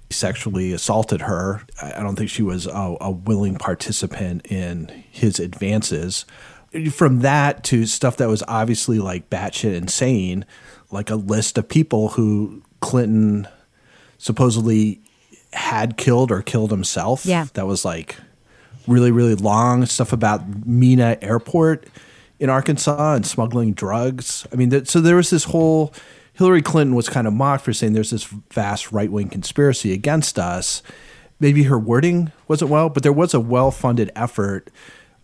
sexually 0.09 0.73
assaulted 0.73 1.21
her. 1.21 1.61
I 1.81 2.03
don't 2.03 2.15
think 2.15 2.29
she 2.29 2.43
was 2.43 2.67
a, 2.67 2.97
a 2.99 3.11
willing 3.11 3.55
participant 3.55 4.45
in 4.51 4.87
his 5.09 5.39
advances. 5.39 6.25
From 6.91 7.19
that 7.19 7.63
to 7.65 7.85
stuff 7.85 8.17
that 8.17 8.27
was 8.27 8.43
obviously 8.47 8.99
like 8.99 9.29
batshit 9.29 9.73
insane, 9.73 10.45
like 10.89 11.09
a 11.09 11.15
list 11.15 11.57
of 11.57 11.67
people 11.67 12.09
who 12.09 12.63
Clinton 12.81 13.47
supposedly 14.17 14.99
had 15.53 15.97
killed 15.97 16.31
or 16.31 16.41
killed 16.41 16.71
himself. 16.71 17.25
Yeah. 17.25 17.47
That 17.53 17.67
was 17.67 17.85
like 17.85 18.17
really, 18.87 19.11
really 19.11 19.35
long 19.35 19.85
stuff 19.85 20.11
about 20.11 20.65
Mena 20.65 21.17
Airport 21.21 21.87
in 22.39 22.49
Arkansas 22.49 23.13
and 23.13 23.25
smuggling 23.25 23.73
drugs. 23.73 24.47
I 24.51 24.55
mean, 24.55 24.69
that, 24.69 24.87
so 24.87 24.99
there 24.99 25.15
was 25.15 25.29
this 25.29 25.45
whole 25.45 25.93
Hillary 26.33 26.61
Clinton 26.61 26.95
was 26.95 27.09
kind 27.09 27.27
of 27.27 27.33
mocked 27.33 27.63
for 27.63 27.73
saying 27.73 27.93
there's 27.93 28.09
this 28.09 28.23
vast 28.51 28.91
right 28.91 29.11
wing 29.11 29.29
conspiracy 29.29 29.93
against 29.93 30.39
us. 30.39 30.81
Maybe 31.39 31.63
her 31.63 31.77
wording 31.77 32.31
wasn't 32.47 32.71
well, 32.71 32.89
but 32.89 33.03
there 33.03 33.13
was 33.13 33.33
a 33.33 33.39
well 33.39 33.71
funded 33.71 34.11
effort 34.15 34.69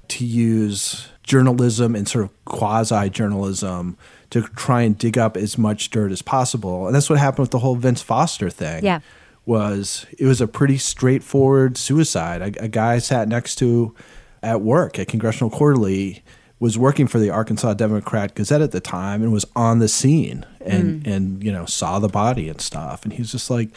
to 0.10 0.26
use 0.26 1.10
journalism 1.24 1.96
and 1.96 2.08
sort 2.08 2.26
of 2.26 2.46
quasi 2.46 3.10
journalism 3.10 3.98
to 4.32 4.42
try 4.56 4.82
and 4.82 4.98
dig 4.98 5.18
up 5.18 5.38
as 5.38 5.58
much 5.58 5.90
dirt 5.90 6.12
as 6.12 6.22
possible. 6.22 6.86
And 6.88 6.96
that's 6.96 7.10
what 7.10 7.18
happened 7.20 7.40
with 7.44 7.52
the 7.52 7.60
whole 7.60 7.76
Vince 7.76 8.02
Foster 8.02 8.50
thing. 8.50 8.84
Yeah. 8.84 9.00
Was 9.46 10.06
it 10.20 10.26
was 10.26 10.42
a 10.42 10.48
pretty 10.48 10.78
straightforward 10.78 11.78
suicide. 11.78 12.42
A, 12.58 12.64
a 12.66 12.68
guy 12.68 12.98
sat 13.00 13.28
next 13.30 13.56
to 13.58 13.96
at 14.44 14.62
work 14.62 15.00
at 15.00 15.08
Congressional 15.08 15.50
Quarterly 15.50 16.22
was 16.60 16.78
working 16.78 17.08
for 17.08 17.20
the 17.20 17.30
Arkansas 17.30 17.76
Democrat 17.76 18.34
Gazette 18.36 18.62
at 18.62 18.72
the 18.72 18.80
time 18.82 19.22
and 19.22 19.32
was 19.32 19.46
on 19.56 19.80
the 19.80 19.88
scene 19.88 20.46
and 20.60 21.04
Mm. 21.04 21.16
and 21.16 21.44
you 21.44 21.52
know 21.52 21.66
saw 21.66 22.00
the 22.00 22.10
body 22.10 22.50
and 22.50 22.60
stuff. 22.60 23.04
And 23.06 23.14
he's 23.14 23.32
just 23.32 23.50
like 23.50 23.70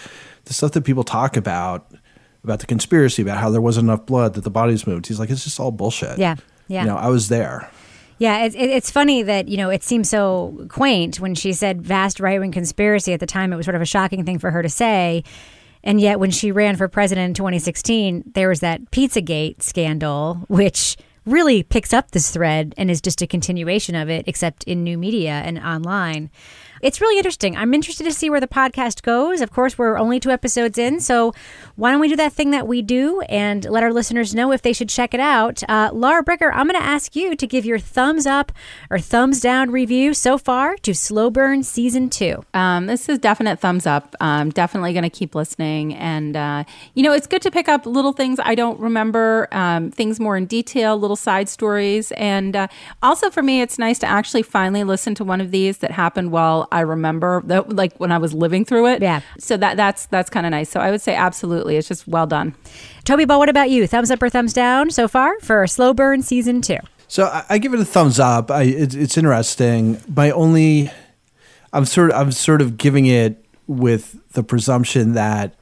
the 0.47 0.55
stuff 0.55 0.73
that 0.73 0.83
people 0.83 1.05
talk 1.05 1.37
about 1.37 1.93
about 2.43 2.59
the 2.59 2.67
conspiracy 2.67 3.23
about 3.23 3.37
how 3.39 3.51
there 3.51 3.61
wasn't 3.61 3.85
enough 3.85 4.07
blood 4.07 4.35
that 4.35 4.43
the 4.45 4.51
bodies 4.51 4.87
moved. 4.89 5.07
He's 5.07 5.21
like 5.21 5.31
it's 5.31 5.45
just 5.45 5.61
all 5.61 5.71
bullshit. 5.71 6.19
Yeah. 6.19 6.35
Yeah. 6.67 6.81
You 6.83 6.89
know, 6.89 6.97
I 6.97 7.09
was 7.09 7.29
there. 7.29 7.71
Yeah, 8.21 8.45
it's, 8.45 8.55
it's 8.55 8.91
funny 8.91 9.23
that, 9.23 9.49
you 9.49 9.57
know, 9.57 9.71
it 9.71 9.83
seems 9.83 10.11
so 10.11 10.67
quaint 10.69 11.21
when 11.21 11.35
she 11.35 11.55
said 11.55 11.81
vast 11.81 12.21
right 12.21 12.39
wing 12.39 12.53
conspiracy. 12.53 13.15
At 13.15 13.21
the 13.21 13.27
time, 13.27 13.51
it 13.51 13.57
was 13.57 13.65
sort 13.65 13.77
of 13.77 13.81
a 13.81 13.87
shocking 13.87 14.27
thing 14.27 14.39
for 14.39 14.51
her 14.51 14.63
to 14.63 14.69
say. 14.69 15.25
And 15.83 15.99
yet, 15.99 16.21
when 16.21 16.31
she 16.31 16.53
ran 16.53 16.77
for 16.77 16.87
president 16.87 17.31
in 17.31 17.35
2016, 17.35 18.25
there 18.35 18.51
was 18.51 18.61
that 18.61 18.91
Pizzagate 18.91 19.63
scandal, 19.63 20.35
which 20.49 20.99
really 21.25 21.63
picks 21.63 21.95
up 21.95 22.11
this 22.11 22.31
thread 22.31 22.75
and 22.77 22.91
is 22.91 23.01
just 23.01 23.23
a 23.23 23.27
continuation 23.27 23.95
of 23.95 24.11
it, 24.11 24.29
except 24.29 24.65
in 24.65 24.85
new 24.85 24.99
media 24.99 25.41
and 25.43 25.59
online. 25.59 26.29
It's 26.83 27.01
really 27.01 27.19
interesting. 27.19 27.57
I'm 27.57 27.75
interested 27.75 28.05
to 28.05 28.13
see 28.13 28.31
where 28.31 28.41
the 28.41 28.49
podcast 28.49 29.03
goes. 29.03 29.43
Of 29.43 29.53
course, 29.53 29.77
we're 29.77 29.99
only 29.99 30.19
two 30.19 30.31
episodes 30.31 30.79
in, 30.79 31.01
so 31.01 31.35
why 31.77 31.91
don't 31.91 32.01
we 32.01 32.09
do 32.09 32.17
that 32.17 32.33
thing 32.33 32.51
that 32.53 32.67
we 32.67 32.81
do 32.81 33.21
and 33.23 33.65
let 33.67 33.83
our 33.83 33.93
listeners 33.93 34.35
know 34.35 34.51
if 34.51 34.63
they 34.63 34.73
should 34.73 34.89
check 34.89 35.13
it 35.13 35.21
out? 35.21 35.63
Uh, 35.69 35.91
Laura 35.93 36.25
Bricker, 36.25 36.51
I'm 36.55 36.67
going 36.67 36.81
to 36.81 36.87
ask 36.87 37.15
you 37.15 37.37
to 37.37 37.47
give 37.47 37.67
your 37.67 37.79
thumbs 37.79 38.25
up 38.25 38.51
or 38.91 38.99
thumbs 38.99 39.41
down 39.41 39.71
review 39.71 40.15
so 40.15 40.39
far 40.39 40.77
to 40.79 40.95
Slow 40.95 41.29
Burn 41.29 41.63
Season 41.63 42.09
2. 42.09 42.45
Um, 42.55 42.87
this 42.87 43.09
is 43.11 43.19
definite 43.19 43.61
thumbs 43.61 43.87
up. 43.87 44.17
I'm 44.21 44.51
definitely 44.51 44.93
going 44.95 45.03
to 45.03 45.11
keep 45.11 45.35
listening. 45.35 45.95
And, 45.95 46.35
uh, 46.35 46.65
you 46.95 47.03
know, 47.03 47.13
it's 47.13 47.27
good 47.27 47.43
to 47.43 47.51
pick 47.51 47.69
up 47.69 47.85
little 47.85 48.13
things 48.13 48.39
I 48.43 48.55
don't 48.55 48.81
remember, 48.81 49.49
um, 49.53 49.91
things 49.91 50.19
more 50.19 50.37
in 50.37 50.47
detail, 50.47 50.97
little 50.99 51.17
side 51.17 51.49
stories. 51.51 52.11
And 52.13 52.57
uh, 52.57 52.69
also 53.03 53.29
for 53.29 53.43
me, 53.43 53.61
it's 53.61 53.79
nice 53.79 53.99
to 53.99 54.07
actually 54.07 54.43
finally 54.43 54.85
listen 54.85 55.15
to 55.17 55.25
one 55.25 55.43
of 55.43 55.51
these 55.51 55.79
that 55.79 55.91
happened 55.91 56.33
while 56.33 56.69
I 56.73 56.81
remember, 56.81 57.43
that, 57.47 57.75
like 57.75 57.97
when 57.99 58.13
I 58.13 58.19
was 58.19 58.33
living 58.35 58.65
through 58.65 58.87
it. 58.89 59.03
Yeah. 59.03 59.21
So 59.39 59.57
that 59.57 59.77
that's 59.77 60.07
that's 60.07 60.31
kind 60.31 60.47
of 60.47 60.51
nice. 60.51 60.69
So 60.71 60.81
I 60.81 60.91
would 60.91 61.01
say 61.01 61.15
absolutely. 61.15 61.77
It's 61.77 61.89
just 61.89 62.07
well 62.09 62.27
done. 62.27 62.55
Toby 63.05 63.25
Ball, 63.25 63.39
what 63.39 63.49
about 63.49 63.71
you? 63.71 63.87
Thumbs 63.87 64.11
up 64.11 64.23
or 64.23 64.29
thumbs 64.31 64.53
down 64.53 64.91
so 64.91 65.09
far 65.09 65.39
for 65.41 65.67
Slow 65.67 65.93
Burn 65.95 66.23
Season 66.23 66.61
2? 66.63 66.77
So 67.09 67.25
I, 67.25 67.45
I 67.51 67.59
give 67.59 67.75
it 67.75 67.81
a 67.81 67.85
thumbs 67.85 68.21
up. 68.21 68.51
I, 68.51 68.63
it, 68.63 68.95
it's 68.95 69.17
interesting. 69.19 70.01
My 70.15 70.31
only, 70.31 70.91
I'm 71.73 71.85
sort, 71.85 72.11
of, 72.13 72.21
I'm 72.21 72.31
sort 72.33 72.63
of 72.63 72.77
giving 72.77 73.07
it 73.07 73.45
with 73.67 74.17
the 74.33 74.43
presumption 74.43 75.15
that 75.15 75.55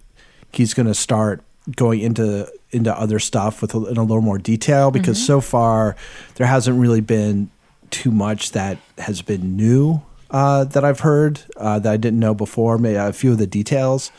he's 0.53 0.75
going 0.75 0.87
to 0.87 0.95
start 0.95 1.43
going 1.77 2.01
into 2.01 2.51
into 2.71 2.95
other 2.99 3.19
stuff 3.19 3.63
with 3.63 3.75
a, 3.75 3.79
in 3.87 3.97
a 3.97 4.03
little 4.03 4.21
more 4.21 4.37
detail 4.39 4.91
because 4.91 5.19
Mhm. 5.19 5.27
so 5.27 5.41
far 5.41 5.97
there 6.35 6.47
hasn't 6.47 6.79
really 6.79 7.01
been 7.01 7.51
too 7.91 8.11
much 8.11 8.53
that 8.53 8.77
has 8.99 9.23
been 9.23 9.57
new 9.57 10.03
uh, 10.31 10.65
that 10.65 10.85
I've 10.85 11.01
heard 11.01 11.41
uh, 11.57 11.79
that 11.79 11.93
I 11.93 11.97
didn't 11.97 12.21
know 12.21 12.35
before. 12.35 12.79
Maybe 12.79 12.97
a 12.97 13.13
few 13.13 13.33
of 13.33 13.39
the 13.39 13.47
details, 13.47 14.11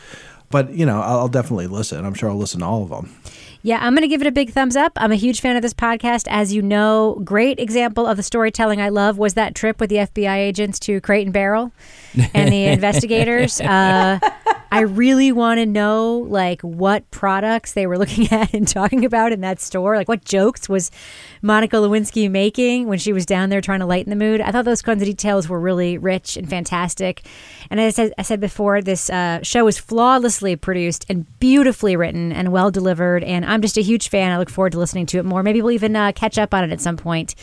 but 0.50 0.72
you 0.72 0.86
know 0.86 1.02
I'll, 1.02 1.20
I'll 1.20 1.28
definitely 1.28 1.68
listen. 1.68 2.06
I'm 2.06 2.14
sure 2.14 2.30
I'll 2.30 2.38
listen 2.38 2.62
to 2.62 2.66
all 2.66 2.84
of 2.84 2.90
them. 2.90 3.16
Yeah, 3.62 3.80
I'm 3.82 3.94
going 3.94 4.04
to 4.04 4.08
give 4.08 4.22
it 4.22 4.28
a 4.28 4.32
big 4.32 4.52
thumbs 4.52 4.78
up. 4.78 4.94
I'm 4.96 5.12
a 5.12 5.16
huge 5.18 5.42
fan 5.42 5.58
of 5.58 5.62
this 5.62 5.74
podcast. 5.74 6.28
As 6.30 6.54
you 6.54 6.62
know, 6.62 7.20
great 7.26 7.60
example 7.60 8.08
of 8.08 8.16
the 8.16 8.24
storytelling 8.24 8.80
I 8.80 8.88
love 8.88 9.18
was 9.18 9.34
that 9.34 9.54
trip 9.54 9.82
with 9.82 9.90
the 9.90 9.98
FBI 9.98 10.38
agents 10.38 10.80
to 10.80 11.02
Crate 11.02 11.28
and 11.28 11.34
Barrel 11.34 11.74
and 12.34 12.54
the 12.54 12.64
investigators. 12.68 13.60
Uh, 13.60 14.20
I 14.72 14.82
really 14.82 15.32
want 15.32 15.58
to 15.60 15.66
know 15.66 16.26
like 16.30 16.62
what 16.62 17.10
products 17.12 17.74
they 17.74 17.88
were 17.88 17.98
looking 17.98 18.28
at 18.32 18.54
and 18.54 18.68
talking 18.68 19.06
about 19.06 19.32
in 19.32 19.42
that 19.42 19.60
store. 19.60 19.96
Like 19.96 20.08
what 20.08 20.24
jokes 20.26 20.70
was 20.70 20.92
Monica 21.42 21.78
Lewinsky 21.78 22.30
making 22.30 22.88
when 22.88 23.00
she 23.00 23.14
was 23.14 23.26
down 23.26 23.50
there 23.50 23.62
trying 23.62 23.80
to 23.80 23.86
lighten 23.86 24.10
the 24.10 24.16
mood. 24.16 24.42
I 24.42 24.52
thought 24.52 24.66
those 24.66 24.82
kinds 24.82 25.02
of 25.02 25.08
details 25.08 25.50
were 25.50 25.60
really 25.60 25.98
rich 25.98 26.38
and 26.38 26.50
fantastic. 26.50 27.26
And 27.70 27.80
as 27.80 28.00
I 28.00 28.22
said, 28.22 28.40
before, 28.40 28.82
this 28.82 29.10
uh, 29.10 29.40
show 29.44 29.68
is 29.68 29.78
flawlessly 29.78 30.56
produced 30.56 31.06
and 31.10 31.26
beautifully 31.40 31.96
written 31.96 32.32
and 32.32 32.52
well 32.52 32.72
delivered. 32.72 33.24
And 33.24 33.46
I'm 33.46 33.62
just 33.62 33.78
a 33.78 33.82
huge 33.82 34.10
fan. 34.10 34.32
I 34.32 34.38
look 34.38 34.50
forward 34.50 34.74
to 34.74 34.80
listening 34.80 35.06
to 35.08 35.18
it 35.20 35.26
more. 35.26 35.44
Maybe 35.44 35.62
we'll 35.62 35.72
even 35.72 35.96
uh, 35.96 36.12
catch 36.12 36.38
up 36.38 36.54
on 36.54 36.64
it 36.64 36.72
at 36.72 36.82
some 36.82 36.98
point 36.98 37.36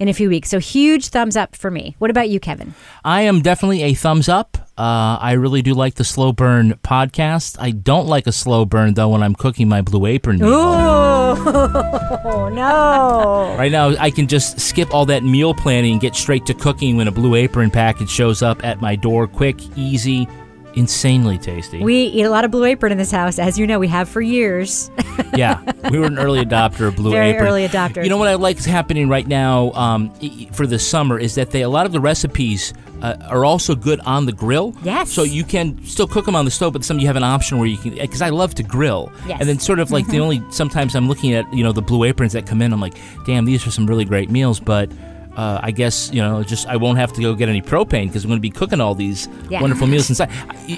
in 0.00 0.08
a 0.08 0.14
few 0.14 0.28
weeks. 0.28 0.48
So 0.48 0.58
huge 0.58 1.08
thumbs 1.08 1.36
up 1.36 1.54
for 1.54 1.70
me. 1.70 1.94
What 1.98 2.10
about 2.10 2.28
you, 2.30 2.40
Kevin? 2.40 2.74
I 3.04 3.20
am 3.22 3.42
definitely 3.42 3.82
a 3.82 3.94
thumbs 3.94 4.28
up. 4.28 4.56
Uh, 4.76 5.18
I 5.20 5.32
really 5.32 5.60
do 5.60 5.74
like 5.74 5.96
the 5.96 6.04
slow 6.04 6.32
burn 6.32 6.72
podcast. 6.82 7.56
I 7.60 7.70
don't 7.70 8.06
like 8.06 8.26
a 8.26 8.32
slow 8.32 8.64
burn 8.64 8.94
though 8.94 9.10
when 9.10 9.22
I'm 9.22 9.34
cooking 9.34 9.68
my 9.68 9.82
blue 9.82 10.06
apron 10.06 10.38
meal. 10.38 10.48
Oh 10.54 12.50
no! 12.54 13.54
Right 13.58 13.70
now, 13.70 13.90
I 13.98 14.10
can 14.10 14.26
just 14.26 14.58
skip 14.58 14.94
all 14.94 15.04
that 15.06 15.22
meal 15.22 15.52
planning 15.52 15.92
and 15.92 16.00
get 16.00 16.16
straight 16.16 16.46
to 16.46 16.54
cooking 16.54 16.96
when 16.96 17.08
a 17.08 17.12
blue 17.12 17.34
apron 17.34 17.70
package 17.70 18.08
shows 18.08 18.40
up 18.40 18.64
at 18.64 18.80
my 18.80 18.96
door. 18.96 19.26
Quick, 19.26 19.60
easy, 19.76 20.26
insanely 20.74 21.38
tasty. 21.38 21.82
We 21.82 22.04
eat 22.04 22.24
a 22.24 22.30
lot 22.30 22.44
of 22.44 22.50
Blue 22.50 22.64
Apron 22.64 22.92
in 22.92 22.98
this 22.98 23.10
house, 23.10 23.38
as 23.38 23.58
you 23.58 23.66
know. 23.66 23.78
We 23.78 23.88
have 23.88 24.08
for 24.08 24.20
years. 24.20 24.90
yeah, 25.34 25.60
we 25.90 25.98
were 25.98 26.06
an 26.06 26.18
early 26.18 26.44
adopter 26.44 26.88
of 26.88 26.96
Blue 26.96 27.10
Very 27.10 27.30
Apron. 27.30 27.48
early 27.48 27.68
adopter. 27.68 28.02
You 28.02 28.10
know 28.10 28.16
what 28.16 28.28
I 28.28 28.34
like 28.34 28.58
is 28.58 28.64
happening 28.64 29.08
right 29.08 29.26
now 29.26 29.72
um, 29.72 30.12
for 30.52 30.66
the 30.66 30.78
summer 30.78 31.18
is 31.18 31.34
that 31.34 31.50
they 31.50 31.62
a 31.62 31.68
lot 31.68 31.86
of 31.86 31.92
the 31.92 32.00
recipes 32.00 32.72
uh, 33.02 33.16
are 33.28 33.44
also 33.44 33.74
good 33.74 34.00
on 34.00 34.26
the 34.26 34.32
grill. 34.32 34.74
Yes. 34.82 35.12
So 35.12 35.22
you 35.22 35.44
can 35.44 35.82
still 35.84 36.06
cook 36.06 36.24
them 36.24 36.36
on 36.36 36.44
the 36.44 36.50
stove, 36.50 36.72
but 36.72 36.84
some 36.84 36.98
you 36.98 37.06
have 37.06 37.16
an 37.16 37.24
option 37.24 37.58
where 37.58 37.66
you 37.66 37.78
can 37.78 37.94
because 37.94 38.22
I 38.22 38.30
love 38.30 38.54
to 38.56 38.62
grill. 38.62 39.12
Yes. 39.26 39.40
And 39.40 39.48
then 39.48 39.58
sort 39.58 39.78
of 39.78 39.90
like 39.90 40.06
the 40.06 40.20
only 40.20 40.42
sometimes 40.50 40.94
I'm 40.94 41.08
looking 41.08 41.32
at 41.32 41.52
you 41.52 41.64
know 41.64 41.72
the 41.72 41.82
Blue 41.82 42.04
Aprons 42.04 42.32
that 42.32 42.46
come 42.46 42.62
in. 42.62 42.72
I'm 42.72 42.80
like, 42.80 42.94
damn, 43.24 43.44
these 43.44 43.66
are 43.66 43.70
some 43.70 43.86
really 43.86 44.04
great 44.04 44.30
meals, 44.30 44.60
but. 44.60 44.90
Uh, 45.36 45.60
I 45.62 45.70
guess 45.70 46.10
you 46.12 46.20
know, 46.20 46.42
just 46.42 46.66
I 46.66 46.76
won't 46.76 46.98
have 46.98 47.12
to 47.14 47.22
go 47.22 47.34
get 47.34 47.48
any 47.48 47.62
propane 47.62 48.08
because 48.08 48.24
I'm 48.24 48.28
going 48.30 48.38
to 48.38 48.42
be 48.42 48.50
cooking 48.50 48.80
all 48.80 48.94
these 48.94 49.28
Yeah. 49.48 49.60
wonderful 49.60 49.86
meals 49.86 50.08
inside. 50.08 50.30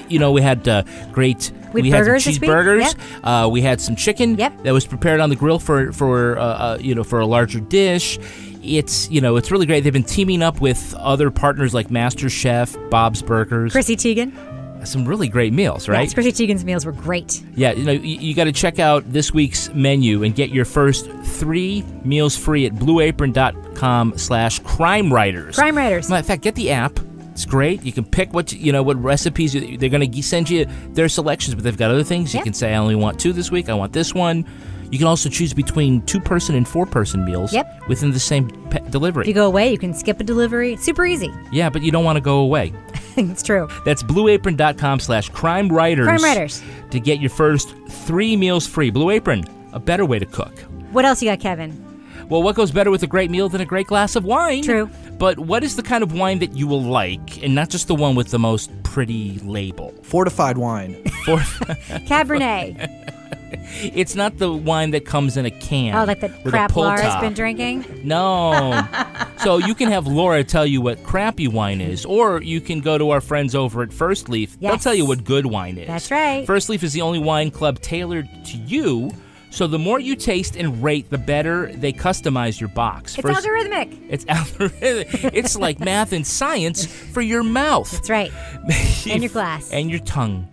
You 0.09 0.19
know, 0.19 0.31
we 0.31 0.41
had 0.41 0.67
uh, 0.67 0.83
great. 1.11 1.51
We 1.73 1.89
had 1.89 1.97
some 1.97 2.05
burgers 2.05 2.25
this 2.25 2.39
week. 2.39 2.49
cheeseburgers. 2.49 2.95
Uh, 3.23 3.49
we 3.49 3.61
had 3.61 3.81
some 3.81 3.95
chicken 3.95 4.35
that 4.35 4.61
was 4.65 4.85
prepared 4.85 5.19
on 5.19 5.29
the 5.29 5.35
grill 5.35 5.59
for 5.59 5.91
for 5.91 6.37
uh, 6.37 6.43
uh, 6.43 6.77
you 6.79 6.93
know 6.95 7.03
for 7.03 7.19
a 7.19 7.25
larger 7.25 7.59
dish. 7.59 8.19
It's 8.63 9.09
you 9.09 9.21
know 9.21 9.35
it's 9.37 9.51
really 9.51 9.65
great. 9.65 9.83
They've 9.83 9.91
been 9.91 10.03
teaming 10.03 10.41
up 10.43 10.61
with 10.61 10.93
other 10.95 11.31
partners 11.31 11.73
like 11.73 11.89
Master 11.91 12.29
Chef, 12.29 12.77
Bob's 12.89 13.21
Burgers. 13.21 13.71
Chrissy 13.71 13.95
Teigen. 13.97 14.31
Some 14.85 15.05
really 15.05 15.27
great 15.27 15.53
meals, 15.53 15.87
right? 15.87 16.03
Yes, 16.03 16.13
Chrissy 16.13 16.31
Teigen's 16.31 16.65
meals 16.65 16.85
were 16.85 16.91
great. 16.91 17.41
Yeah, 17.55 17.71
you 17.71 17.83
know, 17.83 17.91
you, 17.91 18.17
you 18.17 18.33
got 18.35 18.45
to 18.45 18.51
check 18.51 18.79
out 18.79 19.03
this 19.11 19.33
week's 19.33 19.69
menu 19.73 20.23
and 20.23 20.35
get 20.35 20.49
your 20.49 20.65
first 20.65 21.09
three 21.23 21.83
meals 22.03 22.35
free 22.37 22.65
at 22.65 22.73
blueapron.com 22.73 24.17
slash 24.17 24.59
crime 24.59 25.11
writers. 25.11 25.55
Crime 25.55 25.77
Writers. 25.77 26.09
In 26.09 26.23
fact, 26.23 26.41
get 26.41 26.55
the 26.55 26.71
app. 26.71 26.99
It's 27.31 27.45
great. 27.45 27.83
You 27.83 27.91
can 27.91 28.05
pick 28.05 28.31
what 28.33 28.53
you 28.53 28.71
know 28.71 28.83
what 28.83 29.01
recipes 29.01 29.55
you- 29.55 29.77
they're 29.77 29.89
going 29.89 30.11
to 30.11 30.21
send 30.23 30.49
you 30.49 30.65
their 30.89 31.09
selections, 31.09 31.55
but 31.55 31.63
they've 31.63 31.75
got 31.77 31.89
other 31.89 32.03
things. 32.03 32.33
You 32.33 32.43
can 32.43 32.53
say 32.53 32.73
I 32.73 32.77
only 32.77 32.95
want 32.95 33.19
two 33.19 33.33
this 33.33 33.49
week. 33.49 33.69
I 33.69 33.73
want 33.73 33.91
this 33.93 34.13
one. 34.13 34.45
You 34.93 34.99
can 34.99 35.07
also 35.07 35.27
choose 35.27 35.53
between 35.55 36.03
two 36.03 36.19
person 36.19 36.53
and 36.53 36.67
four 36.67 36.85
person 36.85 37.25
meals 37.25 37.51
Yep. 37.51 37.87
within 37.87 38.11
the 38.11 38.19
same 38.19 38.49
pe- 38.69 38.77
If 38.85 38.91
delivery. 38.91 39.27
you 39.27 39.33
go 39.33 39.47
away, 39.47 39.71
you 39.71 39.77
can 39.79 39.91
skip 39.95 40.19
a 40.19 40.23
delivery. 40.23 40.73
It's 40.73 40.83
super 40.83 41.03
easy. 41.03 41.31
yeah, 41.51 41.71
but 41.71 41.81
you 41.81 41.89
don't 41.91 42.03
want 42.03 42.17
to 42.17 42.21
go 42.21 42.37
away. 42.41 42.71
it's 43.17 43.41
true. 43.41 43.67
That's 43.85 44.03
blueapron.com 44.03 44.99
slash 44.99 45.29
crime 45.29 45.69
writers. 45.69 46.05
Crime 46.05 46.21
Writers. 46.23 46.61
To 46.91 46.99
get 46.99 47.19
your 47.19 47.31
first 47.31 47.73
three 47.89 48.37
meals 48.37 48.67
free. 48.67 48.91
Blue 48.91 49.09
Apron, 49.09 49.45
a 49.71 49.79
better 49.79 50.05
way 50.05 50.19
to 50.19 50.27
cook. 50.27 50.53
What 50.91 51.05
else 51.05 51.23
you 51.23 51.29
got, 51.31 51.39
Kevin? 51.39 51.71
Well, 52.29 52.43
what 52.43 52.55
goes 52.55 52.69
better 52.69 52.91
with 52.91 53.01
a 53.01 53.07
great 53.07 53.31
meal 53.31 53.49
than 53.49 53.61
a 53.61 53.65
great 53.65 53.87
glass 53.87 54.15
of 54.15 54.25
wine? 54.25 54.61
True. 54.61 54.91
But 55.17 55.39
what 55.39 55.63
is 55.63 55.75
the 55.75 55.81
kind 55.83 56.03
of 56.03 56.13
wine 56.13 56.37
that 56.37 56.55
you 56.55 56.67
will 56.67 56.83
like, 56.83 57.41
and 57.43 57.55
not 57.55 57.69
just 57.69 57.87
the 57.87 57.95
one 57.95 58.13
with 58.13 58.29
the 58.29 58.37
most 58.39 58.69
pretty 58.83 59.39
label? 59.39 59.91
Fortified 60.03 60.59
wine. 60.59 61.03
For- 61.25 61.37
Cabernet. 62.07 63.22
it's 63.81 64.15
not 64.15 64.37
the 64.37 64.51
wine 64.51 64.91
that 64.91 65.05
comes 65.05 65.37
in 65.37 65.45
a 65.45 65.51
can. 65.51 65.95
oh, 65.95 66.05
like 66.05 66.19
the 66.19 66.29
crap 66.49 66.75
Laura's 66.75 67.01
top. 67.01 67.21
been 67.21 67.33
drinking? 67.33 67.85
No. 68.03 68.85
so 69.37 69.57
you 69.57 69.75
can 69.75 69.89
have 69.89 70.07
Laura 70.07 70.43
tell 70.43 70.65
you 70.65 70.81
what 70.81 71.03
crappy 71.03 71.47
wine 71.47 71.81
is, 71.81 72.05
or 72.05 72.41
you 72.41 72.61
can 72.61 72.81
go 72.81 72.97
to 72.97 73.11
our 73.11 73.21
friends 73.21 73.55
over 73.55 73.83
at 73.83 73.93
First 73.93 74.29
Leaf. 74.29 74.59
They'll 74.59 74.77
tell 74.77 74.93
you 74.95 75.05
what 75.05 75.23
good 75.23 75.45
wine 75.45 75.77
is. 75.77 75.87
That's 75.87 76.11
right. 76.11 76.45
First 76.45 76.69
Leaf 76.69 76.83
is 76.83 76.93
the 76.93 77.01
only 77.01 77.19
wine 77.19 77.51
club 77.51 77.79
tailored 77.79 78.27
to 78.45 78.57
you. 78.57 79.11
So 79.53 79.67
the 79.67 79.77
more 79.77 79.99
you 79.99 80.15
taste 80.15 80.55
and 80.55 80.81
rate, 80.81 81.11
the 81.11 81.19
better 81.19 81.71
they 81.71 81.93
customize 81.93 82.59
your 82.59 82.69
box. 82.69 83.15
It's 83.15 83.21
First- 83.21 83.45
algorithmic. 83.45 83.99
It's 84.09 84.25
algorithmic. 84.25 85.29
it's 85.33 85.55
like 85.55 85.79
math 85.79 86.11
and 86.11 86.25
science 86.25 86.87
for 86.87 87.21
your 87.21 87.43
mouth. 87.43 87.91
That's 87.91 88.09
right. 88.09 88.31
and 89.07 89.21
your 89.21 89.31
glass. 89.31 89.71
And 89.71 89.91
your 89.91 89.99
tongue. 89.99 90.47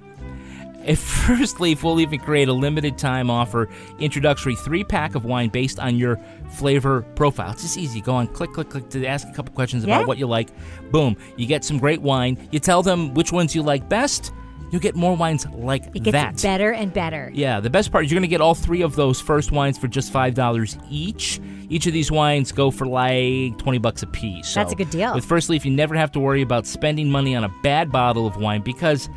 At 0.86 0.96
First 0.98 1.60
Leaf, 1.60 1.82
we'll 1.84 2.00
even 2.00 2.18
create 2.20 2.48
a 2.48 2.52
limited 2.52 2.96
time 2.96 3.30
offer 3.30 3.68
introductory 3.98 4.54
three 4.56 4.82
pack 4.82 5.14
of 5.14 5.24
wine 5.24 5.50
based 5.50 5.78
on 5.78 5.96
your 5.96 6.18
flavor 6.52 7.02
profile. 7.14 7.52
It's 7.52 7.62
just 7.62 7.76
easy. 7.78 8.00
Go 8.00 8.14
on, 8.14 8.26
click, 8.28 8.52
click, 8.52 8.70
click 8.70 8.88
to 8.90 9.06
ask 9.06 9.28
a 9.28 9.32
couple 9.32 9.54
questions 9.54 9.84
Yeah. 9.84 9.96
about 9.96 10.08
what 10.08 10.18
you 10.18 10.26
like. 10.26 10.48
Boom. 10.90 11.16
You 11.36 11.46
get 11.46 11.64
some 11.64 11.78
great 11.78 12.00
wine. 12.00 12.38
You 12.50 12.58
tell 12.60 12.82
them 12.82 13.12
which 13.14 13.30
ones 13.30 13.54
you 13.54 13.62
like 13.62 13.88
best. 13.88 14.32
You'll 14.72 14.80
get 14.80 14.94
more 14.94 15.16
wines 15.16 15.46
like 15.48 15.84
It 15.94 16.04
gets 16.04 16.12
that. 16.12 16.40
better 16.42 16.72
and 16.72 16.92
better. 16.92 17.30
Yeah, 17.34 17.58
the 17.58 17.70
best 17.70 17.90
part 17.90 18.04
is 18.04 18.10
you're 18.10 18.16
going 18.18 18.28
to 18.28 18.32
get 18.32 18.40
all 18.40 18.54
three 18.54 18.82
of 18.82 18.94
those 18.94 19.20
first 19.20 19.50
wines 19.50 19.76
for 19.76 19.88
just 19.88 20.12
$5 20.12 20.78
each. 20.88 21.40
Each 21.68 21.86
of 21.88 21.92
these 21.92 22.10
wines 22.12 22.52
go 22.52 22.70
for 22.70 22.86
like 22.86 23.58
20 23.58 23.78
bucks 23.78 24.02
a 24.04 24.06
piece. 24.06 24.54
That's 24.54 24.72
a 24.72 24.76
good 24.76 24.90
deal. 24.90 25.12
With 25.14 25.24
First 25.24 25.50
Leaf, 25.50 25.64
you 25.66 25.72
never 25.72 25.96
have 25.96 26.12
to 26.12 26.20
worry 26.20 26.40
about 26.42 26.66
spending 26.66 27.10
money 27.10 27.34
on 27.34 27.42
a 27.44 27.52
bad 27.64 27.90
bottle 27.90 28.26
of 28.28 28.36
wine 28.36 28.62
because 28.62 29.08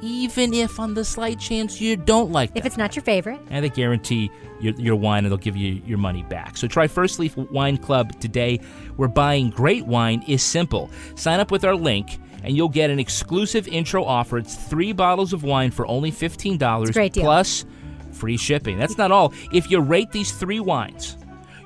even 0.00 0.54
if 0.54 0.78
on 0.78 0.94
the 0.94 1.04
slight 1.04 1.38
chance 1.38 1.80
you 1.80 1.96
don't 1.96 2.30
like 2.30 2.50
If 2.54 2.64
it's 2.66 2.76
not 2.76 2.94
your 2.96 3.02
favorite. 3.02 3.40
and 3.50 3.64
they 3.64 3.68
guarantee 3.68 4.30
your, 4.60 4.74
your 4.74 4.96
wine 4.96 5.24
and 5.24 5.30
they'll 5.32 5.38
give 5.38 5.56
you 5.56 5.80
your 5.86 5.98
money 5.98 6.22
back. 6.24 6.56
So 6.56 6.66
try 6.68 6.86
First 6.86 7.18
Leaf 7.18 7.36
Wine 7.36 7.76
Club 7.78 8.18
today, 8.20 8.58
where 8.96 9.08
buying 9.08 9.50
great 9.50 9.86
wine 9.86 10.22
is 10.26 10.42
simple. 10.42 10.90
Sign 11.14 11.40
up 11.40 11.50
with 11.50 11.64
our 11.64 11.74
link. 11.76 12.18
And 12.44 12.56
you'll 12.56 12.68
get 12.68 12.88
an 12.88 13.00
exclusive 13.00 13.66
intro 13.66 14.04
offer. 14.04 14.38
It's 14.38 14.54
three 14.54 14.92
bottles 14.92 15.32
of 15.32 15.42
wine 15.42 15.72
for 15.72 15.84
only 15.88 16.12
$15 16.12 16.92
great 16.92 17.12
deal. 17.12 17.24
plus 17.24 17.64
free 18.12 18.36
shipping. 18.36 18.78
That's 18.78 18.96
not 18.96 19.10
all. 19.10 19.34
If 19.52 19.68
you 19.72 19.80
rate 19.80 20.12
these 20.12 20.30
three 20.30 20.60
wines, 20.60 21.16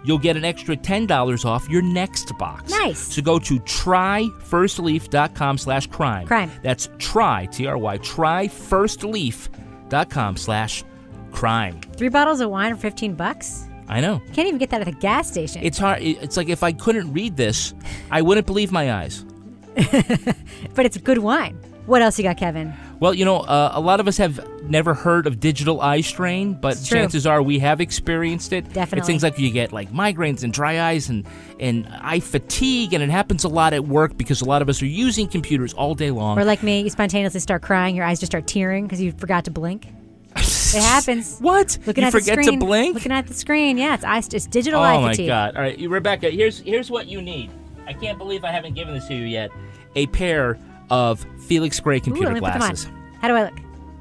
you'll 0.04 0.18
get 0.18 0.36
an 0.36 0.44
extra 0.44 0.76
$10 0.76 1.44
off 1.44 1.68
your 1.68 1.82
next 1.82 2.36
box. 2.38 2.70
Nice. 2.70 3.14
So 3.14 3.22
go 3.22 3.38
to 3.38 3.60
tryfirstleaf.com 3.60 5.58
slash 5.58 5.86
crime. 5.88 6.26
Crime. 6.26 6.50
That's 6.62 6.88
try, 6.98 7.46
T-R-Y, 7.46 7.98
tryfirstleaf.com 7.98 10.36
slash 10.36 10.84
crime. 11.32 11.80
Three 11.96 12.08
bottles 12.08 12.40
of 12.40 12.50
wine 12.50 12.74
for 12.74 12.80
15 12.80 13.14
bucks? 13.14 13.66
I 13.88 14.00
know. 14.00 14.20
Can't 14.32 14.48
even 14.48 14.58
get 14.58 14.70
that 14.70 14.80
at 14.80 14.86
the 14.86 14.92
gas 14.92 15.30
station. 15.30 15.62
It's 15.62 15.78
hard. 15.78 16.02
It's 16.02 16.36
like 16.36 16.48
if 16.48 16.62
I 16.62 16.72
couldn't 16.72 17.12
read 17.12 17.36
this, 17.36 17.74
I 18.10 18.22
wouldn't 18.22 18.46
believe 18.46 18.72
my 18.72 18.92
eyes. 18.92 19.24
but 20.74 20.86
it's 20.86 20.96
good 20.98 21.18
wine. 21.18 21.58
What 21.86 22.00
else 22.00 22.18
you 22.18 22.22
got, 22.22 22.36
Kevin? 22.36 22.72
Well, 23.02 23.14
you 23.14 23.24
know, 23.24 23.38
uh, 23.38 23.72
a 23.74 23.80
lot 23.80 23.98
of 23.98 24.06
us 24.06 24.16
have 24.18 24.48
never 24.62 24.94
heard 24.94 25.26
of 25.26 25.40
digital 25.40 25.80
eye 25.80 26.02
strain, 26.02 26.54
but 26.54 26.80
chances 26.84 27.26
are 27.26 27.42
we 27.42 27.58
have 27.58 27.80
experienced 27.80 28.52
it. 28.52 28.64
It's 28.66 28.74
Definitely. 28.74 29.08
things 29.08 29.24
like 29.24 29.40
you 29.40 29.50
get 29.50 29.72
like 29.72 29.90
migraines 29.90 30.44
and 30.44 30.52
dry 30.52 30.80
eyes 30.80 31.08
and, 31.08 31.26
and 31.58 31.88
eye 32.00 32.20
fatigue, 32.20 32.92
and 32.92 33.02
it 33.02 33.10
happens 33.10 33.42
a 33.42 33.48
lot 33.48 33.72
at 33.72 33.88
work 33.88 34.16
because 34.16 34.40
a 34.40 34.44
lot 34.44 34.62
of 34.62 34.68
us 34.68 34.80
are 34.82 34.86
using 34.86 35.26
computers 35.26 35.74
all 35.74 35.96
day 35.96 36.12
long. 36.12 36.38
Or 36.38 36.44
like 36.44 36.62
me, 36.62 36.80
you 36.82 36.90
spontaneously 36.90 37.40
start 37.40 37.62
crying, 37.62 37.96
your 37.96 38.04
eyes 38.04 38.20
just 38.20 38.30
start 38.30 38.46
tearing 38.46 38.84
because 38.84 39.00
you 39.00 39.10
forgot 39.10 39.46
to 39.46 39.50
blink. 39.50 39.88
It 40.36 40.74
happens. 40.80 41.40
What? 41.40 41.78
Looking 41.84 42.02
You 42.02 42.06
at 42.06 42.12
forget 42.12 42.36
the 42.36 42.52
to 42.52 42.56
blink? 42.56 42.94
Looking 42.94 43.10
at 43.10 43.26
the 43.26 43.34
screen, 43.34 43.78
yeah, 43.78 43.94
it's 43.94 44.04
eyes, 44.04 44.28
it's 44.28 44.46
digital 44.46 44.78
oh 44.78 44.84
eye 44.84 45.00
my 45.00 45.10
fatigue. 45.10 45.26
god! 45.26 45.56
All 45.56 45.62
right, 45.62 45.76
Rebecca, 45.90 46.30
here's 46.30 46.60
here's 46.60 46.88
what 46.88 47.08
you 47.08 47.20
need. 47.20 47.50
I 47.84 47.94
can't 47.94 48.16
believe 48.16 48.44
I 48.44 48.52
haven't 48.52 48.74
given 48.74 48.94
this 48.94 49.08
to 49.08 49.14
you 49.16 49.24
yet. 49.24 49.50
A 49.96 50.06
pair 50.06 50.56
of 50.90 51.24
Felix 51.46 51.80
Gray 51.80 52.00
computer 52.00 52.28
let 52.28 52.34
me 52.34 52.40
put 52.40 52.52
them 52.52 52.58
glasses. 52.58 52.90
How 53.20 53.28
do 53.28 53.34
I 53.34 53.44
look? 53.44 53.54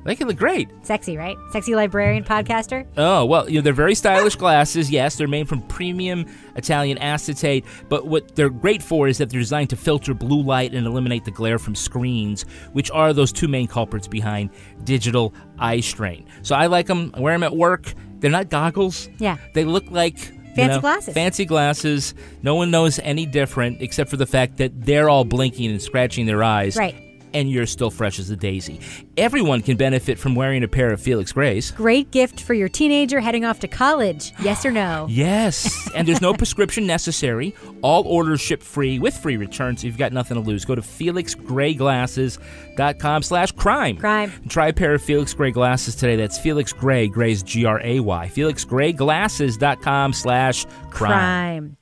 They 0.03 0.15
can 0.15 0.27
look 0.27 0.37
great. 0.37 0.69
Sexy, 0.81 1.15
right? 1.15 1.37
Sexy 1.51 1.75
librarian 1.75 2.23
podcaster. 2.23 2.87
Oh, 2.97 3.23
well, 3.25 3.47
you 3.47 3.55
know, 3.55 3.61
they're 3.61 3.73
very 3.73 3.93
stylish 3.93 4.35
glasses. 4.35 4.89
Yes, 4.89 5.15
they're 5.15 5.27
made 5.27 5.47
from 5.47 5.61
premium 5.67 6.25
Italian 6.55 6.97
acetate, 6.97 7.65
but 7.87 8.07
what 8.07 8.35
they're 8.35 8.49
great 8.49 8.81
for 8.81 9.07
is 9.07 9.19
that 9.19 9.29
they're 9.29 9.39
designed 9.39 9.69
to 9.69 9.75
filter 9.75 10.15
blue 10.15 10.41
light 10.41 10.73
and 10.73 10.87
eliminate 10.87 11.23
the 11.25 11.31
glare 11.31 11.59
from 11.59 11.75
screens, 11.75 12.43
which 12.73 12.89
are 12.89 13.13
those 13.13 13.31
two 13.31 13.47
main 13.47 13.67
culprits 13.67 14.07
behind 14.07 14.49
digital 14.83 15.35
eye 15.59 15.81
strain. 15.81 16.25
So 16.41 16.55
I 16.55 16.65
like 16.65 16.87
them. 16.87 17.11
I 17.13 17.19
wear 17.19 17.35
them 17.35 17.43
at 17.43 17.55
work. 17.55 17.93
They're 18.19 18.31
not 18.31 18.49
goggles. 18.49 19.07
Yeah. 19.19 19.37
They 19.53 19.65
look 19.65 19.91
like 19.91 20.33
you 20.51 20.55
Fancy 20.55 20.75
know, 20.75 20.81
glasses. 20.81 21.13
Fancy 21.13 21.45
glasses. 21.45 22.13
No 22.41 22.55
one 22.55 22.71
knows 22.71 22.99
any 22.99 23.25
different 23.25 23.81
except 23.81 24.09
for 24.09 24.17
the 24.17 24.25
fact 24.25 24.57
that 24.57 24.85
they're 24.85 25.09
all 25.09 25.25
blinking 25.25 25.69
and 25.71 25.81
scratching 25.81 26.25
their 26.25 26.43
eyes. 26.43 26.75
Right. 26.75 27.10
And 27.33 27.49
you're 27.49 27.65
still 27.65 27.89
fresh 27.89 28.19
as 28.19 28.29
a 28.29 28.35
daisy. 28.35 28.81
Everyone 29.15 29.61
can 29.61 29.77
benefit 29.77 30.19
from 30.19 30.35
wearing 30.35 30.63
a 30.63 30.67
pair 30.67 30.91
of 30.91 30.99
Felix 31.01 31.31
Grays. 31.31 31.71
Great 31.71 32.11
gift 32.11 32.41
for 32.41 32.53
your 32.53 32.67
teenager 32.67 33.21
heading 33.21 33.45
off 33.45 33.59
to 33.61 33.69
college. 33.69 34.33
Yes 34.41 34.65
or 34.65 34.71
no? 34.71 35.07
Yes, 35.21 35.89
and 35.95 36.05
there's 36.07 36.21
no 36.21 36.33
prescription 36.41 36.85
necessary. 36.87 37.53
All 37.81 38.03
orders 38.07 38.39
ship 38.41 38.61
free 38.63 38.99
with 38.99 39.15
free 39.15 39.37
returns. 39.37 39.81
So 39.81 39.87
you've 39.87 39.97
got 39.97 40.11
nothing 40.13 40.35
to 40.35 40.41
lose. 40.41 40.65
Go 40.65 40.75
to 40.75 40.81
felixgrayglasses.com 40.81 43.23
slash 43.23 43.51
crime. 43.53 43.97
Crime. 43.97 44.31
Try 44.49 44.67
a 44.67 44.73
pair 44.73 44.93
of 44.93 45.01
Felix 45.01 45.33
Gray 45.33 45.51
glasses 45.51 45.95
today. 45.95 46.15
That's 46.15 46.37
Felix 46.39 46.71
Gray, 46.73 47.07
Gray's 47.07 47.43
G-R-A-Y. 47.43 48.31
felixgrayglasses.com 48.33 50.13
slash 50.13 50.65
crime. 50.89 50.89
Crime. 50.89 51.77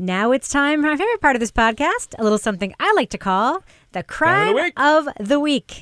Now 0.00 0.30
it's 0.30 0.48
time 0.48 0.80
for 0.80 0.86
my 0.86 0.96
favorite 0.96 1.20
part 1.20 1.34
of 1.34 1.40
this 1.40 1.50
podcast, 1.50 2.14
a 2.18 2.22
little 2.22 2.38
something 2.38 2.72
I 2.78 2.92
like 2.94 3.10
to 3.10 3.18
call 3.18 3.64
the 3.92 4.02
crime 4.02 4.72
of 4.76 5.08
the 5.18 5.40
week. 5.40 5.80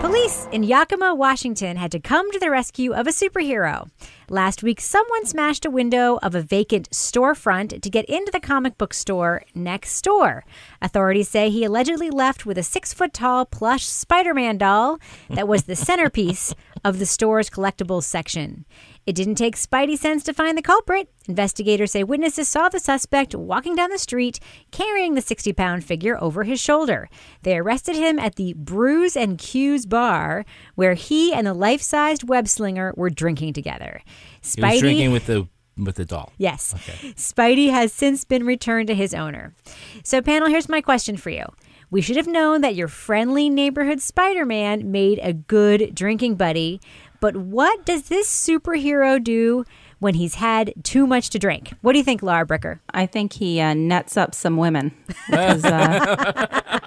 Police 0.00 0.46
in 0.52 0.62
Yakima, 0.62 1.14
Washington 1.14 1.76
had 1.76 1.90
to 1.92 1.98
come 1.98 2.30
to 2.32 2.38
the 2.38 2.50
rescue 2.50 2.92
of 2.92 3.06
a 3.06 3.10
superhero. 3.10 3.90
Last 4.28 4.62
week, 4.62 4.80
someone 4.80 5.26
smashed 5.26 5.64
a 5.64 5.70
window 5.70 6.18
of 6.22 6.34
a 6.34 6.42
vacant 6.42 6.90
storefront 6.90 7.80
to 7.80 7.90
get 7.90 8.04
into 8.06 8.30
the 8.32 8.40
comic 8.40 8.78
book 8.78 8.94
store 8.94 9.44
next 9.54 10.02
door. 10.02 10.44
Authorities 10.80 11.28
say 11.28 11.50
he 11.50 11.64
allegedly 11.64 12.10
left 12.10 12.46
with 12.46 12.58
a 12.58 12.62
six 12.62 12.94
foot 12.94 13.12
tall 13.12 13.44
plush 13.44 13.84
Spider 13.84 14.34
Man 14.34 14.58
doll 14.58 14.98
that 15.28 15.48
was 15.48 15.64
the 15.64 15.76
centerpiece 15.76 16.54
of 16.84 16.98
the 16.98 17.06
store's 17.06 17.50
collectibles 17.50 18.04
section. 18.04 18.64
It 19.06 19.14
didn't 19.14 19.36
take 19.36 19.54
Spidey 19.54 19.96
sense 19.96 20.24
to 20.24 20.34
find 20.34 20.58
the 20.58 20.62
culprit. 20.62 21.08
Investigators 21.28 21.92
say 21.92 22.02
witnesses 22.02 22.48
saw 22.48 22.68
the 22.68 22.80
suspect 22.80 23.36
walking 23.36 23.76
down 23.76 23.90
the 23.90 23.98
street 23.98 24.40
carrying 24.72 25.14
the 25.14 25.20
60 25.20 25.52
pound 25.52 25.84
figure 25.84 26.20
over 26.20 26.42
his 26.42 26.60
shoulder. 26.60 27.08
They 27.42 27.56
arrested 27.56 27.94
him 27.94 28.18
at 28.18 28.34
the 28.34 28.54
Brews 28.54 29.16
and 29.16 29.38
Q's 29.38 29.86
bar, 29.86 30.44
where 30.74 30.94
he 30.94 31.32
and 31.32 31.46
the 31.46 31.54
life 31.54 31.82
sized 31.82 32.28
web 32.28 32.48
slinger 32.48 32.92
were 32.96 33.10
drinking 33.10 33.52
together. 33.52 34.02
He 34.42 34.60
was 34.60 34.80
drinking 34.80 35.12
with 35.12 35.26
the 35.26 35.48
with 35.76 35.96
the 35.96 36.04
doll. 36.04 36.32
Yes. 36.38 36.74
Spidey 37.16 37.70
has 37.70 37.92
since 37.92 38.24
been 38.24 38.44
returned 38.44 38.88
to 38.88 38.94
his 38.94 39.14
owner. 39.14 39.54
So, 40.02 40.22
panel, 40.22 40.48
here's 40.48 40.68
my 40.68 40.80
question 40.80 41.16
for 41.16 41.30
you. 41.30 41.44
We 41.88 42.00
should 42.00 42.16
have 42.16 42.26
known 42.26 42.62
that 42.62 42.74
your 42.74 42.88
friendly 42.88 43.48
neighborhood 43.48 44.00
Spider 44.00 44.44
Man 44.44 44.90
made 44.90 45.20
a 45.22 45.32
good 45.32 45.94
drinking 45.94 46.34
buddy, 46.34 46.80
but 47.20 47.36
what 47.36 47.84
does 47.86 48.08
this 48.08 48.28
superhero 48.28 49.22
do 49.22 49.64
when 49.98 50.14
he's 50.14 50.34
had 50.36 50.72
too 50.82 51.06
much 51.06 51.30
to 51.30 51.38
drink? 51.38 51.72
What 51.82 51.92
do 51.92 51.98
you 51.98 52.04
think, 52.04 52.22
Laura 52.22 52.46
Bricker? 52.46 52.80
I 52.92 53.06
think 53.06 53.32
he 53.34 53.60
uh, 53.60 53.74
nets 53.74 54.16
up 54.16 54.34
some 54.34 54.56
women. 54.56 54.92
'Cause, 55.30 55.64
uh, 55.64 56.84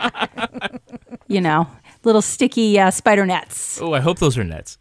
you 1.28 1.42
know, 1.42 1.68
little 2.04 2.22
sticky 2.22 2.80
uh, 2.80 2.92
spider 2.92 3.26
nets. 3.26 3.80
Oh, 3.82 3.94
I 3.94 4.00
hope 4.00 4.20
those 4.20 4.38
are 4.38 4.44
nets. 4.44 4.78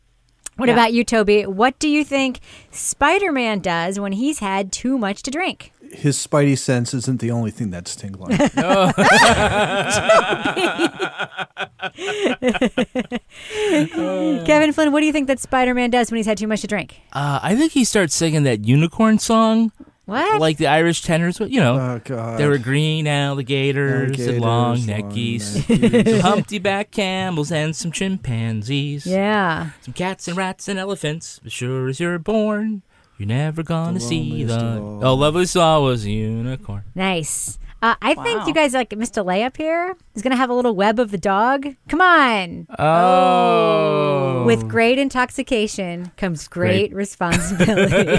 What 0.58 0.68
Yeah. 0.68 0.74
about 0.74 0.92
you, 0.92 1.04
Toby? 1.04 1.46
What 1.46 1.78
do 1.78 1.88
you 1.88 2.04
think 2.04 2.40
Spider 2.70 3.32
Man 3.32 3.60
does 3.60 3.98
when 3.98 4.12
he's 4.12 4.40
had 4.40 4.72
too 4.72 4.98
much 4.98 5.22
to 5.22 5.30
drink? 5.30 5.72
His 5.92 6.18
spidey 6.18 6.58
sense 6.58 6.92
isn't 6.92 7.20
the 7.20 7.30
only 7.30 7.50
thing 7.50 7.70
that's 7.70 7.96
tingling. 7.96 8.36
Kevin 14.44 14.72
Flynn, 14.72 14.92
what 14.92 15.00
do 15.00 15.06
you 15.06 15.12
think 15.12 15.26
that 15.28 15.40
Spider 15.40 15.74
Man 15.74 15.90
does 15.90 16.10
when 16.10 16.16
he's 16.16 16.26
had 16.26 16.38
too 16.38 16.46
much 16.46 16.60
to 16.62 16.66
drink? 16.66 17.00
Uh, 17.12 17.40
I 17.42 17.54
think 17.56 17.72
he 17.72 17.84
starts 17.84 18.14
singing 18.14 18.42
that 18.44 18.64
unicorn 18.66 19.18
song. 19.18 19.72
What? 20.08 20.40
Like 20.40 20.56
the 20.56 20.68
Irish 20.68 21.02
tenors, 21.02 21.38
you 21.38 21.60
know. 21.60 21.74
Oh, 21.78 22.00
God. 22.02 22.40
There 22.40 22.48
were 22.48 22.56
green 22.56 23.06
alligators, 23.06 24.18
and 24.18 24.40
long 24.40 24.78
Alligators, 24.78 24.88
long 24.88 25.10
neckies, 25.12 25.40
neckies. 25.66 26.10
some 26.10 26.20
humpty-back 26.32 26.90
camels, 26.90 27.52
and 27.52 27.76
some 27.76 27.92
chimpanzees. 27.92 29.04
Yeah. 29.06 29.70
Some 29.82 29.92
cats 29.92 30.26
and 30.26 30.34
rats 30.34 30.66
and 30.66 30.78
elephants. 30.78 31.40
As 31.44 31.52
sure 31.52 31.88
as 31.88 32.00
you're 32.00 32.18
born, 32.18 32.80
you're 33.18 33.28
never 33.28 33.62
gonna 33.62 34.00
see 34.00 34.46
loneliest 34.46 34.58
the. 34.58 34.64
of 34.66 34.82
all. 34.82 35.04
Oh, 35.04 35.14
lovely 35.14 35.44
saw 35.44 35.80
was 35.82 36.06
a 36.06 36.10
unicorn. 36.10 36.84
Nice. 36.94 37.58
Uh, 37.80 37.94
I 38.02 38.14
think 38.14 38.44
you 38.48 38.54
guys 38.54 38.74
like 38.74 38.96
missed 38.96 39.16
a 39.18 39.22
layup 39.22 39.56
here. 39.56 39.94
He's 40.14 40.22
gonna 40.22 40.34
have 40.36 40.50
a 40.50 40.54
little 40.54 40.74
web 40.74 40.98
of 40.98 41.10
the 41.12 41.18
dog. 41.18 41.76
Come 41.88 42.00
on. 42.00 42.66
Oh. 42.76 44.42
With 44.46 44.66
great 44.68 44.98
intoxication 44.98 46.10
comes 46.16 46.48
great, 46.48 46.90
Great. 46.90 46.94
responsibility. 46.96 48.18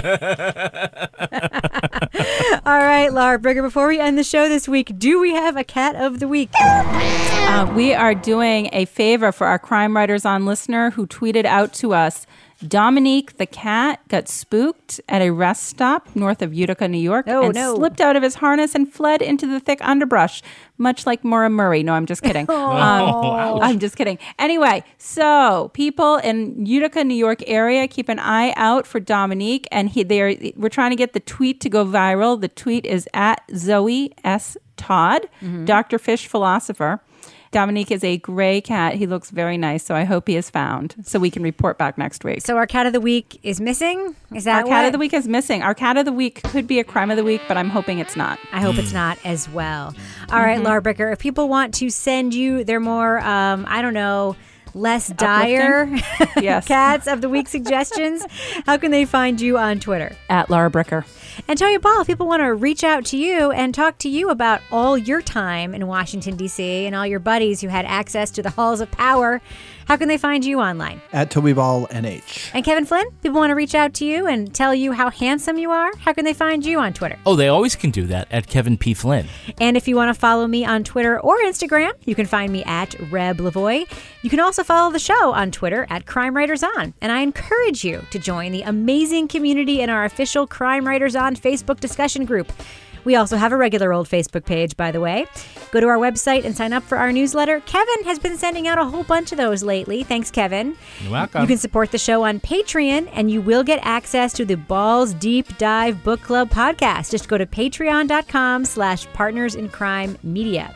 All 1.92 2.78
right, 2.78 3.12
Laura 3.12 3.38
Bricker. 3.38 3.62
Before 3.62 3.88
we 3.88 3.98
end 3.98 4.16
the 4.16 4.24
show 4.24 4.48
this 4.48 4.68
week, 4.68 4.98
do 4.98 5.20
we 5.20 5.32
have 5.32 5.56
a 5.56 5.64
cat 5.64 5.96
of 5.96 6.20
the 6.20 6.28
week? 6.28 6.50
Uh, 6.54 7.72
we 7.74 7.92
are 7.94 8.14
doing 8.14 8.68
a 8.72 8.84
favor 8.84 9.32
for 9.32 9.46
our 9.46 9.58
crime 9.58 9.96
writers 9.96 10.24
on 10.24 10.46
listener 10.46 10.90
who 10.90 11.06
tweeted 11.06 11.44
out 11.44 11.72
to 11.74 11.92
us. 11.92 12.26
Dominique 12.66 13.36
the 13.38 13.46
cat 13.46 14.00
got 14.08 14.28
spooked 14.28 15.00
at 15.08 15.22
a 15.22 15.30
rest 15.30 15.64
stop 15.64 16.08
north 16.14 16.42
of 16.42 16.52
Utica, 16.52 16.86
New 16.88 16.98
York, 16.98 17.26
Oh, 17.28 17.44
and 17.44 17.54
no. 17.54 17.74
slipped 17.74 18.00
out 18.00 18.16
of 18.16 18.22
his 18.22 18.36
harness 18.36 18.74
and 18.74 18.92
fled 18.92 19.22
into 19.22 19.46
the 19.46 19.60
thick 19.60 19.78
underbrush, 19.82 20.42
much 20.78 21.06
like 21.06 21.24
Maura 21.24 21.48
Murray. 21.48 21.82
No, 21.82 21.94
I'm 21.94 22.06
just 22.06 22.22
kidding. 22.22 22.46
Um, 22.80 23.60
I'm 23.62 23.78
just 23.78 23.96
kidding. 23.96 24.18
Anyway, 24.38 24.84
so 24.98 25.70
people 25.74 26.16
in 26.16 26.64
Utica, 26.66 27.04
New 27.04 27.14
York 27.14 27.42
area, 27.46 27.86
keep 27.88 28.08
an 28.08 28.18
eye 28.18 28.52
out 28.56 28.86
for 28.86 29.00
Dominique, 29.00 29.66
and 29.72 29.88
he 29.88 30.02
they're 30.02 30.34
we're 30.56 30.68
trying 30.68 30.90
to 30.90 30.96
get 30.96 31.12
the 31.12 31.20
tweet 31.20 31.60
to 31.62 31.68
go 31.68 31.84
viral. 31.84 32.40
The 32.40 32.48
tweet 32.48 32.84
is 32.86 33.08
at 33.14 33.42
Zoe 33.54 34.12
S. 34.24 34.56
Todd, 34.76 35.28
Dr. 35.64 35.98
Fish 35.98 36.26
philosopher. 36.26 37.00
Dominique 37.52 37.90
is 37.90 38.04
a 38.04 38.16
gray 38.18 38.60
cat. 38.60 38.94
He 38.94 39.08
looks 39.08 39.30
very 39.30 39.58
nice, 39.58 39.82
so 39.82 39.94
I 39.96 40.04
hope 40.04 40.28
he 40.28 40.36
is 40.36 40.48
found 40.48 40.94
so 41.02 41.18
we 41.18 41.30
can 41.32 41.42
report 41.42 41.78
back 41.78 41.98
next 41.98 42.22
week. 42.22 42.42
So 42.42 42.56
our 42.56 42.66
cat 42.66 42.86
of 42.86 42.92
the 42.92 43.00
week 43.00 43.40
is 43.42 43.60
missing. 43.60 44.14
Is 44.32 44.44
that 44.44 44.58
Our 44.58 44.62
cat 44.62 44.70
what? 44.70 44.84
of 44.86 44.92
the 44.92 44.98
week 44.98 45.12
is 45.12 45.26
missing. 45.26 45.60
Our 45.62 45.74
cat 45.74 45.96
of 45.96 46.04
the 46.04 46.12
week 46.12 46.42
could 46.44 46.68
be 46.68 46.78
a 46.78 46.84
crime 46.84 47.10
of 47.10 47.16
the 47.16 47.24
week, 47.24 47.40
but 47.48 47.56
I'm 47.56 47.68
hoping 47.68 47.98
it's 47.98 48.14
not. 48.14 48.38
I 48.52 48.60
hope 48.60 48.78
it's 48.78 48.92
not 48.92 49.18
as 49.24 49.48
well. 49.48 49.92
All 50.30 50.38
right, 50.40 50.60
Mhm. 50.60 50.64
Laura 50.64 50.80
Bricker. 50.80 51.12
If 51.12 51.18
people 51.18 51.48
want 51.48 51.74
to 51.74 51.90
send 51.90 52.34
you 52.34 52.62
their 52.62 52.78
more, 52.78 53.18
um, 53.18 53.66
I 53.68 53.82
don't 53.82 53.94
know, 53.94 54.36
less 54.72 55.08
dire 55.08 55.90
Yes. 56.40 56.68
cats 56.68 57.08
of 57.08 57.20
the 57.20 57.28
week 57.28 57.48
suggestions, 57.48 58.24
how 58.64 58.76
can 58.76 58.92
they 58.92 59.04
find 59.04 59.40
you 59.40 59.58
on 59.58 59.80
Twitter? 59.80 60.12
At 60.28 60.50
Laura 60.50 60.70
Bricker. 60.70 61.04
And 61.48 61.58
Toby 61.58 61.78
Ball, 61.78 62.00
if 62.00 62.06
people 62.06 62.26
want 62.26 62.42
to 62.42 62.54
reach 62.54 62.84
out 62.84 63.04
to 63.06 63.16
you 63.16 63.50
and 63.50 63.74
talk 63.74 63.98
to 63.98 64.08
you 64.08 64.30
about 64.30 64.60
all 64.70 64.96
your 64.96 65.22
time 65.22 65.74
in 65.74 65.86
Washington, 65.86 66.36
D.C., 66.36 66.86
and 66.86 66.94
all 66.94 67.06
your 67.06 67.20
buddies 67.20 67.60
who 67.60 67.68
had 67.68 67.84
access 67.86 68.30
to 68.32 68.42
the 68.42 68.50
halls 68.50 68.80
of 68.80 68.90
power, 68.90 69.40
how 69.90 69.96
can 69.96 70.06
they 70.06 70.16
find 70.16 70.44
you 70.44 70.60
online? 70.60 71.00
At 71.12 71.32
Toby 71.32 71.52
Ball 71.52 71.88
NH. 71.88 72.52
And 72.54 72.64
Kevin 72.64 72.86
Flynn, 72.86 73.10
people 73.24 73.40
want 73.40 73.50
to 73.50 73.56
reach 73.56 73.74
out 73.74 73.92
to 73.94 74.04
you 74.04 74.28
and 74.28 74.54
tell 74.54 74.72
you 74.72 74.92
how 74.92 75.10
handsome 75.10 75.58
you 75.58 75.72
are, 75.72 75.90
how 75.96 76.12
can 76.12 76.24
they 76.24 76.32
find 76.32 76.64
you 76.64 76.78
on 76.78 76.92
Twitter? 76.92 77.18
Oh, 77.26 77.34
they 77.34 77.48
always 77.48 77.74
can 77.74 77.90
do 77.90 78.06
that 78.06 78.28
at 78.30 78.46
Kevin 78.46 78.78
P. 78.78 78.94
Flynn. 78.94 79.26
And 79.60 79.76
if 79.76 79.88
you 79.88 79.96
want 79.96 80.14
to 80.14 80.14
follow 80.14 80.46
me 80.46 80.64
on 80.64 80.84
Twitter 80.84 81.18
or 81.18 81.38
Instagram, 81.38 81.90
you 82.04 82.14
can 82.14 82.26
find 82.26 82.52
me 82.52 82.62
at 82.66 82.94
Reb 83.10 83.38
Lavoie. 83.38 83.84
You 84.22 84.30
can 84.30 84.38
also 84.38 84.62
follow 84.62 84.92
the 84.92 85.00
show 85.00 85.32
on 85.32 85.50
Twitter 85.50 85.88
at 85.90 86.06
Crime 86.06 86.36
Writers 86.36 86.62
On. 86.62 86.94
And 87.00 87.10
I 87.10 87.22
encourage 87.22 87.82
you 87.82 88.06
to 88.12 88.20
join 88.20 88.52
the 88.52 88.62
amazing 88.62 89.26
community 89.26 89.80
in 89.80 89.90
our 89.90 90.04
official 90.04 90.46
Crime 90.46 90.86
Writers 90.86 91.16
On 91.16 91.34
Facebook 91.34 91.80
discussion 91.80 92.24
group. 92.26 92.52
We 93.04 93.16
also 93.16 93.36
have 93.36 93.52
a 93.52 93.56
regular 93.56 93.92
old 93.92 94.08
Facebook 94.08 94.44
page, 94.44 94.76
by 94.76 94.90
the 94.90 95.00
way. 95.00 95.26
Go 95.70 95.80
to 95.80 95.86
our 95.86 95.98
website 95.98 96.44
and 96.44 96.56
sign 96.56 96.72
up 96.72 96.82
for 96.82 96.98
our 96.98 97.12
newsletter. 97.12 97.60
Kevin 97.60 98.04
has 98.04 98.18
been 98.18 98.36
sending 98.36 98.66
out 98.68 98.78
a 98.78 98.84
whole 98.84 99.04
bunch 99.04 99.32
of 99.32 99.38
those 99.38 99.62
lately. 99.62 100.02
Thanks, 100.02 100.30
Kevin. 100.30 100.76
You're 101.02 101.12
welcome. 101.12 101.42
You 101.42 101.46
can 101.46 101.58
support 101.58 101.92
the 101.92 101.98
show 101.98 102.24
on 102.24 102.40
Patreon, 102.40 103.08
and 103.12 103.30
you 103.30 103.40
will 103.40 103.62
get 103.62 103.80
access 103.82 104.32
to 104.34 104.44
the 104.44 104.56
Balls 104.56 105.14
Deep 105.14 105.58
Dive 105.58 106.02
Book 106.02 106.20
Club 106.22 106.50
podcast. 106.50 107.10
Just 107.10 107.28
go 107.28 107.38
to 107.38 107.46
patreon.com 107.46 108.64
slash 108.64 109.06
partners 109.12 109.54
in 109.54 109.68
crime 109.68 110.18
media. 110.22 110.74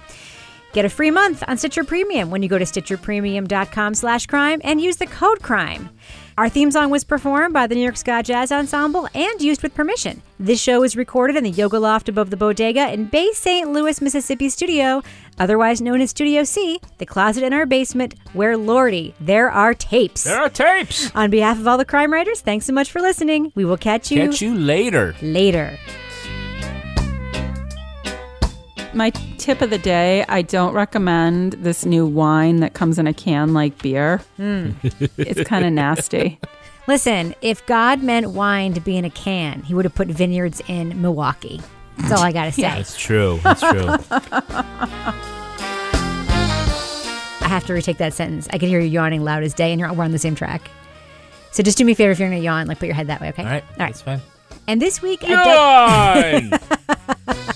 Get 0.73 0.85
a 0.85 0.89
free 0.89 1.13
month 1.13 1.45
on 1.47 1.57
Stitcher 1.57 1.85
Premium 1.85 2.31
when 2.31 2.43
you 2.43 2.49
go 2.49 2.59
to 2.59 2.65
stitcherpremium.com 2.65 3.95
slash 3.95 4.27
crime 4.27 4.61
and 4.65 4.81
use 4.81 4.97
the 4.97 5.07
code 5.07 5.41
crime. 5.41 5.89
Our 6.37 6.49
theme 6.49 6.73
song 6.73 6.91
was 6.91 7.05
performed 7.05 7.55
by 7.55 7.69
the 7.69 7.77
New 7.77 7.81
York 7.83 7.97
Ska 7.97 8.21
Jazz 8.25 8.51
Ensemble 8.51 9.09
and 9.15 9.41
used 9.41 9.63
with 9.63 9.73
permission. 9.73 10.21
This 10.41 10.61
show 10.61 10.83
is 10.83 10.97
recorded 10.97 11.37
in 11.37 11.45
the 11.45 11.51
Yoga 11.51 11.79
Loft 11.79 12.09
above 12.09 12.31
the 12.31 12.37
Bodega 12.37 12.93
in 12.93 13.05
Bay 13.05 13.31
St. 13.33 13.71
Louis, 13.71 14.01
Mississippi 14.01 14.49
studio, 14.49 15.01
otherwise 15.39 15.81
known 15.81 16.01
as 16.01 16.11
Studio 16.11 16.43
C, 16.43 16.81
the 16.99 17.07
closet 17.07 17.45
in 17.45 17.53
our 17.53 17.67
basement 17.67 18.15
where, 18.33 18.57
lordy, 18.57 19.15
there 19.21 19.49
are 19.49 19.75
tapes. 19.75 20.25
There 20.25 20.41
are 20.41 20.49
tapes. 20.49 21.09
On 21.15 21.31
behalf 21.31 21.61
of 21.61 21.69
all 21.69 21.79
the 21.79 21.85
crime 21.85 22.13
writers, 22.13 22.41
thanks 22.41 22.67
so 22.67 22.73
much 22.73 22.91
for 22.91 23.01
listening. 23.01 23.53
We 23.55 23.65
will 23.65 23.77
catch 23.77 24.11
you 24.11 24.27
Catch 24.27 24.43
you 24.43 24.57
later. 24.57 25.15
later. 25.23 25.79
My 28.95 29.11
tip 29.11 29.61
of 29.61 29.71
the 29.71 29.79
day 29.79 30.25
I 30.29 30.43
don't 30.43 30.73
recommend 30.73 31.55
this 31.55 31.85
new 31.85 32.07
wine 32.07 32.61
that 32.61 32.75
comes 32.75 32.99
in 32.99 33.09
a 33.09 33.13
can 33.13 33.53
like 33.53 33.83
beer. 33.83 34.19
Hmm. 34.37 34.71
it's 35.19 35.43
kind 35.49 35.65
of 35.65 35.73
nasty. 35.73 36.39
Listen, 36.87 37.35
if 37.41 37.65
God 37.67 38.03
meant 38.03 38.31
wine 38.31 38.73
to 38.75 38.81
be 38.81 38.97
in 38.97 39.05
a 39.05 39.11
can, 39.11 39.63
he 39.63 39.75
would 39.75 39.85
have 39.85 39.95
put 39.95 40.07
vineyards 40.09 40.63
in 40.69 41.01
Milwaukee. 41.03 41.61
That's 41.99 42.13
all 42.13 42.21
I 42.25 42.31
got 42.31 42.45
to 42.45 42.53
say. 42.53 42.63
That's 42.63 42.97
true. 42.97 43.41
That's 43.43 43.61
true. 43.61 43.87
I 47.41 47.49
have 47.49 47.67
to 47.67 47.73
retake 47.75 47.99
that 47.99 48.13
sentence. 48.15 48.47
I 48.53 48.59
could 48.59 48.69
hear 48.69 48.81
you 48.81 48.89
yawning 48.89 49.25
loud 49.25 49.43
as 49.43 49.55
day, 49.55 49.73
and 49.73 49.81
you're, 49.81 49.93
we're 49.93 50.05
on 50.05 50.13
the 50.13 50.19
same 50.19 50.35
track. 50.35 50.71
So 51.53 51.63
just 51.63 51.79
do 51.79 51.85
me 51.85 51.93
a 51.93 51.95
favor 51.95 52.11
if 52.13 52.19
you're 52.19 52.29
going 52.29 52.41
to 52.41 52.45
yawn, 52.45 52.67
like 52.67 52.79
put 52.79 52.87
your 52.87 52.95
head 52.97 53.07
that 53.09 53.21
way, 53.21 53.29
okay? 53.31 53.43
All 53.43 53.49
right. 53.49 53.63
All 53.63 53.69
right. 53.71 53.79
That's 53.79 54.03
fine. 54.03 54.21
And 54.67 54.81
this 54.81 55.03
week, 55.03 55.23
a 55.23 55.29
Yawn! 55.29 56.51
Partners 56.51 57.54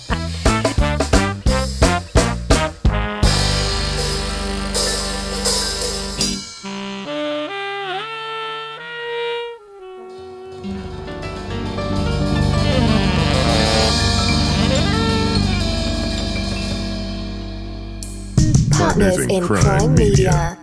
in 19.31 19.43
Crime 19.43 19.95
Media. 19.95 20.59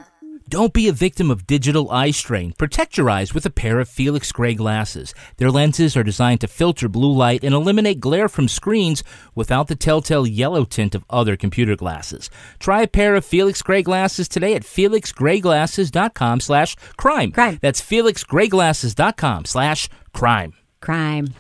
Don't 0.47 0.73
be 0.73 0.87
a 0.87 0.93
victim 0.93 1.31
of 1.31 1.47
digital 1.47 1.89
eye 1.89 2.11
strain. 2.11 2.53
Protect 2.53 2.97
your 2.97 3.09
eyes 3.09 3.33
with 3.33 3.47
a 3.47 3.49
pair 3.49 3.79
of 3.79 3.89
Felix 3.89 4.31
Gray 4.31 4.53
glasses. 4.53 5.15
Their 5.37 5.49
lenses 5.49 5.97
are 5.97 6.03
designed 6.03 6.41
to 6.41 6.47
filter 6.47 6.87
blue 6.87 7.11
light 7.11 7.43
and 7.43 7.55
eliminate 7.55 7.99
glare 7.99 8.29
from 8.29 8.47
screens 8.47 9.03
without 9.33 9.67
the 9.67 9.75
telltale 9.75 10.27
yellow 10.27 10.63
tint 10.63 10.93
of 10.93 11.03
other 11.09 11.35
computer 11.35 11.75
glasses. 11.75 12.29
Try 12.59 12.83
a 12.83 12.87
pair 12.87 13.15
of 13.15 13.25
Felix 13.25 13.63
Gray 13.63 13.81
glasses 13.81 14.27
today 14.27 14.53
at 14.53 14.61
felixgrayglasses.com 14.61 16.39
slash 16.39 16.75
crime. 16.95 17.31
Crime. 17.31 17.57
That's 17.61 17.81
felixgrayglasses.com 17.81 19.45
slash 19.45 19.89
crime. 20.13 20.53
crime. 20.79 21.33